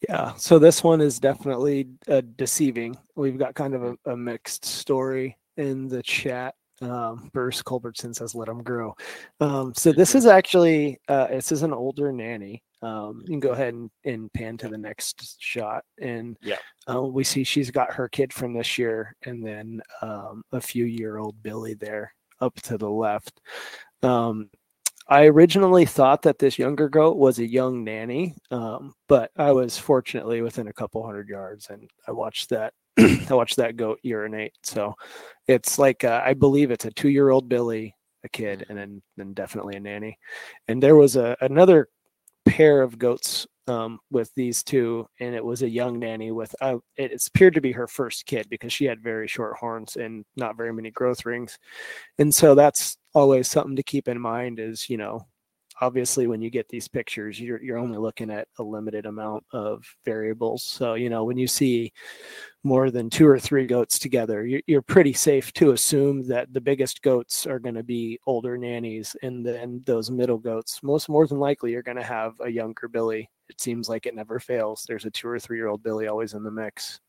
Yeah, 0.08 0.32
so 0.36 0.58
this 0.58 0.82
one 0.82 1.02
is 1.02 1.20
definitely 1.20 1.86
uh, 2.08 2.22
deceiving. 2.36 2.96
We've 3.14 3.38
got 3.38 3.54
kind 3.54 3.74
of 3.74 3.82
a, 3.82 4.10
a 4.12 4.16
mixed 4.16 4.64
story 4.64 5.36
in 5.58 5.86
the 5.88 6.02
chat. 6.02 6.54
Um, 6.82 7.30
Bruce 7.32 7.62
Culbertson 7.62 8.12
says, 8.14 8.34
"Let 8.34 8.48
them 8.48 8.62
grow." 8.62 8.94
Um, 9.40 9.72
so 9.74 9.92
this 9.92 10.14
is 10.14 10.26
actually 10.26 10.98
uh, 11.08 11.28
this 11.28 11.52
is 11.52 11.62
an 11.62 11.72
older 11.72 12.12
nanny. 12.12 12.62
Um, 12.82 13.20
you 13.22 13.28
can 13.28 13.40
go 13.40 13.50
ahead 13.52 13.74
and, 13.74 13.90
and 14.04 14.32
pan 14.32 14.56
to 14.58 14.68
the 14.68 14.76
next 14.78 15.40
shot, 15.40 15.84
and 16.00 16.36
Yeah. 16.42 16.56
uh, 16.92 17.00
we 17.02 17.22
see 17.24 17.44
she's 17.44 17.70
got 17.70 17.92
her 17.92 18.08
kid 18.08 18.32
from 18.32 18.52
this 18.52 18.76
year, 18.76 19.14
and 19.24 19.46
then 19.46 19.80
um, 20.02 20.42
a 20.52 20.60
few 20.60 20.84
year 20.86 21.18
old 21.18 21.40
Billy 21.42 21.74
there 21.74 22.12
up 22.40 22.54
to 22.62 22.76
the 22.76 22.90
left. 22.90 23.40
Um, 24.02 24.50
I 25.08 25.26
originally 25.26 25.84
thought 25.84 26.22
that 26.22 26.38
this 26.40 26.58
younger 26.58 26.88
goat 26.88 27.16
was 27.16 27.38
a 27.38 27.46
young 27.46 27.84
nanny, 27.84 28.34
um, 28.50 28.94
but 29.08 29.30
I 29.36 29.52
was 29.52 29.78
fortunately 29.78 30.42
within 30.42 30.66
a 30.68 30.72
couple 30.72 31.04
hundred 31.04 31.28
yards, 31.28 31.68
and 31.70 31.88
I 32.08 32.12
watched 32.12 32.50
that. 32.50 32.72
I 32.98 33.34
watched 33.34 33.56
that 33.56 33.76
goat 33.76 34.00
urinate. 34.02 34.54
So 34.62 34.94
it's 35.48 35.78
like 35.78 36.04
uh, 36.04 36.22
I 36.24 36.34
believe 36.34 36.70
it's 36.70 36.84
a 36.84 36.90
two-year-old 36.90 37.48
Billy, 37.48 37.94
a 38.24 38.28
kid, 38.28 38.66
and 38.68 38.78
then 38.78 39.02
then 39.16 39.34
definitely 39.34 39.76
a 39.76 39.80
nanny. 39.80 40.18
And 40.68 40.82
there 40.82 40.96
was 40.96 41.16
a 41.16 41.36
another 41.40 41.88
pair 42.44 42.82
of 42.82 42.98
goats 42.98 43.46
um, 43.68 44.00
with 44.10 44.30
these 44.34 44.62
two, 44.62 45.06
and 45.20 45.34
it 45.34 45.44
was 45.44 45.62
a 45.62 45.68
young 45.68 45.98
nanny 45.98 46.32
with 46.32 46.54
uh, 46.60 46.76
it, 46.96 47.12
it 47.12 47.26
appeared 47.26 47.54
to 47.54 47.60
be 47.60 47.72
her 47.72 47.86
first 47.86 48.26
kid 48.26 48.48
because 48.50 48.72
she 48.72 48.84
had 48.84 49.00
very 49.02 49.28
short 49.28 49.56
horns 49.56 49.96
and 49.96 50.24
not 50.36 50.56
very 50.56 50.72
many 50.72 50.90
growth 50.90 51.24
rings, 51.24 51.58
and 52.18 52.34
so 52.34 52.54
that's 52.54 52.96
always 53.14 53.48
something 53.48 53.76
to 53.76 53.82
keep 53.82 54.08
in 54.08 54.20
mind. 54.20 54.58
Is 54.58 54.90
you 54.90 54.96
know, 54.96 55.26
obviously 55.80 56.26
when 56.26 56.42
you 56.42 56.50
get 56.50 56.68
these 56.68 56.88
pictures, 56.88 57.40
you're 57.40 57.62
you're 57.62 57.78
only 57.78 57.98
looking 57.98 58.30
at 58.30 58.48
a 58.58 58.62
limited 58.62 59.06
amount 59.06 59.44
of 59.52 59.84
variables. 60.04 60.64
So 60.64 60.94
you 60.94 61.10
know 61.10 61.24
when 61.24 61.38
you 61.38 61.46
see 61.46 61.92
more 62.64 62.90
than 62.90 63.10
two 63.10 63.26
or 63.26 63.38
three 63.38 63.66
goats 63.66 63.98
together, 63.98 64.46
you're, 64.46 64.62
you're 64.66 64.82
pretty 64.82 65.12
safe 65.12 65.52
to 65.54 65.72
assume 65.72 66.26
that 66.28 66.52
the 66.52 66.60
biggest 66.60 67.02
goats 67.02 67.46
are 67.46 67.58
going 67.58 67.74
to 67.74 67.82
be 67.82 68.18
older 68.26 68.56
nannies, 68.56 69.16
and 69.22 69.44
then 69.44 69.82
those 69.84 70.10
middle 70.10 70.38
goats, 70.38 70.80
most 70.82 71.08
more 71.08 71.26
than 71.26 71.38
likely, 71.38 71.72
you're 71.72 71.82
going 71.82 71.96
to 71.96 72.02
have 72.02 72.34
a 72.40 72.48
younger 72.48 72.88
Billy. 72.88 73.28
It 73.48 73.60
seems 73.60 73.88
like 73.88 74.06
it 74.06 74.14
never 74.14 74.38
fails. 74.38 74.84
There's 74.86 75.04
a 75.04 75.10
two 75.10 75.28
or 75.28 75.38
three 75.38 75.58
year 75.58 75.68
old 75.68 75.82
Billy 75.82 76.06
always 76.06 76.34
in 76.34 76.42
the 76.42 76.50
mix. 76.50 77.00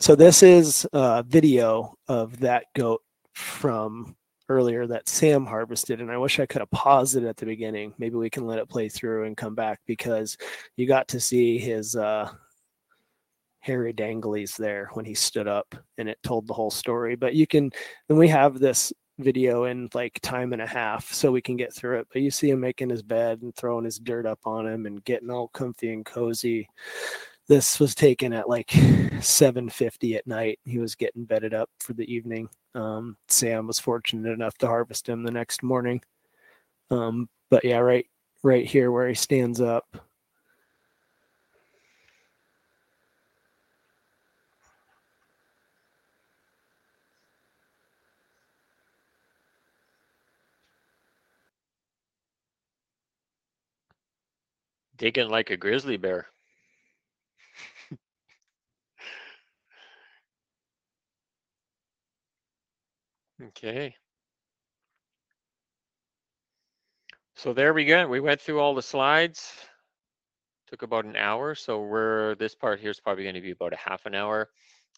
So 0.00 0.14
this 0.14 0.42
is 0.42 0.86
a 0.92 1.24
video 1.26 1.96
of 2.08 2.40
that 2.40 2.66
goat 2.74 3.02
from 3.32 4.16
earlier 4.48 4.86
that 4.86 5.08
Sam 5.08 5.46
harvested, 5.46 6.00
and 6.00 6.10
I 6.10 6.18
wish 6.18 6.38
I 6.38 6.46
could 6.46 6.60
have 6.60 6.70
paused 6.70 7.16
it 7.16 7.24
at 7.24 7.36
the 7.36 7.46
beginning. 7.46 7.94
Maybe 7.98 8.16
we 8.16 8.28
can 8.28 8.46
let 8.46 8.58
it 8.58 8.68
play 8.68 8.88
through 8.88 9.24
and 9.24 9.36
come 9.36 9.54
back 9.54 9.80
because 9.86 10.36
you 10.76 10.86
got 10.86 11.08
to 11.08 11.20
see 11.20 11.58
his 11.58 11.96
uh, 11.96 12.30
hairy 13.64 13.94
Dangley's 13.94 14.56
there 14.56 14.90
when 14.92 15.06
he 15.06 15.14
stood 15.14 15.48
up, 15.48 15.74
and 15.96 16.08
it 16.08 16.18
told 16.22 16.46
the 16.46 16.54
whole 16.54 16.70
story. 16.70 17.16
But 17.16 17.34
you 17.34 17.46
can, 17.46 17.70
and 18.08 18.18
we 18.18 18.28
have 18.28 18.58
this 18.58 18.92
video 19.18 19.64
in 19.64 19.88
like 19.94 20.20
time 20.22 20.52
and 20.52 20.60
a 20.60 20.66
half 20.66 21.10
so 21.12 21.30
we 21.30 21.40
can 21.40 21.56
get 21.56 21.72
through 21.72 22.00
it 22.00 22.06
but 22.12 22.20
you 22.20 22.32
see 22.32 22.50
him 22.50 22.58
making 22.58 22.90
his 22.90 23.00
bed 23.00 23.40
and 23.42 23.54
throwing 23.54 23.84
his 23.84 24.00
dirt 24.00 24.26
up 24.26 24.40
on 24.44 24.66
him 24.66 24.86
and 24.86 25.04
getting 25.04 25.30
all 25.30 25.46
comfy 25.48 25.92
and 25.92 26.04
cozy. 26.04 26.68
This 27.46 27.78
was 27.78 27.94
taken 27.94 28.32
at 28.32 28.48
like 28.48 28.68
7.50 28.68 30.16
at 30.16 30.26
night. 30.26 30.58
He 30.64 30.78
was 30.78 30.96
getting 30.96 31.24
bedded 31.24 31.54
up 31.54 31.70
for 31.78 31.92
the 31.92 32.12
evening. 32.12 32.48
Um, 32.74 33.16
sam 33.28 33.68
was 33.68 33.78
fortunate 33.78 34.32
enough 34.32 34.58
to 34.58 34.66
harvest 34.66 35.08
him 35.08 35.22
the 35.22 35.30
next 35.30 35.62
morning. 35.62 36.00
Um, 36.90 37.28
but 37.50 37.64
yeah 37.64 37.78
right 37.78 38.06
right 38.42 38.66
here 38.66 38.90
where 38.90 39.08
he 39.08 39.14
stands 39.14 39.60
up 39.60 39.86
Digging 55.04 55.28
like 55.28 55.50
a 55.50 55.56
grizzly 55.58 55.98
bear. 55.98 56.26
okay. 63.48 63.94
So 67.36 67.52
there 67.52 67.74
we 67.74 67.84
go. 67.84 68.08
We 68.08 68.20
went 68.20 68.40
through 68.40 68.60
all 68.60 68.74
the 68.74 68.80
slides. 68.80 69.52
Took 70.68 70.80
about 70.80 71.04
an 71.04 71.16
hour. 71.16 71.54
So 71.54 71.82
we're 71.82 72.36
this 72.36 72.54
part 72.54 72.80
here 72.80 72.90
is 72.90 72.98
probably 72.98 73.24
going 73.24 73.34
to 73.34 73.42
be 73.42 73.50
about 73.50 73.74
a 73.74 73.76
half 73.76 74.06
an 74.06 74.14
hour. 74.14 74.48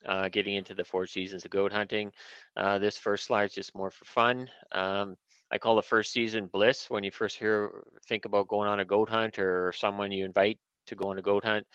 Uh, 0.07 0.29
getting 0.29 0.55
into 0.55 0.73
the 0.73 0.85
four 0.85 1.09
seasons 1.09 1.45
of 1.45 1.51
goat 1.51 1.73
hunting. 1.73 2.13
Uh, 2.57 2.79
this 2.79 2.97
first 2.97 3.25
slide 3.25 3.47
is 3.47 3.55
just 3.55 3.75
more 3.75 3.91
for 3.91 4.05
fun. 4.05 4.49
Um, 4.71 5.17
I 5.51 5.59
call 5.59 5.77
the 5.77 5.83
first 5.83 6.13
season 6.13 6.47
bliss 6.47 6.91
when 6.91 7.05
you 7.05 7.11
first 7.11 7.39
hear 7.39 7.85
think 8.09 8.25
about 8.25 8.49
going 8.49 8.69
on 8.69 8.81
a 8.81 8.85
goat 8.85 9.09
hunt 9.09 9.39
or 9.39 9.73
someone 9.73 10.11
you 10.13 10.25
invite 10.25 10.59
to 10.87 10.95
go 10.95 11.11
on 11.11 11.19
a 11.19 11.23
goat 11.23 11.45
hunt. 11.45 11.67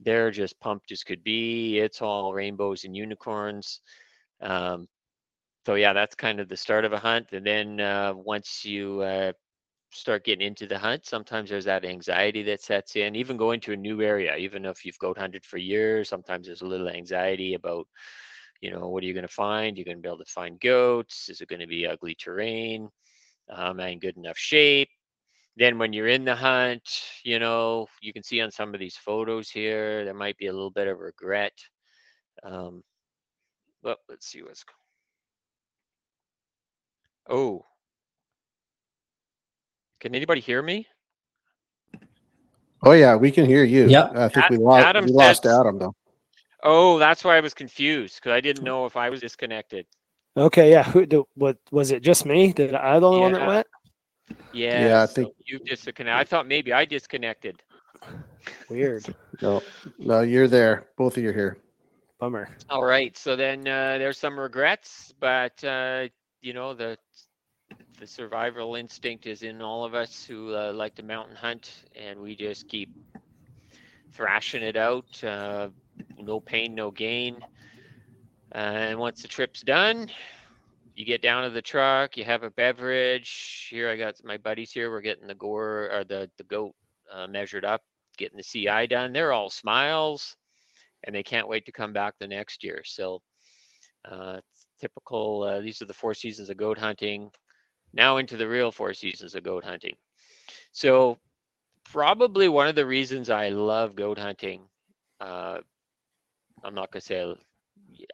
They're 0.00 0.30
just 0.30 0.58
pumped 0.60 0.92
as 0.92 1.04
could 1.04 1.22
be. 1.22 1.78
It's 1.78 2.02
all 2.02 2.32
rainbows 2.32 2.84
and 2.84 2.96
unicorns. 2.96 3.80
Um, 4.40 4.88
so 5.66 5.74
yeah, 5.74 5.92
that's 5.92 6.14
kind 6.14 6.40
of 6.40 6.48
the 6.48 6.56
start 6.56 6.84
of 6.84 6.92
a 6.92 6.98
hunt. 6.98 7.28
And 7.32 7.46
then 7.46 7.80
uh, 7.80 8.14
once 8.14 8.64
you 8.64 9.00
uh, 9.00 9.32
start 9.92 10.24
getting 10.24 10.46
into 10.46 10.66
the 10.66 10.78
hunt, 10.78 11.06
sometimes 11.06 11.50
there's 11.50 11.66
that 11.66 11.84
anxiety 11.84 12.42
that 12.44 12.62
sets 12.62 12.96
in. 12.96 13.14
Even 13.14 13.36
going 13.36 13.60
to 13.60 13.72
a 13.72 13.76
new 13.76 14.02
area, 14.02 14.36
even 14.36 14.64
if 14.64 14.84
you've 14.84 14.98
goat 14.98 15.18
hunted 15.18 15.44
for 15.44 15.58
years, 15.58 16.08
sometimes 16.08 16.46
there's 16.46 16.62
a 16.62 16.66
little 16.66 16.88
anxiety 16.88 17.54
about 17.54 17.86
you 18.62 18.70
know, 18.70 18.88
what 18.88 19.02
are 19.02 19.06
you 19.06 19.12
going 19.12 19.26
to 19.26 19.28
find? 19.28 19.76
You're 19.76 19.84
going 19.84 19.98
to 19.98 20.02
be 20.02 20.08
able 20.08 20.24
to 20.24 20.32
find 20.32 20.58
goats. 20.60 21.28
Is 21.28 21.40
it 21.40 21.48
going 21.48 21.60
to 21.60 21.66
be 21.66 21.86
ugly 21.86 22.14
terrain? 22.14 22.88
Um, 23.50 23.80
in 23.80 23.98
good 23.98 24.16
enough 24.16 24.38
shape? 24.38 24.88
Then 25.56 25.78
when 25.78 25.92
you're 25.92 26.06
in 26.06 26.24
the 26.24 26.34
hunt, 26.34 26.82
you 27.24 27.38
know, 27.38 27.88
you 28.00 28.12
can 28.12 28.22
see 28.22 28.40
on 28.40 28.50
some 28.50 28.72
of 28.72 28.80
these 28.80 28.96
photos 28.96 29.50
here, 29.50 30.04
there 30.04 30.14
might 30.14 30.38
be 30.38 30.46
a 30.46 30.52
little 30.52 30.70
bit 30.70 30.86
of 30.86 31.00
regret. 31.00 31.52
Um, 32.44 32.82
well, 33.82 33.96
let's 34.08 34.28
see 34.28 34.42
what's. 34.42 34.64
Going. 34.64 34.76
Oh. 37.38 37.64
Can 40.00 40.14
anybody 40.14 40.40
hear 40.40 40.62
me? 40.62 40.86
Oh 42.84 42.92
yeah, 42.92 43.16
we 43.16 43.30
can 43.30 43.46
hear 43.46 43.64
you. 43.64 43.88
Yeah. 43.88 44.08
I 44.14 44.28
think 44.28 44.46
Ad- 44.46 44.50
we 44.50 44.56
lost 44.58 44.86
Adam 44.86 45.04
we 45.04 45.12
lost 45.12 45.42
said- 45.42 45.60
Adam 45.60 45.78
though. 45.78 45.94
Oh, 46.62 46.98
that's 46.98 47.24
why 47.24 47.36
I 47.36 47.40
was 47.40 47.54
confused 47.54 48.16
because 48.16 48.32
I 48.32 48.40
didn't 48.40 48.64
know 48.64 48.86
if 48.86 48.96
I 48.96 49.10
was 49.10 49.20
disconnected. 49.20 49.86
okay 50.36 50.70
yeah 50.70 50.82
who 50.84 51.04
do, 51.04 51.26
what 51.34 51.58
was 51.70 51.90
it 51.90 52.02
just 52.02 52.24
me 52.24 52.52
did 52.54 52.72
i 52.74 52.98
the 52.98 53.06
only 53.06 53.20
one 53.20 53.32
that 53.32 53.46
went 53.46 53.66
Yeah, 54.52 54.86
Yeah, 54.88 55.02
I 55.02 55.06
so 55.06 55.12
think- 55.14 55.34
you 55.44 55.58
disconnected. 55.58 56.20
I 56.20 56.24
thought 56.24 56.46
maybe 56.46 56.72
I 56.72 56.84
disconnected. 56.86 57.62
weird 58.70 59.04
No, 59.42 59.60
no, 59.98 60.20
you're 60.22 60.48
there. 60.48 60.86
Both 60.96 61.16
of 61.16 61.22
you 61.22 61.30
are 61.30 61.38
here. 61.42 61.56
bummer 62.20 62.48
All 62.70 62.84
right, 62.84 63.12
so 63.18 63.36
then 63.36 63.58
uh, 63.68 63.98
there's 64.00 64.16
some 64.18 64.38
regrets, 64.38 65.12
but 65.20 65.62
uh, 65.64 66.08
you 66.40 66.52
know 66.54 66.72
the 66.74 66.96
the 68.00 68.06
survival 68.06 68.74
instinct 68.76 69.26
is 69.26 69.42
in 69.42 69.60
all 69.60 69.84
of 69.84 69.94
us 69.94 70.24
who 70.24 70.54
uh, 70.54 70.72
like 70.72 70.94
to 70.96 71.02
mountain 71.02 71.36
hunt, 71.36 71.84
and 71.94 72.18
we 72.20 72.34
just 72.36 72.66
keep 72.68 72.88
thrashing 74.16 74.62
it 74.62 74.76
out. 74.76 75.12
No 76.18 76.40
pain, 76.40 76.74
no 76.74 76.90
gain. 76.90 77.44
and 78.52 78.98
once 78.98 79.22
the 79.22 79.28
trip's 79.28 79.62
done, 79.62 80.08
you 80.94 81.04
get 81.04 81.22
down 81.22 81.44
to 81.44 81.50
the 81.50 81.62
truck, 81.62 82.16
you 82.16 82.24
have 82.24 82.42
a 82.42 82.50
beverage. 82.50 83.68
Here 83.70 83.88
I 83.90 83.96
got 83.96 84.14
my 84.24 84.36
buddies 84.36 84.72
here. 84.72 84.90
We're 84.90 85.00
getting 85.00 85.26
the 85.26 85.34
gore 85.34 85.90
or 85.92 86.04
the 86.04 86.30
the 86.38 86.44
goat 86.44 86.74
uh, 87.12 87.26
measured 87.26 87.64
up, 87.64 87.82
getting 88.18 88.36
the 88.36 88.44
CI 88.44 88.86
done. 88.86 89.12
They're 89.12 89.32
all 89.32 89.50
smiles 89.50 90.36
and 91.04 91.14
they 91.14 91.22
can't 91.22 91.48
wait 91.48 91.66
to 91.66 91.72
come 91.72 91.92
back 91.92 92.14
the 92.18 92.26
next 92.26 92.62
year. 92.62 92.82
So, 92.84 93.20
uh, 94.10 94.40
typical. 94.80 95.42
Uh, 95.42 95.60
these 95.60 95.82
are 95.82 95.86
the 95.86 95.94
four 95.94 96.14
seasons 96.14 96.50
of 96.50 96.56
goat 96.56 96.78
hunting. 96.78 97.30
Now 97.92 98.18
into 98.18 98.36
the 98.36 98.48
real 98.48 98.72
four 98.72 98.94
seasons 98.94 99.34
of 99.34 99.44
goat 99.44 99.64
hunting. 99.64 99.96
So, 100.72 101.18
probably 101.84 102.48
one 102.48 102.68
of 102.68 102.74
the 102.74 102.86
reasons 102.86 103.30
I 103.30 103.50
love 103.50 103.94
goat 103.96 104.18
hunting. 104.18 104.62
Uh, 105.20 105.58
I'm 106.64 106.74
not 106.74 106.90
gonna 106.90 107.00
say 107.00 107.34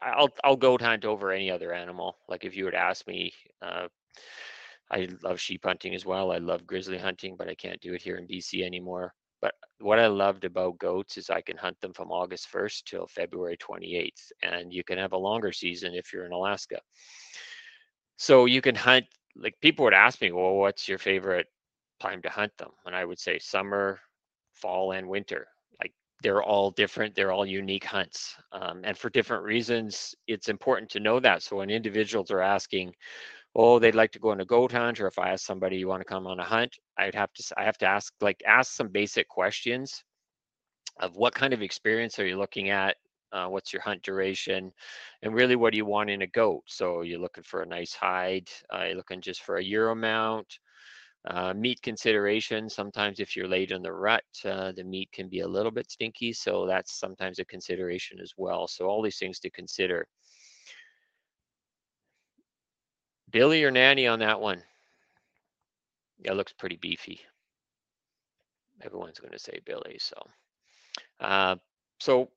I'll, 0.03 0.31
I'll 0.45 0.57
goat 0.57 0.81
hunt 0.81 1.05
over 1.05 1.33
any 1.33 1.51
other 1.51 1.73
animal. 1.73 2.17
Like 2.29 2.45
if 2.45 2.57
you 2.57 2.71
to 2.71 2.77
ask 2.77 3.07
me, 3.07 3.33
uh, 3.63 3.89
I 4.91 5.09
love 5.23 5.41
sheep 5.41 5.65
hunting 5.65 5.95
as 5.95 6.07
well. 6.07 6.33
I 6.33 6.39
love 6.39 6.67
grizzly 6.67 6.99
hunting, 6.99 7.37
but 7.37 7.49
I 7.49 7.55
can't 7.55 7.81
do 7.81 7.95
it 7.95 8.03
here 8.03 8.17
in 8.17 8.27
BC 8.27 8.65
anymore. 8.65 9.15
But 9.41 9.55
what 9.81 9.99
I 9.99 10.07
loved 10.07 10.45
about 10.45 10.79
goats 10.79 11.17
is 11.17 11.31
I 11.31 11.41
can 11.43 11.57
hunt 11.57 11.81
them 11.81 11.93
from 11.93 12.11
August 12.11 12.49
1st 12.53 12.87
till 12.87 13.07
February 13.07 13.57
28th, 13.57 14.33
and 14.43 14.73
you 14.73 14.83
can 14.83 14.99
have 14.99 15.13
a 15.13 15.19
longer 15.19 15.53
season 15.53 15.95
if 15.95 16.13
you're 16.13 16.27
in 16.27 16.33
Alaska. 16.33 16.81
So 18.17 18.47
you 18.47 18.61
can 18.61 18.75
hunt. 18.75 19.07
Like 19.37 19.55
people 19.61 19.85
would 19.85 19.95
ask 19.95 20.21
me, 20.21 20.33
well, 20.33 20.55
what's 20.55 20.89
your 20.89 20.99
favorite 20.99 21.47
time 22.01 22.21
to 22.23 22.31
hunt 22.31 22.53
them? 22.59 22.71
And 22.85 22.97
I 22.97 23.05
would 23.05 23.21
say 23.21 23.39
summer, 23.39 24.01
fall, 24.55 24.93
and 24.93 25.09
winter. 25.09 25.47
They're 26.23 26.43
all 26.43 26.71
different. 26.73 27.15
They're 27.15 27.33
all 27.33 27.47
unique 27.47 27.85
hunts, 27.85 28.37
um, 28.53 28.81
and 28.85 28.99
for 28.99 29.11
different 29.11 29.45
reasons. 29.45 30.15
It's 30.27 30.49
important 30.49 30.91
to 30.93 31.01
know 31.01 31.21
that. 31.21 31.43
So 31.43 31.57
when 31.57 31.71
individuals 31.71 32.31
are 32.31 32.41
asking, 32.41 32.95
oh, 33.55 33.79
they'd 33.79 33.95
like 33.95 34.13
to 34.13 34.19
go 34.19 34.31
on 34.31 34.41
a 34.41 34.45
goat 34.45 34.73
hunt, 34.73 35.01
or 35.01 35.07
if 35.07 35.19
I 35.19 35.31
ask 35.31 35.47
somebody 35.47 35.77
you 35.79 35.89
want 35.89 36.01
to 36.01 36.05
come 36.13 36.27
on 36.27 36.41
a 36.41 36.45
hunt, 36.45 36.77
I'd 36.99 37.15
have 37.15 37.33
to 37.35 37.55
I 37.57 37.65
have 37.65 37.79
to 37.79 37.87
ask 37.87 38.13
like 38.21 38.43
ask 38.47 38.73
some 38.73 38.89
basic 38.89 39.29
questions 39.29 40.05
of 41.01 41.17
what 41.17 41.35
kind 41.35 41.53
of 41.53 41.63
experience 41.63 42.19
are 42.19 42.27
you 42.27 42.37
looking 42.37 42.71
at 42.71 42.97
uh, 43.33 43.47
what's 43.47 43.73
your 43.73 43.83
hunt 43.83 44.03
duration 44.03 44.73
and 45.23 45.35
really 45.35 45.57
what 45.57 45.73
do 45.73 45.77
you 45.77 45.85
want 45.85 46.11
in 46.11 46.23
a 46.23 46.27
goat 46.27 46.63
so 46.67 47.03
you're 47.03 47.19
looking 47.19 47.45
for 47.45 47.63
a 47.63 47.67
nice 47.67 47.93
hide 47.93 48.49
uh, 48.75 48.85
you're 48.85 48.97
looking 48.97 49.21
just 49.21 49.43
for 49.43 49.57
a 49.57 49.65
euro 49.65 49.95
mount 49.95 50.59
uh, 51.29 51.53
meat 51.53 51.81
consideration 51.83 52.71
sometimes 52.71 53.21
if 53.21 53.37
you're 53.37 53.49
late 53.49 53.71
in 53.71 53.83
the 53.83 53.93
rut 53.93 54.25
uh, 54.47 54.73
the 54.73 54.83
meat 54.85 55.11
can 55.13 55.29
be 55.29 55.41
a 55.41 55.49
little 55.49 55.71
bit 55.71 55.91
stinky 55.91 56.33
so 56.33 56.67
that's 56.67 56.99
sometimes 56.99 57.39
a 57.39 57.45
consideration 57.45 58.19
as 58.21 58.33
well. 58.37 58.67
So 58.67 58.87
all 58.87 59.03
these 59.03 59.19
things 59.19 59.39
to 59.41 59.51
consider. 59.51 60.07
Billy 63.31 63.63
or 63.63 63.71
nanny 63.71 64.07
on 64.07 64.21
that 64.21 64.41
one? 64.41 64.63
Yeah 66.25 66.33
looks 66.33 66.53
pretty 66.55 66.77
beefy. 66.77 67.21
Everyone's 68.81 69.19
going 69.21 69.33
to 69.33 69.39
say 69.39 69.61
billy 69.67 69.99
so 69.99 70.17
uh, 71.21 71.57
so 72.01 72.31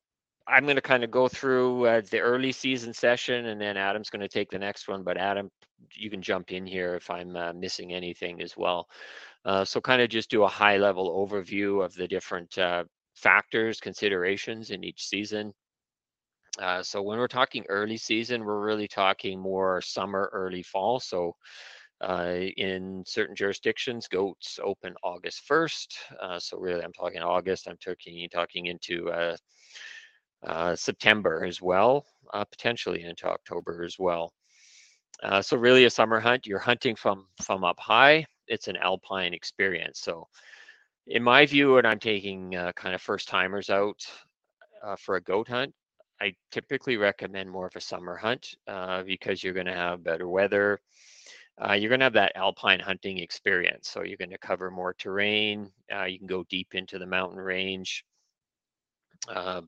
I'm 0.46 0.64
going 0.64 0.76
to 0.76 0.82
kind 0.82 1.04
of 1.04 1.10
go 1.10 1.28
through 1.28 1.86
uh, 1.86 2.02
the 2.10 2.20
early 2.20 2.52
season 2.52 2.92
session 2.92 3.46
and 3.46 3.60
then 3.60 3.76
Adam's 3.76 4.10
going 4.10 4.20
to 4.20 4.28
take 4.28 4.50
the 4.50 4.58
next 4.58 4.88
one. 4.88 5.02
But 5.02 5.16
Adam, 5.16 5.50
you 5.94 6.10
can 6.10 6.22
jump 6.22 6.52
in 6.52 6.66
here 6.66 6.94
if 6.94 7.10
I'm 7.10 7.36
uh, 7.36 7.52
missing 7.52 7.92
anything 7.92 8.42
as 8.42 8.56
well. 8.56 8.88
Uh, 9.44 9.64
so 9.64 9.80
kind 9.80 10.02
of 10.02 10.08
just 10.08 10.30
do 10.30 10.44
a 10.44 10.48
high 10.48 10.76
level 10.76 11.26
overview 11.26 11.84
of 11.84 11.94
the 11.94 12.06
different 12.06 12.56
uh, 12.58 12.84
factors, 13.14 13.80
considerations 13.80 14.70
in 14.70 14.84
each 14.84 15.06
season. 15.06 15.52
Uh, 16.60 16.82
so 16.82 17.00
when 17.02 17.18
we're 17.18 17.28
talking 17.28 17.64
early 17.68 17.96
season, 17.96 18.44
we're 18.44 18.64
really 18.64 18.88
talking 18.88 19.40
more 19.40 19.80
summer, 19.80 20.28
early 20.32 20.62
fall. 20.62 21.00
So 21.00 21.34
uh, 22.02 22.36
in 22.56 23.02
certain 23.06 23.34
jurisdictions, 23.34 24.06
goats 24.08 24.58
open 24.62 24.94
August 25.02 25.42
1st. 25.48 26.40
so 26.40 26.58
really, 26.58 26.82
I'm 26.82 26.92
talking 26.92 27.22
August. 27.22 27.68
I'm 27.68 27.78
talking 27.82 28.28
talking 28.30 28.66
into 28.66 29.10
uh, 29.10 29.36
September 30.74 31.44
as 31.44 31.60
well, 31.62 32.04
uh, 32.32 32.44
potentially 32.44 33.02
into 33.04 33.26
October 33.26 33.84
as 33.84 33.98
well. 33.98 34.32
Uh, 35.22 35.40
so 35.40 35.56
really 35.56 35.84
a 35.84 35.90
summer 35.90 36.18
hunt, 36.18 36.46
you're 36.46 36.58
hunting 36.58 36.96
from, 36.96 37.26
from 37.42 37.62
up 37.64 37.78
high. 37.78 38.24
It's 38.48 38.68
an 38.68 38.76
alpine 38.76 39.34
experience. 39.34 40.00
So 40.00 40.26
in 41.06 41.22
my 41.22 41.46
view, 41.46 41.74
when 41.74 41.86
I'm 41.86 42.00
taking 42.00 42.56
uh, 42.56 42.72
kind 42.72 42.94
of 42.94 43.00
first 43.00 43.28
timers 43.28 43.70
out 43.70 44.00
uh, 44.84 44.96
for 44.96 45.16
a 45.16 45.22
goat 45.22 45.48
hunt, 45.48 45.72
I 46.20 46.34
typically 46.50 46.96
recommend 46.96 47.50
more 47.50 47.66
of 47.66 47.76
a 47.76 47.80
summer 47.80 48.16
hunt 48.16 48.54
because 49.06 49.42
you're 49.42 49.54
going 49.54 49.66
to 49.66 49.72
have 49.74 50.04
better 50.04 50.28
weather. 50.28 50.80
Uh, 51.60 51.74
you're 51.74 51.88
going 51.88 52.00
to 52.00 52.04
have 52.04 52.12
that 52.14 52.36
alpine 52.36 52.80
hunting 52.80 53.18
experience. 53.18 53.88
So 53.88 54.02
you're 54.02 54.16
going 54.16 54.30
to 54.30 54.38
cover 54.38 54.70
more 54.70 54.94
terrain. 54.94 55.70
Uh, 55.94 56.04
you 56.04 56.18
can 56.18 56.26
go 56.26 56.44
deep 56.48 56.74
into 56.74 56.98
the 56.98 57.06
mountain 57.06 57.38
range. 57.38 58.04
Uh, 59.28 59.62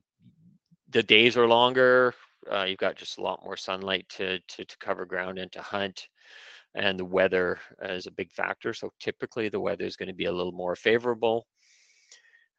the 0.95 1.03
days 1.03 1.35
are 1.35 1.45
longer. 1.45 2.13
Uh, 2.49 2.63
you've 2.63 2.77
got 2.77 2.95
just 2.95 3.17
a 3.17 3.21
lot 3.21 3.43
more 3.43 3.57
sunlight 3.57 4.07
to, 4.07 4.39
to, 4.47 4.63
to 4.63 4.77
cover 4.77 5.05
ground 5.05 5.37
and 5.37 5.51
to 5.51 5.61
hunt. 5.61 6.07
And 6.73 6.97
the 6.97 7.03
weather 7.03 7.59
is 7.83 8.07
a 8.07 8.11
big 8.11 8.31
factor. 8.31 8.73
So 8.73 8.89
typically 9.01 9.49
the 9.49 9.59
weather 9.59 9.83
is 9.83 9.97
going 9.97 10.07
to 10.07 10.15
be 10.15 10.25
a 10.25 10.31
little 10.31 10.53
more 10.53 10.75
favorable. 10.77 11.47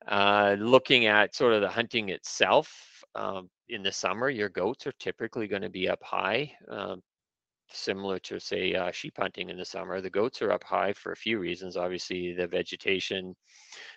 Uh, 0.07 0.55
looking 0.59 1.07
at 1.07 1.35
sort 1.35 1.55
of 1.55 1.63
the 1.63 1.69
hunting 1.69 2.11
itself, 2.11 2.71
um, 3.15 3.49
in 3.71 3.83
the 3.83 3.91
summer, 3.91 4.29
your 4.29 4.51
goats 4.51 4.87
are 4.87 4.93
typically 5.01 5.49
going 5.49 5.63
to 5.63 5.71
be 5.71 5.89
up 5.89 6.03
high, 6.03 6.53
um, 6.71 7.01
similar 7.73 8.19
to 8.19 8.39
say 8.39 8.75
uh, 8.75 8.93
sheep 8.93 9.15
hunting 9.19 9.49
in 9.49 9.57
the 9.57 9.65
summer. 9.65 10.03
The 10.03 10.11
goats 10.11 10.43
are 10.43 10.53
up 10.53 10.63
high 10.63 10.93
for 10.93 11.13
a 11.13 11.17
few 11.17 11.39
reasons. 11.39 11.79
Obviously, 11.79 12.35
the 12.35 12.47
vegetation, 12.47 13.35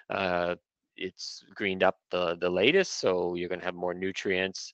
uh, 0.10 0.56
it's 1.00 1.44
greened 1.56 1.84
up 1.84 1.96
the, 2.12 2.38
the 2.40 2.50
latest, 2.50 3.00
so 3.00 3.36
you're 3.36 3.50
going 3.50 3.60
to 3.60 3.66
have 3.66 3.76
more 3.76 3.94
nutrients. 3.94 4.74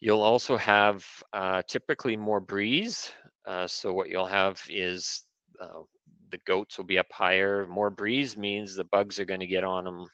You'll 0.00 0.22
also 0.22 0.56
have 0.56 1.04
uh, 1.32 1.62
typically 1.68 2.16
more 2.16 2.40
breeze. 2.40 3.10
Uh, 3.46 3.66
so 3.66 3.92
what 3.92 4.08
you'll 4.08 4.26
have 4.26 4.60
is 4.68 5.24
uh, 5.60 5.82
the 6.30 6.38
goats 6.46 6.78
will 6.78 6.84
be 6.84 6.98
up 6.98 7.10
higher. 7.10 7.66
More 7.66 7.90
breeze 7.90 8.36
means 8.36 8.74
the 8.74 8.84
bugs 8.84 9.18
are 9.18 9.24
going 9.24 9.40
to 9.40 9.46
get 9.46 9.64
on 9.64 9.84
them 9.84 10.06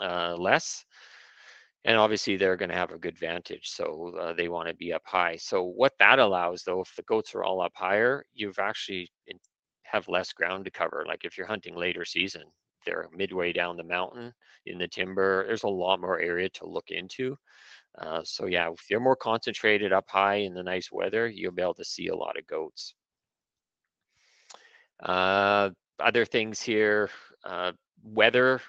uh, 0.00 0.36
less. 0.36 0.84
And 1.84 1.98
obviously 1.98 2.36
they're 2.36 2.56
going 2.56 2.70
to 2.70 2.76
have 2.76 2.92
a 2.92 2.98
good 2.98 3.18
vantage. 3.18 3.70
So 3.70 4.14
uh, 4.18 4.32
they 4.32 4.48
want 4.48 4.68
to 4.68 4.74
be 4.74 4.92
up 4.92 5.02
high. 5.04 5.36
So 5.36 5.64
what 5.64 5.92
that 5.98 6.18
allows 6.18 6.62
though, 6.62 6.80
if 6.80 6.94
the 6.96 7.02
goats 7.02 7.34
are 7.34 7.44
all 7.44 7.60
up 7.60 7.72
higher, 7.74 8.24
you've 8.32 8.58
actually 8.58 9.10
have 9.82 10.08
less 10.08 10.32
ground 10.32 10.64
to 10.64 10.70
cover. 10.70 11.04
Like 11.06 11.24
if 11.24 11.36
you're 11.36 11.46
hunting 11.46 11.76
later 11.76 12.04
season, 12.04 12.44
they're 12.84 13.08
midway 13.14 13.52
down 13.52 13.76
the 13.76 13.84
mountain 13.84 14.32
in 14.66 14.78
the 14.78 14.88
timber. 14.88 15.46
There's 15.46 15.64
a 15.64 15.68
lot 15.68 16.00
more 16.00 16.20
area 16.20 16.48
to 16.50 16.66
look 16.66 16.90
into. 16.90 17.36
Uh, 17.98 18.22
so 18.24 18.46
yeah, 18.46 18.70
if 18.72 18.90
you're 18.90 19.00
more 19.00 19.16
concentrated 19.16 19.92
up 19.92 20.06
high 20.08 20.36
in 20.36 20.54
the 20.54 20.62
nice 20.62 20.90
weather, 20.90 21.28
you'll 21.28 21.52
be 21.52 21.62
able 21.62 21.74
to 21.74 21.84
see 21.84 22.08
a 22.08 22.16
lot 22.16 22.38
of 22.38 22.46
goats. 22.46 22.94
Uh, 25.00 25.70
other 26.00 26.24
things 26.24 26.60
here, 26.60 27.10
uh, 27.44 27.72
weather, 28.02 28.60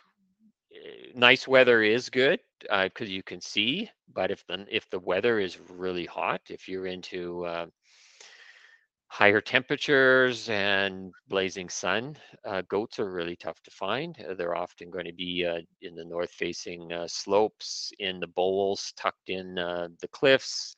eh, 0.74 1.08
nice 1.16 1.48
weather 1.48 1.82
is 1.82 2.10
good 2.10 2.40
because 2.62 3.08
uh, 3.10 3.12
you 3.12 3.24
can 3.24 3.42
see, 3.42 3.90
but 4.14 4.32
if 4.32 4.46
the, 4.48 4.66
if 4.70 4.90
the 4.90 5.00
weather 5.00 5.40
is 5.40 5.60
really 5.70 6.06
hot, 6.06 6.42
if 6.50 6.68
you're 6.68 6.88
into 6.88 7.46
uh, 7.46 7.66
higher 9.16 9.40
temperatures 9.40 10.50
and 10.50 11.14
blazing 11.30 11.70
sun, 11.70 12.18
uh, 12.44 12.62
goats 12.68 13.00
are 13.00 13.10
really 13.10 13.38
tough 13.38 13.62
to 13.64 13.72
find. 13.72 14.14
Uh, 14.20 14.34
they're 14.34 14.58
often 14.58 14.90
going 14.90 15.06
to 15.06 15.14
be 15.14 15.46
uh, 15.46 15.62
in 15.82 15.96
the 15.96 16.04
north 16.04 16.32
facing 16.32 16.92
uh, 16.92 17.08
slopes, 17.08 17.94
in 18.00 18.20
the 18.20 18.28
bowls, 18.28 18.92
tucked 18.98 19.30
in 19.30 19.58
uh, 19.58 19.88
the 20.02 20.08
cliffs, 20.10 20.76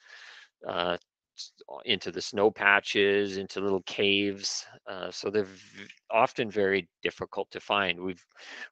into 1.85 2.11
the 2.11 2.21
snow 2.21 2.51
patches, 2.51 3.37
into 3.37 3.59
little 3.59 3.81
caves. 3.87 4.67
so 5.09 5.31
they're 5.31 5.43
v- 5.45 5.87
often 6.11 6.51
very 6.51 6.87
difficult 7.01 7.49
to 7.49 7.59
find. 7.59 7.99
We've 7.99 8.23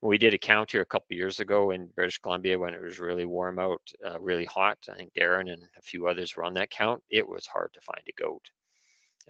we 0.04 0.20
did 0.20 0.36
a 0.36 0.38
count 0.38 0.70
here 0.74 0.82
a 0.82 0.94
couple 0.94 1.18
years 1.18 1.40
ago 1.40 1.72
in 1.72 1.90
British 1.96 2.20
Columbia 2.20 2.60
when 2.60 2.76
it 2.76 2.82
was 2.84 3.00
really 3.00 3.26
warm 3.26 3.58
out, 3.58 3.82
really 4.20 4.46
hot. 4.46 4.78
I 4.92 4.96
think 4.96 5.12
Darren 5.16 5.52
and 5.52 5.64
a 5.80 5.82
few 5.82 6.08
others 6.08 6.36
were 6.36 6.44
on 6.44 6.54
that 6.54 6.70
count. 6.70 7.02
It 7.10 7.28
was 7.28 7.48
hard 7.48 7.72
to 7.74 7.82
find 7.82 8.04
a 8.08 8.22
goat. 8.22 8.44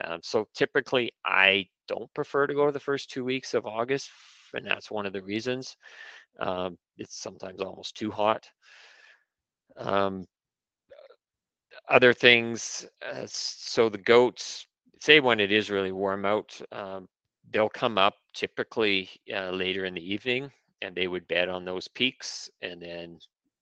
Um, 0.03 0.19
so 0.23 0.47
typically, 0.53 1.11
I 1.25 1.67
don't 1.87 2.13
prefer 2.13 2.47
to 2.47 2.53
go 2.53 2.65
to 2.65 2.71
the 2.71 2.79
first 2.79 3.09
two 3.09 3.23
weeks 3.23 3.53
of 3.53 3.65
August, 3.65 4.09
and 4.53 4.65
that's 4.65 4.91
one 4.91 5.05
of 5.05 5.13
the 5.13 5.21
reasons. 5.21 5.77
Um, 6.39 6.77
it's 6.97 7.21
sometimes 7.21 7.61
almost 7.61 7.95
too 7.95 8.11
hot. 8.11 8.47
Um, 9.77 10.25
other 11.89 12.13
things, 12.13 12.85
uh, 13.05 13.25
so 13.27 13.89
the 13.89 13.97
goats, 13.97 14.65
say 14.99 15.19
when 15.19 15.39
it 15.39 15.51
is 15.51 15.69
really 15.69 15.91
warm 15.91 16.25
out, 16.25 16.59
um, 16.71 17.07
they'll 17.51 17.69
come 17.69 17.97
up 17.97 18.15
typically 18.33 19.09
uh, 19.33 19.51
later 19.51 19.85
in 19.85 19.93
the 19.93 20.13
evening, 20.13 20.51
and 20.81 20.95
they 20.95 21.07
would 21.07 21.27
bed 21.27 21.49
on 21.49 21.65
those 21.65 21.87
peaks, 21.87 22.49
and 22.61 22.81
then 22.81 23.19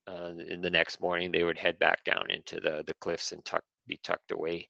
uh, 0.08 0.32
in 0.50 0.62
the 0.62 0.70
next 0.70 1.00
morning 1.02 1.32
they 1.32 1.44
would 1.44 1.58
head 1.58 1.78
back 1.80 2.04
down 2.06 2.30
into 2.30 2.60
the 2.60 2.84
the 2.88 2.94
cliffs 2.96 3.32
and 3.32 3.44
tuck 3.46 3.64
be 3.88 4.00
tucked 4.04 4.32
away. 4.32 4.68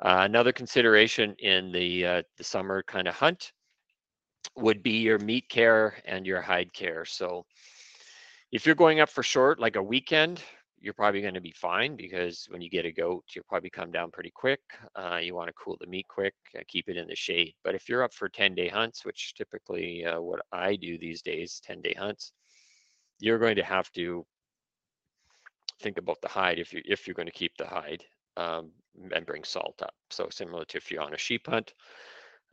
Uh, 0.00 0.18
another 0.20 0.52
consideration 0.52 1.34
in 1.40 1.72
the 1.72 2.06
uh, 2.06 2.22
the 2.36 2.44
summer 2.44 2.82
kind 2.84 3.08
of 3.08 3.14
hunt 3.14 3.52
would 4.56 4.82
be 4.82 4.98
your 4.98 5.18
meat 5.18 5.48
care 5.48 5.96
and 6.04 6.26
your 6.26 6.40
hide 6.40 6.72
care. 6.72 7.04
So 7.04 7.44
if 8.52 8.64
you're 8.64 8.74
going 8.74 9.00
up 9.00 9.08
for 9.08 9.22
short, 9.22 9.58
like 9.58 9.76
a 9.76 9.82
weekend, 9.82 10.42
you're 10.80 10.94
probably 10.94 11.20
going 11.20 11.34
to 11.34 11.40
be 11.40 11.52
fine 11.52 11.96
because 11.96 12.46
when 12.50 12.60
you 12.60 12.70
get 12.70 12.86
a 12.86 12.92
goat, 12.92 13.24
you'll 13.34 13.44
probably 13.48 13.70
come 13.70 13.90
down 13.90 14.12
pretty 14.12 14.30
quick. 14.32 14.60
Uh, 14.94 15.18
you 15.20 15.34
want 15.34 15.48
to 15.48 15.54
cool 15.54 15.76
the 15.80 15.86
meat 15.86 16.06
quick, 16.08 16.34
uh, 16.56 16.62
keep 16.68 16.88
it 16.88 16.96
in 16.96 17.08
the 17.08 17.16
shade. 17.16 17.54
But 17.64 17.74
if 17.74 17.88
you're 17.88 18.04
up 18.04 18.14
for 18.14 18.28
10 18.28 18.54
day 18.54 18.68
hunts, 18.68 19.04
which 19.04 19.34
typically 19.34 20.04
uh, 20.04 20.20
what 20.20 20.40
I 20.52 20.76
do 20.76 20.96
these 20.96 21.22
days, 21.22 21.60
10 21.64 21.82
day 21.82 21.94
hunts, 21.98 22.32
you're 23.18 23.38
going 23.38 23.56
to 23.56 23.64
have 23.64 23.90
to 23.92 24.24
think 25.80 25.98
about 25.98 26.20
the 26.20 26.28
hide 26.28 26.58
if 26.58 26.72
you 26.72 26.82
if 26.84 27.06
you're 27.06 27.14
going 27.14 27.26
to 27.26 27.32
keep 27.32 27.56
the 27.56 27.66
hide 27.66 28.04
um, 28.38 28.70
and 29.14 29.26
bring 29.26 29.44
salt 29.44 29.80
up. 29.82 29.94
So 30.10 30.28
similar 30.30 30.64
to 30.66 30.76
if 30.78 30.90
you're 30.90 31.02
on 31.02 31.14
a 31.14 31.18
sheep 31.18 31.46
hunt. 31.46 31.74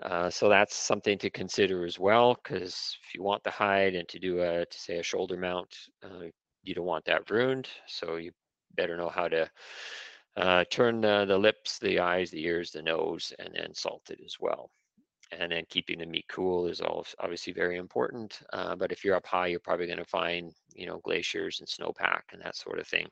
Uh, 0.04 0.30
so 0.30 0.50
that's 0.50 0.76
something 0.76 1.18
to 1.20 1.30
consider 1.30 1.86
as 1.86 1.98
well, 1.98 2.38
because 2.44 2.98
if 3.08 3.16
you 3.16 3.24
want 3.24 3.44
the 3.44 3.52
hide 3.52 3.96
and 3.96 4.08
to 4.10 4.20
do 4.20 4.42
a 4.42 4.66
to 4.66 4.80
say 4.80 4.98
a 4.98 5.04
shoulder 5.04 5.38
mount, 5.38 5.74
uh, 6.04 6.26
you 6.64 6.76
don't 6.76 6.86
want 6.94 7.06
that 7.06 7.30
ruined. 7.30 7.70
So 7.88 8.18
you 8.18 8.32
better 8.76 8.98
know 8.98 9.10
how 9.10 9.30
to 9.30 9.50
uh, 10.36 10.66
turn 10.70 11.00
the, 11.00 11.26
the 11.26 11.38
lips, 11.38 11.80
the 11.80 12.00
eyes, 12.00 12.30
the 12.30 12.44
ears, 12.44 12.72
the 12.72 12.82
nose, 12.82 13.32
and 13.40 13.50
then 13.56 13.74
salt 13.74 14.10
it 14.10 14.20
as 14.26 14.36
well. 14.40 14.70
And 15.32 15.52
then 15.52 15.64
keeping 15.70 16.00
the 16.00 16.06
meat 16.06 16.26
cool 16.30 16.68
is 16.68 16.82
obviously 17.20 17.54
very 17.54 17.78
important. 17.78 18.40
Uh, 18.52 18.76
but 18.76 18.92
if 18.92 19.04
you're 19.04 19.16
up 19.16 19.26
high, 19.26 19.48
you're 19.48 19.60
probably 19.62 19.88
going 19.88 20.06
to 20.06 20.06
find, 20.06 20.52
you 20.76 20.88
know, 20.88 21.00
glaciers 21.04 21.62
and 21.62 21.70
snowpack 21.70 22.22
and 22.34 22.42
that 22.42 22.56
sort 22.56 22.80
of 22.80 22.88
thing. 22.88 23.08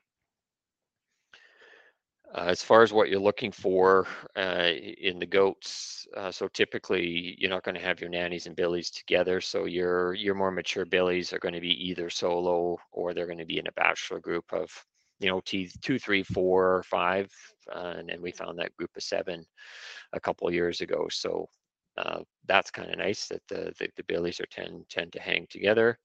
Uh, 2.32 2.46
as 2.46 2.62
far 2.62 2.82
as 2.82 2.92
what 2.92 3.08
you're 3.08 3.20
looking 3.20 3.52
for 3.52 4.06
uh, 4.36 4.70
in 4.98 5.18
the 5.18 5.26
goats, 5.26 6.06
uh, 6.16 6.30
so 6.32 6.48
typically 6.48 7.36
you're 7.38 7.50
not 7.50 7.62
going 7.62 7.74
to 7.74 7.80
have 7.80 8.00
your 8.00 8.10
nannies 8.10 8.46
and 8.46 8.56
billies 8.56 8.90
together. 8.90 9.40
So 9.40 9.66
your 9.66 10.14
your 10.14 10.34
more 10.34 10.50
mature 10.50 10.84
billies 10.84 11.32
are 11.32 11.38
going 11.38 11.54
to 11.54 11.60
be 11.60 11.88
either 11.88 12.10
solo 12.10 12.78
or 12.90 13.14
they're 13.14 13.26
going 13.26 13.38
to 13.38 13.44
be 13.44 13.58
in 13.58 13.68
a 13.68 13.72
bachelor 13.72 14.18
group 14.20 14.52
of 14.52 14.70
you 15.20 15.28
know 15.28 15.40
t 15.44 15.70
two, 15.82 15.98
three, 15.98 16.22
four, 16.24 16.82
five, 16.84 17.30
uh, 17.72 17.94
and 17.98 18.08
then 18.08 18.20
we 18.20 18.32
found 18.32 18.58
that 18.58 18.74
group 18.76 18.90
of 18.96 19.02
seven 19.02 19.44
a 20.12 20.20
couple 20.20 20.50
years 20.52 20.80
ago. 20.80 21.06
So 21.10 21.48
uh, 21.98 22.20
that's 22.46 22.70
kind 22.70 22.90
of 22.90 22.98
nice 22.98 23.28
that 23.28 23.42
the, 23.48 23.72
the 23.78 23.88
the 23.96 24.04
billies 24.04 24.40
are 24.40 24.46
tend 24.46 24.88
tend 24.88 25.12
to 25.12 25.20
hang 25.20 25.46
together. 25.50 25.98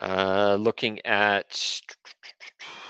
Uh, 0.00 0.56
looking 0.58 1.04
at 1.06 1.80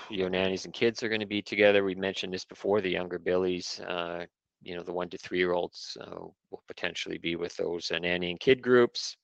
your 0.09 0.29
nannies 0.29 0.65
and 0.65 0.73
kids 0.73 1.03
are 1.03 1.09
going 1.09 1.21
to 1.21 1.27
be 1.27 1.41
together. 1.41 1.83
We 1.83 1.95
mentioned 1.95 2.33
this 2.33 2.45
before. 2.45 2.81
The 2.81 2.89
younger 2.89 3.19
billies, 3.19 3.79
uh, 3.81 4.25
you 4.61 4.75
know, 4.75 4.83
the 4.83 4.93
one 4.93 5.09
to 5.09 5.17
three 5.17 5.37
year 5.37 5.53
olds 5.53 5.97
uh, 6.01 6.19
will 6.51 6.63
potentially 6.67 7.17
be 7.17 7.35
with 7.35 7.55
those 7.55 7.91
uh, 7.91 7.99
nanny 7.99 8.31
and 8.31 8.39
kid 8.39 8.61
groups. 8.61 9.15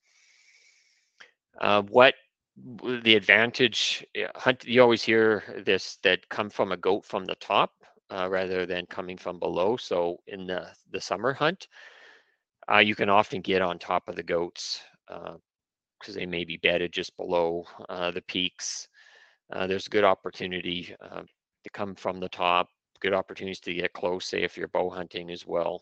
Uh, 1.60 1.82
what 1.84 2.14
the 3.04 3.16
advantage 3.16 4.06
hunt? 4.36 4.64
You 4.66 4.82
always 4.82 5.04
hear 5.04 5.44
this 5.66 5.98
that 6.04 6.28
come 6.30 6.50
from 6.50 6.72
a 6.72 6.78
goat 6.78 7.06
from 7.06 7.26
the 7.26 7.36
top 7.36 7.72
uh, 8.12 8.28
rather 8.30 8.66
than 8.66 8.86
coming 8.86 9.18
from 9.18 9.40
below. 9.40 9.78
So 9.78 10.18
in 10.28 10.48
the 10.48 10.68
the 10.92 11.02
summer 11.02 11.34
hunt, 11.34 11.68
uh, 12.72 12.80
you 12.80 12.96
can 12.96 13.10
often 13.10 13.42
get 13.42 13.62
on 13.62 13.80
top 13.80 14.08
of 14.08 14.16
the 14.16 14.24
goats 14.24 14.82
because 15.08 16.16
they 16.16 16.26
may 16.26 16.46
be 16.46 16.58
bedded 16.58 16.92
just 16.92 17.16
below 17.18 17.66
the 17.90 18.24
peaks 18.28 18.88
uh, 19.52 19.68
there's 19.68 19.88
a 19.88 19.92
good 19.92 20.04
opportunity 20.04 20.96
uh, 21.02 21.22
to 21.64 21.70
come 21.72 21.96
from 21.96 22.20
the 22.20 22.30
top, 22.30 22.70
good 23.00 23.14
opportunities 23.14 23.60
to 23.62 23.74
get 23.74 23.94
close, 23.94 24.26
say 24.26 24.44
if 24.44 24.58
you're 24.58 24.68
bow 24.68 24.90
hunting 24.90 25.30
as 25.30 25.46
well. 25.46 25.82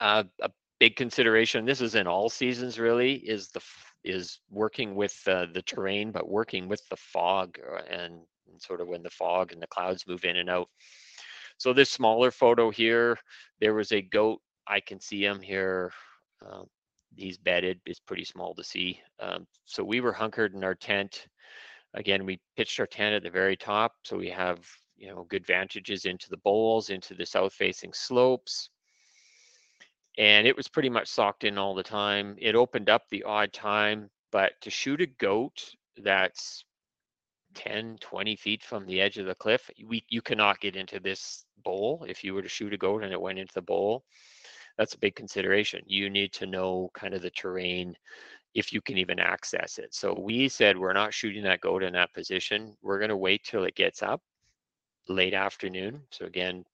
Uh, 0.00 0.24
a 0.40 0.50
big 0.80 0.96
consideration, 0.96 1.64
this 1.64 1.80
is 1.80 1.94
in 1.94 2.06
all 2.06 2.28
seasons 2.28 2.78
really, 2.78 3.14
is 3.14 3.48
the 3.48 3.60
is 4.04 4.40
working 4.50 4.94
with 4.96 5.16
uh, 5.28 5.46
the 5.54 5.62
terrain, 5.62 6.10
but 6.10 6.28
working 6.28 6.66
with 6.66 6.82
the 6.88 6.96
fog 6.96 7.56
uh, 7.72 7.82
and, 7.88 8.14
and 8.50 8.60
sort 8.60 8.80
of 8.80 8.88
when 8.88 9.02
the 9.02 9.10
fog 9.10 9.52
and 9.52 9.62
the 9.62 9.66
clouds 9.68 10.06
move 10.08 10.24
in 10.24 10.38
and 10.38 10.50
out. 10.50 10.68
So 11.56 11.72
this 11.72 11.90
smaller 11.90 12.32
photo 12.32 12.70
here, 12.70 13.16
there 13.60 13.74
was 13.74 13.92
a 13.92 14.02
goat. 14.02 14.40
I 14.66 14.80
can 14.80 14.98
see 14.98 15.24
him 15.24 15.40
here. 15.40 15.92
Uh, 16.44 16.62
he's 17.14 17.38
bedded. 17.38 17.80
It's 17.86 18.00
pretty 18.00 18.24
small 18.24 18.54
to 18.56 18.64
see. 18.64 18.98
Um, 19.20 19.46
so 19.66 19.84
we 19.84 20.00
were 20.00 20.12
hunkered 20.12 20.54
in 20.54 20.64
our 20.64 20.74
tent 20.74 21.28
Again, 21.94 22.24
we 22.24 22.40
pitched 22.56 22.80
our 22.80 22.86
tent 22.86 23.14
at 23.14 23.22
the 23.22 23.30
very 23.30 23.56
top, 23.56 23.94
so 24.04 24.16
we 24.16 24.30
have 24.30 24.58
you 24.96 25.08
know 25.08 25.24
good 25.28 25.46
vantages 25.46 26.04
into 26.04 26.28
the 26.30 26.38
bowls, 26.38 26.90
into 26.90 27.14
the 27.14 27.26
south-facing 27.26 27.92
slopes. 27.92 28.70
And 30.18 30.46
it 30.46 30.56
was 30.56 30.68
pretty 30.68 30.90
much 30.90 31.08
socked 31.08 31.44
in 31.44 31.58
all 31.58 31.74
the 31.74 31.82
time. 31.82 32.36
It 32.38 32.54
opened 32.54 32.90
up 32.90 33.02
the 33.10 33.22
odd 33.24 33.52
time, 33.52 34.10
but 34.30 34.52
to 34.60 34.70
shoot 34.70 35.00
a 35.00 35.06
goat 35.06 35.74
that's 35.96 36.64
10, 37.54 37.98
20 38.00 38.36
feet 38.36 38.62
from 38.62 38.86
the 38.86 39.00
edge 39.00 39.18
of 39.18 39.26
the 39.26 39.34
cliff, 39.34 39.70
we 39.86 40.04
you 40.08 40.22
cannot 40.22 40.60
get 40.60 40.76
into 40.76 41.00
this 41.00 41.44
bowl. 41.64 42.04
If 42.08 42.24
you 42.24 42.34
were 42.34 42.42
to 42.42 42.48
shoot 42.48 42.72
a 42.72 42.78
goat 42.78 43.04
and 43.04 43.12
it 43.12 43.20
went 43.20 43.38
into 43.38 43.54
the 43.54 43.62
bowl, 43.62 44.04
that's 44.78 44.94
a 44.94 44.98
big 44.98 45.14
consideration. 45.14 45.82
You 45.86 46.10
need 46.10 46.32
to 46.34 46.46
know 46.46 46.90
kind 46.94 47.14
of 47.14 47.22
the 47.22 47.30
terrain 47.30 47.96
if 48.54 48.72
you 48.72 48.80
can 48.80 48.98
even 48.98 49.18
access 49.18 49.78
it. 49.78 49.94
So 49.94 50.14
we 50.18 50.48
said 50.48 50.76
we're 50.76 50.92
not 50.92 51.14
shooting 51.14 51.42
that 51.44 51.60
goat 51.60 51.82
in 51.82 51.92
that 51.94 52.12
position. 52.12 52.76
We're 52.82 52.98
going 52.98 53.08
to 53.08 53.16
wait 53.16 53.44
till 53.44 53.64
it 53.64 53.74
gets 53.74 54.02
up 54.02 54.20
late 55.08 55.34
afternoon. 55.34 56.02
So 56.10 56.26
again, 56.26 56.64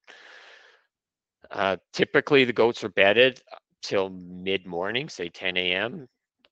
uh, 1.50 1.76
typically 1.92 2.44
the 2.44 2.52
goats 2.52 2.82
are 2.84 2.88
bedded 2.90 3.40
till 3.82 4.10
mid 4.10 4.66
morning, 4.66 5.08
say 5.08 5.28
10 5.28 5.56
a.m. 5.56 6.08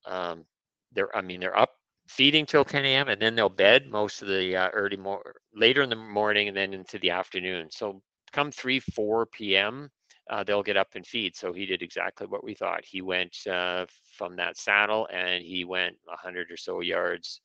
Um, 0.07 0.45
they're, 0.93 1.15
I 1.15 1.21
mean, 1.21 1.41
they're 1.41 1.59
up 1.59 1.71
feeding 2.09 2.47
till 2.47 2.65
10 2.65 2.85
a.m. 2.85 3.09
and 3.09 3.21
then 3.21 3.35
they'll 3.35 3.49
bed 3.49 3.91
most 3.91 4.23
of 4.23 4.29
the 4.29 4.57
uh, 4.57 4.69
early 4.69 4.97
more 4.97 5.35
later 5.55 5.83
in 5.83 5.91
the 5.91 5.97
morning 5.97 6.49
and 6.49 6.57
then 6.57 6.73
into 6.73 6.99
the 7.01 7.11
afternoon. 7.11 7.69
So 7.71 8.01
come 8.33 8.53
3, 8.53 8.79
4 8.79 9.27
p.m 9.27 9.91
uh, 10.29 10.43
they'll 10.45 10.63
get 10.63 10.77
up 10.77 10.95
and 10.95 11.07
feed. 11.07 11.37
So 11.37 11.53
he 11.53 11.67
did 11.67 11.83
exactly 11.83 12.27
what 12.27 12.45
we 12.45 12.55
thought. 12.55 12.85
He 12.85 13.01
went 13.01 13.37
uh, 13.47 13.87
from 14.17 14.37
that 14.37 14.57
saddle 14.57 15.09
and 15.13 15.43
he 15.45 15.65
went 15.65 15.97
100 16.05 16.51
or 16.51 16.57
so 16.57 16.81
yards 16.81 17.41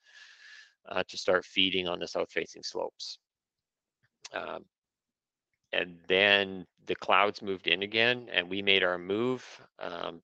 uh, 0.90 1.03
to 1.08 1.18
start 1.18 1.45
feeding 1.45 1.88
on 1.88 1.99
the 1.99 2.08
south 2.08 2.32
facing 2.32 2.64
slopes. 2.64 3.20
Um, 4.34 4.66
and 5.74 5.98
then 6.08 6.66
the 6.88 6.95
clouds 6.95 7.41
moved 7.41 7.68
in 7.68 7.84
again 7.84 8.28
and 8.32 8.49
we 8.49 8.62
made 8.62 8.84
our 8.84 8.98
move, 8.98 9.45
um, 9.80 10.22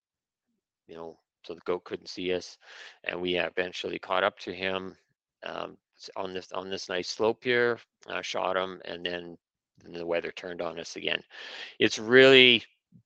you 0.88 0.96
know, 0.96 1.18
so 1.46 1.54
the 1.54 1.62
goat 1.66 1.84
couldn't 1.86 2.10
see 2.10 2.34
us. 2.34 2.58
And 3.04 3.22
we 3.22 3.38
eventually 3.38 4.00
caught 4.00 4.24
up 4.24 4.40
to 4.40 4.54
him 4.54 4.96
um, 5.46 5.78
on 6.16 6.34
this 6.34 6.52
on 6.52 6.70
this 6.70 6.90
nice 6.90 7.10
slope 7.10 7.44
here, 7.44 7.80
uh, 8.08 8.22
shot 8.22 8.58
him, 8.58 8.82
and 8.86 9.06
then 9.06 9.38
and 9.86 9.96
the 9.96 10.06
weather 10.06 10.32
turned 10.32 10.62
on 10.62 10.80
us 10.80 10.96
again. 10.96 11.22
It's 11.80 12.00
really 12.00 12.64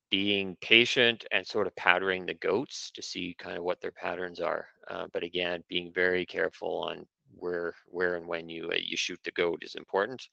being 0.10 0.58
patient 0.62 1.26
and 1.32 1.48
sort 1.48 1.68
of 1.68 1.76
patterning 1.76 2.26
the 2.26 2.34
goats 2.34 2.92
to 2.94 3.02
see 3.02 3.36
kind 3.40 3.58
of 3.58 3.64
what 3.64 3.80
their 3.82 3.92
patterns 3.92 4.40
are. 4.40 4.68
Uh, 4.90 5.08
but 5.14 5.24
again, 5.24 5.64
being 5.70 5.92
very 5.94 6.26
careful 6.26 6.84
on 6.84 7.06
where 7.36 7.74
where 7.88 8.16
and 8.16 8.28
when 8.28 8.50
you 8.50 8.70
uh, 8.72 8.76
you 8.78 8.98
shoot 8.98 9.20
the 9.24 9.32
goat 9.32 9.64
is 9.64 9.76
important. 9.76 10.28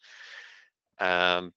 Um, 0.99 1.53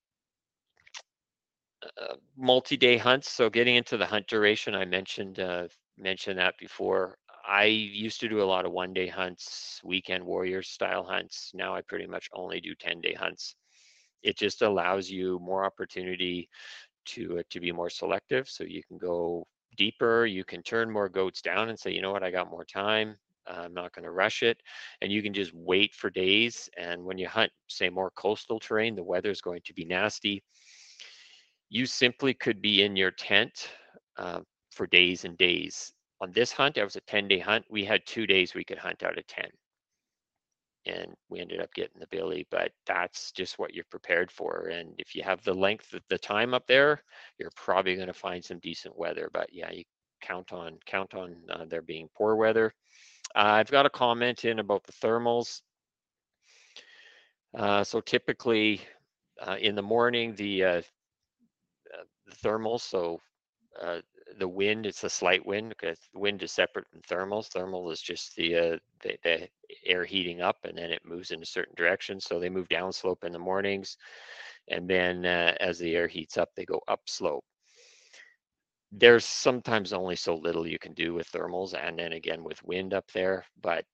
uh, 1.99 2.15
multi-day 2.37 2.97
hunts. 2.97 3.31
So 3.31 3.49
getting 3.49 3.75
into 3.75 3.97
the 3.97 4.05
hunt 4.05 4.27
duration, 4.27 4.75
I 4.75 4.85
mentioned 4.85 5.39
uh, 5.39 5.67
mentioned 5.97 6.37
that 6.37 6.55
before. 6.59 7.17
I 7.47 7.65
used 7.65 8.19
to 8.19 8.29
do 8.29 8.43
a 8.43 8.45
lot 8.45 8.65
of 8.67 8.71
one-day 8.71 9.07
hunts, 9.07 9.81
weekend 9.83 10.23
warrior 10.23 10.61
style 10.61 11.03
hunts. 11.03 11.51
Now 11.55 11.73
I 11.75 11.81
pretty 11.81 12.05
much 12.05 12.29
only 12.33 12.61
do 12.61 12.75
10-day 12.75 13.15
hunts 13.15 13.55
it 14.23 14.37
just 14.37 14.61
allows 14.61 15.09
you 15.09 15.39
more 15.39 15.65
opportunity 15.65 16.49
to 17.05 17.39
uh, 17.39 17.43
to 17.49 17.59
be 17.59 17.71
more 17.71 17.89
selective 17.89 18.47
so 18.49 18.63
you 18.63 18.83
can 18.83 18.97
go 18.97 19.45
deeper 19.77 20.25
you 20.25 20.43
can 20.43 20.61
turn 20.61 20.91
more 20.91 21.09
goats 21.09 21.41
down 21.41 21.69
and 21.69 21.79
say 21.79 21.91
you 21.91 22.01
know 22.01 22.11
what? 22.11 22.23
I 22.23 22.31
got 22.31 22.49
more 22.49 22.65
time 22.65 23.15
i'm 23.47 23.73
not 23.73 23.91
going 23.91 24.03
to 24.03 24.11
rush 24.11 24.43
it 24.43 24.61
and 25.01 25.11
you 25.11 25.23
can 25.23 25.33
just 25.33 25.51
wait 25.55 25.95
for 25.95 26.11
days 26.11 26.69
and 26.77 27.03
when 27.03 27.17
you 27.17 27.27
hunt 27.27 27.51
say 27.67 27.89
more 27.89 28.11
coastal 28.11 28.59
terrain 28.59 28.95
the 28.95 29.03
weather 29.03 29.31
is 29.31 29.41
going 29.41 29.61
to 29.65 29.73
be 29.73 29.83
nasty 29.83 30.43
you 31.71 31.85
simply 31.85 32.33
could 32.33 32.61
be 32.61 32.83
in 32.83 32.97
your 32.97 33.11
tent 33.11 33.69
uh, 34.17 34.41
for 34.71 34.85
days 34.87 35.23
and 35.23 35.37
days. 35.37 35.93
On 36.19 36.31
this 36.33 36.51
hunt 36.51 36.77
it 36.77 36.83
was 36.83 36.97
a 36.97 37.01
10 37.01 37.29
day 37.29 37.39
hunt 37.39 37.65
we 37.69 37.83
had 37.83 38.05
two 38.05 38.27
days 38.27 38.53
we 38.53 38.63
could 38.63 38.77
hunt 38.77 39.01
out 39.01 39.17
of 39.17 39.25
10 39.25 39.45
and 40.85 41.13
we 41.29 41.39
ended 41.39 41.61
up 41.61 41.73
getting 41.73 41.99
the 41.99 42.07
billy 42.07 42.47
but 42.49 42.71
that's 42.85 43.31
just 43.31 43.59
what 43.59 43.73
you're 43.73 43.85
prepared 43.91 44.31
for 44.31 44.69
and 44.71 44.93
if 44.97 45.15
you 45.15 45.21
have 45.21 45.43
the 45.43 45.53
length 45.53 45.93
of 45.93 46.01
the 46.09 46.17
time 46.17 46.53
up 46.53 46.65
there 46.67 47.03
you're 47.37 47.51
probably 47.55 47.95
going 47.95 48.07
to 48.07 48.13
find 48.13 48.43
some 48.43 48.59
decent 48.59 48.97
weather 48.97 49.29
but 49.33 49.47
yeah 49.53 49.71
you 49.71 49.83
count 50.21 50.53
on 50.53 50.77
count 50.85 51.13
on 51.13 51.35
uh, 51.49 51.65
there 51.65 51.81
being 51.81 52.07
poor 52.15 52.35
weather. 52.35 52.73
Uh, 53.35 53.57
i've 53.59 53.71
got 53.71 53.85
a 53.85 53.89
comment 53.89 54.45
in 54.45 54.59
about 54.59 54.83
the 54.83 54.93
thermals. 54.93 55.61
Uh, 57.57 57.83
so 57.83 57.99
typically 57.99 58.81
uh, 59.45 59.57
in 59.59 59.75
the 59.75 59.81
morning 59.81 60.33
the, 60.35 60.63
uh, 60.63 60.67
uh, 60.69 62.03
the 62.25 62.35
thermals 62.47 62.81
so 62.81 63.19
the 64.39 64.47
wind, 64.47 64.85
it's 64.85 65.03
a 65.03 65.09
slight 65.09 65.45
wind 65.45 65.69
because 65.69 65.97
wind 66.13 66.41
is 66.43 66.51
separate 66.51 66.87
from 66.89 67.01
thermals. 67.01 67.47
Thermal 67.47 67.91
is 67.91 68.01
just 68.01 68.35
the, 68.35 68.55
uh, 68.55 68.77
the, 69.01 69.17
the 69.23 69.49
air 69.85 70.05
heating 70.05 70.41
up 70.41 70.57
and 70.63 70.77
then 70.77 70.91
it 70.91 71.05
moves 71.05 71.31
in 71.31 71.41
a 71.41 71.45
certain 71.45 71.75
direction. 71.75 72.19
So 72.19 72.39
they 72.39 72.49
move 72.49 72.67
downslope 72.69 73.23
in 73.23 73.31
the 73.31 73.39
mornings. 73.39 73.97
And 74.67 74.89
then 74.89 75.25
uh, 75.25 75.55
as 75.59 75.79
the 75.79 75.95
air 75.95 76.07
heats 76.07 76.37
up, 76.37 76.49
they 76.55 76.65
go 76.65 76.81
upslope. 76.87 77.43
There's 78.91 79.25
sometimes 79.25 79.93
only 79.93 80.15
so 80.15 80.35
little 80.35 80.67
you 80.67 80.79
can 80.79 80.93
do 80.93 81.13
with 81.13 81.31
thermals 81.31 81.73
and 81.73 81.97
then 81.97 82.13
again 82.13 82.43
with 82.43 82.63
wind 82.63 82.93
up 82.93 83.09
there, 83.13 83.45
but 83.61 83.85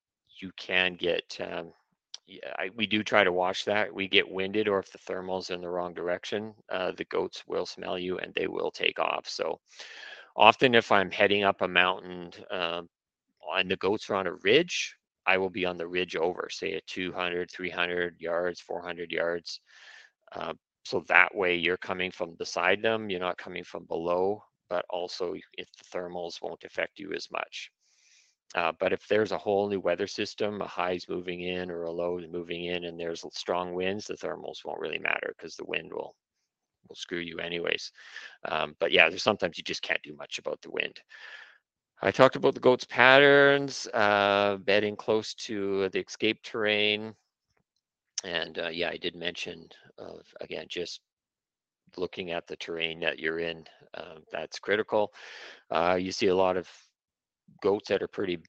you 0.41 0.51
can 0.57 0.95
get 0.95 1.37
um, 1.39 1.71
yeah, 2.27 2.53
I, 2.59 2.69
we 2.75 2.85
do 2.85 3.03
try 3.03 3.23
to 3.23 3.31
watch 3.31 3.63
that. 3.65 3.93
We 3.93 4.07
get 4.07 4.29
winded, 4.29 4.67
or 4.67 4.79
if 4.79 4.91
the 4.91 4.97
thermal's 4.97 5.49
in 5.49 5.61
the 5.61 5.69
wrong 5.69 5.93
direction, 5.93 6.53
uh, 6.69 6.91
the 6.91 7.05
goats 7.05 7.43
will 7.47 7.65
smell 7.65 7.97
you 7.97 8.17
and 8.17 8.33
they 8.33 8.47
will 8.47 8.69
take 8.69 8.99
off. 8.99 9.27
So 9.29 9.59
often, 10.37 10.75
if 10.75 10.91
I'm 10.91 11.11
heading 11.11 11.43
up 11.43 11.61
a 11.61 11.67
mountain 11.67 12.31
uh, 12.51 12.83
and 13.55 13.71
the 13.71 13.77
goats 13.77 14.09
are 14.09 14.15
on 14.15 14.27
a 14.27 14.35
ridge, 14.43 14.95
I 15.25 15.37
will 15.37 15.49
be 15.49 15.65
on 15.65 15.77
the 15.77 15.87
ridge 15.87 16.15
over, 16.15 16.47
say 16.51 16.73
at 16.73 16.87
200, 16.87 17.51
300 17.51 18.15
yards, 18.19 18.61
400 18.61 19.11
yards. 19.11 19.61
Uh, 20.33 20.53
so 20.85 21.03
that 21.07 21.35
way 21.35 21.55
you're 21.55 21.77
coming 21.77 22.11
from 22.11 22.35
beside 22.35 22.81
them, 22.81 23.09
you're 23.09 23.19
not 23.19 23.37
coming 23.37 23.63
from 23.63 23.85
below, 23.85 24.41
but 24.69 24.85
also 24.89 25.33
if 25.57 25.67
the 25.77 25.97
thermals 25.97 26.41
won't 26.41 26.63
affect 26.63 26.99
you 26.99 27.13
as 27.13 27.27
much. 27.31 27.71
Uh, 28.55 28.71
but 28.79 28.93
if 28.93 29.05
there's 29.07 29.33
a 29.33 29.37
whole 29.37 29.67
new 29.69 29.79
weather 29.81 30.07
system, 30.07 30.61
a 30.61 30.67
high's 30.67 31.09
moving 31.09 31.41
in 31.41 31.69
or 31.69 31.83
a 31.83 31.91
low 31.91 32.17
is 32.19 32.29
moving 32.31 32.65
in, 32.65 32.85
and 32.85 32.99
there's 32.99 33.25
strong 33.33 33.73
winds, 33.73 34.05
the 34.05 34.13
thermals 34.15 34.63
won't 34.63 34.79
really 34.79 34.99
matter 34.99 35.33
because 35.37 35.55
the 35.57 35.65
wind 35.65 35.91
will 35.91 36.15
will 36.87 36.95
screw 36.95 37.19
you 37.19 37.39
anyways. 37.39 37.91
Um, 38.45 38.75
but 38.79 38.91
yeah, 38.91 39.09
there's 39.09 39.23
sometimes 39.23 39.57
you 39.57 39.63
just 39.63 39.81
can't 39.81 40.01
do 40.03 40.15
much 40.15 40.39
about 40.39 40.61
the 40.61 40.71
wind. 40.71 40.99
I 42.01 42.11
talked 42.11 42.35
about 42.35 42.53
the 42.53 42.59
goats' 42.59 42.85
patterns, 42.85 43.87
uh, 43.93 44.57
bedding 44.57 44.95
close 44.95 45.33
to 45.35 45.89
the 45.89 45.99
escape 45.99 46.43
terrain, 46.43 47.15
and 48.23 48.59
uh, 48.59 48.69
yeah, 48.69 48.89
I 48.89 48.97
did 48.97 49.15
mention 49.15 49.67
of 49.97 50.21
again 50.41 50.65
just 50.69 51.01
looking 51.95 52.31
at 52.31 52.45
the 52.47 52.55
terrain 52.57 52.99
that 52.99 53.19
you're 53.19 53.39
in. 53.39 53.65
Uh, 53.93 54.15
that's 54.31 54.59
critical. 54.59 55.11
Uh, 55.71 55.97
you 55.99 56.11
see 56.11 56.27
a 56.27 56.35
lot 56.35 56.57
of 56.57 56.69
goats 57.61 57.89
that 57.89 58.03
are 58.03 58.07
pretty 58.07 58.39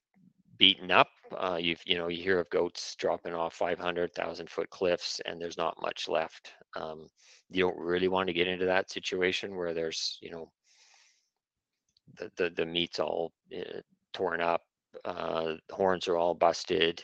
beaten 0.58 0.90
up. 0.90 1.08
Uh, 1.36 1.58
you've 1.60 1.82
you 1.86 1.96
know 1.96 2.08
you 2.08 2.22
hear 2.22 2.40
of 2.40 2.50
goats 2.50 2.94
dropping 2.96 3.34
off 3.34 3.54
500,000 3.54 4.50
foot 4.50 4.70
cliffs, 4.70 5.20
and 5.26 5.40
there's 5.40 5.58
not 5.58 5.80
much 5.80 6.08
left. 6.08 6.52
Um, 6.76 7.08
you 7.50 7.64
don't 7.64 7.78
really 7.78 8.08
want 8.08 8.26
to 8.28 8.32
get 8.34 8.48
into 8.48 8.66
that 8.66 8.90
situation 8.90 9.56
where 9.56 9.74
there's 9.74 10.18
you 10.20 10.30
know 10.30 10.50
the 12.18 12.30
the, 12.36 12.50
the 12.50 12.66
meat's 12.66 12.98
all 12.98 13.32
uh, 13.56 13.80
torn 14.12 14.40
up, 14.40 14.62
uh, 15.04 15.54
horns 15.70 16.08
are 16.08 16.16
all 16.16 16.34
busted, 16.34 17.02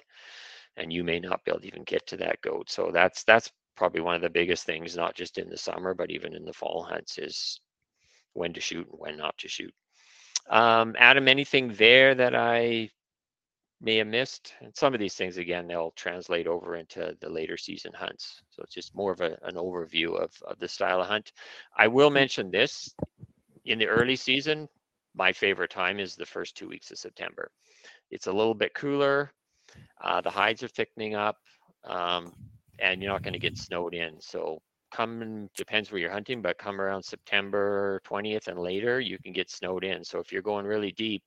and 0.76 0.92
you 0.92 1.04
may 1.04 1.20
not 1.20 1.44
be 1.44 1.50
able 1.50 1.60
to 1.60 1.66
even 1.66 1.84
get 1.84 2.06
to 2.08 2.16
that 2.18 2.40
goat. 2.42 2.70
So 2.70 2.90
that's 2.92 3.24
that's 3.24 3.50
probably 3.76 4.00
one 4.00 4.14
of 4.16 4.22
the 4.22 4.30
biggest 4.30 4.64
things, 4.64 4.96
not 4.96 5.14
just 5.14 5.38
in 5.38 5.48
the 5.48 5.56
summer, 5.56 5.94
but 5.94 6.10
even 6.10 6.34
in 6.34 6.44
the 6.44 6.52
fall 6.52 6.82
hunts, 6.82 7.18
is 7.18 7.60
when 8.32 8.52
to 8.52 8.60
shoot 8.60 8.86
and 8.90 8.98
when 8.98 9.16
not 9.16 9.36
to 9.38 9.48
shoot. 9.48 9.72
Um, 10.50 10.94
Adam, 10.98 11.28
anything 11.28 11.72
there 11.74 12.14
that 12.14 12.34
I 12.34 12.90
may 13.84 13.96
have 13.96 14.06
missed? 14.06 14.54
And 14.60 14.74
some 14.74 14.94
of 14.94 15.00
these 15.00 15.14
things, 15.14 15.36
again, 15.36 15.66
they'll 15.66 15.92
translate 15.92 16.46
over 16.46 16.76
into 16.76 17.16
the 17.20 17.28
later 17.28 17.56
season 17.56 17.92
hunts. 17.92 18.42
So 18.50 18.62
it's 18.62 18.74
just 18.74 18.94
more 18.94 19.12
of 19.12 19.20
a, 19.20 19.38
an 19.42 19.54
overview 19.54 20.20
of, 20.20 20.32
of 20.46 20.58
the 20.58 20.68
style 20.68 21.00
of 21.00 21.06
hunt. 21.06 21.32
I 21.76 21.88
will 21.88 22.10
mm. 22.10 22.14
mention 22.14 22.50
this 22.50 22.94
in 23.64 23.78
the 23.78 23.86
early 23.86 24.16
season, 24.16 24.68
my 25.14 25.32
favorite 25.32 25.70
time 25.70 26.00
is 26.00 26.16
the 26.16 26.26
first 26.26 26.56
two 26.56 26.68
weeks 26.68 26.90
of 26.90 26.98
September. 26.98 27.50
It's 28.10 28.26
a 28.26 28.32
little 28.32 28.54
bit 28.54 28.74
cooler. 28.74 29.32
Uh, 30.02 30.20
the 30.20 30.30
hides 30.30 30.62
are 30.62 30.68
thickening 30.68 31.14
up, 31.14 31.36
um, 31.84 32.32
and 32.78 33.02
you're 33.02 33.12
not 33.12 33.22
going 33.22 33.32
to 33.32 33.38
get 33.38 33.56
snowed 33.56 33.94
in. 33.94 34.20
So 34.20 34.60
come 34.92 35.48
depends 35.56 35.90
where 35.90 36.00
you're 36.00 36.10
hunting, 36.10 36.42
but 36.42 36.58
come 36.58 36.80
around 36.80 37.02
September 37.02 38.00
20th 38.06 38.48
and 38.48 38.58
later, 38.58 39.00
you 39.00 39.18
can 39.18 39.32
get 39.32 39.50
snowed 39.50 39.84
in. 39.84 40.04
So 40.04 40.18
if 40.18 40.32
you're 40.32 40.42
going 40.42 40.66
really 40.66 40.92
deep, 40.92 41.22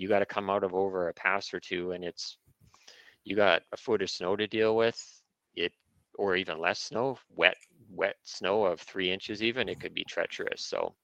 you 0.00 0.08
got 0.08 0.20
to 0.20 0.26
come 0.26 0.48
out 0.48 0.64
of 0.64 0.74
over 0.74 1.08
a 1.08 1.14
pass 1.14 1.52
or 1.52 1.60
two, 1.60 1.92
and 1.92 2.02
it's 2.02 2.38
you 3.24 3.36
got 3.36 3.62
a 3.72 3.76
foot 3.76 4.00
of 4.00 4.10
snow 4.10 4.34
to 4.34 4.46
deal 4.46 4.74
with. 4.74 4.98
It 5.54 5.72
or 6.14 6.36
even 6.36 6.58
less 6.58 6.80
snow, 6.80 7.18
wet 7.36 7.56
wet 7.90 8.16
snow 8.22 8.64
of 8.64 8.80
three 8.80 9.10
inches 9.10 9.42
even. 9.42 9.68
It 9.68 9.80
could 9.80 9.94
be 9.94 10.04
treacherous. 10.04 10.64
So 10.64 10.94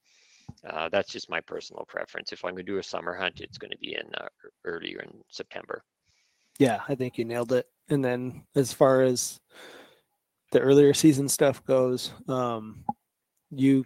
uh, 0.69 0.89
that's 0.89 1.13
just 1.13 1.29
my 1.29 1.41
personal 1.41 1.85
preference. 1.87 2.33
If 2.33 2.45
I'm 2.45 2.53
going 2.53 2.65
to 2.65 2.73
do 2.73 2.79
a 2.79 2.83
summer 2.83 3.15
hunt, 3.15 3.41
it's 3.41 3.59
going 3.59 3.71
to 3.71 3.79
be 3.79 3.95
in 3.95 4.15
uh, 4.19 4.29
earlier 4.65 5.01
in 5.01 5.11
September. 5.31 5.83
Yeah, 6.59 6.81
I 6.89 6.95
think 6.95 7.19
you 7.19 7.25
nailed 7.25 7.53
it. 7.53 7.67
And 7.89 8.05
then 8.05 8.45
as 8.55 8.73
far 8.73 9.03
as 9.03 9.39
the 10.53 10.61
earlier 10.61 10.95
season 10.95 11.29
stuff 11.29 11.63
goes, 11.65 12.13
um, 12.29 12.85
you 13.51 13.85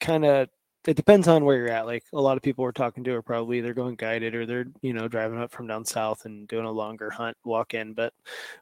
kind 0.00 0.24
of 0.24 0.48
it 0.86 0.96
depends 0.96 1.26
on 1.26 1.44
where 1.44 1.56
you're 1.56 1.68
at. 1.68 1.86
Like 1.86 2.04
a 2.12 2.20
lot 2.20 2.36
of 2.36 2.42
people 2.42 2.62
we're 2.62 2.72
talking 2.72 3.02
to 3.04 3.14
are 3.14 3.22
probably 3.22 3.58
either 3.58 3.74
going 3.74 3.96
guided 3.96 4.34
or 4.34 4.46
they're 4.46 4.66
you 4.82 4.92
know 4.92 5.08
driving 5.08 5.40
up 5.40 5.50
from 5.50 5.66
down 5.66 5.84
south 5.84 6.24
and 6.24 6.46
doing 6.46 6.64
a 6.64 6.70
longer 6.70 7.10
hunt 7.10 7.36
walk 7.44 7.74
in. 7.74 7.92
But 7.92 8.12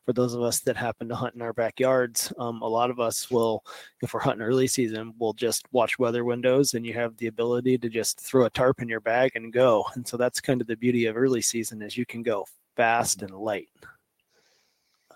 for 0.07 0.13
those 0.13 0.35
of 0.35 0.43
us 0.43 0.61
that 0.61 0.77
happen 0.77 1.09
to 1.09 1.15
hunt 1.15 1.35
in 1.35 1.43
our 1.43 1.53
backyards, 1.53 2.33
um, 2.39 2.63
a 2.63 2.69
lot 2.69 2.91
of 2.91 2.99
us 2.99 3.31
will, 3.31 3.65
if 4.03 4.15
we're 4.15 4.21
hunting 4.21 4.47
early 4.47 4.67
season, 4.67 5.13
we'll 5.19 5.35
just 5.35 5.67
watch 5.73 5.99
weather 5.99 6.25
windows 6.25 6.75
and 6.75 6.87
you 6.87 6.95
have 6.95 7.17
the 7.19 7.27
ability 7.27 7.77
to 7.79 7.89
just 7.89 8.21
throw 8.21 8.47
a 8.47 8.51
tarp 8.51 8.81
in 8.81 8.89
your 8.89 9.01
bag 9.01 9.33
and 9.35 9.53
go. 9.53 9.85
And 9.95 10.07
so 10.07 10.17
that's 10.17 10.41
kind 10.41 10.61
of 10.61 10.67
the 10.67 10.77
beauty 10.77 11.07
of 11.07 11.17
early 11.17 11.43
season 11.43 11.83
is 11.83 11.97
you 11.97 12.07
can 12.07 12.23
go 12.23 12.47
fast 12.77 13.23
and 13.23 13.33
light. 13.33 13.69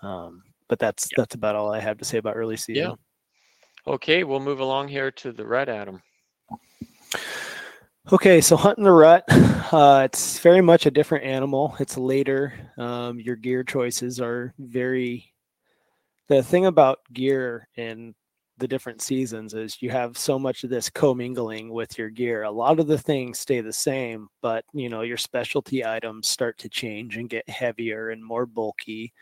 Um, 0.01 0.43
but 0.67 0.79
that's 0.79 1.09
that's 1.17 1.35
about 1.35 1.55
all 1.55 1.73
I 1.73 1.79
have 1.79 1.97
to 1.97 2.05
say 2.05 2.19
about 2.19 2.37
early 2.37 2.55
season. 2.55 2.91
Yeah. 2.91 3.93
Okay, 3.93 4.23
we'll 4.23 4.39
move 4.39 4.59
along 4.59 4.89
here 4.89 5.09
to 5.09 5.31
the 5.31 5.45
rut 5.45 5.67
Adam. 5.67 6.01
Okay, 8.11 8.41
so 8.41 8.57
hunting 8.57 8.83
the 8.83 8.91
rut, 8.91 9.23
uh, 9.71 10.01
it's 10.03 10.39
very 10.39 10.61
much 10.61 10.87
a 10.87 10.91
different 10.91 11.25
animal. 11.25 11.75
It's 11.79 11.95
later. 11.95 12.53
Um, 12.75 13.19
your 13.19 13.35
gear 13.35 13.63
choices 13.63 14.19
are 14.19 14.51
very. 14.57 15.31
The 16.27 16.41
thing 16.41 16.65
about 16.65 16.99
gear 17.13 17.67
in 17.75 18.15
the 18.57 18.67
different 18.67 19.01
seasons 19.01 19.53
is 19.53 19.81
you 19.81 19.91
have 19.91 20.17
so 20.17 20.39
much 20.39 20.63
of 20.63 20.71
this 20.71 20.89
commingling 20.89 21.69
with 21.69 21.99
your 21.99 22.09
gear. 22.09 22.43
A 22.43 22.51
lot 22.51 22.79
of 22.79 22.87
the 22.87 22.97
things 22.97 23.37
stay 23.39 23.61
the 23.61 23.71
same, 23.73 24.27
but 24.41 24.65
you 24.73 24.89
know 24.89 25.01
your 25.01 25.17
specialty 25.17 25.85
items 25.85 26.27
start 26.27 26.57
to 26.59 26.69
change 26.69 27.17
and 27.17 27.29
get 27.29 27.47
heavier 27.47 28.09
and 28.09 28.23
more 28.25 28.47
bulky 28.47 29.13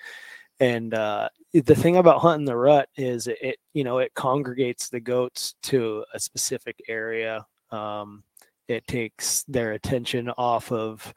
and 0.59 0.93
uh, 0.93 1.29
the 1.53 1.75
thing 1.75 1.97
about 1.97 2.19
hunting 2.21 2.45
the 2.45 2.55
rut 2.55 2.89
is 2.95 3.27
it, 3.27 3.37
it, 3.41 3.57
you 3.73 3.83
know 3.83 3.99
it 3.99 4.13
congregates 4.15 4.89
the 4.89 4.99
goats 4.99 5.55
to 5.61 6.03
a 6.13 6.19
specific 6.19 6.81
area 6.87 7.45
um, 7.71 8.23
it 8.67 8.85
takes 8.87 9.43
their 9.43 9.73
attention 9.73 10.29
off 10.37 10.71
of 10.71 11.13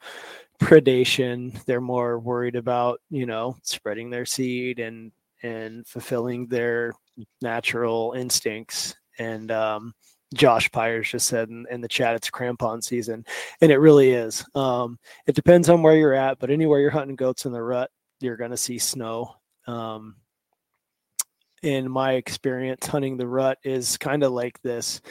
predation 0.61 1.63
they're 1.65 1.81
more 1.81 2.19
worried 2.19 2.55
about 2.55 3.01
you 3.09 3.25
know 3.25 3.55
spreading 3.63 4.09
their 4.09 4.25
seed 4.25 4.79
and 4.79 5.11
and 5.43 5.87
fulfilling 5.87 6.45
their 6.47 6.93
natural 7.41 8.13
instincts 8.15 8.95
and 9.17 9.51
um, 9.51 9.93
Josh 10.33 10.69
Pyers 10.71 11.09
just 11.09 11.27
said 11.27 11.49
in, 11.49 11.65
in, 11.69 11.81
the 11.81 11.87
chat, 11.87 12.15
it's 12.15 12.29
crampon 12.29 12.83
season, 12.83 13.25
and 13.59 13.71
it 13.71 13.77
really 13.77 14.11
is. 14.11 14.45
Um, 14.55 14.97
it 15.27 15.35
depends 15.35 15.67
on 15.67 15.83
where 15.83 15.95
you're 15.95 16.13
at, 16.13 16.39
but 16.39 16.49
anywhere 16.49 16.79
you're 16.79 16.89
hunting 16.89 17.17
goats 17.17 17.45
in 17.45 17.51
the 17.51 17.61
rut, 17.61 17.91
you're 18.21 18.37
going 18.37 18.51
to 18.51 18.57
see 18.57 18.77
snow. 18.77 19.35
Um, 19.67 20.15
in 21.63 21.91
my 21.91 22.13
experience, 22.13 22.87
hunting 22.87 23.17
the 23.17 23.27
rut 23.27 23.57
is 23.63 23.97
kind 23.97 24.23
of 24.23 24.31
like 24.31 24.59
this 24.61 25.01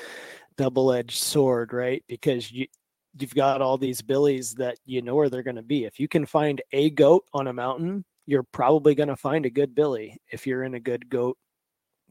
double-edged 0.60 1.16
sword, 1.16 1.72
right? 1.72 2.04
Because 2.06 2.52
you 2.52 2.66
you've 3.18 3.34
got 3.34 3.62
all 3.62 3.78
these 3.78 4.02
billies 4.02 4.52
that 4.56 4.76
you 4.84 5.00
know 5.00 5.14
where 5.14 5.30
they're 5.30 5.42
going 5.42 5.56
to 5.56 5.62
be. 5.62 5.86
If 5.86 5.98
you 5.98 6.06
can 6.06 6.26
find 6.26 6.60
a 6.72 6.90
goat 6.90 7.24
on 7.32 7.46
a 7.46 7.52
mountain, 7.52 8.04
you're 8.26 8.42
probably 8.52 8.94
going 8.94 9.08
to 9.08 9.16
find 9.16 9.46
a 9.46 9.50
good 9.50 9.74
billy 9.74 10.18
if 10.30 10.46
you're 10.46 10.64
in 10.64 10.74
a 10.74 10.80
good 10.80 11.08
goat 11.08 11.38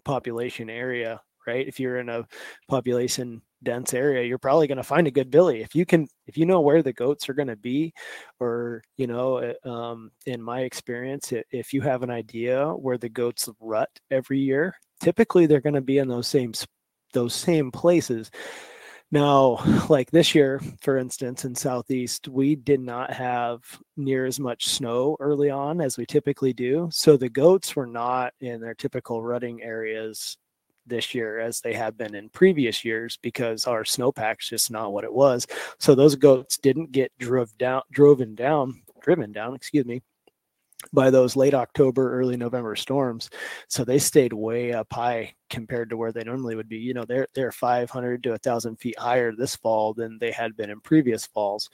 population 0.03 0.67
area, 0.67 1.21
right? 1.45 1.67
If 1.67 1.79
you're 1.79 1.99
in 1.99 2.09
a 2.09 2.25
population 2.67 3.43
dense 3.61 3.93
area, 3.93 4.25
you're 4.25 4.39
probably 4.39 4.65
going 4.65 4.77
to 4.77 4.83
find 4.83 5.05
a 5.05 5.11
good 5.11 5.29
billy. 5.29 5.61
If 5.61 5.75
you 5.75 5.85
can, 5.85 6.07
if 6.25 6.35
you 6.35 6.47
know 6.47 6.61
where 6.61 6.81
the 6.81 6.91
goats 6.91 7.29
are 7.29 7.35
going 7.35 7.49
to 7.49 7.55
be, 7.55 7.93
or 8.39 8.81
you 8.97 9.05
know, 9.05 9.53
uh, 9.63 9.69
um, 9.69 10.09
in 10.25 10.41
my 10.41 10.61
experience, 10.61 11.31
if 11.51 11.71
you 11.71 11.81
have 11.81 12.01
an 12.01 12.09
idea 12.09 12.67
where 12.69 12.97
the 12.97 13.09
goats 13.09 13.47
rut 13.59 13.89
every 14.09 14.39
year, 14.39 14.73
typically 15.01 15.45
they're 15.45 15.61
going 15.61 15.75
to 15.75 15.81
be 15.81 15.99
in 15.99 16.07
those 16.07 16.27
same 16.27 16.53
those 17.13 17.33
same 17.33 17.71
places. 17.71 18.31
Now, 19.11 19.57
like 19.89 20.11
this 20.11 20.35
year, 20.35 20.61
for 20.81 20.97
instance, 20.97 21.43
in 21.43 21.55
Southeast, 21.55 22.27
we 22.27 22.55
did 22.55 22.79
not 22.79 23.11
have 23.11 23.61
near 23.97 24.25
as 24.25 24.39
much 24.39 24.67
snow 24.67 25.17
early 25.19 25.49
on 25.49 25.81
as 25.81 25.97
we 25.97 26.05
typically 26.05 26.53
do. 26.53 26.89
So 26.91 27.17
the 27.17 27.29
goats 27.29 27.75
were 27.75 27.87
not 27.87 28.33
in 28.39 28.61
their 28.61 28.75
typical 28.75 29.23
rutting 29.23 29.63
areas 29.63 30.37
this 30.85 31.15
year 31.15 31.39
as 31.39 31.59
they 31.61 31.73
have 31.73 31.97
been 31.97 32.13
in 32.13 32.29
previous 32.29 32.85
years 32.85 33.17
because 33.21 33.65
our 33.65 33.83
snowpack's 33.83 34.49
just 34.49 34.69
not 34.69 34.91
what 34.93 35.03
it 35.03 35.13
was. 35.13 35.47
So 35.79 35.95
those 35.95 36.15
goats 36.15 36.57
didn't 36.57 36.91
get 36.91 37.11
drove 37.17 37.57
down, 37.57 37.81
driven 37.91 38.35
down, 38.35 38.81
driven 39.01 39.31
down, 39.31 39.55
excuse 39.55 39.85
me, 39.85 40.01
by 40.93 41.09
those 41.09 41.35
late 41.35 41.53
October, 41.53 42.13
early 42.17 42.37
November 42.37 42.75
storms. 42.75 43.29
So 43.67 43.83
they 43.83 43.99
stayed 43.99 44.33
way 44.33 44.73
up 44.73 44.87
high 44.91 45.33
compared 45.49 45.89
to 45.89 45.97
where 45.97 46.11
they 46.11 46.23
normally 46.23 46.55
would 46.55 46.69
be. 46.69 46.77
You 46.77 46.93
know, 46.93 47.05
they're 47.05 47.27
they're 47.33 47.51
500 47.51 48.23
to 48.23 48.29
1,000 48.31 48.75
feet 48.77 48.97
higher 48.97 49.31
this 49.31 49.55
fall 49.55 49.93
than 49.93 50.17
they 50.19 50.31
had 50.31 50.55
been 50.55 50.69
in 50.69 50.79
previous 50.79 51.25
falls. 51.25 51.69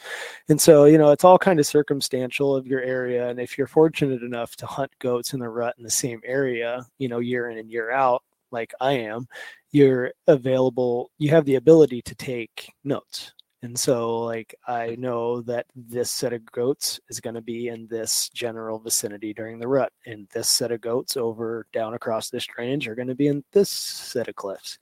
And 0.50 0.60
so, 0.60 0.86
you 0.86 0.98
know, 0.98 1.12
it's 1.12 1.24
all 1.24 1.38
kind 1.38 1.60
of 1.60 1.68
circumstantial 1.68 2.56
of 2.56 2.68
your 2.68 2.82
area. 2.82 3.30
And 3.30 3.40
if 3.40 3.58
you're 3.58 3.68
fortunate 3.68 4.24
enough 4.24 4.56
to 4.58 4.66
hunt 4.66 4.92
goats 5.00 5.34
in 5.34 5.40
the 5.40 5.50
rut 5.50 5.76
in 5.78 5.84
the 5.84 5.90
same 5.90 6.22
area, 6.26 6.86
you 6.98 7.08
know, 7.08 7.20
year 7.20 7.50
in 7.50 7.58
and 7.58 7.72
year 7.72 7.92
out, 7.92 8.24
like 8.52 8.74
I 8.80 8.94
am, 8.94 9.28
you're 9.72 10.12
available, 10.28 11.12
you 11.18 11.30
have 11.32 11.46
the 11.46 11.56
ability 11.56 12.02
to 12.04 12.16
take 12.16 12.72
notes 12.84 13.34
and 13.62 13.78
so, 13.78 14.20
like, 14.20 14.54
I 14.68 14.90
mm. 14.90 14.98
know 15.00 15.42
that 15.42 15.66
this 15.76 16.12
set 16.12 16.34
of 16.34 16.46
goats 16.52 17.00
is 17.10 17.20
going 17.20 17.36
to 17.36 17.42
be 17.42 17.70
in 17.70 17.88
this 17.88 18.30
general 18.30 18.80
vicinity 18.80 19.34
during 19.34 19.60
the 19.60 19.68
rut, 19.68 19.92
and 20.06 20.28
this 20.34 20.50
set 20.50 20.72
of 20.72 20.82
goats 20.82 21.18
over 21.18 21.66
down 21.74 21.94
across 21.94 22.30
this 22.30 22.48
range 22.58 22.88
are 22.88 22.96
going 22.96 23.08
to 23.08 23.16
be 23.16 23.28
in 23.28 23.44
this 23.54 23.70
set 23.70 24.28
of 24.28 24.36
cliffs. 24.36 24.78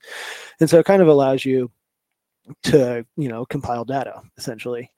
And 0.60 0.68
so, 0.68 0.78
it 0.78 0.86
kind 0.86 1.02
of 1.02 1.08
allows 1.08 1.44
you 1.44 1.70
to, 2.64 3.06
you 3.16 3.28
know, 3.28 3.46
compile 3.46 3.84
data 3.84 4.20
essentially. 4.36 4.90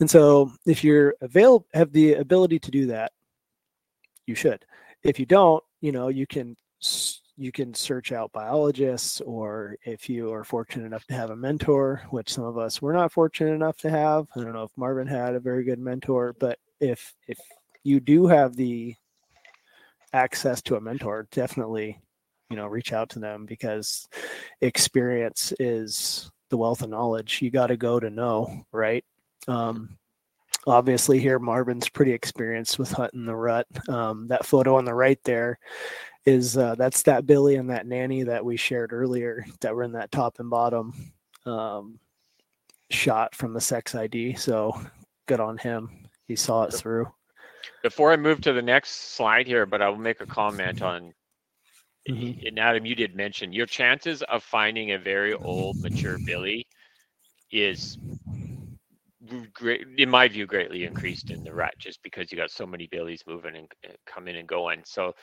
And 0.00 0.10
so, 0.10 0.52
if 0.66 0.82
you're 0.82 1.14
available, 1.20 1.66
have 1.74 1.92
the 1.92 2.14
ability 2.14 2.58
to 2.60 2.70
do 2.70 2.86
that, 2.86 3.12
you 4.26 4.34
should. 4.34 4.64
If 5.02 5.18
you 5.18 5.26
don't, 5.26 5.62
you 5.80 5.92
know, 5.92 6.08
you 6.08 6.26
can 6.26 6.56
you 7.36 7.52
can 7.52 7.74
search 7.74 8.12
out 8.12 8.32
biologists 8.32 9.20
or 9.20 9.76
if 9.84 10.08
you 10.08 10.32
are 10.32 10.44
fortunate 10.44 10.86
enough 10.86 11.04
to 11.06 11.14
have 11.14 11.30
a 11.30 11.36
mentor 11.36 12.02
which 12.10 12.32
some 12.32 12.44
of 12.44 12.56
us 12.56 12.80
were 12.80 12.94
not 12.94 13.12
fortunate 13.12 13.52
enough 13.52 13.76
to 13.78 13.90
have. 13.90 14.26
I 14.34 14.40
don't 14.40 14.54
know 14.54 14.62
if 14.62 14.76
marvin 14.76 15.06
had 15.06 15.34
a 15.34 15.40
very 15.40 15.64
good 15.64 15.78
mentor 15.78 16.34
but 16.38 16.58
if 16.80 17.14
if 17.26 17.38
you 17.84 18.00
do 18.00 18.26
have 18.26 18.56
the 18.56 18.94
access 20.12 20.62
to 20.62 20.76
a 20.76 20.80
mentor 20.80 21.28
definitely 21.30 22.00
you 22.48 22.56
know 22.56 22.66
reach 22.66 22.92
out 22.92 23.10
to 23.10 23.18
them 23.18 23.44
because 23.44 24.08
experience 24.62 25.52
is 25.60 26.30
the 26.48 26.56
wealth 26.56 26.82
of 26.82 26.88
knowledge 26.88 27.42
you 27.42 27.50
got 27.50 27.66
to 27.66 27.76
go 27.76 28.00
to 28.00 28.08
know 28.08 28.64
right? 28.72 29.04
Um, 29.46 29.98
obviously 30.66 31.18
here 31.18 31.38
marvin's 31.38 31.90
pretty 31.90 32.12
experienced 32.12 32.78
with 32.78 32.90
hunting 32.92 33.26
the 33.26 33.36
rut. 33.36 33.66
Um, 33.90 34.28
that 34.28 34.46
photo 34.46 34.76
on 34.76 34.86
the 34.86 34.94
right 34.94 35.22
there 35.24 35.58
is 36.26 36.58
uh, 36.58 36.74
that's 36.74 37.02
that 37.02 37.24
Billy 37.24 37.54
and 37.54 37.70
that 37.70 37.86
nanny 37.86 38.24
that 38.24 38.44
we 38.44 38.56
shared 38.56 38.92
earlier 38.92 39.46
that 39.60 39.74
were 39.74 39.84
in 39.84 39.92
that 39.92 40.10
top 40.10 40.40
and 40.40 40.50
bottom 40.50 40.92
um, 41.46 41.98
shot 42.90 43.34
from 43.34 43.54
the 43.54 43.60
sex 43.60 43.94
ID. 43.94 44.34
So 44.34 44.78
good 45.26 45.40
on 45.40 45.56
him. 45.56 45.90
He 46.26 46.34
saw 46.34 46.64
it 46.64 46.74
through. 46.74 47.06
Before 47.82 48.12
I 48.12 48.16
move 48.16 48.40
to 48.42 48.52
the 48.52 48.62
next 48.62 49.14
slide 49.14 49.46
here, 49.46 49.66
but 49.66 49.80
I 49.80 49.88
will 49.88 49.96
make 49.96 50.20
a 50.20 50.26
comment 50.26 50.82
on. 50.82 51.12
Mm-hmm. 52.08 52.46
And 52.46 52.58
Adam, 52.58 52.86
you 52.86 52.94
did 52.94 53.16
mention 53.16 53.52
your 53.52 53.66
chances 53.66 54.22
of 54.22 54.42
finding 54.42 54.92
a 54.92 54.98
very 54.98 55.34
old, 55.34 55.80
mature 55.80 56.18
Billy 56.24 56.66
is 57.50 57.98
great, 59.52 59.84
in 59.98 60.08
my 60.08 60.28
view, 60.28 60.46
greatly 60.46 60.84
increased 60.84 61.30
in 61.30 61.42
the 61.42 61.52
rut 61.52 61.74
just 61.78 62.00
because 62.02 62.30
you 62.30 62.38
got 62.38 62.50
so 62.50 62.66
many 62.66 62.86
Billies 62.86 63.24
moving 63.26 63.56
and 63.56 63.68
coming 64.06 64.36
and 64.36 64.46
going. 64.46 64.82
So 64.84 65.14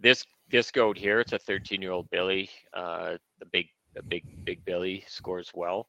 this 0.00 0.24
this 0.50 0.70
goat 0.70 0.96
here, 0.96 1.20
it's 1.20 1.32
a 1.32 1.38
13 1.38 1.80
year 1.80 1.92
old 1.92 2.08
Billy. 2.10 2.50
Uh, 2.72 3.16
the 3.38 3.46
big, 3.46 3.66
the 3.94 4.02
big, 4.02 4.24
big 4.44 4.64
Billy 4.64 5.04
scores 5.08 5.50
well. 5.54 5.88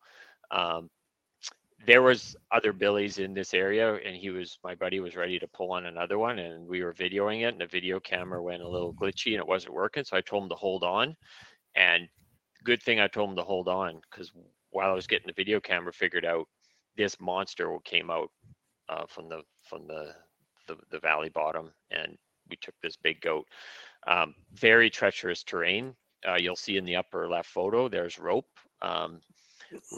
Um, 0.51 0.89
there 1.85 2.01
was 2.01 2.35
other 2.51 2.73
Billies 2.73 3.19
in 3.19 3.33
this 3.33 3.53
area, 3.53 3.95
and 3.95 4.15
he 4.15 4.29
was 4.29 4.57
my 4.63 4.73
buddy 4.75 4.99
was 4.99 5.15
ready 5.15 5.37
to 5.39 5.47
pull 5.47 5.71
on 5.73 5.85
another 5.85 6.17
one, 6.17 6.39
and 6.39 6.67
we 6.67 6.83
were 6.83 6.93
videoing 6.93 7.41
it, 7.41 7.53
and 7.53 7.61
the 7.61 7.67
video 7.67 7.99
camera 7.99 8.41
went 8.41 8.63
a 8.63 8.67
little 8.67 8.93
glitchy 8.93 9.33
and 9.33 9.39
it 9.39 9.47
wasn't 9.47 9.73
working. 9.73 10.03
So 10.03 10.17
I 10.17 10.21
told 10.21 10.43
him 10.43 10.49
to 10.49 10.55
hold 10.55 10.83
on, 10.83 11.15
and 11.75 12.07
good 12.63 12.81
thing 12.81 12.99
I 12.99 13.07
told 13.07 13.29
him 13.29 13.35
to 13.35 13.43
hold 13.43 13.67
on 13.67 14.01
because 14.09 14.31
while 14.71 14.89
I 14.89 14.93
was 14.93 15.07
getting 15.07 15.27
the 15.27 15.33
video 15.33 15.59
camera 15.59 15.93
figured 15.93 16.25
out, 16.25 16.47
this 16.97 17.19
monster 17.19 17.77
came 17.83 18.09
out 18.09 18.31
uh, 18.89 19.05
from 19.07 19.29
the 19.29 19.41
from 19.69 19.85
the, 19.87 20.13
the 20.67 20.77
the 20.91 20.99
valley 20.99 21.29
bottom, 21.29 21.71
and 21.91 22.17
we 22.49 22.57
took 22.57 22.75
this 22.81 22.97
big 22.97 23.21
goat. 23.21 23.45
Um, 24.07 24.35
very 24.53 24.89
treacherous 24.89 25.43
terrain. 25.43 25.95
Uh, 26.27 26.35
you'll 26.35 26.55
see 26.55 26.77
in 26.77 26.85
the 26.85 26.95
upper 26.95 27.27
left 27.27 27.49
photo, 27.49 27.87
there's 27.87 28.19
rope. 28.19 28.47
Um, 28.81 29.19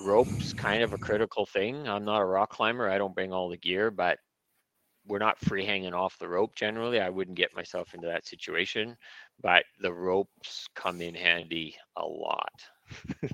rope's 0.05 0.53
kind 0.53 0.83
of 0.83 0.93
a 0.93 0.97
critical 0.97 1.45
thing. 1.45 1.87
I'm 1.87 2.05
not 2.05 2.21
a 2.21 2.25
rock 2.25 2.51
climber. 2.51 2.89
I 2.89 2.97
don't 2.97 3.15
bring 3.15 3.33
all 3.33 3.49
the 3.49 3.57
gear, 3.57 3.91
but 3.91 4.17
we're 5.05 5.19
not 5.19 5.39
free 5.39 5.65
hanging 5.65 5.93
off 5.93 6.17
the 6.19 6.27
rope 6.27 6.55
generally. 6.55 6.99
I 6.99 7.09
wouldn't 7.09 7.37
get 7.37 7.55
myself 7.55 7.93
into 7.93 8.07
that 8.07 8.25
situation, 8.25 8.97
but 9.41 9.63
the 9.79 9.93
ropes 9.93 10.67
come 10.75 11.01
in 11.01 11.15
handy 11.15 11.75
a 11.95 12.05
lot, 12.05 12.51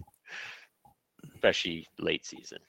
especially 1.34 1.88
late 2.00 2.26
season. 2.26 2.60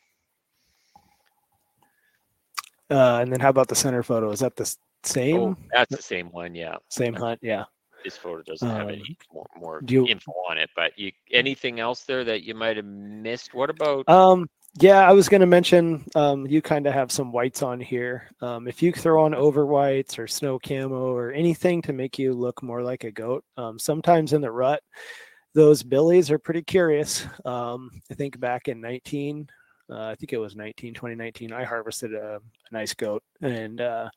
Uh, 2.91 3.19
and 3.21 3.33
then 3.33 3.41
how 3.41 3.49
about 3.49 3.69
the 3.69 3.75
center 3.75 4.03
photo? 4.03 4.31
Is 4.31 4.41
that 4.41 4.57
the 4.57 4.75
same? 5.03 5.41
Oh, 5.41 5.57
that's 5.73 5.95
the 5.95 6.03
same 6.03 6.31
one. 6.31 6.55
Yeah. 6.55 6.77
Same 6.91 7.15
hunt. 7.15 7.41
Yeah 7.43 7.65
this 8.05 8.17
photo 8.17 8.43
doesn't 8.43 8.69
have 8.69 8.89
any 8.89 9.01
um, 9.01 9.17
more, 9.33 9.47
more 9.59 9.83
you, 9.89 10.07
info 10.07 10.33
on 10.49 10.59
it. 10.59 10.71
But 10.77 10.99
you 10.99 11.13
anything 11.33 11.81
else 11.81 12.05
there 12.05 12.25
that 12.25 12.45
you 12.45 12.55
might 12.55 12.77
have 12.77 12.87
missed? 12.87 13.55
What 13.55 13.71
about? 13.71 14.09
Um, 14.09 14.49
yeah, 14.81 15.09
I 15.09 15.13
was 15.13 15.29
going 15.29 15.41
to 15.41 15.47
mention 15.47 16.05
um, 16.17 16.47
you 16.47 16.61
kind 16.61 16.87
of 16.87 16.95
have 16.95 17.13
some 17.13 17.31
whites 17.31 17.63
on 17.63 17.81
here. 17.81 18.29
Um, 18.41 18.67
if 18.67 18.83
you 18.83 18.93
throw 18.93 19.25
on 19.25 19.35
over 19.35 19.67
whites 19.67 20.19
or 20.19 20.27
snow 20.27 20.59
camo 20.59 21.15
or 21.15 21.33
anything 21.33 21.81
to 21.83 21.93
make 21.93 22.19
you 22.19 22.33
look 22.33 22.61
more 22.63 22.83
like 22.83 23.05
a 23.05 23.13
goat, 23.13 23.45
um, 23.57 23.79
sometimes 23.79 24.33
in 24.33 24.41
the 24.41 24.51
rut, 24.51 24.83
those 25.55 25.85
billies 25.85 26.31
are 26.33 26.41
pretty 26.41 26.63
curious. 26.63 27.25
Um, 27.45 27.91
I 28.11 28.15
think 28.15 28.41
back 28.41 28.67
in 28.67 28.81
19, 28.81 29.49
uh, 29.91 30.07
I 30.07 30.17
think 30.17 30.33
it 30.33 30.39
was 30.39 30.57
19, 30.57 30.95
2019, 30.95 31.53
I 31.53 31.63
harvested 31.63 32.13
a, 32.13 32.37
a 32.37 32.75
nice 32.75 32.95
goat 32.95 33.23
and 33.43 33.81
uh, 33.81 34.11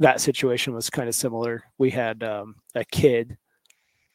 that 0.00 0.20
situation 0.20 0.74
was 0.74 0.90
kind 0.90 1.08
of 1.08 1.14
similar. 1.14 1.62
We 1.78 1.90
had 1.90 2.24
um, 2.24 2.56
a 2.74 2.84
kid 2.84 3.36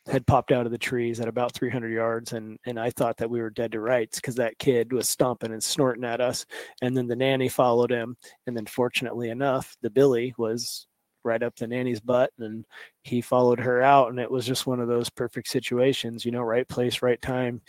had 0.08 0.28
popped 0.28 0.52
out 0.52 0.66
of 0.66 0.72
the 0.72 0.78
trees 0.78 1.20
at 1.20 1.28
about 1.28 1.54
300 1.54 1.92
yards, 1.92 2.34
and 2.34 2.60
and 2.66 2.80
I 2.80 2.90
thought 2.90 3.18
that 3.18 3.30
we 3.30 3.42
were 3.42 3.50
dead 3.50 3.72
to 3.72 3.80
rights 3.80 4.18
because 4.20 4.36
that 4.36 4.60
kid 4.60 4.92
was 4.92 5.08
stomping 5.08 5.52
and 5.52 5.64
snorting 5.64 6.04
at 6.04 6.22
us, 6.22 6.46
and 6.82 6.98
then 6.98 7.08
the 7.08 7.16
nanny 7.16 7.50
followed 7.50 7.92
him, 7.92 8.18
and 8.48 8.58
then 8.58 8.66
fortunately 8.66 9.30
enough, 9.30 9.76
the 9.82 9.90
Billy 9.90 10.34
was 10.38 10.88
right 11.24 11.42
up 11.42 11.56
the 11.56 11.68
nanny's 11.68 12.00
butt, 12.00 12.32
and 12.40 12.66
he 13.04 13.22
followed 13.22 13.60
her 13.60 13.82
out, 13.82 14.10
and 14.10 14.20
it 14.20 14.30
was 14.30 14.46
just 14.46 14.68
one 14.68 14.80
of 14.80 14.88
those 14.88 15.10
perfect 15.10 15.48
situations, 15.48 16.26
you 16.26 16.32
know, 16.32 16.42
right 16.42 16.68
place, 16.68 17.02
right 17.02 17.22
time. 17.22 17.62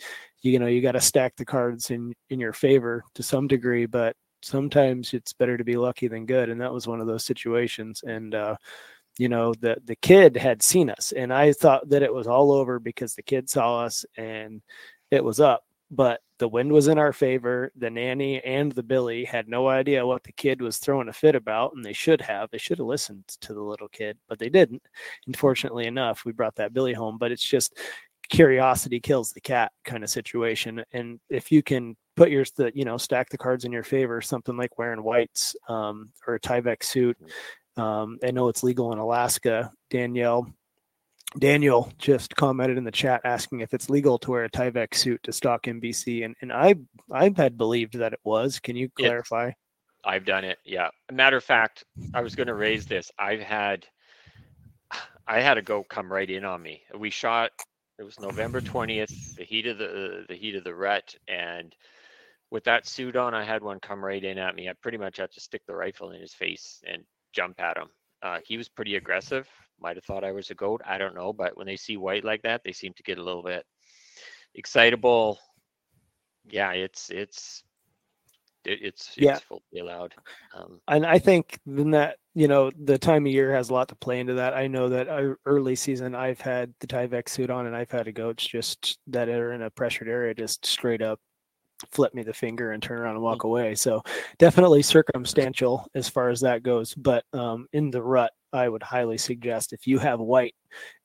You, 0.43 0.59
know, 0.59 0.67
you 0.67 0.81
got 0.81 0.91
to 0.93 1.01
stack 1.01 1.35
the 1.35 1.45
cards 1.45 1.89
in 1.91 2.13
in 2.29 2.39
your 2.39 2.53
favor 2.53 3.03
to 3.15 3.23
some 3.23 3.47
degree, 3.47 3.85
but 3.87 4.15
sometimes 4.41 5.13
it's 5.13 5.33
better 5.33 5.57
to 5.57 5.63
be 5.63 5.77
lucky 5.77 6.07
than 6.07 6.25
good 6.25 6.49
and 6.49 6.61
that 6.61 6.73
was 6.73 6.87
one 6.87 7.01
of 7.01 7.07
those 7.07 7.25
situations 7.25 8.03
and 8.05 8.35
uh 8.35 8.55
you 9.17 9.29
know 9.29 9.53
the 9.59 9.77
the 9.85 9.95
kid 9.97 10.35
had 10.37 10.61
seen 10.61 10.89
us 10.89 11.11
and 11.11 11.33
i 11.33 11.51
thought 11.51 11.87
that 11.89 12.03
it 12.03 12.13
was 12.13 12.27
all 12.27 12.51
over 12.51 12.79
because 12.79 13.15
the 13.15 13.23
kid 13.23 13.49
saw 13.49 13.83
us 13.83 14.05
and 14.15 14.61
it 15.11 15.23
was 15.23 15.39
up 15.39 15.63
but 15.89 16.21
the 16.39 16.47
wind 16.47 16.71
was 16.71 16.87
in 16.87 16.99
our 16.99 17.13
favor 17.13 17.71
the 17.77 17.89
nanny 17.89 18.43
and 18.43 18.71
the 18.73 18.83
billy 18.83 19.23
had 19.23 19.47
no 19.47 19.67
idea 19.67 20.05
what 20.05 20.23
the 20.23 20.31
kid 20.33 20.61
was 20.61 20.77
throwing 20.77 21.07
a 21.07 21.13
fit 21.13 21.35
about 21.35 21.73
and 21.75 21.83
they 21.83 21.93
should 21.93 22.21
have 22.21 22.49
they 22.51 22.57
should 22.57 22.77
have 22.77 22.87
listened 22.87 23.23
to 23.41 23.53
the 23.53 23.61
little 23.61 23.87
kid 23.87 24.17
but 24.27 24.37
they 24.37 24.49
didn't 24.49 24.83
unfortunately 25.25 25.87
enough 25.87 26.25
we 26.25 26.31
brought 26.31 26.55
that 26.55 26.73
billy 26.73 26.93
home 26.93 27.17
but 27.17 27.31
it's 27.31 27.43
just 27.43 27.77
curiosity 28.29 28.99
kills 28.99 29.31
the 29.31 29.41
cat 29.41 29.71
kind 29.85 30.03
of 30.03 30.09
situation 30.09 30.83
and 30.91 31.19
if 31.29 31.51
you 31.51 31.63
can 31.63 31.95
put 32.17 32.31
your 32.31 32.43
the 32.57 32.71
you 32.75 32.83
know 32.83 32.97
stack 32.97 33.29
the 33.29 33.37
cards 33.37 33.63
in 33.63 33.71
your 33.71 33.83
favor 33.83 34.19
something 34.21 34.57
like 34.57 34.77
wearing 34.77 35.03
whites 35.03 35.55
um, 35.69 36.09
or 36.27 36.35
a 36.35 36.39
tyvek 36.39 36.83
suit. 36.83 37.17
Um, 37.77 38.17
i 38.23 38.31
know 38.31 38.49
it's 38.49 38.63
legal 38.63 38.91
in 38.91 38.97
alaska. 38.97 39.71
Danielle 39.89 40.51
daniel 41.37 41.91
just 41.99 42.35
commented 42.35 42.77
in 42.77 42.83
the 42.83 42.91
chat 42.91 43.21
asking 43.23 43.59
if 43.59 43.73
it's 43.73 43.89
legal 43.89 44.17
to 44.17 44.31
wear 44.31 44.45
a 44.45 44.49
tyvek 44.49 44.95
suit 44.95 45.21
to 45.23 45.31
stalk 45.31 45.67
in 45.67 45.79
BC 45.79 46.25
and, 46.25 46.35
and 46.41 46.51
i 46.51 46.73
i 47.11 47.31
had 47.37 47.57
believed 47.57 47.93
that 47.93 48.13
it 48.13 48.19
was. 48.25 48.59
Can 48.59 48.75
you 48.75 48.89
clarify? 48.89 49.51
I've 50.03 50.25
done 50.25 50.43
it 50.43 50.57
yeah. 50.65 50.89
Matter 51.11 51.37
of 51.37 51.43
fact 51.43 51.85
i 52.13 52.21
was 52.21 52.35
going 52.35 52.47
to 52.47 52.55
raise 52.55 52.87
this. 52.87 53.11
I've 53.17 53.41
had 53.41 53.85
i 55.27 55.39
had 55.39 55.59
a 55.59 55.61
goat 55.61 55.87
come 55.87 56.11
right 56.11 56.29
in 56.29 56.43
on 56.43 56.61
me. 56.63 56.81
We 56.97 57.11
shot 57.11 57.51
it 57.99 58.03
was 58.03 58.19
november 58.19 58.61
20th 58.61 59.35
the 59.35 59.43
heat 59.43 59.65
of 59.65 59.79
the 59.79 60.23
the 60.29 60.35
heat 60.35 60.53
of 60.55 60.63
the 60.63 60.73
rut 60.73 61.15
and 61.27 61.75
with 62.49 62.63
that 62.65 62.87
suit 62.87 63.15
on, 63.15 63.33
I 63.33 63.43
had 63.43 63.61
one 63.61 63.79
come 63.79 64.03
right 64.03 64.23
in 64.23 64.37
at 64.37 64.55
me. 64.55 64.69
I 64.69 64.73
pretty 64.81 64.97
much 64.97 65.17
had 65.17 65.31
to 65.31 65.39
stick 65.39 65.61
the 65.67 65.75
rifle 65.75 66.11
in 66.11 66.21
his 66.21 66.33
face 66.33 66.81
and 66.87 67.03
jump 67.33 67.59
at 67.59 67.77
him. 67.77 67.87
Uh, 68.21 68.39
he 68.43 68.57
was 68.57 68.69
pretty 68.69 68.95
aggressive. 68.95 69.47
Might 69.79 69.97
have 69.97 70.05
thought 70.05 70.23
I 70.23 70.31
was 70.31 70.49
a 70.49 70.55
goat. 70.55 70.81
I 70.85 70.97
don't 70.97 71.15
know. 71.15 71.33
But 71.33 71.57
when 71.57 71.67
they 71.67 71.75
see 71.75 71.97
white 71.97 72.23
like 72.23 72.41
that, 72.43 72.61
they 72.63 72.71
seem 72.71 72.93
to 72.93 73.03
get 73.03 73.17
a 73.19 73.23
little 73.23 73.43
bit 73.43 73.65
excitable. 74.55 75.39
Yeah, 76.49 76.71
it's 76.71 77.09
it's 77.09 77.63
it, 78.65 78.79
it's 78.81 79.11
Yeah. 79.17 79.35
it's 79.35 79.43
fully 79.43 79.79
allowed. 79.79 80.15
Um, 80.55 80.79
and 80.87 81.05
I 81.05 81.19
think 81.19 81.59
then 81.65 81.91
that 81.91 82.17
you 82.33 82.47
know 82.47 82.71
the 82.81 82.97
time 82.97 83.25
of 83.25 83.31
year 83.31 83.53
has 83.53 83.69
a 83.69 83.73
lot 83.73 83.89
to 83.89 83.95
play 83.95 84.19
into 84.19 84.35
that. 84.35 84.53
I 84.55 84.67
know 84.67 84.89
that 84.89 85.35
early 85.45 85.75
season 85.75 86.15
I've 86.15 86.41
had 86.41 86.73
the 86.79 86.87
Tyvek 86.87 87.29
suit 87.29 87.49
on, 87.49 87.67
and 87.67 87.75
I've 87.75 87.91
had 87.91 88.07
a 88.07 88.11
goats 88.11 88.47
just 88.47 88.97
that 89.07 89.29
are 89.29 89.53
in 89.53 89.61
a 89.61 89.69
pressured 89.69 90.07
area 90.07 90.33
just 90.33 90.65
straight 90.65 91.01
up 91.01 91.19
flip 91.91 92.13
me 92.13 92.23
the 92.23 92.33
finger 92.33 92.71
and 92.71 92.81
turn 92.81 92.99
around 92.99 93.15
and 93.15 93.23
walk 93.23 93.43
away. 93.43 93.75
So 93.75 94.03
definitely 94.39 94.81
circumstantial 94.81 95.87
as 95.95 96.09
far 96.09 96.29
as 96.29 96.41
that 96.41 96.63
goes. 96.63 96.93
But 96.95 97.23
um, 97.33 97.67
in 97.73 97.91
the 97.91 98.01
rut, 98.01 98.31
I 98.53 98.69
would 98.69 98.83
highly 98.83 99.17
suggest 99.17 99.73
if 99.73 99.85
you 99.85 99.99
have 99.99 100.19
white 100.19 100.55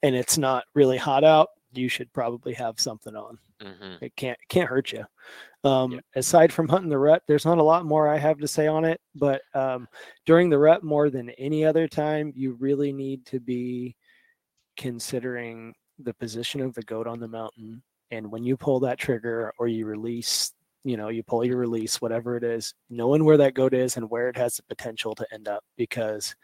and 0.02 0.14
it's 0.14 0.38
not 0.38 0.64
really 0.74 0.96
hot 0.96 1.24
out, 1.24 1.48
you 1.72 1.88
should 1.88 2.12
probably 2.12 2.54
have 2.54 2.78
something 2.80 3.16
on. 3.16 3.38
mhm. 3.60 3.98
It 4.02 4.14
can't 4.16 4.38
can't 4.48 4.68
hurt 4.68 4.92
you. 4.92 5.04
Um, 5.64 5.92
Yeah. 5.92 6.00
Aside 6.16 6.52
from 6.52 6.68
hunting 6.68 6.90
the 6.90 6.98
rut, 6.98 7.22
there's 7.26 7.44
not 7.44 7.58
a 7.58 7.62
lot 7.62 7.86
more 7.86 8.08
I 8.08 8.18
have 8.18 8.38
to 8.38 8.48
say 8.48 8.66
on 8.66 8.84
it. 8.84 9.00
But 9.14 9.42
um, 9.54 9.88
during 10.26 10.50
the 10.50 10.58
rut, 10.58 10.82
more 10.82 11.10
than 11.10 11.30
any 11.30 11.64
other 11.64 11.86
time, 11.88 12.32
you 12.34 12.54
really 12.54 12.92
need 12.92 13.24
to 13.26 13.40
be 13.40 13.96
considering 14.76 15.74
the 15.98 16.14
position 16.14 16.60
of 16.60 16.74
the 16.74 16.82
goat 16.82 17.06
on 17.06 17.20
the 17.20 17.28
mountain. 17.28 17.82
And 18.10 18.30
when 18.30 18.44
you 18.44 18.56
pull 18.56 18.80
that 18.80 18.98
trigger 18.98 19.52
or 19.58 19.68
you 19.68 19.86
release, 19.86 20.52
you 20.84 20.96
know, 20.96 21.08
you 21.08 21.22
pull 21.22 21.44
your 21.44 21.58
release, 21.58 22.00
whatever 22.00 22.36
it 22.36 22.44
is, 22.44 22.74
knowing 22.90 23.24
where 23.24 23.36
that 23.36 23.54
goat 23.54 23.74
is 23.74 23.96
and 23.96 24.08
where 24.10 24.28
it 24.28 24.36
has 24.36 24.56
the 24.56 24.62
potential 24.64 25.14
to 25.14 25.26
end 25.32 25.48
up, 25.48 25.62
because 25.76 26.34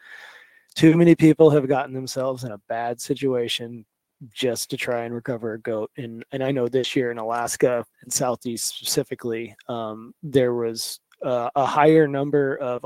too 0.75 0.95
many 0.95 1.15
people 1.15 1.49
have 1.49 1.67
gotten 1.67 1.93
themselves 1.93 2.43
in 2.43 2.51
a 2.51 2.61
bad 2.69 3.01
situation 3.01 3.85
just 4.33 4.69
to 4.69 4.77
try 4.77 5.05
and 5.05 5.13
recover 5.13 5.53
a 5.53 5.61
goat. 5.61 5.91
And 5.97 6.23
and 6.31 6.43
I 6.43 6.51
know 6.51 6.67
this 6.67 6.95
year 6.95 7.11
in 7.11 7.17
Alaska 7.17 7.85
and 8.01 8.11
Southeast 8.11 8.75
specifically, 8.75 9.55
um, 9.67 10.13
there 10.23 10.53
was 10.53 10.99
uh, 11.23 11.49
a 11.55 11.65
higher 11.65 12.07
number 12.07 12.57
of 12.57 12.85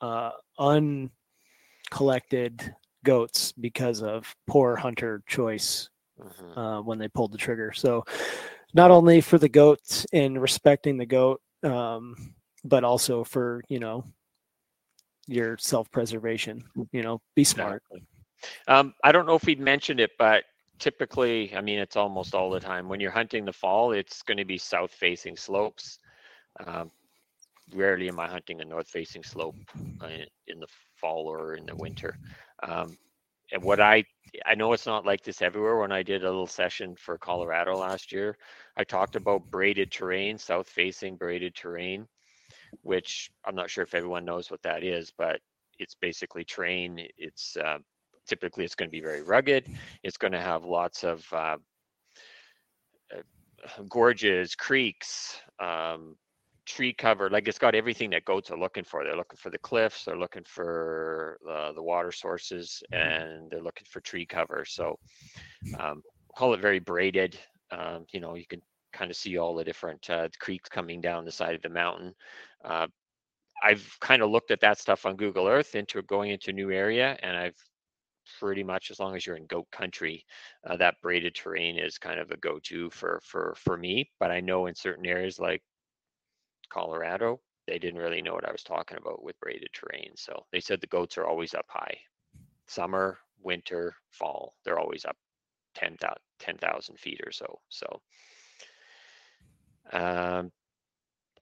uh, 0.00 0.30
uncollected 0.58 1.10
goats 3.04 3.52
because 3.52 4.02
of 4.02 4.34
poor 4.46 4.76
hunter 4.76 5.22
choice 5.26 5.88
Mhm. 6.20 6.56
uh, 6.56 6.82
when 6.82 6.98
they 6.98 7.08
pulled 7.08 7.32
the 7.32 7.38
trigger. 7.38 7.72
So 7.72 8.04
not 8.74 8.90
only 8.90 9.20
for 9.20 9.38
the 9.38 9.48
goats 9.48 10.06
and 10.12 10.40
respecting 10.40 10.96
the 10.96 11.06
goat, 11.06 11.40
um, 11.62 12.34
but 12.64 12.84
also 12.84 13.24
for 13.24 13.62
you 13.68 13.78
know 13.78 14.04
your 15.26 15.56
self-preservation. 15.58 16.64
You 16.92 17.02
know, 17.02 17.20
be 17.34 17.44
smart. 17.44 17.82
Exactly. 17.90 18.06
Um, 18.68 18.94
I 19.04 19.12
don't 19.12 19.26
know 19.26 19.34
if 19.34 19.44
we'd 19.44 19.60
mentioned 19.60 20.00
it, 20.00 20.12
but 20.18 20.44
typically, 20.78 21.54
I 21.54 21.60
mean, 21.60 21.78
it's 21.78 21.96
almost 21.96 22.34
all 22.34 22.50
the 22.50 22.60
time 22.60 22.88
when 22.88 23.00
you're 23.00 23.10
hunting 23.10 23.44
the 23.44 23.52
fall, 23.52 23.92
it's 23.92 24.22
going 24.22 24.38
to 24.38 24.44
be 24.44 24.58
south 24.58 24.92
facing 24.92 25.36
slopes. 25.36 25.98
Um, 26.64 26.90
rarely 27.74 28.08
am 28.08 28.20
I 28.20 28.28
hunting 28.28 28.60
a 28.60 28.64
north 28.64 28.88
facing 28.88 29.22
slope 29.22 29.56
uh, 30.02 30.06
in, 30.06 30.26
in 30.46 30.60
the 30.60 30.66
fall 30.96 31.26
or 31.26 31.54
in 31.54 31.66
the 31.66 31.76
winter. 31.76 32.16
Um, 32.62 32.96
and 33.52 33.62
what 33.62 33.80
I 33.80 34.04
I 34.44 34.54
know 34.54 34.72
it's 34.72 34.86
not 34.86 35.06
like 35.06 35.22
this 35.22 35.40
everywhere. 35.42 35.78
When 35.78 35.92
I 35.92 36.02
did 36.02 36.22
a 36.22 36.28
little 36.30 36.46
session 36.46 36.94
for 36.96 37.16
Colorado 37.18 37.76
last 37.76 38.12
year, 38.12 38.36
I 38.76 38.84
talked 38.84 39.16
about 39.16 39.50
braided 39.50 39.90
terrain, 39.90 40.38
south 40.38 40.68
facing 40.68 41.16
braided 41.16 41.54
terrain, 41.54 42.06
which 42.82 43.30
I'm 43.44 43.54
not 43.54 43.70
sure 43.70 43.84
if 43.84 43.94
everyone 43.94 44.24
knows 44.24 44.50
what 44.50 44.62
that 44.62 44.84
is, 44.84 45.12
but 45.16 45.40
it's 45.78 45.94
basically 45.94 46.44
terrain. 46.44 47.06
It's 47.16 47.56
uh, 47.56 47.78
typically 48.26 48.64
it's 48.64 48.74
going 48.74 48.88
to 48.88 48.92
be 48.92 49.00
very 49.00 49.22
rugged. 49.22 49.66
It's 50.02 50.18
going 50.18 50.32
to 50.32 50.40
have 50.40 50.64
lots 50.64 51.04
of 51.04 51.24
uh, 51.32 51.56
uh, 53.14 53.82
gorges, 53.88 54.54
creeks, 54.54 55.40
um, 55.58 56.16
tree 56.68 56.92
cover. 56.92 57.30
Like 57.30 57.48
it's 57.48 57.58
got 57.58 57.74
everything 57.74 58.10
that 58.10 58.24
goats 58.24 58.50
are 58.50 58.58
looking 58.58 58.84
for. 58.84 59.02
They're 59.02 59.16
looking 59.16 59.38
for 59.38 59.50
the 59.50 59.58
cliffs. 59.58 60.04
They're 60.04 60.18
looking 60.18 60.44
for 60.46 61.38
uh, 61.48 61.72
the 61.72 61.82
water 61.82 62.12
sources, 62.12 62.82
and 62.92 63.50
they're 63.50 63.62
looking 63.62 63.86
for 63.90 64.00
tree 64.00 64.26
cover. 64.26 64.64
So 64.66 64.98
um, 65.78 66.02
call 66.36 66.54
it 66.54 66.60
very 66.60 66.78
braided. 66.78 67.38
Um, 67.70 68.04
you 68.12 68.20
know, 68.20 68.34
you 68.34 68.46
can 68.46 68.62
kind 68.92 69.10
of 69.10 69.16
see 69.16 69.38
all 69.38 69.54
the 69.54 69.64
different 69.64 70.08
uh, 70.10 70.28
creeks 70.38 70.68
coming 70.68 71.00
down 71.00 71.24
the 71.24 71.32
side 71.32 71.54
of 71.54 71.62
the 71.62 71.68
mountain. 71.68 72.14
Uh, 72.64 72.86
I've 73.62 73.96
kind 74.00 74.22
of 74.22 74.30
looked 74.30 74.50
at 74.50 74.60
that 74.60 74.78
stuff 74.78 75.06
on 75.06 75.16
Google 75.16 75.48
Earth 75.48 75.74
into 75.74 76.00
going 76.02 76.30
into 76.30 76.50
a 76.50 76.54
new 76.54 76.70
area, 76.70 77.18
and 77.22 77.36
I've 77.36 77.56
pretty 78.38 78.62
much 78.62 78.90
as 78.90 79.00
long 79.00 79.16
as 79.16 79.26
you're 79.26 79.36
in 79.36 79.46
goat 79.46 79.66
country, 79.72 80.24
uh, 80.66 80.76
that 80.76 81.00
braided 81.02 81.34
terrain 81.34 81.78
is 81.78 81.98
kind 81.98 82.20
of 82.20 82.30
a 82.30 82.36
go-to 82.36 82.90
for 82.90 83.20
for 83.24 83.54
for 83.56 83.76
me. 83.76 84.10
But 84.20 84.30
I 84.30 84.40
know 84.40 84.66
in 84.66 84.74
certain 84.74 85.06
areas 85.06 85.38
like 85.38 85.62
Colorado, 86.70 87.40
they 87.66 87.78
didn't 87.78 88.00
really 88.00 88.22
know 88.22 88.34
what 88.34 88.48
I 88.48 88.52
was 88.52 88.62
talking 88.62 88.98
about 88.98 89.22
with 89.22 89.38
braided 89.40 89.70
terrain. 89.72 90.12
So 90.16 90.46
they 90.52 90.60
said 90.60 90.80
the 90.80 90.86
goats 90.86 91.18
are 91.18 91.26
always 91.26 91.54
up 91.54 91.66
high, 91.68 91.98
summer, 92.66 93.18
winter, 93.42 93.94
fall, 94.10 94.54
they're 94.64 94.78
always 94.78 95.04
up 95.04 95.16
10,000 95.74 96.16
10,000 96.38 96.98
feet 96.98 97.20
or 97.24 97.32
so. 97.32 97.58
So 97.68 98.00
um, 99.92 100.52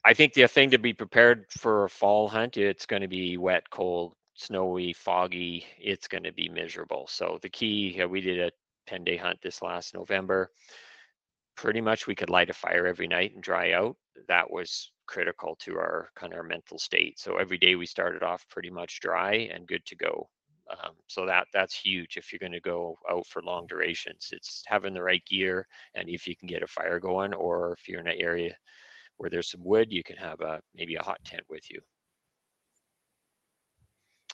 I 0.04 0.14
think 0.14 0.32
the 0.32 0.46
thing 0.46 0.70
to 0.70 0.78
be 0.78 0.92
prepared 0.92 1.46
for 1.50 1.84
a 1.84 1.90
fall 1.90 2.28
hunt, 2.28 2.56
it's 2.56 2.86
going 2.86 3.02
to 3.02 3.08
be 3.08 3.36
wet, 3.36 3.68
cold, 3.70 4.14
snowy, 4.34 4.92
foggy. 4.92 5.66
It's 5.78 6.08
going 6.08 6.24
to 6.24 6.32
be 6.32 6.48
miserable. 6.48 7.06
So 7.08 7.38
the 7.42 7.48
key, 7.48 8.02
we 8.08 8.20
did 8.20 8.38
a 8.40 8.50
10 8.86 9.04
day 9.04 9.16
hunt 9.16 9.38
this 9.42 9.62
last 9.62 9.94
November. 9.94 10.50
Pretty 11.56 11.80
much 11.80 12.06
we 12.06 12.14
could 12.14 12.30
light 12.30 12.50
a 12.50 12.54
fire 12.54 12.86
every 12.86 13.08
night 13.08 13.34
and 13.34 13.42
dry 13.42 13.72
out. 13.72 13.96
That 14.28 14.50
was 14.50 14.90
critical 15.06 15.56
to 15.60 15.76
our 15.76 16.10
kind 16.14 16.32
of 16.32 16.38
our 16.38 16.42
mental 16.44 16.78
state. 16.78 17.18
So 17.18 17.36
every 17.36 17.58
day 17.58 17.74
we 17.74 17.86
started 17.86 18.22
off 18.22 18.48
pretty 18.48 18.70
much 18.70 19.00
dry 19.00 19.48
and 19.52 19.66
good 19.66 19.84
to 19.86 19.96
go. 19.96 20.28
Um, 20.70 20.94
so 21.06 21.26
that 21.26 21.46
that's 21.52 21.78
huge 21.78 22.16
if 22.16 22.32
you're 22.32 22.40
going 22.40 22.52
to 22.52 22.60
go 22.60 22.98
out 23.10 23.26
for 23.26 23.42
long 23.42 23.66
durations. 23.68 24.30
It's 24.32 24.62
having 24.66 24.94
the 24.94 25.02
right 25.02 25.24
gear 25.26 25.66
and 25.94 26.08
if 26.08 26.26
you 26.26 26.34
can 26.36 26.48
get 26.48 26.62
a 26.62 26.66
fire 26.66 26.98
going, 26.98 27.34
or 27.34 27.72
if 27.78 27.88
you're 27.88 28.00
in 28.00 28.08
an 28.08 28.20
area 28.20 28.56
where 29.18 29.30
there's 29.30 29.50
some 29.50 29.64
wood, 29.64 29.92
you 29.92 30.02
can 30.02 30.16
have 30.16 30.40
a 30.40 30.60
maybe 30.74 30.96
a 30.96 31.02
hot 31.02 31.18
tent 31.24 31.44
with 31.48 31.70
you. 31.70 31.80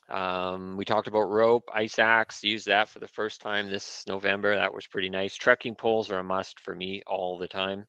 Um, 0.08 0.76
we 0.76 0.84
talked 0.84 1.08
about 1.08 1.30
rope, 1.30 1.64
ice 1.72 1.98
axe, 1.98 2.42
used 2.42 2.66
that 2.66 2.88
for 2.88 2.98
the 2.98 3.08
first 3.08 3.40
time 3.40 3.70
this 3.70 4.04
November. 4.06 4.54
That 4.54 4.74
was 4.74 4.86
pretty 4.86 5.08
nice. 5.08 5.34
Trekking 5.34 5.74
poles 5.74 6.10
are 6.10 6.18
a 6.18 6.24
must 6.24 6.60
for 6.60 6.74
me 6.74 7.02
all 7.06 7.38
the 7.38 7.48
time. 7.48 7.86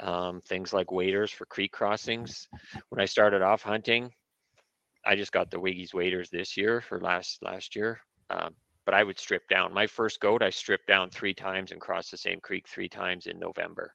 Um, 0.00 0.40
things 0.48 0.72
like 0.72 0.90
waders 0.90 1.30
for 1.30 1.46
creek 1.46 1.72
crossings. 1.72 2.48
When 2.88 3.00
I 3.00 3.04
started 3.04 3.42
off 3.42 3.62
hunting, 3.62 4.10
I 5.06 5.14
just 5.16 5.32
got 5.32 5.50
the 5.50 5.60
Wiggy's 5.60 5.94
waders 5.94 6.30
this 6.30 6.56
year 6.56 6.80
for 6.80 7.00
last 7.00 7.38
last 7.42 7.76
year. 7.76 8.00
Um, 8.30 8.54
but 8.86 8.94
I 8.94 9.04
would 9.04 9.18
strip 9.18 9.42
down. 9.48 9.72
My 9.72 9.86
first 9.86 10.20
goat, 10.20 10.42
I 10.42 10.50
stripped 10.50 10.86
down 10.86 11.10
three 11.10 11.34
times 11.34 11.72
and 11.72 11.80
crossed 11.80 12.10
the 12.10 12.16
same 12.16 12.40
creek 12.40 12.66
three 12.68 12.88
times 12.88 13.26
in 13.26 13.38
November. 13.38 13.94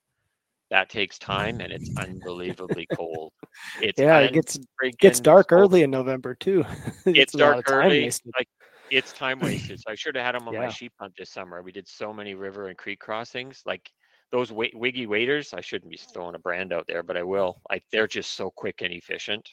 That 0.72 0.90
takes 0.90 1.18
time 1.18 1.60
and 1.62 1.72
it's 1.74 1.90
unbelievably 1.98 2.88
cold. 2.96 3.34
It's 3.82 4.00
Yeah, 4.00 4.20
it 4.20 4.34
gets 4.34 4.60
gets 5.00 5.20
dark 5.20 5.50
cold. 5.50 5.62
early 5.62 5.84
in 5.84 5.92
November 5.92 6.36
too. 6.36 6.64
It's 7.06 7.34
dark 7.34 7.68
early. 7.70 8.02
wasted. 8.04 8.32
Like 8.38 8.48
it's 8.92 9.12
time 9.14 9.40
wasted. 9.40 9.80
So 9.86 9.92
I 9.92 9.96
should 9.96 10.16
have 10.16 10.26
had 10.26 10.36
them 10.36 10.48
on 10.48 10.56
my 10.56 10.70
sheep 10.70 10.94
hunt 11.00 11.14
this 11.18 11.32
summer. 11.32 11.62
We 11.62 11.72
did 11.72 11.88
so 11.88 12.14
many 12.14 12.36
river 12.36 12.68
and 12.68 12.78
creek 12.78 13.00
crossings. 13.00 13.62
Like 13.66 13.90
those 14.32 14.50
wi- 14.50 14.72
wiggy 14.76 15.08
waders, 15.08 15.54
I 15.54 15.62
shouldn't 15.62 15.92
be 15.92 15.98
throwing 15.98 16.36
a 16.36 16.40
brand 16.40 16.74
out 16.74 16.88
there, 16.88 17.04
but 17.04 17.18
I 17.18 17.24
will. 17.24 17.62
Like 17.70 17.84
they're 17.92 18.08
just 18.08 18.34
so 18.34 18.52
quick 18.52 18.82
and 18.82 18.94
efficient. 18.94 19.50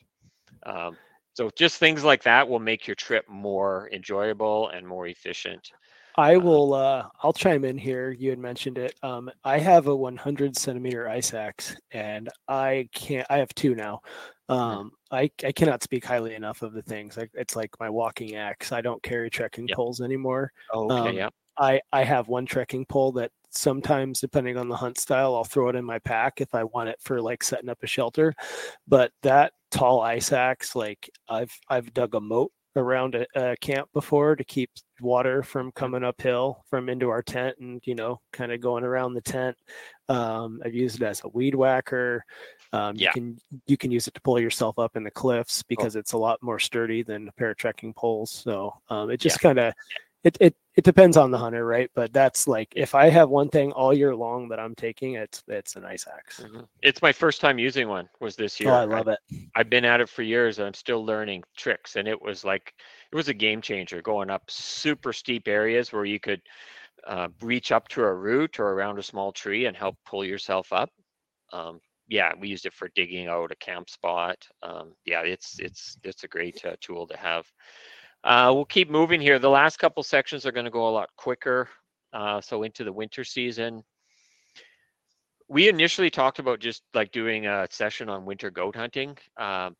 Um, 0.66 0.98
so 1.34 1.50
just 1.56 1.78
things 1.78 2.04
like 2.04 2.22
that 2.24 2.48
will 2.48 2.60
make 2.60 2.86
your 2.86 2.96
trip 2.96 3.28
more 3.28 3.90
enjoyable 3.92 4.68
and 4.70 4.86
more 4.86 5.06
efficient. 5.08 5.72
I 6.18 6.38
Uh, 6.38 6.38
will. 6.38 6.72
Uh, 6.72 7.08
I'll 7.22 7.32
chime 7.34 7.64
in 7.64 7.76
here. 7.76 8.10
You 8.10 8.30
had 8.30 8.38
mentioned 8.38 8.78
it. 8.78 8.94
Um, 9.02 9.30
I 9.44 9.58
have 9.58 9.86
a 9.86 9.94
100 9.94 10.56
centimeter 10.56 11.06
ice 11.08 11.34
axe, 11.34 11.76
and 11.90 12.30
I 12.48 12.88
can't. 12.94 13.26
I 13.28 13.38
have 13.38 13.54
two 13.54 13.74
now. 13.74 14.00
Um, 14.48 14.92
I 15.10 15.30
I 15.44 15.52
cannot 15.52 15.82
speak 15.82 16.04
highly 16.06 16.34
enough 16.34 16.62
of 16.62 16.72
the 16.72 16.82
things. 16.82 17.16
Like 17.18 17.30
it's 17.34 17.54
like 17.56 17.70
my 17.80 17.90
walking 17.90 18.34
axe. 18.36 18.72
I 18.72 18.80
don't 18.80 19.02
carry 19.02 19.28
trekking 19.30 19.68
Yep. 19.68 19.78
poles 19.78 20.00
anymore. 20.00 20.52
Oh, 20.72 20.88
okay, 20.88 21.12
Um, 21.12 21.16
yeah. 21.16 21.30
I 21.58 21.80
I 21.92 22.04
have 22.04 22.28
one 22.28 22.46
trekking 22.46 22.86
pole 22.86 23.12
that 23.12 23.30
sometimes, 23.56 24.20
depending 24.20 24.56
on 24.56 24.68
the 24.68 24.76
hunt 24.76 24.98
style, 24.98 25.34
I'll 25.34 25.44
throw 25.44 25.68
it 25.68 25.76
in 25.76 25.84
my 25.84 25.98
pack 26.00 26.40
if 26.40 26.54
I 26.54 26.64
want 26.64 26.88
it 26.88 26.98
for 27.00 27.20
like 27.20 27.42
setting 27.42 27.68
up 27.68 27.82
a 27.82 27.86
shelter. 27.86 28.34
But 28.86 29.12
that 29.22 29.52
tall 29.70 30.00
ice 30.00 30.32
axe, 30.32 30.76
like 30.76 31.10
I've 31.28 31.52
I've 31.68 31.92
dug 31.94 32.14
a 32.14 32.20
moat 32.20 32.52
around 32.76 33.14
a, 33.14 33.26
a 33.34 33.56
camp 33.56 33.88
before 33.94 34.36
to 34.36 34.44
keep 34.44 34.70
water 35.00 35.42
from 35.42 35.72
coming 35.72 36.04
uphill 36.04 36.62
from 36.68 36.88
into 36.90 37.08
our 37.08 37.22
tent 37.22 37.56
and 37.58 37.80
you 37.86 37.94
know 37.94 38.20
kind 38.32 38.52
of 38.52 38.60
going 38.60 38.84
around 38.84 39.14
the 39.14 39.20
tent. 39.22 39.56
Um, 40.08 40.60
I've 40.64 40.74
used 40.74 40.96
it 41.02 41.06
as 41.06 41.22
a 41.24 41.28
weed 41.28 41.54
whacker. 41.54 42.22
Um, 42.72 42.94
Yeah. 42.96 43.08
Oh. 43.08 43.12
You 43.16 43.22
can 43.22 43.38
you 43.66 43.76
can 43.76 43.90
use 43.90 44.06
it 44.08 44.14
to 44.14 44.20
pull 44.20 44.38
yourself 44.38 44.78
up 44.78 44.96
in 44.96 45.04
the 45.04 45.10
cliffs 45.10 45.62
because 45.62 45.96
it's 45.96 46.12
a 46.12 46.18
lot 46.18 46.42
more 46.42 46.58
sturdy 46.58 47.02
than 47.02 47.28
a 47.28 47.32
pair 47.32 47.50
of 47.50 47.56
trekking 47.56 47.94
poles. 47.94 48.30
So 48.30 48.74
um, 48.90 49.10
it 49.10 49.24
Yeah. 49.24 49.28
just 49.30 49.40
kind 49.40 49.58
of 49.58 49.72
it, 50.24 50.36
it 50.40 50.56
it 50.76 50.84
depends 50.84 51.16
on 51.16 51.30
the 51.30 51.38
hunter, 51.38 51.64
right? 51.64 51.90
But 51.94 52.12
that's 52.12 52.46
like 52.46 52.68
if 52.76 52.94
I 52.94 53.08
have 53.08 53.30
one 53.30 53.48
thing 53.48 53.72
all 53.72 53.94
year 53.94 54.14
long 54.14 54.48
that 54.50 54.60
I'm 54.60 54.74
taking, 54.74 55.14
it's 55.14 55.42
it's 55.48 55.74
an 55.76 55.84
ice 55.84 56.06
axe. 56.06 56.40
Mhm. 56.40 56.68
It's 56.82 57.00
my 57.00 57.12
first 57.12 57.40
time 57.40 57.58
using 57.58 57.88
one. 57.88 58.08
Was 58.20 58.36
this 58.36 58.60
year? 58.60 58.70
Oh, 58.70 58.74
I 58.74 58.84
love 58.84 59.08
it. 59.08 59.18
I've 59.54 59.70
been 59.70 59.86
at 59.86 60.00
it 60.00 60.08
for 60.08 60.22
years. 60.22 60.58
And 60.58 60.66
I'm 60.66 60.74
still 60.74 61.04
learning 61.04 61.44
tricks, 61.56 61.96
and 61.96 62.06
it 62.06 62.20
was 62.20 62.44
like 62.44 62.74
it 63.10 63.16
was 63.16 63.28
a 63.28 63.34
game 63.34 63.62
changer. 63.62 64.02
Going 64.02 64.28
up 64.28 64.50
super 64.50 65.12
steep 65.14 65.48
areas 65.48 65.92
where 65.92 66.04
you 66.04 66.20
could 66.20 66.42
uh, 67.06 67.28
reach 67.40 67.72
up 67.72 67.88
to 67.88 68.02
a 68.02 68.14
root 68.14 68.60
or 68.60 68.72
around 68.72 68.98
a 68.98 69.02
small 69.02 69.32
tree 69.32 69.66
and 69.66 69.76
help 69.76 69.96
pull 70.04 70.24
yourself 70.24 70.72
up. 70.72 70.90
Um, 71.52 71.80
yeah, 72.08 72.32
we 72.38 72.48
used 72.48 72.66
it 72.66 72.74
for 72.74 72.90
digging 72.94 73.28
out 73.28 73.50
a 73.50 73.56
camp 73.56 73.88
spot. 73.88 74.46
Um, 74.62 74.94
yeah, 75.06 75.22
it's 75.22 75.58
it's 75.58 75.96
it's 76.04 76.24
a 76.24 76.28
great 76.28 76.62
uh, 76.64 76.76
tool 76.80 77.06
to 77.06 77.16
have. 77.16 77.46
Uh, 78.24 78.50
we'll 78.54 78.64
keep 78.64 78.90
moving 78.90 79.20
here. 79.20 79.38
The 79.38 79.50
last 79.50 79.78
couple 79.78 80.02
sections 80.02 80.46
are 80.46 80.52
going 80.52 80.64
to 80.64 80.70
go 80.70 80.88
a 80.88 80.90
lot 80.90 81.10
quicker. 81.16 81.68
Uh, 82.12 82.40
so 82.40 82.62
into 82.62 82.84
the 82.84 82.92
winter 82.92 83.24
season, 83.24 83.82
we 85.48 85.68
initially 85.68 86.10
talked 86.10 86.38
about 86.38 86.60
just 86.60 86.82
like 86.94 87.12
doing 87.12 87.46
a 87.46 87.66
session 87.70 88.08
on 88.08 88.24
winter 88.24 88.50
goat 88.50 88.74
hunting. 88.74 89.16
Um, 89.36 89.76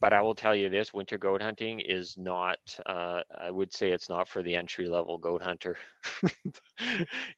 but 0.00 0.12
I 0.12 0.20
will 0.20 0.34
tell 0.34 0.54
you 0.54 0.68
this: 0.68 0.92
winter 0.92 1.18
goat 1.18 1.42
hunting 1.42 1.80
is 1.80 2.16
not. 2.18 2.58
Uh, 2.84 3.22
I 3.38 3.50
would 3.50 3.72
say 3.72 3.90
it's 3.92 4.08
not 4.08 4.28
for 4.28 4.42
the 4.42 4.54
entry 4.54 4.88
level 4.88 5.18
goat 5.18 5.42
hunter. 5.42 5.76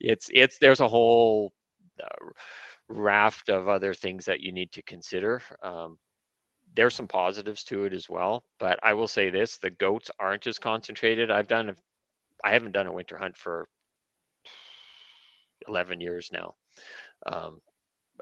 it's 0.01 0.29
it's 0.33 0.59
there's 0.59 0.81
a 0.81 0.89
whole 0.89 1.53
uh, 2.03 2.27
raft 2.89 3.49
of 3.49 3.69
other 3.69 3.95
things 3.95 4.25
that 4.27 4.41
you 4.41 4.53
need 4.53 4.73
to 4.73 4.83
consider. 4.83 5.43
Um, 5.63 5.99
there's 6.79 6.95
some 6.95 7.09
positives 7.09 7.65
to 7.65 7.87
it 7.87 7.93
as 7.93 8.09
well, 8.09 8.45
but 8.61 8.79
I 8.85 8.95
will 8.95 9.09
say 9.09 9.31
this: 9.31 9.59
the 9.59 9.71
goats 9.71 10.13
aren't 10.21 10.47
as 10.47 10.61
concentrated. 10.61 11.29
I've 11.29 11.49
done, 11.49 11.71
a, 11.71 11.77
I 12.45 12.53
haven't 12.53 12.71
done 12.71 12.87
a 12.87 12.93
winter 12.93 13.19
hunt 13.19 13.37
for 13.37 13.67
11 15.67 16.01
years 16.01 16.31
now. 16.33 16.55
Um, 17.27 17.61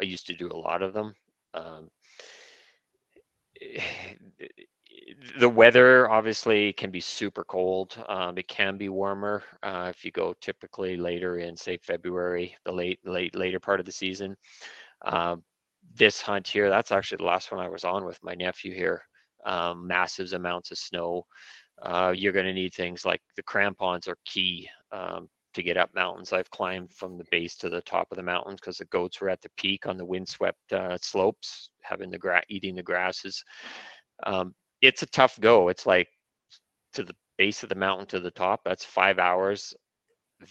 I 0.01 0.05
used 0.05 0.27
to 0.29 0.35
do 0.35 0.49
a 0.51 0.57
lot 0.57 0.81
of 0.81 0.95
them. 0.95 1.13
Um, 1.53 1.91
the 5.39 5.49
weather 5.51 6.11
obviously 6.11 6.73
can 6.73 6.91
be 6.91 7.01
super 7.01 7.45
cold. 7.45 8.03
Um, 8.09 8.39
it 8.39 8.49
can 8.49 8.79
be 8.79 8.89
warmer 8.89 9.43
uh, 9.63 9.93
if 9.95 10.03
you 10.03 10.11
go 10.13 10.35
typically 10.41 10.97
later 10.97 11.41
in, 11.41 11.59
say, 11.59 11.77
February, 11.77 12.57
the 12.65 12.73
late, 12.73 13.01
late, 13.05 13.35
later 13.35 13.61
part 13.61 13.81
of 13.81 13.87
the 13.87 13.93
season. 13.93 14.35
Um, 15.05 15.43
this 15.95 16.21
hunt 16.21 16.47
here, 16.47 16.69
that's 16.69 16.93
actually 16.93 17.19
the 17.19 17.25
last 17.25 17.51
one 17.51 17.61
I 17.61 17.69
was 17.69 17.85
on 17.85 18.05
with 18.05 18.19
my 18.23 18.35
nephew 18.35 18.75
here. 18.75 19.03
Um, 19.45 19.87
massive 19.87 20.33
amounts 20.33 20.71
of 20.71 20.79
snow. 20.79 21.25
Uh, 21.83 22.13
you're 22.17 22.33
going 22.33 22.47
to 22.47 22.53
need 22.53 22.75
things 22.75 23.05
like 23.05 23.21
the 23.37 23.43
crampons 23.43 24.09
are 24.09 24.19
key 24.25 24.69
um, 24.93 25.29
to 25.55 25.63
get 25.63 25.77
up 25.77 25.91
mountains. 25.95 26.33
I've 26.33 26.51
climbed 26.51 26.93
from 26.93 27.17
the 27.17 27.25
base 27.31 27.57
to 27.57 27.69
the 27.69 27.83
top 27.83 28.09
of 28.11 28.17
the 28.17 28.23
mountains 28.23 28.61
because 28.61 28.79
the 28.79 28.87
goats 28.87 29.21
were 29.21 29.29
at 29.29 29.41
the 29.43 29.51
peak 29.57 29.87
on 29.87 29.97
the 29.97 30.05
windswept 30.05 30.73
uh, 30.73 30.99
slopes, 31.01 31.71
having 31.83 32.11
the 32.11 32.19
grass, 32.19 32.45
eating 32.49 32.75
the 32.75 32.83
grasses. 32.83 33.43
Um, 34.25 34.55
it's 34.83 35.03
a 35.03 35.07
tough 35.07 35.39
go. 35.41 35.69
It's 35.69 35.87
like 35.87 36.09
to 36.95 37.05
the 37.05 37.17
base 37.39 37.63
of 37.63 37.69
the 37.69 37.75
mountain 37.75 38.07
to 38.09 38.21
the 38.21 38.31
top. 38.31 38.61
That's 38.65 38.85
five 38.85 39.19
hours, 39.19 39.75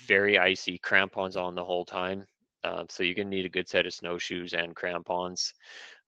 very 0.07 0.38
icy, 0.38 0.78
crampons 0.78 1.38
on 1.38 1.56
the 1.56 1.66
whole 1.66 1.86
time. 1.86 2.26
Um, 2.66 2.88
so 2.90 3.04
you're 3.04 3.16
gonna 3.16 3.30
need 3.30 3.46
a 3.46 3.50
good 3.50 3.70
set 3.70 3.86
of 3.86 3.94
snowshoes 3.94 4.54
and 4.54 4.76
crampons. 4.76 5.54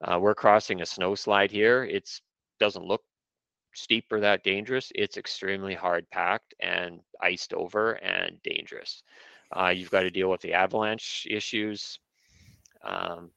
Uh, 0.01 0.17
we're 0.19 0.35
crossing 0.35 0.81
a 0.81 0.85
snow 0.85 1.15
slide 1.15 1.51
here. 1.51 1.83
It's 1.83 2.21
doesn't 2.59 2.85
look 2.85 3.03
steep 3.75 4.05
or 4.11 4.19
that 4.19 4.43
dangerous. 4.43 4.91
It's 4.95 5.17
extremely 5.17 5.75
hard 5.75 6.09
packed 6.09 6.55
and 6.59 6.99
iced 7.21 7.53
over 7.53 7.93
and 8.03 8.41
dangerous. 8.43 9.03
Uh, 9.55 9.69
you've 9.69 9.91
got 9.91 10.01
to 10.01 10.09
deal 10.09 10.29
with 10.29 10.41
the 10.41 10.53
avalanche 10.53 11.27
issues. 11.29 11.99
Um, 12.83 13.29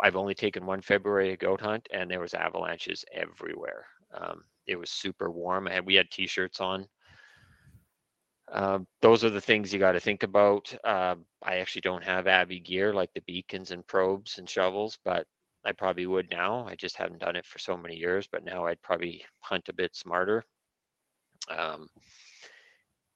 I've 0.00 0.16
only 0.16 0.34
taken 0.34 0.64
one 0.64 0.80
February 0.80 1.36
goat 1.36 1.60
hunt, 1.60 1.88
and 1.92 2.10
there 2.10 2.20
was 2.20 2.34
avalanches 2.34 3.04
everywhere. 3.12 3.86
Um, 4.14 4.44
it 4.66 4.76
was 4.76 4.90
super 4.90 5.30
warm, 5.30 5.66
and 5.66 5.84
we 5.84 5.94
had 5.94 6.10
t-shirts 6.10 6.60
on. 6.60 6.86
Uh, 8.52 8.80
those 9.02 9.24
are 9.24 9.30
the 9.30 9.40
things 9.40 9.72
you 9.72 9.78
got 9.78 9.92
to 9.92 10.00
think 10.00 10.22
about. 10.22 10.74
Uh, 10.84 11.16
I 11.42 11.56
actually 11.58 11.82
don't 11.82 12.04
have 12.04 12.26
Avi 12.26 12.60
gear 12.60 12.92
like 12.94 13.10
the 13.14 13.20
beacons 13.22 13.70
and 13.70 13.86
probes 13.86 14.38
and 14.38 14.48
shovels, 14.48 14.98
but 15.04 15.26
I 15.64 15.72
probably 15.72 16.06
would 16.06 16.30
now. 16.30 16.66
I 16.66 16.74
just 16.74 16.96
haven't 16.96 17.20
done 17.20 17.36
it 17.36 17.46
for 17.46 17.58
so 17.58 17.76
many 17.76 17.96
years, 17.96 18.26
but 18.30 18.44
now 18.44 18.66
I'd 18.66 18.82
probably 18.82 19.24
hunt 19.40 19.68
a 19.68 19.74
bit 19.74 19.94
smarter. 19.94 20.44
Um, 21.50 21.88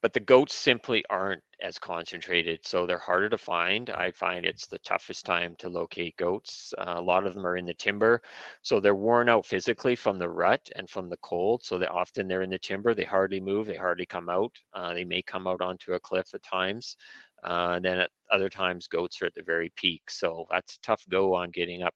but 0.02 0.12
the 0.12 0.20
goats 0.20 0.54
simply 0.54 1.04
aren't 1.08 1.42
as 1.62 1.78
concentrated, 1.78 2.66
so 2.66 2.84
they're 2.84 2.98
harder 2.98 3.28
to 3.28 3.38
find. 3.38 3.88
I 3.88 4.10
find 4.10 4.44
it's 4.44 4.66
the 4.66 4.80
toughest 4.80 5.24
time 5.24 5.54
to 5.60 5.68
locate 5.68 6.16
goats. 6.16 6.74
Uh, 6.76 6.94
a 6.96 7.00
lot 7.00 7.24
of 7.24 7.34
them 7.34 7.46
are 7.46 7.56
in 7.56 7.64
the 7.64 7.74
timber, 7.74 8.20
so 8.62 8.80
they're 8.80 8.96
worn 8.96 9.28
out 9.28 9.46
physically 9.46 9.94
from 9.94 10.18
the 10.18 10.28
rut 10.28 10.68
and 10.74 10.90
from 10.90 11.08
the 11.08 11.16
cold. 11.18 11.62
So 11.64 11.78
they 11.78 11.86
often 11.86 12.26
they're 12.26 12.42
in 12.42 12.50
the 12.50 12.58
timber. 12.58 12.94
They 12.94 13.04
hardly 13.04 13.40
move. 13.40 13.68
They 13.68 13.76
hardly 13.76 14.04
come 14.04 14.28
out. 14.28 14.52
Uh, 14.74 14.92
they 14.92 15.04
may 15.04 15.22
come 15.22 15.46
out 15.46 15.60
onto 15.60 15.92
a 15.92 16.00
cliff 16.00 16.34
at 16.34 16.42
times. 16.42 16.96
Uh, 17.44 17.74
and 17.76 17.84
then 17.84 17.98
at 17.98 18.10
other 18.32 18.48
times, 18.48 18.88
goats 18.88 19.22
are 19.22 19.26
at 19.26 19.34
the 19.34 19.42
very 19.42 19.72
peak. 19.76 20.02
So 20.10 20.46
that's 20.50 20.74
a 20.74 20.80
tough 20.80 21.04
go 21.08 21.32
on 21.34 21.50
getting 21.52 21.82
up 21.82 21.94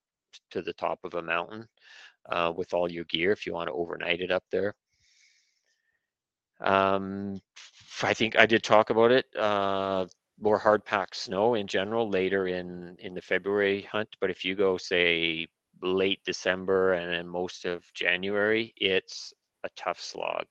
to 0.52 0.62
the 0.62 0.74
top 0.74 1.00
of 1.02 1.14
a 1.14 1.22
mountain 1.22 1.66
uh, 2.30 2.52
with 2.56 2.72
all 2.72 2.90
your 2.90 3.04
gear 3.04 3.32
if 3.32 3.46
you 3.46 3.52
want 3.52 3.68
to 3.68 3.72
overnight 3.72 4.20
it 4.20 4.30
up 4.30 4.44
there. 4.52 4.74
Um, 6.60 7.40
I 8.02 8.14
think 8.14 8.36
I 8.38 8.46
did 8.46 8.62
talk 8.62 8.90
about 8.90 9.12
it. 9.12 9.26
Uh, 9.36 10.06
more 10.40 10.58
hard 10.58 10.84
packed 10.84 11.16
snow 11.16 11.54
in 11.54 11.66
general 11.66 12.10
later 12.10 12.46
in 12.48 12.96
in 12.98 13.14
the 13.14 13.22
February 13.22 13.82
hunt, 13.82 14.16
but 14.20 14.30
if 14.30 14.44
you 14.44 14.54
go 14.54 14.76
say 14.76 15.46
late 15.82 16.20
December 16.24 16.94
and 16.94 17.12
then 17.12 17.26
most 17.28 17.64
of 17.64 17.84
January, 17.94 18.74
it's 18.76 19.32
a 19.64 19.68
tough 19.76 20.00
slog 20.00 20.46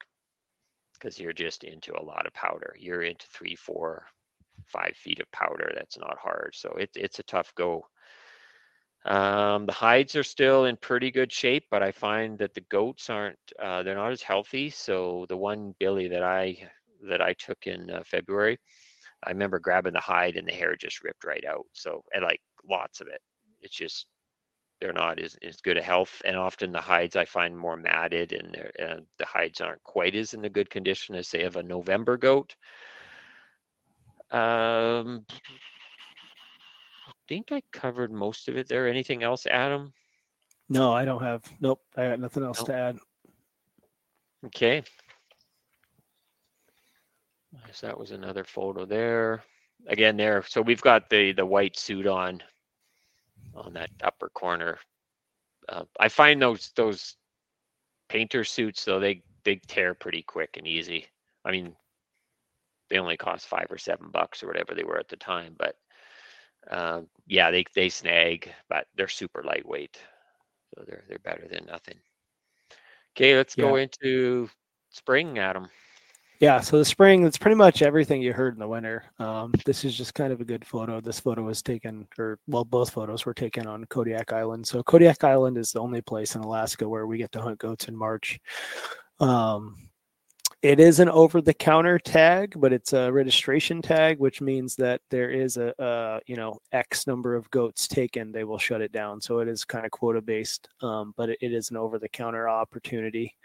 because 0.93 1.19
you're 1.19 1.33
just 1.33 1.63
into 1.63 1.93
a 1.93 2.03
lot 2.03 2.25
of 2.25 2.33
powder. 2.33 2.75
You're 2.79 3.03
into 3.03 3.27
three, 3.27 3.55
four, 3.55 4.07
five 4.65 4.95
feet 4.95 5.19
of 5.19 5.31
powder. 5.31 5.71
That's 5.75 5.97
not 5.97 6.17
hard. 6.17 6.53
So 6.55 6.69
it's 6.77 6.97
it's 6.97 7.19
a 7.19 7.23
tough 7.23 7.53
go. 7.55 7.85
Um, 9.05 9.67
the 9.67 9.71
hides 9.71 10.15
are 10.15 10.23
still 10.23 10.65
in 10.65 10.77
pretty 10.77 11.11
good 11.11 11.31
shape, 11.31 11.65
but 11.69 11.83
I 11.83 11.91
find 11.91 12.39
that 12.39 12.55
the 12.55 12.61
goats 12.61 13.09
aren't, 13.09 13.37
uh, 13.61 13.83
they're 13.83 13.93
not 13.93 14.11
as 14.11 14.23
healthy. 14.23 14.71
So 14.71 15.27
the 15.29 15.37
one 15.37 15.75
Billy 15.79 16.07
that 16.07 16.23
I, 16.23 16.57
that 17.09 17.21
I 17.21 17.33
took 17.33 17.67
in 17.67 17.89
uh, 17.89 18.03
February, 18.05 18.57
I 19.23 19.31
remember 19.31 19.59
grabbing 19.59 19.93
the 19.93 19.99
hide 19.99 20.35
and 20.35 20.47
the 20.47 20.53
hair 20.53 20.75
just 20.75 21.03
ripped 21.03 21.23
right 21.23 21.43
out. 21.45 21.65
So, 21.73 22.03
and 22.13 22.23
like 22.23 22.41
lots 22.69 23.01
of 23.01 23.07
it, 23.07 23.21
it's 23.61 23.75
just, 23.75 24.07
they're 24.81 24.93
not 24.93 25.19
as, 25.19 25.37
as 25.41 25.61
good 25.61 25.77
a 25.77 25.81
health. 25.81 26.21
And 26.25 26.35
often 26.35 26.71
the 26.71 26.81
hides 26.81 27.15
I 27.15 27.25
find 27.25 27.57
more 27.57 27.77
matted 27.77 28.33
and, 28.33 28.55
and 28.77 29.05
the 29.17 29.25
hides 29.25 29.61
aren't 29.61 29.83
quite 29.83 30.15
as 30.15 30.33
in 30.33 30.45
a 30.45 30.49
good 30.49 30.69
condition 30.69 31.15
as 31.15 31.29
say 31.29 31.43
of 31.43 31.55
a 31.55 31.63
November 31.63 32.17
goat. 32.17 32.55
Um, 34.31 35.25
I 37.07 37.11
think 37.27 37.51
I 37.51 37.61
covered 37.71 38.11
most 38.11 38.49
of 38.49 38.57
it 38.57 38.67
there. 38.67 38.87
Anything 38.87 39.23
else, 39.23 39.45
Adam? 39.45 39.93
No, 40.67 40.93
I 40.93 41.05
don't 41.05 41.23
have. 41.23 41.43
Nope, 41.59 41.81
I 41.95 42.09
got 42.09 42.19
nothing 42.19 42.43
else 42.43 42.59
Nope. 42.59 42.67
to 42.67 42.73
add. 42.73 42.97
Okay. 44.47 44.83
Yes, 47.63 47.81
that 47.81 47.97
was 47.97 48.11
another 48.11 48.43
photo 48.43 48.85
there. 48.85 49.43
Again, 49.87 50.17
there. 50.17 50.43
So 50.43 50.61
we've 50.61 50.81
got 50.81 51.09
the 51.09 51.31
the 51.33 51.45
white 51.45 51.77
suit 51.77 52.07
on 52.07 52.41
on 53.53 53.73
that 53.73 53.89
upper 54.03 54.29
corner. 54.29 54.77
Uh, 55.69 55.85
I 55.99 56.09
find 56.09 56.41
those 56.41 56.71
those 56.75 57.15
painter 58.09 58.43
suits 58.43 58.85
though 58.85 58.99
they 58.99 59.23
they 59.43 59.55
tear 59.67 59.93
pretty 59.93 60.21
quick 60.23 60.57
and 60.57 60.67
easy. 60.67 61.07
I 61.43 61.51
mean, 61.51 61.75
they 62.89 62.97
only 62.99 63.17
cost 63.17 63.47
five 63.47 63.67
or 63.69 63.77
seven 63.77 64.09
bucks 64.11 64.43
or 64.43 64.47
whatever 64.47 64.73
they 64.73 64.83
were 64.83 64.99
at 64.99 65.07
the 65.07 65.17
time, 65.17 65.55
but 65.57 65.75
um, 66.69 67.07
yeah, 67.27 67.51
they 67.51 67.65
they 67.75 67.89
snag, 67.89 68.51
but 68.69 68.87
they're 68.95 69.07
super 69.07 69.43
lightweight, 69.43 69.99
so 70.73 70.83
they're 70.85 71.03
they're 71.07 71.19
better 71.19 71.47
than 71.47 71.65
nothing. 71.65 71.97
Okay, 73.15 73.35
let's 73.35 73.55
go 73.55 73.75
into 73.77 74.49
spring, 74.89 75.39
Adam. 75.39 75.69
Yeah, 76.39 76.59
so 76.59 76.77
the 76.77 76.85
spring, 76.85 77.25
it's 77.25 77.37
pretty 77.37 77.55
much 77.55 77.81
everything 77.81 78.21
you 78.21 78.33
heard 78.33 78.55
in 78.55 78.59
the 78.59 78.67
winter. 78.67 79.05
Um, 79.19 79.53
this 79.65 79.85
is 79.85 79.97
just 79.97 80.13
kind 80.13 80.33
of 80.33 80.41
a 80.41 80.45
good 80.45 80.65
photo. 80.65 80.99
This 80.99 81.19
photo 81.19 81.43
was 81.43 81.61
taken, 81.61 82.05
or 82.19 82.39
well, 82.47 82.65
both 82.65 82.89
photos 82.89 83.25
were 83.25 83.33
taken 83.33 83.65
on 83.67 83.85
Kodiak 83.85 84.33
Island. 84.33 84.67
So 84.67 84.83
Kodiak 84.83 85.23
Island 85.23 85.57
is 85.57 85.71
the 85.71 85.79
only 85.79 86.01
place 86.01 86.35
in 86.35 86.41
Alaska 86.41 86.89
where 86.89 87.07
we 87.07 87.17
get 87.17 87.31
to 87.33 87.41
hunt 87.41 87.59
goats 87.59 87.87
in 87.87 87.95
March. 87.95 88.37
Um, 89.21 89.77
it 90.61 90.79
is 90.81 90.99
an 90.99 91.07
over-the-counter 91.09 91.99
tag, 91.99 92.55
but 92.57 92.73
it's 92.73 92.91
a 92.91 93.11
registration 93.11 93.81
tag, 93.81 94.19
which 94.19 94.41
means 94.41 94.75
that 94.75 94.99
there 95.11 95.29
is 95.29 95.55
a, 95.55 95.73
a 95.79 96.19
you 96.25 96.35
know 96.35 96.59
X 96.73 97.07
number 97.07 97.35
of 97.35 97.49
goats 97.51 97.87
taken, 97.87 98.33
they 98.33 98.43
will 98.43 98.57
shut 98.57 98.81
it 98.81 98.91
down. 98.91 99.21
So 99.21 99.39
it 99.39 99.47
is 99.47 99.63
kind 99.63 99.85
of 99.85 99.91
quota 99.91 100.21
based, 100.21 100.67
um, 100.81 101.13
but 101.15 101.29
it, 101.29 101.37
it 101.39 101.53
is 101.53 101.69
an 101.69 101.77
over-the-counter 101.77 102.49
opportunity. 102.49 103.35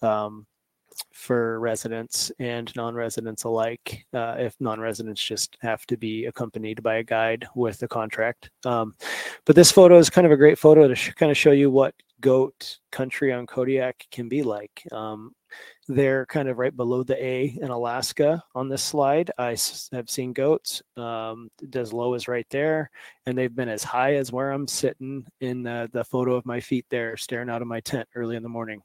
Um, 0.00 0.46
for 1.12 1.58
residents 1.60 2.30
and 2.38 2.74
non-residents 2.76 3.44
alike. 3.44 4.04
Uh, 4.12 4.36
if 4.38 4.54
non-residents 4.60 5.22
just 5.22 5.56
have 5.60 5.86
to 5.86 5.96
be 5.96 6.26
accompanied 6.26 6.82
by 6.82 6.96
a 6.96 7.02
guide 7.02 7.46
with 7.54 7.82
a 7.82 7.88
contract. 7.88 8.50
Um, 8.64 8.94
but 9.44 9.56
this 9.56 9.72
photo 9.72 9.98
is 9.98 10.10
kind 10.10 10.26
of 10.26 10.32
a 10.32 10.36
great 10.36 10.58
photo 10.58 10.88
to 10.88 10.94
sh- 10.94 11.12
kind 11.14 11.30
of 11.30 11.36
show 11.36 11.52
you 11.52 11.70
what 11.70 11.94
goat 12.20 12.78
country 12.92 13.32
on 13.32 13.46
Kodiak 13.46 14.06
can 14.10 14.28
be 14.28 14.42
like. 14.42 14.82
Um, 14.90 15.32
they're 15.88 16.26
kind 16.26 16.48
of 16.48 16.58
right 16.58 16.74
below 16.74 17.02
the 17.02 17.22
A 17.22 17.56
in 17.60 17.70
Alaska 17.70 18.42
on 18.54 18.68
this 18.68 18.82
slide. 18.82 19.30
I 19.38 19.52
s- 19.52 19.88
have 19.92 20.10
seen 20.10 20.32
goats 20.32 20.82
um, 20.96 21.50
as 21.74 21.92
low 21.92 22.14
as 22.14 22.26
right 22.26 22.46
there, 22.50 22.90
and 23.26 23.36
they've 23.36 23.54
been 23.54 23.68
as 23.68 23.84
high 23.84 24.14
as 24.14 24.32
where 24.32 24.50
I'm 24.50 24.66
sitting 24.66 25.26
in 25.40 25.62
the, 25.62 25.88
the 25.92 26.04
photo 26.04 26.34
of 26.34 26.46
my 26.46 26.58
feet 26.58 26.86
there, 26.90 27.16
staring 27.16 27.50
out 27.50 27.62
of 27.62 27.68
my 27.68 27.80
tent 27.80 28.08
early 28.14 28.36
in 28.36 28.42
the 28.42 28.48
morning. 28.48 28.82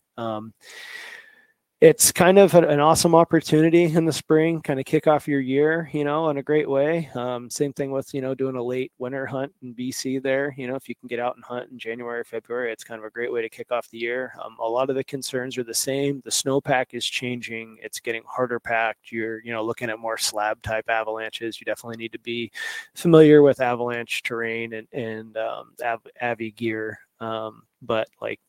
It's 1.82 2.12
kind 2.12 2.38
of 2.38 2.54
an 2.54 2.80
awesome 2.80 3.16
opportunity 3.16 3.86
in 3.86 4.06
the 4.06 4.14
spring, 4.14 4.62
kind 4.62 4.80
of 4.80 4.86
kick 4.86 5.08
off 5.08 5.28
your 5.28 5.40
year, 5.40 5.90
you 5.92 6.04
know, 6.04 6.30
in 6.30 6.38
a 6.38 6.44
great 6.44 6.70
way. 6.70 7.10
Um, 7.16 7.50
same 7.50 7.74
thing 7.74 7.90
with, 7.90 8.14
you 8.14 8.22
know, 8.22 8.36
doing 8.36 8.56
a 8.56 8.62
late 8.62 8.92
winter 9.00 9.26
hunt 9.26 9.52
in 9.64 9.74
BC 9.74 10.22
there. 10.22 10.54
You 10.56 10.68
know, 10.68 10.76
if 10.76 10.88
you 10.88 10.94
can 10.94 11.08
get 11.08 11.18
out 11.20 11.38
and 11.38 11.44
hunt 11.44 11.72
in 11.72 11.80
January, 11.80 12.24
February, 12.24 12.72
it's 12.72 12.84
kind 12.84 13.00
of 13.00 13.06
a 13.06 13.10
great 13.10 13.34
way 13.34 13.42
to 13.42 13.50
kick 13.50 13.72
off 13.72 13.90
the 13.90 13.98
year. 13.98 14.32
Um, 14.46 14.58
a 14.60 14.70
lot 14.70 14.92
of 14.92 14.96
the 14.96 15.04
concerns 15.04 15.58
are 15.58 15.64
the 15.64 15.74
same. 15.74 16.22
The 16.24 16.30
snowpack 16.30 16.94
is 16.94 17.04
changing, 17.04 17.80
it's 17.82 18.00
getting 18.00 18.22
harder 18.28 18.60
packed. 18.60 19.12
You're, 19.12 19.42
you 19.44 19.52
know, 19.52 19.64
looking 19.64 19.90
at 19.90 19.98
more 19.98 20.20
slab 20.20 20.62
type 20.62 20.88
avalanches. 20.88 21.60
You 21.60 21.66
definitely 21.66 21.98
need 21.98 22.12
to 22.12 22.20
be 22.20 22.52
familiar 22.94 23.42
with 23.42 23.60
avalanche 23.60 24.22
terrain 24.22 24.74
and, 24.74 24.88
and 24.94 25.36
um, 25.36 25.72
av- 25.84 26.06
Avi 26.22 26.52
gear. 26.52 27.00
Um, 27.20 27.64
but 27.82 28.08
like, 28.22 28.40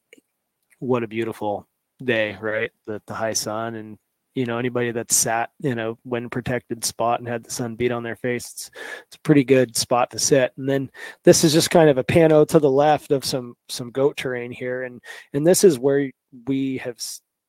what 0.81 1.03
a 1.03 1.09
beautiful 1.09 1.67
day, 2.03 2.37
right? 2.41 2.71
The 2.87 3.01
the 3.07 3.15
high 3.15 3.33
sun 3.33 3.75
and 3.75 3.99
you 4.35 4.47
know 4.47 4.59
anybody 4.59 4.91
that 4.93 5.13
sat 5.13 5.51
in 5.63 5.79
a 5.79 5.95
wind 6.05 6.31
protected 6.33 6.85
spot 6.85 7.21
and 7.21 7.29
had 7.29 7.45
the 7.45 7.51
sun 7.51 7.77
beat 7.77 7.93
on 7.93 8.03
their 8.03 8.17
face, 8.17 8.51
it's 8.53 8.71
it's 9.07 9.17
a 9.17 9.21
pretty 9.21 9.45
good 9.45 9.77
spot 9.77 10.11
to 10.11 10.19
sit. 10.19 10.53
And 10.57 10.69
then 10.69 10.91
this 11.25 11.45
is 11.45 11.53
just 11.53 11.71
kind 11.71 11.91
of 11.91 11.99
a 11.99 12.05
pano 12.05 12.47
to 12.49 12.59
the 12.59 12.71
left 12.71 13.13
of 13.13 13.25
some 13.25 13.55
some 13.69 13.91
goat 13.91 14.17
terrain 14.17 14.53
here, 14.53 14.85
and 14.85 15.01
and 15.33 15.47
this 15.47 15.65
is 15.65 15.79
where 15.79 16.11
we 16.47 16.79
have 16.79 16.99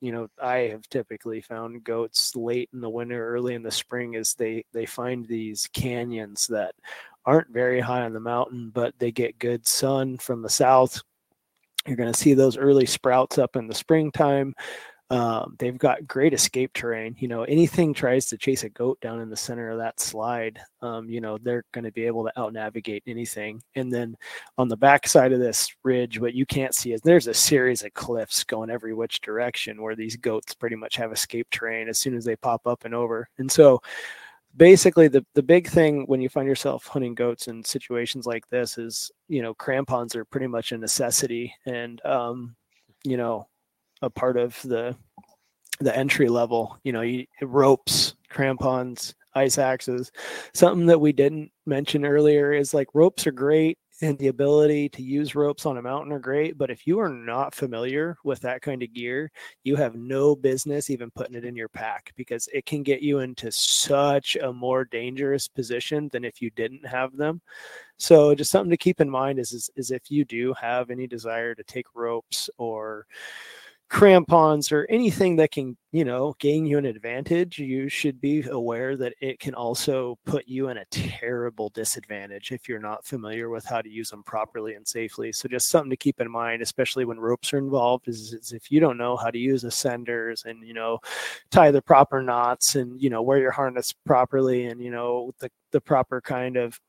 you 0.04 0.12
know 0.12 0.28
i 0.42 0.58
have 0.58 0.88
typically 0.90 1.40
found 1.40 1.82
goats 1.86 2.36
late 2.36 2.70
in 2.74 2.82
the 2.82 2.90
winter 2.90 3.26
early 3.26 3.56
in 3.56 3.64
the 3.64 3.72
spring 3.72 4.18
as 4.18 4.34
they 4.34 4.66
they 4.74 4.86
find 4.86 5.26
these 5.26 5.70
canyons 5.72 6.46
that 6.48 6.76
aren't 7.26 7.50
very 7.50 7.80
high 7.80 8.02
on 8.02 8.12
the 8.12 8.20
mountain 8.20 8.70
but 8.74 8.94
they 9.00 9.14
get 9.14 9.40
good 9.40 9.66
sun 9.66 10.18
from 10.18 10.42
the 10.42 10.50
south 10.50 11.02
you're 11.88 11.98
going 11.98 12.12
to 12.12 12.20
see 12.20 12.34
those 12.34 12.58
early 12.58 12.86
sprouts 12.86 13.38
up 13.38 13.56
in 13.56 13.68
the 13.68 13.76
springtime. 13.76 14.54
Um, 15.10 15.56
they've 15.60 15.78
got 15.78 16.08
great 16.08 16.34
escape 16.34 16.72
terrain. 16.74 17.16
You 17.20 17.28
know, 17.28 17.44
anything 17.44 17.94
tries 17.94 18.26
to 18.28 18.38
chase 18.38 18.64
a 18.64 18.70
goat 18.70 19.00
down 19.00 19.20
in 19.20 19.30
the 19.30 19.36
center 19.36 19.70
of 19.70 19.78
that 19.78 20.00
slide, 20.00 20.60
um, 20.82 21.08
you 21.08 21.22
know, 21.22 21.38
they're 21.38 21.66
going 21.72 21.84
to 21.84 21.92
be 21.92 22.06
able 22.06 22.24
to 22.24 22.40
out 22.40 22.52
navigate 22.52 23.04
anything. 23.06 23.62
And 23.76 23.94
then 23.94 24.16
on 24.58 24.70
the 24.70 24.78
back 24.78 25.08
side 25.08 25.32
of 25.32 25.40
this 25.40 25.72
ridge, 25.84 26.20
what 26.20 26.34
you 26.34 26.48
can't 26.48 26.74
see 26.74 26.94
is 26.94 27.02
there's 27.02 27.28
a 27.28 27.34
series 27.34 27.84
of 27.84 27.94
cliffs 27.94 28.44
going 28.44 28.72
every 28.72 28.96
which 28.96 29.22
direction 29.22 29.84
where 29.84 29.96
these 29.96 30.16
goats 30.16 30.56
pretty 30.56 30.78
much 30.78 30.96
have 30.96 31.12
escape 31.12 31.48
terrain 31.52 31.90
as 31.90 32.00
soon 32.00 32.16
as 32.16 32.26
they 32.26 32.38
pop 32.38 32.66
up 32.66 32.86
and 32.86 32.96
over. 32.96 33.30
And 33.38 33.52
so, 33.52 33.82
basically 34.56 35.08
the 35.08 35.26
the 35.34 35.44
big 35.44 35.68
thing 35.68 36.04
when 36.08 36.22
you 36.22 36.30
find 36.30 36.48
yourself 36.48 36.88
hunting 36.88 37.16
goats 37.16 37.48
in 37.48 37.64
situations 37.64 38.26
like 38.26 38.48
this 38.50 38.78
is 38.78 39.12
you 39.28 39.42
know 39.42 39.54
crampons 39.54 40.16
are 40.16 40.26
pretty 40.26 40.48
much 40.48 40.72
a 40.72 40.78
necessity 40.78 41.54
and 41.66 42.06
um 42.06 42.56
you 43.04 43.18
know 43.18 43.48
a 44.02 44.10
part 44.10 44.38
of 44.38 44.62
the 44.64 44.96
the 45.80 45.96
entry 45.98 46.30
level 46.30 46.78
you 46.84 46.92
know 46.92 47.02
you, 47.02 47.26
ropes 47.42 48.16
crampons 48.30 49.16
ice 49.36 49.58
axes. 49.58 50.12
Something 50.54 50.86
that 50.88 51.02
we 51.02 51.12
didn't 51.12 51.52
mention 51.66 52.06
earlier 52.06 52.54
is 52.54 52.74
like 52.74 52.88
ropes 52.94 53.26
are 53.28 53.32
great 53.32 53.78
and 54.02 54.18
the 54.18 54.28
ability 54.28 54.90
to 54.90 55.04
use 55.04 55.36
ropes 55.36 55.66
on 55.66 55.78
a 55.78 55.82
mountain 55.82 56.12
are 56.12 56.20
great. 56.20 56.58
But 56.58 56.72
if 56.72 56.88
you 56.88 57.00
are 57.00 57.10
not 57.10 57.54
familiar 57.54 58.18
with 58.24 58.40
that 58.42 58.62
kind 58.62 58.82
of 58.82 58.94
gear, 58.94 59.32
you 59.64 59.76
have 59.76 59.96
no 59.96 60.36
business 60.36 60.90
even 60.90 61.12
putting 61.12 61.36
it 61.36 61.46
in 61.46 61.56
your 61.56 61.70
pack 61.70 62.12
because 62.16 62.50
it 62.54 62.66
can 62.66 62.84
get 62.84 63.02
you 63.02 63.20
into 63.20 63.52
such 63.52 64.36
a 64.42 64.52
more 64.52 64.86
dangerous 64.86 65.48
position 65.48 66.10
than 66.12 66.26
if 66.26 66.42
you 66.42 66.50
didn't 66.52 66.86
have 66.86 67.16
them. 67.16 67.42
So 67.98 68.34
just 68.34 68.52
something 68.52 68.72
to 68.72 68.78
keep 68.78 69.00
in 69.00 69.10
mind 69.10 69.40
is, 69.40 69.54
is, 69.54 69.70
is 69.76 69.92
if 69.92 70.10
you 70.10 70.26
do 70.26 70.54
have 70.60 70.90
any 70.90 71.08
desire 71.08 71.54
to 71.54 71.64
take 71.64 71.86
ropes 71.94 72.50
or 72.58 73.06
crampons 73.94 74.72
or 74.72 74.88
anything 74.90 75.36
that 75.36 75.52
can 75.52 75.78
you 75.92 76.04
know 76.04 76.36
gain 76.40 76.66
you 76.66 76.80
an 76.80 76.86
advantage 76.86 77.60
you 77.60 77.88
should 77.88 78.20
be 78.20 78.42
aware 78.50 78.98
that 78.98 79.14
it 79.22 79.40
can 79.40 79.54
also 79.54 80.18
put 80.26 80.48
you 80.48 80.70
in 80.70 80.78
a 80.78 80.86
terrible 80.86 81.70
disadvantage 81.76 82.52
if 82.52 82.68
you're 82.68 82.80
not 82.80 83.06
familiar 83.06 83.52
with 83.52 83.64
how 83.64 83.84
to 83.84 83.90
use 83.90 84.10
them 84.10 84.24
properly 84.24 84.74
and 84.74 84.88
safely 84.88 85.32
so 85.32 85.48
just 85.48 85.70
something 85.70 85.92
to 85.92 85.96
keep 85.96 86.20
in 86.20 86.32
mind 86.32 86.64
especially 86.64 87.06
when 87.06 87.20
ropes 87.20 87.54
are 87.54 87.60
involved 87.60 88.08
is, 88.08 88.34
is 88.34 88.52
if 88.52 88.72
you 88.72 88.80
don't 88.80 88.98
know 88.98 89.16
how 89.16 89.30
to 89.30 89.38
use 89.38 89.64
ascenders 89.64 90.44
and 90.46 90.68
you 90.68 90.74
know 90.74 90.98
tie 91.52 91.70
the 91.70 91.82
proper 91.84 92.24
knots 92.24 92.74
and 92.74 93.00
you 93.00 93.12
know 93.12 93.22
wear 93.22 93.38
your 93.38 93.52
harness 93.52 93.94
properly 94.08 94.66
and 94.66 94.82
you 94.82 94.90
know 94.90 95.32
the, 95.38 95.52
the 95.70 95.80
proper 95.80 96.20
kind 96.20 96.58
of 96.58 96.80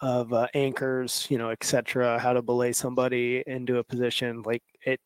of 0.00 0.32
uh, 0.34 0.46
anchors, 0.52 1.26
you 1.30 1.38
know, 1.38 1.50
etc. 1.50 2.18
How 2.18 2.34
to 2.34 2.42
belay 2.42 2.72
somebody 2.72 3.42
into 3.46 3.78
a 3.78 3.84
position 3.84 4.42
like 4.42 4.62
it 4.84 5.00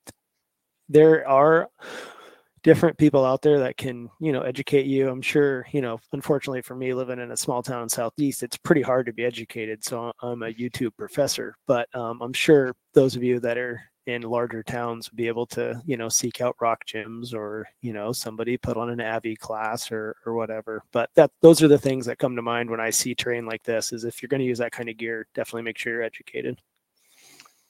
there 0.88 1.26
are 1.28 1.68
different 2.62 2.98
people 2.98 3.24
out 3.24 3.40
there 3.42 3.58
that 3.60 3.76
can 3.76 4.10
you 4.20 4.32
know 4.32 4.42
educate 4.42 4.86
you. 4.86 5.08
I'm 5.08 5.22
sure 5.22 5.66
you 5.72 5.80
know 5.80 5.98
unfortunately 6.12 6.62
for 6.62 6.74
me 6.74 6.92
living 6.94 7.18
in 7.18 7.30
a 7.30 7.36
small 7.36 7.62
town 7.62 7.84
in 7.84 7.88
southeast 7.88 8.42
it's 8.42 8.56
pretty 8.56 8.82
hard 8.82 9.06
to 9.06 9.12
be 9.12 9.24
educated. 9.24 9.84
So 9.84 10.12
i'm 10.22 10.42
a 10.42 10.52
youtube 10.52 10.96
professor 10.96 11.54
but 11.66 11.88
um, 11.94 12.20
i'm 12.20 12.32
sure 12.32 12.74
those 12.94 13.16
of 13.16 13.22
you 13.22 13.40
that 13.40 13.58
are 13.58 13.80
in 14.08 14.22
larger 14.22 14.62
towns 14.62 15.08
be 15.10 15.28
able 15.28 15.46
to 15.46 15.80
you 15.84 15.96
know 15.96 16.08
seek 16.08 16.40
out 16.40 16.56
rock 16.60 16.82
gyms 16.86 17.34
or 17.34 17.68
you 17.82 17.92
know 17.92 18.10
somebody 18.10 18.56
put 18.56 18.76
on 18.78 18.88
an 18.88 19.00
avi 19.00 19.36
class 19.36 19.92
or 19.92 20.16
or 20.24 20.34
whatever. 20.34 20.82
But 20.92 21.10
that 21.14 21.30
those 21.42 21.62
are 21.62 21.68
the 21.68 21.78
things 21.78 22.06
that 22.06 22.18
come 22.18 22.34
to 22.34 22.42
mind 22.42 22.70
when 22.70 22.80
i 22.80 22.90
see 22.90 23.14
terrain 23.14 23.46
like 23.46 23.62
this 23.62 23.92
is 23.92 24.04
if 24.04 24.22
you're 24.22 24.28
going 24.28 24.40
to 24.40 24.46
use 24.46 24.58
that 24.58 24.72
kind 24.72 24.88
of 24.88 24.96
gear 24.96 25.26
definitely 25.34 25.62
make 25.62 25.78
sure 25.78 25.92
you're 25.92 26.02
educated 26.02 26.58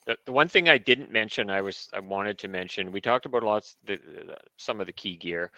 the, 0.09 0.17
the 0.25 0.33
one 0.33 0.49
thing 0.49 0.69
I 0.69 0.79
didn't 0.79 1.13
mention, 1.13 1.51
I 1.51 1.61
was 1.61 1.89
I 1.95 2.01
wanted 2.01 2.39
to 2.41 2.49
mention. 2.49 2.91
We 2.93 3.01
talked 3.01 3.27
about 3.27 3.45
lots 3.45 3.77
the, 3.87 3.99
the 3.99 4.37
some 4.57 4.81
of 4.81 4.87
the 4.87 4.93
key 4.93 5.17
gear. 5.17 5.53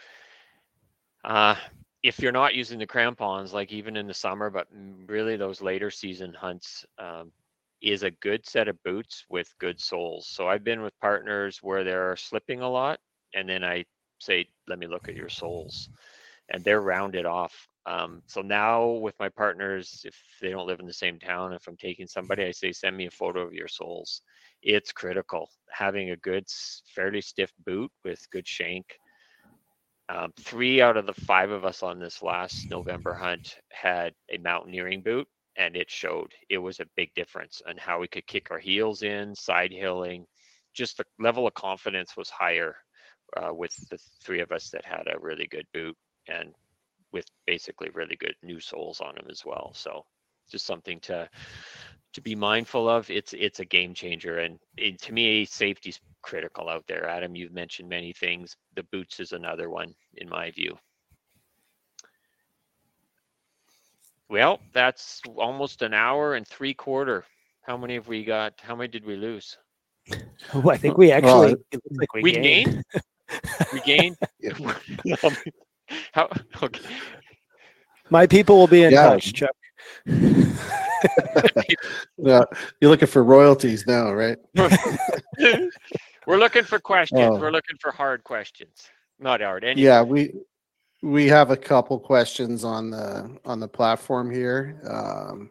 Uh, 1.25 1.55
if 2.03 2.19
you're 2.19 2.33
not 2.33 2.55
using 2.55 2.79
the 2.81 2.87
crampons, 2.87 3.55
like 3.55 3.73
even 3.73 3.97
in 3.97 4.09
the 4.09 4.15
summer, 4.15 4.51
but 4.51 4.67
really 5.07 5.37
those 5.37 5.63
later 5.63 5.91
season 5.91 6.35
hunts, 6.35 6.85
um, 6.99 7.31
is 7.81 8.03
a 8.03 8.11
good 8.11 8.45
set 8.47 8.69
of 8.69 8.83
boots 8.83 9.25
with 9.31 9.55
good 9.61 9.81
soles. 9.81 10.27
So 10.27 10.49
I've 10.49 10.65
been 10.65 10.83
with 10.83 10.99
partners 11.01 11.61
where 11.63 11.85
they're 11.85 12.17
slipping 12.17 12.61
a 12.61 12.69
lot, 12.69 12.99
and 13.35 13.49
then 13.49 13.63
I 13.65 13.85
say, 14.19 14.49
"Let 14.67 14.81
me 14.81 14.89
look 14.89 15.09
at 15.09 15.17
your 15.17 15.29
soles," 15.31 15.89
and 16.49 16.65
they're 16.65 16.83
rounded 16.83 17.25
off. 17.25 17.70
Um, 17.87 18.23
so 18.27 18.43
now 18.43 18.87
with 18.87 19.15
my 19.19 19.29
partners, 19.29 20.03
if 20.05 20.17
they 20.41 20.51
don't 20.51 20.67
live 20.67 20.81
in 20.81 20.87
the 20.87 20.93
same 20.93 21.19
town, 21.19 21.53
if 21.53 21.67
I'm 21.67 21.77
taking 21.77 22.07
somebody, 22.07 22.45
I 22.45 22.51
say, 22.53 22.73
"Send 22.73 22.97
me 22.97 23.07
a 23.07 23.11
photo 23.11 23.41
of 23.41 23.53
your 23.55 23.69
soles." 23.69 24.23
it's 24.63 24.93
critical 24.93 25.49
having 25.71 26.11
a 26.11 26.17
good, 26.17 26.45
fairly 26.95 27.21
stiff 27.21 27.53
boot 27.65 27.91
with 28.05 28.29
good 28.31 28.47
shank. 28.47 28.99
Um, 30.09 30.33
three 30.41 30.81
out 30.81 30.97
of 30.97 31.07
the 31.07 31.15
five 31.15 31.51
of 31.51 31.65
us 31.65 31.83
on 31.83 32.01
this 32.01 32.23
last 32.23 32.69
November 32.71 33.15
hunt 33.15 33.57
had 33.71 34.13
a 34.31 34.39
mountaineering 34.39 35.03
boot, 35.03 35.29
and 35.57 35.77
it 35.77 35.91
showed. 35.91 36.33
It 36.49 36.59
was 36.59 36.81
a 36.81 36.87
big 36.97 37.15
difference 37.15 37.63
on 37.69 37.77
how 37.77 38.01
we 38.01 38.09
could 38.09 38.27
kick 38.27 38.51
our 38.51 38.59
heels 38.59 39.03
in, 39.03 39.35
side 39.35 39.73
hilling. 39.73 40.27
Just 40.75 40.97
the 40.97 41.05
level 41.19 41.47
of 41.47 41.55
confidence 41.55 42.17
was 42.17 42.29
higher 42.29 42.77
uh, 43.37 43.55
with 43.55 43.75
the 43.89 43.99
three 44.23 44.41
of 44.41 44.51
us 44.51 44.71
that 44.71 44.85
had 44.85 45.07
a 45.07 45.21
really 45.21 45.47
good 45.47 45.67
boot 45.73 45.97
and 46.29 46.53
with 47.13 47.27
basically 47.47 47.91
really 47.95 48.17
good 48.17 48.35
new 48.43 48.61
soles 48.61 49.01
on 49.01 49.15
them 49.15 49.27
as 49.31 49.45
well. 49.45 49.73
So 49.75 50.05
just 50.51 50.67
something 50.67 51.01
to 51.01 51.29
to 52.13 52.21
be 52.21 52.35
mindful 52.35 52.89
of. 52.89 53.09
It's 53.11 53.33
it's 53.33 53.61
a 53.61 53.65
game 53.65 53.95
changer, 53.95 54.39
and 54.39 54.59
it, 54.77 55.01
to 55.03 55.13
me, 55.13 55.45
safety's 55.45 56.01
critical 56.23 56.69
out 56.69 56.85
there. 56.87 57.09
Adam, 57.09 57.35
you've 57.35 57.53
mentioned 57.53 57.89
many 57.89 58.13
things. 58.13 58.57
The 58.77 58.83
boots 58.85 59.21
is 59.21 59.33
another 59.33 59.71
one, 59.71 59.95
in 60.17 60.29
my 60.29 60.51
view. 60.51 60.77
Well, 64.29 64.61
that's 64.73 65.21
almost 65.37 65.83
an 65.83 65.95
hour 65.95 66.35
and 66.35 66.47
three 66.47 66.75
quarter. 66.75 67.25
How 67.63 67.77
many 67.77 67.95
have 67.95 68.09
we 68.09 68.25
got? 68.25 68.55
How 68.61 68.77
many 68.77 68.89
did 68.89 69.05
we 69.05 69.17
lose? 69.17 69.57
Oh, 70.55 70.71
I 70.71 70.77
think 70.77 70.97
we 70.97 71.13
actually 71.13 71.55
well, 71.73 71.83
like 71.93 72.13
we, 72.15 72.23
we 72.23 72.33
gained. 72.33 72.85
gained. 72.93 73.03
we 73.73 73.81
gained. 73.81 74.17
How? 76.13 76.29
Okay. 76.63 76.81
My 78.11 78.27
people 78.27 78.57
will 78.59 78.67
be 78.67 78.83
in 78.83 78.93
Yeah. 78.93 79.05
touch, 79.11 79.33
Chuck. 79.33 79.55
Yeah, 82.19 82.45
you're 82.81 82.91
looking 82.91 83.09
for 83.09 83.25
royalties 83.25 83.87
now, 83.87 84.13
right? 84.13 84.37
We're 86.27 86.37
looking 86.37 86.65
for 86.65 86.79
questions. 86.79 87.21
Oh. 87.23 87.39
We're 87.41 87.51
looking 87.51 87.77
for 87.81 87.91
hard 87.91 88.23
questions. 88.25 88.89
not 89.19 89.41
hard. 89.41 89.65
Any, 89.65 89.81
Yeah, 89.83 90.03
we 90.03 90.35
we 91.03 91.27
have 91.29 91.51
a 91.51 91.57
couple 91.57 91.99
questions 91.99 92.65
on 92.65 92.91
the 92.91 93.39
on 93.47 93.61
the 93.61 93.69
platform 93.69 94.31
here. 94.31 94.81
Um, 94.85 95.51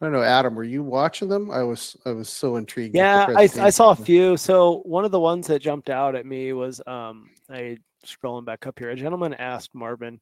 I 0.00 0.06
don't 0.06 0.12
know, 0.12 0.22
Adam, 0.22 0.54
were 0.54 0.64
you 0.64 0.82
watching 0.82 1.28
them? 1.28 1.50
I 1.50 1.62
was 1.62 1.96
I 2.06 2.12
was 2.12 2.30
so 2.30 2.56
intrigued. 2.56 2.94
Yeah, 2.96 3.26
I, 3.36 3.48
I 3.58 3.70
saw 3.70 3.90
a 3.90 3.96
few. 3.96 4.36
So 4.38 4.80
one 4.84 5.04
of 5.04 5.10
the 5.10 5.20
ones 5.20 5.46
that 5.48 5.60
jumped 5.60 5.90
out 5.90 6.14
at 6.14 6.24
me 6.24 6.52
was 6.54 6.80
um 6.86 7.28
I 7.50 7.76
scrolling 8.06 8.44
back 8.44 8.66
up 8.66 8.78
here. 8.78 8.90
A 8.90 8.96
gentleman 8.96 9.34
asked 9.34 9.74
Marvin, 9.74 10.20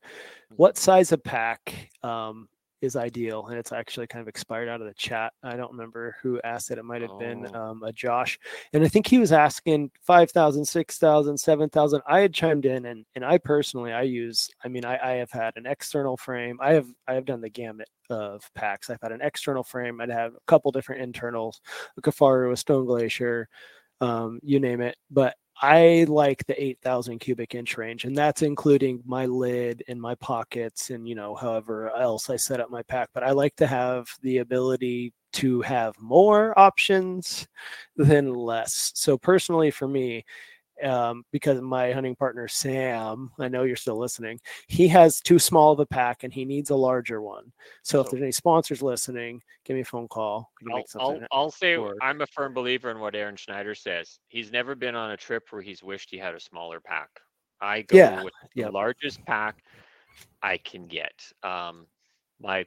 what 0.57 0.77
size 0.79 1.13
of 1.13 1.23
pack 1.25 1.91
um 2.03 2.49
is 2.81 2.97
ideal? 2.97 3.47
And 3.47 3.59
it's 3.59 3.73
actually 3.73 4.07
kind 4.07 4.21
of 4.21 4.29
expired 4.29 4.69
out 4.69 4.83
of 4.83 4.87
the 4.87 4.93
chat. 4.95 5.33
I 5.43 5.57
don't 5.57 5.71
remember 5.73 6.17
who 6.23 6.39
asked 6.45 6.71
it. 6.71 6.77
It 6.77 6.85
might 6.85 7.01
have 7.01 7.19
been 7.19 7.49
Oh. 7.55 7.59
um, 7.71 7.83
a 7.83 7.91
Josh. 7.93 8.39
And 8.75 8.85
I 8.85 8.89
think 8.89 9.07
he 9.07 9.17
was 9.19 9.33
asking 9.33 9.91
5,000, 10.03 10.67
6,000, 10.67 11.39
7,000. 11.39 12.03
I 12.07 12.21
had 12.21 12.35
chimed 12.35 12.67
in 12.67 12.85
and 12.87 13.07
and 13.15 13.25
I 13.25 13.39
personally 13.39 13.93
I 13.93 14.03
use 14.03 14.51
I 14.65 14.69
mean 14.69 14.85
I, 14.85 14.99
I 15.03 15.13
have 15.15 15.31
had 15.31 15.55
an 15.57 15.65
external 15.67 16.17
frame. 16.19 16.59
I 16.61 16.75
have 16.75 16.89
I 17.09 17.15
have 17.15 17.25
done 17.25 17.41
the 17.41 17.49
gamut 17.49 17.89
of 18.11 18.51
packs. 18.55 18.91
I've 18.91 19.01
had 19.01 19.13
an 19.13 19.23
external 19.23 19.65
frame. 19.65 20.01
I'd 20.03 20.11
have 20.11 20.35
a 20.35 20.41
couple 20.47 20.71
different 20.71 21.01
internals, 21.01 21.63
a 21.97 22.03
Kifaru, 22.03 22.53
a 22.53 22.57
Stone 22.57 22.85
Glacier, 22.85 23.49
um, 24.03 24.41
you 24.43 24.61
name 24.61 24.83
it. 24.83 24.97
But 25.11 25.37
I 25.63 26.05
like 26.09 26.45
the 26.47 26.63
8,000 26.63 27.21
cubic 27.21 27.55
inch 27.55 27.77
range, 27.79 28.05
and 28.05 28.17
that's 28.17 28.43
including 28.43 29.03
my 29.07 29.27
lid 29.27 29.85
and 29.89 30.01
my 30.01 30.15
pockets 30.17 30.91
and, 30.91 31.09
you 31.09 31.15
know, 31.15 31.35
however 31.35 31.91
else 31.97 32.29
I 32.29 32.37
set 32.37 32.61
up 32.61 32.71
my 32.71 32.83
pack. 32.83 33.11
But 33.15 33.23
I 33.23 33.31
like 33.31 33.55
to 33.57 33.67
have 33.67 34.09
the 34.23 34.39
ability 34.39 35.13
to 35.35 35.61
have 35.63 35.95
more 36.01 36.59
options 36.59 37.47
than 37.97 38.35
less. 38.35 38.93
So, 38.95 39.17
personally, 39.17 39.71
for 39.71 39.89
me, 39.89 40.25
um, 40.83 41.25
because 41.31 41.61
my 41.61 41.93
hunting 41.93 42.17
partner 42.17 42.49
Sam, 42.49 43.31
I 43.39 43.49
know 43.49 43.63
you're 43.63 43.77
still 43.77 43.99
listening. 43.99 44.41
He 44.69 44.89
has 44.89 45.21
too 45.21 45.39
small 45.39 45.73
of 45.73 45.81
a 45.81 45.87
pack 45.87 46.25
and 46.25 46.33
he 46.33 46.45
needs 46.45 46.71
a 46.71 46.77
larger 46.77 47.23
one. 47.23 47.53
So, 47.83 48.01
if 48.01 48.11
there's 48.11 48.23
any 48.23 48.33
sponsors 48.33 48.83
listening, 48.83 49.43
give 49.65 49.75
me 49.75 49.83
a 49.83 49.85
phone 49.85 50.09
call. 50.09 50.51
I'll, 50.73 50.85
I'll, 50.99 51.21
I'll 51.33 51.51
say 51.51 51.79
work. 51.79 51.99
I'm 52.03 52.21
a 52.21 52.27
firm 52.27 52.55
believer 52.55 52.91
in 52.91 52.99
what 52.99 53.15
Aaron 53.15 53.37
Schneider 53.37 53.75
says. 53.75 54.19
He's 54.29 54.51
never 54.51 54.75
been 54.75 54.95
on 54.95 55.13
a 55.13 55.17
trip 55.17 55.45
where 55.51 55.63
he's 55.63 55.83
wished 55.83 56.11
he 56.11 56.19
had 56.19 56.35
a 56.35 56.41
smaller 56.41 56.81
pack. 56.81 57.11
I 57.61 57.83
go 57.83 57.97
Yeah, 57.97 58.23
with 58.23 58.35
the 58.55 58.63
yep. 58.63 58.73
largest 58.73 59.25
pack 59.25 59.63
I 60.43 60.59
can 60.59 60.87
get. 60.87 61.15
Um, 61.43 61.87
my 62.41 62.67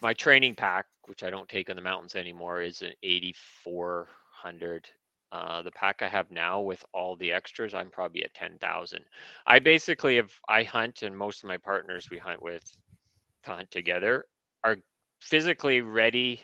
my 0.00 0.14
training 0.14 0.54
pack, 0.54 0.86
which 1.06 1.22
I 1.22 1.30
don't 1.30 1.48
take 1.48 1.70
on 1.70 1.76
the 1.76 1.82
mountains 1.82 2.14
anymore, 2.14 2.62
is 2.62 2.82
an 2.82 2.92
8400. 3.02 4.88
Uh, 5.32 5.62
the 5.62 5.72
pack 5.72 6.02
I 6.02 6.08
have 6.08 6.30
now 6.30 6.60
with 6.60 6.84
all 6.94 7.16
the 7.16 7.32
extras, 7.32 7.74
I'm 7.74 7.90
probably 7.90 8.22
at 8.22 8.34
10,000. 8.34 9.00
I 9.46 9.58
basically 9.58 10.16
have 10.16 10.30
I 10.48 10.62
hunt, 10.62 11.02
and 11.02 11.16
most 11.16 11.42
of 11.42 11.48
my 11.48 11.56
partners 11.56 12.08
we 12.10 12.18
hunt 12.18 12.42
with 12.42 12.64
to 13.44 13.50
hunt 13.50 13.70
together 13.70 14.24
are 14.64 14.76
physically 15.20 15.80
ready 15.80 16.42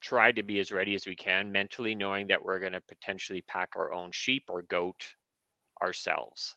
try 0.00 0.32
to 0.32 0.42
be 0.42 0.58
as 0.60 0.72
ready 0.72 0.94
as 0.94 1.06
we 1.06 1.14
can 1.14 1.52
mentally 1.52 1.94
knowing 1.94 2.26
that 2.26 2.42
we're 2.42 2.58
going 2.58 2.72
to 2.72 2.80
potentially 2.80 3.42
pack 3.42 3.70
our 3.76 3.92
own 3.92 4.10
sheep 4.12 4.44
or 4.48 4.62
goat 4.62 5.04
ourselves 5.82 6.56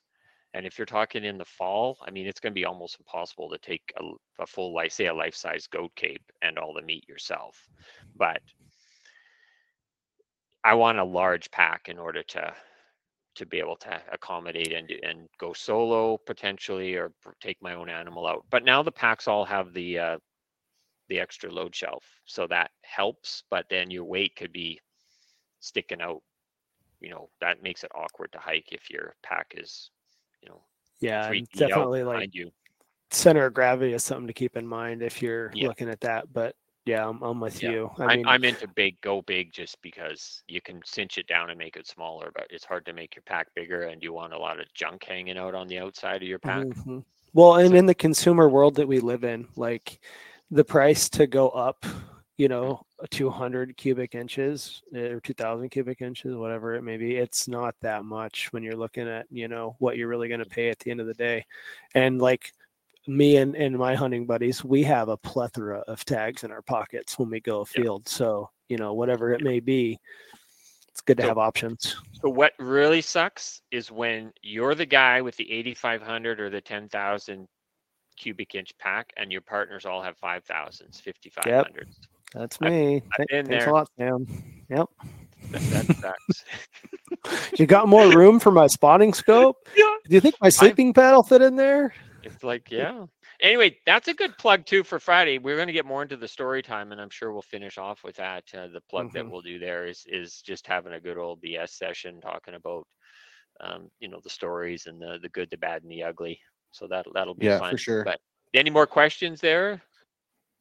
and 0.53 0.65
if 0.65 0.77
you're 0.77 0.85
talking 0.85 1.25
in 1.25 1.37
the 1.37 1.45
fall 1.45 1.97
i 2.05 2.11
mean 2.11 2.25
it's 2.25 2.39
going 2.39 2.51
to 2.51 2.59
be 2.59 2.65
almost 2.65 2.97
impossible 2.99 3.49
to 3.49 3.57
take 3.57 3.93
a 4.39 4.47
full 4.47 4.73
life 4.73 4.93
say 4.93 5.07
a 5.07 5.13
life-size 5.13 5.67
goat 5.67 5.91
cape 5.95 6.23
and 6.41 6.57
all 6.57 6.73
the 6.73 6.81
meat 6.81 7.07
yourself 7.07 7.67
but 8.15 8.41
i 10.63 10.73
want 10.73 10.99
a 10.99 11.03
large 11.03 11.49
pack 11.51 11.89
in 11.89 11.97
order 11.97 12.23
to 12.23 12.55
to 13.35 13.45
be 13.45 13.59
able 13.59 13.77
to 13.77 14.01
accommodate 14.11 14.73
and 14.73 14.91
and 15.03 15.27
go 15.39 15.53
solo 15.53 16.17
potentially 16.25 16.95
or 16.95 17.13
take 17.41 17.61
my 17.61 17.73
own 17.75 17.89
animal 17.89 18.27
out 18.27 18.45
but 18.51 18.63
now 18.65 18.83
the 18.83 18.91
packs 18.91 19.27
all 19.27 19.45
have 19.45 19.73
the 19.73 19.99
uh 19.99 20.17
the 21.09 21.19
extra 21.19 21.51
load 21.51 21.75
shelf 21.75 22.03
so 22.25 22.47
that 22.47 22.71
helps 22.83 23.43
but 23.49 23.65
then 23.69 23.91
your 23.91 24.05
weight 24.05 24.35
could 24.35 24.51
be 24.53 24.79
sticking 25.59 26.01
out 26.01 26.21
you 27.01 27.09
know 27.09 27.29
that 27.41 27.63
makes 27.63 27.83
it 27.83 27.91
awkward 27.95 28.31
to 28.31 28.39
hike 28.39 28.69
if 28.71 28.89
your 28.89 29.15
pack 29.23 29.53
is 29.57 29.91
you 30.43 30.49
know 30.49 30.63
Yeah, 30.99 31.27
three 31.27 31.31
and 31.31 31.47
feet 31.51 31.71
out 31.71 31.89
definitely 31.89 32.03
like 32.03 32.27
you 32.31 32.51
center 33.11 33.45
of 33.45 33.53
gravity 33.53 33.93
is 33.93 34.03
something 34.03 34.27
to 34.27 34.33
keep 34.33 34.57
in 34.57 34.67
mind 34.67 35.01
if 35.03 35.21
you're 35.21 35.53
Yeah. 35.53 35.67
looking 35.67 35.89
at 35.89 36.01
that. 36.01 36.31
But 36.33 36.55
yeah, 36.85 37.07
I'm, 37.07 37.21
I'm 37.21 37.39
with 37.39 37.61
Yeah, 37.61 37.71
you. 37.71 37.91
I 37.99 38.03
I'm, 38.05 38.17
mean, 38.17 38.27
I'm 38.27 38.43
into 38.43 38.67
big 38.67 38.99
go 39.01 39.21
big 39.21 39.51
just 39.53 39.81
because 39.81 40.43
you 40.47 40.61
can 40.61 40.81
cinch 40.85 41.17
it 41.17 41.27
down 41.27 41.49
and 41.49 41.57
make 41.57 41.75
it 41.77 41.87
smaller 41.87 42.31
but 42.35 42.47
it's 42.49 42.65
hard 42.65 42.85
to 42.85 42.93
make 42.93 43.15
your 43.15 43.23
pack 43.23 43.47
bigger 43.55 43.83
and 43.83 44.03
you 44.03 44.13
want 44.13 44.33
a 44.33 44.37
lot 44.37 44.59
of 44.59 44.65
junk 44.73 45.03
hanging 45.05 45.37
out 45.37 45.55
on 45.55 45.67
the 45.67 45.79
outside 45.79 46.21
of 46.21 46.27
your 46.27 46.39
pack 46.39 46.65
mhm. 46.67 47.03
well, 47.33 47.55
and 47.55 47.69
So- 47.69 47.75
in 47.75 47.85
the 47.85 47.95
consumer 47.95 48.49
world 48.49 48.75
that 48.75 48.87
we 48.87 48.99
live 48.99 49.23
in, 49.23 49.47
like 49.55 49.99
the 50.51 50.63
price 50.63 51.09
to 51.09 51.25
go 51.25 51.49
up, 51.49 51.85
you 52.37 52.47
know, 52.47 52.85
200 53.09 53.75
cubic 53.77 54.13
inches 54.15 54.81
eh, 54.95 55.07
or 55.09 55.19
2000 55.19 55.69
cubic 55.69 56.01
inches, 56.01 56.35
whatever 56.35 56.75
it 56.75 56.83
may 56.83 56.97
be, 56.97 57.15
it's 57.15 57.47
not 57.47 57.75
that 57.81 58.05
much 58.05 58.51
when 58.53 58.61
you're 58.63 58.75
looking 58.75 59.07
at, 59.07 59.25
you 59.31 59.47
know, 59.47 59.75
what 59.79 59.97
you're 59.97 60.07
really 60.07 60.27
going 60.27 60.39
to 60.39 60.45
pay 60.45 60.69
at 60.69 60.77
the 60.79 60.91
end 60.91 60.99
of 60.99 61.07
the 61.07 61.13
day. 61.15 61.45
And 61.95 62.21
like, 62.21 62.51
me 63.07 63.37
and, 63.37 63.55
and 63.55 63.77
my 63.77 63.95
hunting 63.95 64.25
buddies, 64.25 64.63
we 64.63 64.83
have 64.83 65.09
a 65.09 65.17
plethora 65.17 65.79
of 65.87 66.03
tags 66.05 66.43
in 66.43 66.51
our 66.51 66.61
pockets 66.61 67.19
when 67.19 67.29
we 67.29 67.39
go 67.39 67.57
Yeah. 67.75 67.81
afield. 67.81 68.07
So, 68.07 68.49
you 68.69 68.77
know, 68.77 68.93
whatever 68.93 69.33
it 69.33 69.43
may 69.43 69.59
be, 69.59 69.99
it's 70.87 71.01
good 71.01 71.17
to 71.17 71.23
So- 71.23 71.27
have 71.29 71.37
options. 71.37 71.95
So 72.21 72.29
what 72.29 72.53
really 72.59 73.01
sucks 73.01 73.61
is 73.71 73.91
when 73.91 74.31
you're 74.41 74.75
the 74.75 74.85
guy 74.85 75.21
with 75.21 75.35
the 75.35 75.51
8500 75.51 76.39
or 76.39 76.49
the 76.49 76.61
10,000 76.61 77.47
cubic 78.15 78.55
inch 78.55 78.71
pack 78.77 79.11
and 79.17 79.31
your 79.31 79.41
partners 79.41 79.85
all 79.85 80.01
have 80.01 80.15
5000s, 80.19 81.01
5500s. 81.01 81.95
That's 82.33 82.57
I've- 82.61 82.71
me. 82.71 83.01
I've 83.19 83.27
been 83.27 83.45
Thanks 83.47 83.65
there. 83.65 83.69
a 83.69 83.73
lot, 83.73 83.89
Sam. 83.97 84.25
Yep. 84.69 84.85
That, 85.51 85.61
that 85.61 85.95
sucks. 85.97 86.45
You 87.57 87.65
got 87.67 87.87
more 87.87 88.09
room 88.11 88.37
for 88.39 88.51
my 88.51 88.67
spotting 88.67 89.13
scope? 89.13 89.55
yeah. 89.77 89.95
Do 90.07 90.13
you 90.15 90.19
think 90.19 90.35
my 90.41 90.49
sleeping 90.49 90.93
pad 90.93 91.13
will 91.13 91.23
fit 91.23 91.41
in 91.41 91.55
there? 91.55 91.93
It's 92.23 92.43
like, 92.43 92.71
yeah. 92.71 93.05
Anyway, 93.41 93.77
that's 93.85 94.07
a 94.07 94.13
good 94.13 94.37
plug 94.37 94.65
too 94.65 94.83
for 94.83 94.99
Friday. 94.99 95.37
We're 95.37 95.55
going 95.55 95.67
to 95.67 95.73
get 95.73 95.85
more 95.85 96.01
into 96.01 96.17
the 96.17 96.27
story 96.27 96.61
time, 96.61 96.91
and 96.91 97.01
I'm 97.01 97.09
sure 97.09 97.31
we'll 97.33 97.41
finish 97.41 97.77
off 97.77 98.03
with 98.03 98.15
that. 98.15 98.43
Uh, 98.53 98.67
the 98.67 98.81
plug 98.89 99.11
that 99.13 99.25
Mhm. 99.25 99.31
we'll 99.31 99.41
do 99.41 99.59
there 99.59 99.85
is 99.85 100.05
is 100.07 100.41
just 100.41 100.65
having 100.67 100.93
a 100.93 100.99
good 100.99 101.17
old 101.17 101.41
BS 101.41 101.73
session, 101.73 102.21
talking 102.21 102.53
about, 102.55 102.87
um, 103.59 103.89
you 103.99 104.07
know, 104.07 104.19
the 104.23 104.29
stories 104.29 104.85
and 104.85 105.01
the 105.01 105.19
the 105.21 105.29
good, 105.29 105.49
the 105.49 105.57
bad, 105.57 105.83
and 105.83 105.91
the 105.91 106.03
ugly. 106.03 106.39
So 106.71 106.87
that 106.87 107.05
that'll 107.13 107.35
be 107.35 107.45
Yeah, 107.45 107.59
fun. 107.59 107.71
for 107.71 107.77
sure. 107.77 108.03
But 108.03 108.19
any 108.53 108.69
more 108.69 108.87
questions 108.87 109.41
there? 109.41 109.81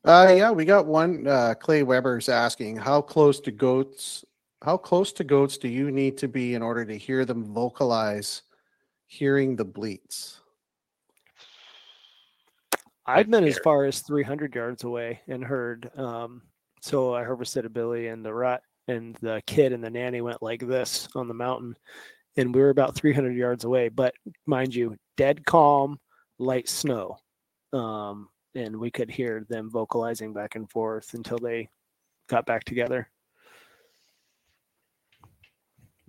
Uh, 0.04 0.34
yeah, 0.36 0.50
we 0.50 0.64
got 0.64 0.86
one. 0.86 1.26
Uh, 1.26 1.54
Clay 1.54 1.84
Weber's 1.84 2.28
asking, 2.28 2.76
how 2.76 3.00
close 3.00 3.38
to 3.40 3.52
goats? 3.52 4.24
How 4.62 4.76
close 4.76 5.12
to 5.14 5.24
goats 5.24 5.58
do 5.58 5.68
you 5.68 5.90
need 5.90 6.18
to 6.18 6.28
be 6.28 6.54
in 6.54 6.62
order 6.62 6.84
to 6.84 6.96
hear 6.98 7.24
them 7.24 7.44
vocalize, 7.44 8.42
hearing 9.06 9.56
the 9.56 9.64
bleats? 9.64 10.41
I've 13.06 13.30
been 13.30 13.44
as 13.44 13.58
far 13.58 13.84
as 13.84 14.00
300 14.00 14.54
yards 14.54 14.84
away 14.84 15.20
and 15.26 15.44
heard. 15.44 15.90
Um, 15.96 16.42
so 16.80 17.14
I 17.14 17.24
harvested 17.24 17.64
a 17.64 17.70
Billy 17.70 18.08
and 18.08 18.24
the 18.24 18.32
rut, 18.32 18.62
and 18.88 19.16
the 19.16 19.42
kid 19.46 19.72
and 19.72 19.82
the 19.82 19.90
nanny 19.90 20.20
went 20.20 20.42
like 20.42 20.66
this 20.66 21.08
on 21.14 21.28
the 21.28 21.34
mountain, 21.34 21.76
and 22.36 22.54
we 22.54 22.60
were 22.60 22.70
about 22.70 22.94
300 22.94 23.36
yards 23.36 23.64
away. 23.64 23.88
But 23.88 24.14
mind 24.46 24.74
you, 24.74 24.96
dead 25.16 25.44
calm, 25.46 25.98
light 26.38 26.68
snow, 26.68 27.16
um, 27.72 28.28
and 28.54 28.76
we 28.76 28.90
could 28.90 29.10
hear 29.10 29.46
them 29.48 29.70
vocalizing 29.70 30.32
back 30.32 30.54
and 30.54 30.70
forth 30.70 31.14
until 31.14 31.38
they 31.38 31.68
got 32.28 32.46
back 32.46 32.64
together. 32.64 33.08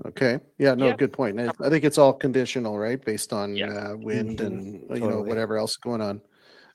Okay. 0.06 0.40
Yeah. 0.58 0.74
No. 0.74 0.88
Yeah. 0.88 0.96
Good 0.96 1.14
point. 1.14 1.40
I, 1.40 1.50
I 1.64 1.70
think 1.70 1.84
it's 1.86 1.98
all 1.98 2.14
conditional, 2.14 2.78
right? 2.78 3.04
Based 3.04 3.32
on 3.32 3.56
Yeah. 3.56 3.92
uh, 3.92 3.96
wind 3.96 4.40
Mhm. 4.40 4.46
and 4.46 5.00
you 5.00 5.08
know 5.08 5.22
whatever 5.22 5.58
else 5.58 5.78
going 5.78 6.02
on. 6.02 6.22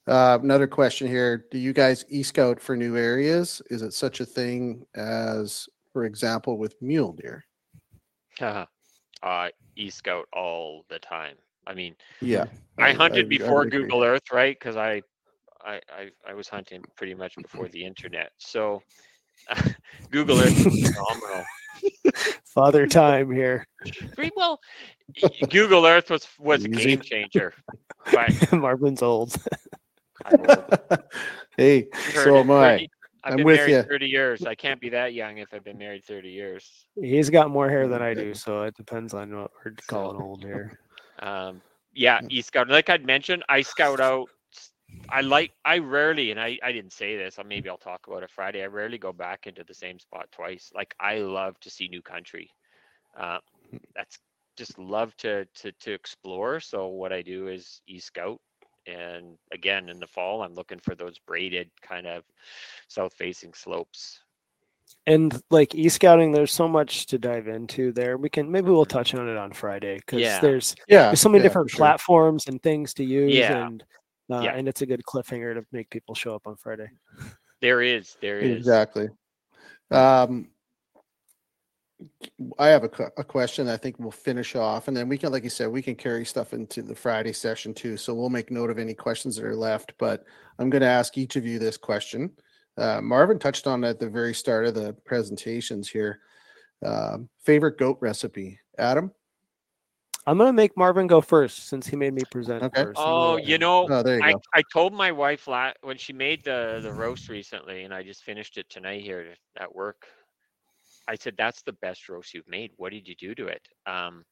Uh, 0.09 0.39
another 0.43 0.67
question 0.67 1.07
here: 1.07 1.45
Do 1.51 1.59
you 1.59 1.73
guys 1.73 2.05
e-scout 2.09 2.61
for 2.61 2.77
new 2.77 2.97
areas? 2.97 3.61
Is 3.71 3.83
it 3.83 3.93
such 3.93 4.21
a 4.21 4.25
thing 4.27 4.87
as, 4.95 5.69
for 5.93 6.05
example, 6.05 6.57
with 6.59 6.81
mule 6.81 7.13
deer? 7.13 7.45
uh, 9.23 9.49
e 9.77 9.91
scout 9.91 10.27
all 10.33 10.85
the 10.89 10.99
time. 10.99 11.37
I 11.67 11.75
mean, 11.75 11.95
Yeah. 12.23 12.47
I 12.79 12.89
I- 12.89 12.93
hunted 12.95 13.27
I 13.27 13.29
before 13.29 13.59
would 13.59 13.67
agree. 13.69 13.83
Google 13.83 14.03
Earth, 14.03 14.33
right? 14.33 14.59
Because 14.59 14.77
I, 14.77 15.03
I, 15.65 15.81
I, 15.93 16.11
I 16.27 16.33
was 16.35 16.49
hunting 16.49 16.83
pretty 16.97 17.15
much 17.15 17.35
before 17.37 17.69
the 17.69 17.85
internet. 17.85 18.31
So 18.39 18.83
Google 20.11 20.41
Earth 20.41 20.67
is 20.67 20.89
phenomenal. 20.89 21.45
Father 22.47 22.87
time 22.87 23.31
here. 23.31 23.67
Well, 24.35 24.59
Google 25.51 25.85
Earth 25.85 26.11
was 26.11 26.27
was 26.39 26.65
a 26.65 26.69
game 26.69 27.01
changer. 27.03 27.53
But 28.13 28.53
Marvin's 28.53 29.03
old. 29.03 29.37
I'm 30.29 30.41
old. 30.49 31.01
hey, 31.57 31.89
so 32.13 32.37
it, 32.37 32.41
am 32.41 32.51
I. 32.51 32.71
30 32.71 32.91
I've 33.25 33.33
I'm 33.33 33.37
been 33.39 33.47
with 33.47 33.57
married 33.57 33.73
ya. 33.73 33.83
30 33.83 34.07
years. 34.07 34.47
I 34.47 34.55
can't 34.55 34.81
be 34.81 34.89
that 34.91 35.13
young 35.13 35.39
if 35.39 35.53
I've 35.53 35.65
been 35.65 35.79
married 35.79 36.05
30 36.05 36.31
years. 36.31 36.87
He's 36.95 37.31
got 37.31 37.51
more 37.51 37.69
hair 37.69 37.89
than 37.89 38.01
I 38.01 38.15
do, 38.15 38.33
so 38.45 38.63
it 38.63 38.75
depends 38.77 39.13
on 39.13 39.35
what 39.37 39.51
we're 39.65 39.75
calling 39.87 40.21
old 40.21 40.43
here. 40.43 40.79
Um, 41.21 41.61
yeah, 41.95 42.21
e 42.29 42.41
scout. 42.43 42.69
Like 42.69 42.89
I'd 42.89 43.05
mentioned, 43.05 43.43
I 43.49 43.63
scout 43.63 43.99
out. 43.99 44.29
I 45.09 45.21
like. 45.21 45.51
I 45.65 45.79
rarely, 45.79 46.31
and 46.31 46.39
I 46.39 46.57
I 46.63 46.71
didn't 46.71 46.93
say 46.93 47.17
this. 47.17 47.41
Maybe 47.45 47.69
I'll 47.69 47.77
talk 47.77 48.07
about 48.07 48.23
it 48.23 48.31
Friday. 48.31 48.63
I 48.63 48.67
rarely 48.67 48.99
go 48.99 49.13
back 49.13 49.49
into 49.49 49.65
the 49.65 49.75
same 49.75 49.99
spot 49.99 50.31
twice. 50.31 50.71
Like 50.73 50.95
I 51.01 51.19
love 51.19 51.59
to 51.59 51.71
see 51.71 51.89
new 51.89 52.03
country. 52.03 52.51
Uh, 53.19 53.39
that's 53.97 54.21
just 54.57 54.79
love 54.79 55.17
to 55.17 55.45
to 55.57 55.73
to 55.73 55.93
explore. 55.93 56.61
So 56.61 56.87
what 56.87 57.13
I 57.13 57.23
do 57.23 57.49
is 57.49 57.81
e 57.89 57.99
scout, 57.99 58.41
and 58.89 59.37
again 59.53 59.89
in 59.89 60.01
the 60.01 60.07
fall 60.07 60.43
I'm 60.43 60.55
looking 60.55 60.79
for 60.81 60.95
those 60.95 61.19
braided 61.19 61.71
kind 61.83 62.07
of 62.07 62.25
south 62.89 63.13
facing 63.15 63.53
slopes 63.55 64.21
and 65.07 65.41
like 65.51 65.75
e-scouting 65.75 66.33
there's 66.33 66.53
so 66.53 66.67
much 66.67 67.07
to 67.07 67.19
dive 67.19 67.47
into 67.49 67.93
there 67.93 68.17
we 68.17 68.29
can 68.31 68.51
maybe 68.51 68.71
we'll 68.71 68.87
touch 68.87 69.15
on 69.15 69.29
it 69.29 69.37
on 69.37 69.53
friday 69.53 69.97
because 69.97 70.21
Yeah. 70.21 70.41
there's 70.41 70.75
Yeah. 70.89 71.09
there's 71.09 71.21
so 71.21 71.29
many 71.29 71.43
yeah, 71.43 71.49
different 71.49 71.71
sure. 71.71 71.79
platforms 71.79 72.47
and 72.47 72.63
things 72.63 72.95
to 72.95 73.05
use 73.05 73.35
Yeah. 73.35 73.67
and 73.67 73.85
uh, 74.33 74.41
Yeah. 74.41 74.55
and 74.55 74.67
it's 74.69 74.83
a 74.83 74.87
good 74.87 75.03
cliffhanger 75.05 75.55
to 75.55 75.67
make 75.73 75.91
people 75.91 76.15
show 76.15 76.35
up 76.35 76.47
on 76.47 76.57
friday 76.57 76.89
there 77.61 77.83
is 77.83 78.17
there 78.21 78.39
is 78.39 78.57
Exactly. 78.57 79.09
Um, 79.91 80.51
I 82.59 82.69
have 82.69 82.85
a, 82.85 82.91
a 83.17 83.25
question. 83.25 83.69
I 83.69 83.77
think 83.77 83.97
we'll 83.99 84.11
finish 84.11 84.55
off, 84.55 84.89
and 84.89 84.97
then 84.97 85.09
we 85.09 85.19
can, 85.19 85.33
like 85.33 85.45
you 85.45 85.51
said, 85.51 85.69
we 85.69 85.83
can 85.83 85.95
carry 85.97 86.25
stuff 86.25 86.53
into 86.53 86.83
the 86.83 86.95
Friday 86.95 87.33
session 87.33 87.75
too. 87.75 87.97
So 87.97 88.15
we'll 88.15 88.31
make 88.31 88.51
note 88.51 88.71
of 88.71 88.79
any 88.79 88.95
questions 88.95 89.37
that 89.37 89.45
are 89.45 89.57
left. 89.57 89.93
But 89.99 90.25
I'm 90.59 90.71
going 90.71 90.83
to 90.83 90.89
ask 90.89 91.19
each 91.19 91.37
of 91.37 91.45
you 91.47 91.59
this 91.59 91.77
question. 91.77 92.31
Uh, 92.77 93.01
Marvin 93.01 93.39
touched 93.39 93.67
on 93.67 93.83
it 93.83 93.89
at 93.89 94.01
the 94.01 94.09
very 94.09 94.33
start 94.35 94.67
of 94.67 94.75
the 94.75 94.93
presentations 95.05 95.89
here. 95.89 96.21
Um, 96.85 97.29
favorite 97.45 97.79
goat 97.79 97.99
recipe, 98.01 98.59
Adam? 98.79 99.11
i'm 100.27 100.37
gonna 100.37 100.53
make 100.53 100.77
marvin 100.77 101.07
go 101.07 101.23
first 101.23 101.69
since 101.69 101.87
he 101.87 101.97
made 101.97 102.13
me 102.13 102.21
present 102.31 102.63
Okay. 102.63 102.83
first 102.83 103.01
oh 103.03 103.37
you 103.39 103.57
know 103.57 103.89
Oh, 103.91 104.03
there 104.03 104.19
you 104.19 104.25
I, 104.25 104.33
go. 104.33 104.43
I 104.55 104.63
told 104.71 104.93
my 104.93 105.11
wife 105.11 105.49
la- 105.49 105.73
when 105.81 105.97
she 105.97 106.13
made 106.13 106.45
the 106.45 106.81
the 106.83 106.93
roast 106.93 107.31
recently 107.31 107.85
and 107.85 107.95
i 107.95 108.03
just 108.03 108.23
finished 108.25 108.59
it 108.59 108.69
tonight 108.69 109.01
here 109.01 109.35
at 109.57 109.75
work 109.75 110.07
i 111.09 111.17
said 111.17 111.35
that's 111.39 111.63
the 111.63 111.73
best 111.75 112.09
roast 112.09 112.35
you've 112.35 112.49
made 112.49 112.73
what 112.77 112.93
did 112.93 113.09
you 113.09 113.17
do 113.17 113.35
to 113.35 113.49
it 113.49 113.69
um 113.87 114.25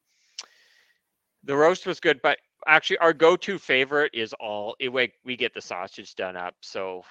the 1.43 1.55
roast 1.55 1.85
was 1.87 1.99
good 1.99 2.19
but 2.23 2.37
actually 2.67 2.97
our 2.99 3.13
go-to 3.13 3.57
favorite 3.57 4.11
is 4.13 4.33
all 4.39 4.75
it, 4.79 4.89
we, 4.91 5.11
we 5.25 5.37
get 5.37 5.53
the 5.53 5.61
sausage 5.61 6.15
done 6.15 6.37
up 6.37 6.55
so 6.61 7.03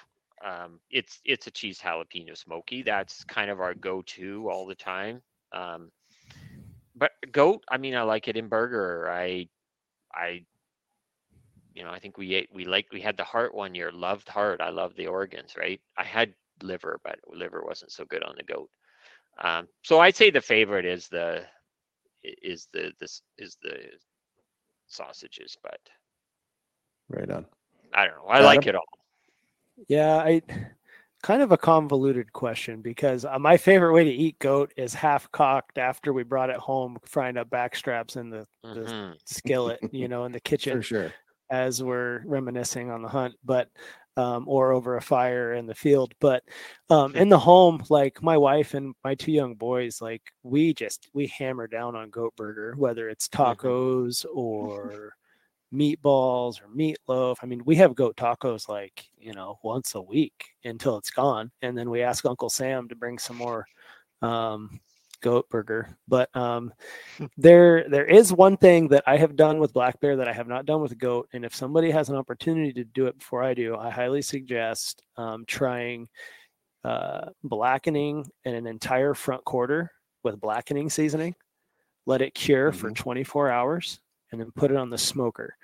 um 0.45 0.79
it's 0.91 1.19
it's 1.25 1.47
a 1.47 1.51
cheese 1.51 1.79
jalapeno 1.79 2.37
smoky 2.37 2.83
that's 2.83 3.23
kind 3.25 3.49
of 3.51 3.61
our 3.61 3.73
go-to 3.75 4.49
all 4.51 4.65
the 4.67 4.75
time 4.75 5.21
um 5.53 5.91
but 6.95 7.11
goat 7.31 7.63
i 7.69 7.77
mean 7.77 7.95
i 7.95 8.01
like 8.01 8.27
it 8.27 8.37
in 8.37 8.47
burger 8.49 9.09
i 9.11 9.47
i 10.13 10.43
you 11.73 11.83
know, 11.83 11.91
I 11.91 11.99
think 11.99 12.17
we 12.17 12.33
ate, 12.33 12.49
we 12.53 12.65
like, 12.65 12.87
we 12.91 13.01
had 13.01 13.17
the 13.17 13.23
heart 13.23 13.53
one 13.53 13.75
year, 13.75 13.91
loved 13.91 14.27
heart. 14.29 14.61
I 14.61 14.69
love 14.69 14.95
the 14.95 15.07
organs, 15.07 15.55
right? 15.57 15.79
I 15.97 16.03
had 16.03 16.33
liver, 16.63 16.99
but 17.03 17.19
liver 17.27 17.63
wasn't 17.63 17.91
so 17.91 18.05
good 18.05 18.23
on 18.23 18.35
the 18.37 18.43
goat. 18.43 18.69
Um, 19.39 19.67
so 19.83 19.99
I'd 19.99 20.15
say 20.15 20.29
the 20.31 20.41
favorite 20.41 20.85
is 20.85 21.07
the, 21.07 21.43
is 22.23 22.67
the, 22.73 22.91
this 22.99 23.21
is 23.37 23.57
the 23.61 23.75
sausages, 24.87 25.57
but 25.63 25.79
Right 27.09 27.29
on. 27.29 27.45
I 27.93 28.05
don't 28.05 28.17
know. 28.17 28.25
I 28.27 28.41
like 28.41 28.67
it 28.67 28.75
all. 28.75 28.83
yeah 29.87 30.17
i 30.17 30.41
kind 31.23 31.41
of 31.41 31.51
a 31.51 31.57
convoluted 31.57 32.31
question 32.33 32.81
because 32.81 33.25
uh, 33.25 33.37
my 33.39 33.57
favorite 33.57 33.93
way 33.93 34.03
to 34.03 34.09
eat 34.11 34.37
goat 34.39 34.73
is 34.75 34.93
half 34.93 35.31
cocked 35.31 35.77
after 35.77 36.13
we 36.13 36.23
brought 36.23 36.49
it 36.49 36.57
home 36.57 36.97
frying 37.05 37.37
up 37.37 37.49
back 37.49 37.75
straps 37.75 38.15
in 38.17 38.29
the, 38.29 38.45
the 38.63 38.81
Mhm. 38.81 39.15
skillet 39.25 39.79
you 39.91 40.07
know 40.07 40.25
in 40.25 40.31
the 40.31 40.39
kitchen 40.51 40.77
For 40.79 40.83
sure. 40.83 41.13
as 41.49 41.81
we're 41.83 42.23
reminiscing 42.25 42.91
on 42.91 43.01
the 43.01 43.07
hunt, 43.07 43.35
but 43.43 43.69
um, 44.17 44.45
or 44.47 44.73
over 44.73 44.97
a 44.97 45.01
fire 45.01 45.53
in 45.53 45.67
the 45.67 45.75
field. 45.75 46.13
But 46.19 46.43
um, 46.89 47.15
in 47.15 47.29
the 47.29 47.39
home, 47.39 47.83
like 47.89 48.21
my 48.21 48.37
wife 48.37 48.73
and 48.73 48.95
my 49.03 49.15
two 49.15 49.31
young 49.31 49.55
boys, 49.55 50.01
like 50.01 50.23
we 50.43 50.73
just 50.73 51.07
we 51.13 51.27
hammer 51.27 51.67
down 51.67 51.95
on 51.95 52.09
goat 52.09 52.35
burger, 52.35 52.73
whether 52.77 53.07
it's 53.07 53.29
tacos 53.29 54.25
or 54.33 55.13
meatballs 55.73 56.59
or 56.61 56.67
meatloaf. 56.75 57.37
I 57.41 57.45
mean, 57.45 57.61
we 57.63 57.75
have 57.75 57.95
goat 57.95 58.17
tacos 58.17 58.67
like 58.67 59.07
you 59.17 59.33
know 59.33 59.59
once 59.63 59.95
a 59.95 60.01
week 60.01 60.45
until 60.65 60.97
it's 60.97 61.11
gone, 61.11 61.51
and 61.61 61.77
then 61.77 61.89
we 61.89 62.01
ask 62.01 62.25
Uncle 62.25 62.49
Sam 62.49 62.89
to 62.89 62.95
bring 62.95 63.19
some 63.19 63.37
more 63.37 63.65
um, 64.23 64.79
goat 65.21 65.49
burger. 65.49 65.97
But 66.07 66.35
um, 66.35 66.73
there 67.37 67.85
there 67.89 68.05
is 68.05 68.33
one 68.33 68.57
thing 68.57 68.87
that 68.89 69.03
I 69.07 69.17
have 69.17 69.35
done 69.35 69.59
with 69.59 69.73
black 69.73 69.99
bear 69.99 70.15
that 70.17 70.27
I 70.27 70.33
have 70.33 70.47
not 70.47 70.65
done 70.65 70.81
with 70.81 70.97
goat, 70.97 71.29
and 71.33 71.45
if 71.45 71.55
somebody 71.55 71.91
has 71.91 72.09
an 72.09 72.15
opportunity 72.15 72.73
to 72.73 72.83
do 72.83 73.07
it 73.07 73.17
before 73.19 73.43
I 73.43 73.53
do, 73.53 73.75
I 73.75 73.89
highly 73.89 74.21
suggest 74.21 75.03
um, 75.17 75.45
trying 75.47 76.07
uh, 76.83 77.29
blackening 77.43 78.25
in 78.45 78.55
an 78.55 78.67
entire 78.67 79.13
front 79.13 79.43
quarter 79.43 79.91
with 80.23 80.39
blackening 80.39 80.89
seasoning. 80.89 81.35
Let 82.05 82.21
it 82.21 82.33
cure 82.33 82.71
for 82.71 82.89
24 82.89 83.51
hours, 83.51 83.99
and 84.31 84.39
then 84.39 84.51
put 84.55 84.71
it 84.71 84.77
on 84.77 84.89
the 84.89 84.97
smoker. 84.97 85.55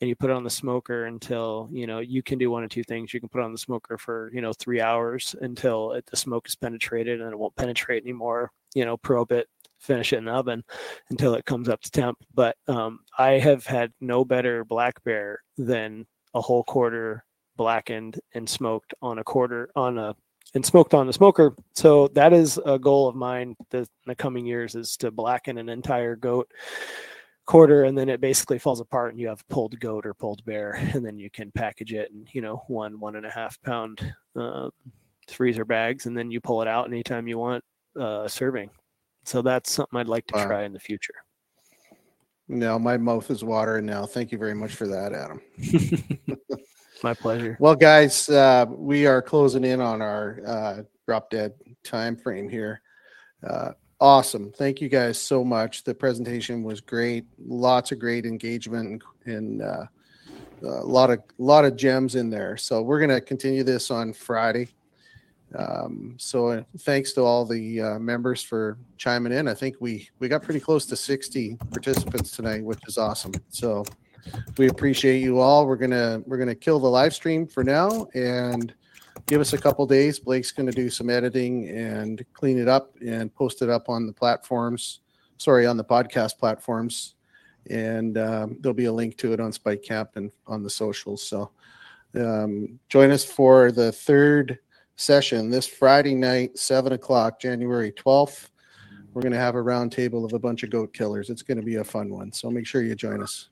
And 0.00 0.08
you 0.08 0.14
put 0.14 0.30
it 0.30 0.36
on 0.36 0.44
the 0.44 0.50
smoker 0.50 1.06
until 1.06 1.68
you 1.72 1.88
know 1.88 1.98
you 1.98 2.22
can 2.22 2.38
do 2.38 2.50
one 2.50 2.62
of 2.62 2.70
two 2.70 2.84
things. 2.84 3.12
You 3.12 3.18
can 3.18 3.28
put 3.28 3.40
it 3.40 3.44
on 3.44 3.52
the 3.52 3.58
smoker 3.58 3.98
for 3.98 4.30
you 4.32 4.40
know 4.40 4.52
three 4.52 4.80
hours 4.80 5.34
until 5.40 5.92
it, 5.92 6.06
the 6.06 6.16
smoke 6.16 6.46
is 6.46 6.54
penetrated 6.54 7.20
and 7.20 7.32
it 7.32 7.38
won't 7.38 7.56
penetrate 7.56 8.04
anymore. 8.04 8.52
You 8.74 8.84
know, 8.84 8.96
probe 8.96 9.32
it, 9.32 9.48
finish 9.78 10.12
it 10.12 10.18
in 10.18 10.26
the 10.26 10.32
oven 10.32 10.64
until 11.10 11.34
it 11.34 11.44
comes 11.44 11.68
up 11.68 11.80
to 11.82 11.90
temp. 11.90 12.18
But 12.34 12.56
um, 12.66 13.00
I 13.18 13.32
have 13.32 13.66
had 13.66 13.92
no 14.00 14.24
better 14.24 14.64
black 14.64 15.02
bear 15.04 15.42
than 15.56 16.06
a 16.34 16.40
whole 16.40 16.64
quarter 16.64 17.24
blackened 17.56 18.20
and 18.34 18.48
smoked 18.48 18.94
on 19.02 19.18
a 19.18 19.24
quarter 19.24 19.70
on 19.74 19.98
a 19.98 20.14
and 20.54 20.64
smoked 20.64 20.94
on 20.94 21.06
the 21.06 21.12
smoker. 21.12 21.54
So 21.74 22.08
that 22.08 22.32
is 22.32 22.58
a 22.64 22.78
goal 22.78 23.08
of 23.08 23.14
mine 23.14 23.54
the, 23.70 23.78
in 23.78 23.86
the 24.06 24.14
coming 24.14 24.46
years 24.46 24.74
is 24.74 24.96
to 24.98 25.10
blacken 25.10 25.58
an 25.58 25.68
entire 25.68 26.16
goat 26.16 26.50
quarter 27.44 27.84
and 27.84 27.96
then 27.96 28.10
it 28.10 28.20
basically 28.20 28.58
falls 28.58 28.78
apart 28.78 29.10
and 29.10 29.18
you 29.18 29.26
have 29.26 29.46
pulled 29.48 29.80
goat 29.80 30.04
or 30.04 30.12
pulled 30.12 30.44
bear 30.44 30.72
and 30.92 31.04
then 31.04 31.18
you 31.18 31.30
can 31.30 31.50
package 31.52 31.94
it 31.94 32.10
in 32.10 32.26
you 32.32 32.42
know 32.42 32.62
one 32.68 33.00
one 33.00 33.16
and 33.16 33.24
a 33.24 33.30
half 33.30 33.58
pound 33.62 34.14
uh, 34.36 34.68
freezer 35.28 35.64
bags 35.64 36.04
and 36.04 36.14
then 36.14 36.30
you 36.30 36.42
pull 36.42 36.60
it 36.60 36.68
out 36.68 36.86
anytime 36.86 37.26
you 37.26 37.38
want 37.38 37.64
uh, 37.98 38.26
serving 38.28 38.70
so 39.24 39.42
that's 39.42 39.70
something 39.72 39.98
i'd 39.98 40.08
like 40.08 40.26
to 40.26 40.34
Wow. 40.36 40.46
try 40.46 40.64
in 40.64 40.72
the 40.72 40.80
future 40.80 41.14
Now 42.48 42.78
my 42.78 42.96
mouth 42.96 43.30
is 43.30 43.44
watering 43.44 43.84
now. 43.84 44.06
Thank 44.06 44.32
you 44.32 44.38
very 44.38 44.54
much 44.54 44.72
for 44.74 44.86
that, 44.88 45.12
Adam. 45.12 45.40
my 47.02 47.12
pleasure 47.14 47.56
Well, 47.60 47.76
guys, 47.76 48.28
uh, 48.30 48.64
we 48.68 49.06
are 49.06 49.20
closing 49.20 49.64
in 49.64 49.80
on 49.80 50.00
our 50.00 50.40
uh, 50.46 50.82
drop 51.06 51.28
dead 51.30 51.52
time 51.84 52.16
frame 52.16 52.48
here. 52.48 52.80
Uh, 53.46 53.72
awesome. 54.00 54.50
Thank 54.52 54.80
you 54.80 54.88
guys 54.88 55.20
so 55.20 55.44
much. 55.44 55.84
The 55.84 55.94
presentation 55.94 56.62
was 56.62 56.80
great. 56.80 57.26
Lots 57.38 57.92
of 57.92 57.98
great 57.98 58.24
engagement 58.24 59.02
and, 59.26 59.34
and 59.36 59.62
uh, 59.62 59.84
a 60.62 60.84
lot 60.84 61.10
of 61.10 61.20
lot 61.36 61.64
of 61.66 61.76
gems 61.76 62.14
in 62.14 62.30
there. 62.30 62.56
So 62.56 62.80
we're 62.82 62.98
going 62.98 63.10
to 63.10 63.20
continue 63.20 63.62
this 63.62 63.90
on 63.90 64.12
Friday. 64.14 64.68
Um, 65.56 66.14
so 66.18 66.48
uh, 66.48 66.62
thanks 66.80 67.12
to 67.12 67.22
all 67.22 67.44
the 67.44 67.80
uh, 67.80 67.98
members 67.98 68.42
for 68.42 68.76
chiming 68.96 69.32
in. 69.32 69.48
I 69.48 69.54
think 69.54 69.76
we 69.80 70.08
we 70.18 70.28
got 70.28 70.42
pretty 70.42 70.60
close 70.60 70.84
to 70.86 70.96
60 70.96 71.56
participants 71.70 72.32
tonight, 72.32 72.62
which 72.62 72.80
is 72.86 72.98
awesome. 72.98 73.32
So 73.48 73.84
we 74.56 74.68
appreciate 74.68 75.20
you 75.20 75.38
all. 75.38 75.66
We're 75.66 75.76
gonna 75.76 76.22
we're 76.26 76.36
gonna 76.36 76.54
kill 76.54 76.78
the 76.78 76.88
live 76.88 77.14
stream 77.14 77.46
for 77.46 77.64
now 77.64 78.08
and 78.14 78.74
give 79.26 79.40
us 79.40 79.52
a 79.54 79.58
couple 79.58 79.86
days. 79.86 80.18
Blake's 80.18 80.52
gonna 80.52 80.72
do 80.72 80.90
some 80.90 81.08
editing 81.08 81.68
and 81.70 82.24
clean 82.34 82.58
it 82.58 82.68
up 82.68 82.94
and 83.04 83.34
post 83.34 83.62
it 83.62 83.70
up 83.70 83.88
on 83.88 84.06
the 84.06 84.12
platforms. 84.12 85.00
Sorry, 85.38 85.66
on 85.66 85.76
the 85.76 85.84
podcast 85.84 86.38
platforms, 86.38 87.14
and 87.70 88.18
um, 88.18 88.56
there'll 88.60 88.74
be 88.74 88.86
a 88.86 88.92
link 88.92 89.16
to 89.18 89.32
it 89.32 89.40
on 89.40 89.52
Spike 89.52 89.82
Camp 89.82 90.10
and 90.16 90.30
on 90.46 90.62
the 90.62 90.70
socials. 90.70 91.22
So 91.22 91.52
um, 92.16 92.78
join 92.88 93.10
us 93.10 93.24
for 93.24 93.70
the 93.70 93.92
third 93.92 94.58
session 94.98 95.48
this 95.48 95.66
Friday 95.66 96.14
night, 96.14 96.58
seven 96.58 96.92
o'clock, 96.92 97.40
January 97.40 97.92
twelfth. 97.92 98.50
We're 99.14 99.22
gonna 99.22 99.36
have 99.36 99.54
a 99.54 99.62
round 99.62 99.92
table 99.92 100.24
of 100.24 100.32
a 100.32 100.38
bunch 100.38 100.64
of 100.64 100.70
goat 100.70 100.92
killers. 100.92 101.30
It's 101.30 101.42
gonna 101.42 101.62
be 101.62 101.76
a 101.76 101.84
fun 101.84 102.10
one. 102.10 102.32
So 102.32 102.50
make 102.50 102.66
sure 102.66 102.82
you 102.82 102.94
join 102.94 103.22
us. 103.22 103.48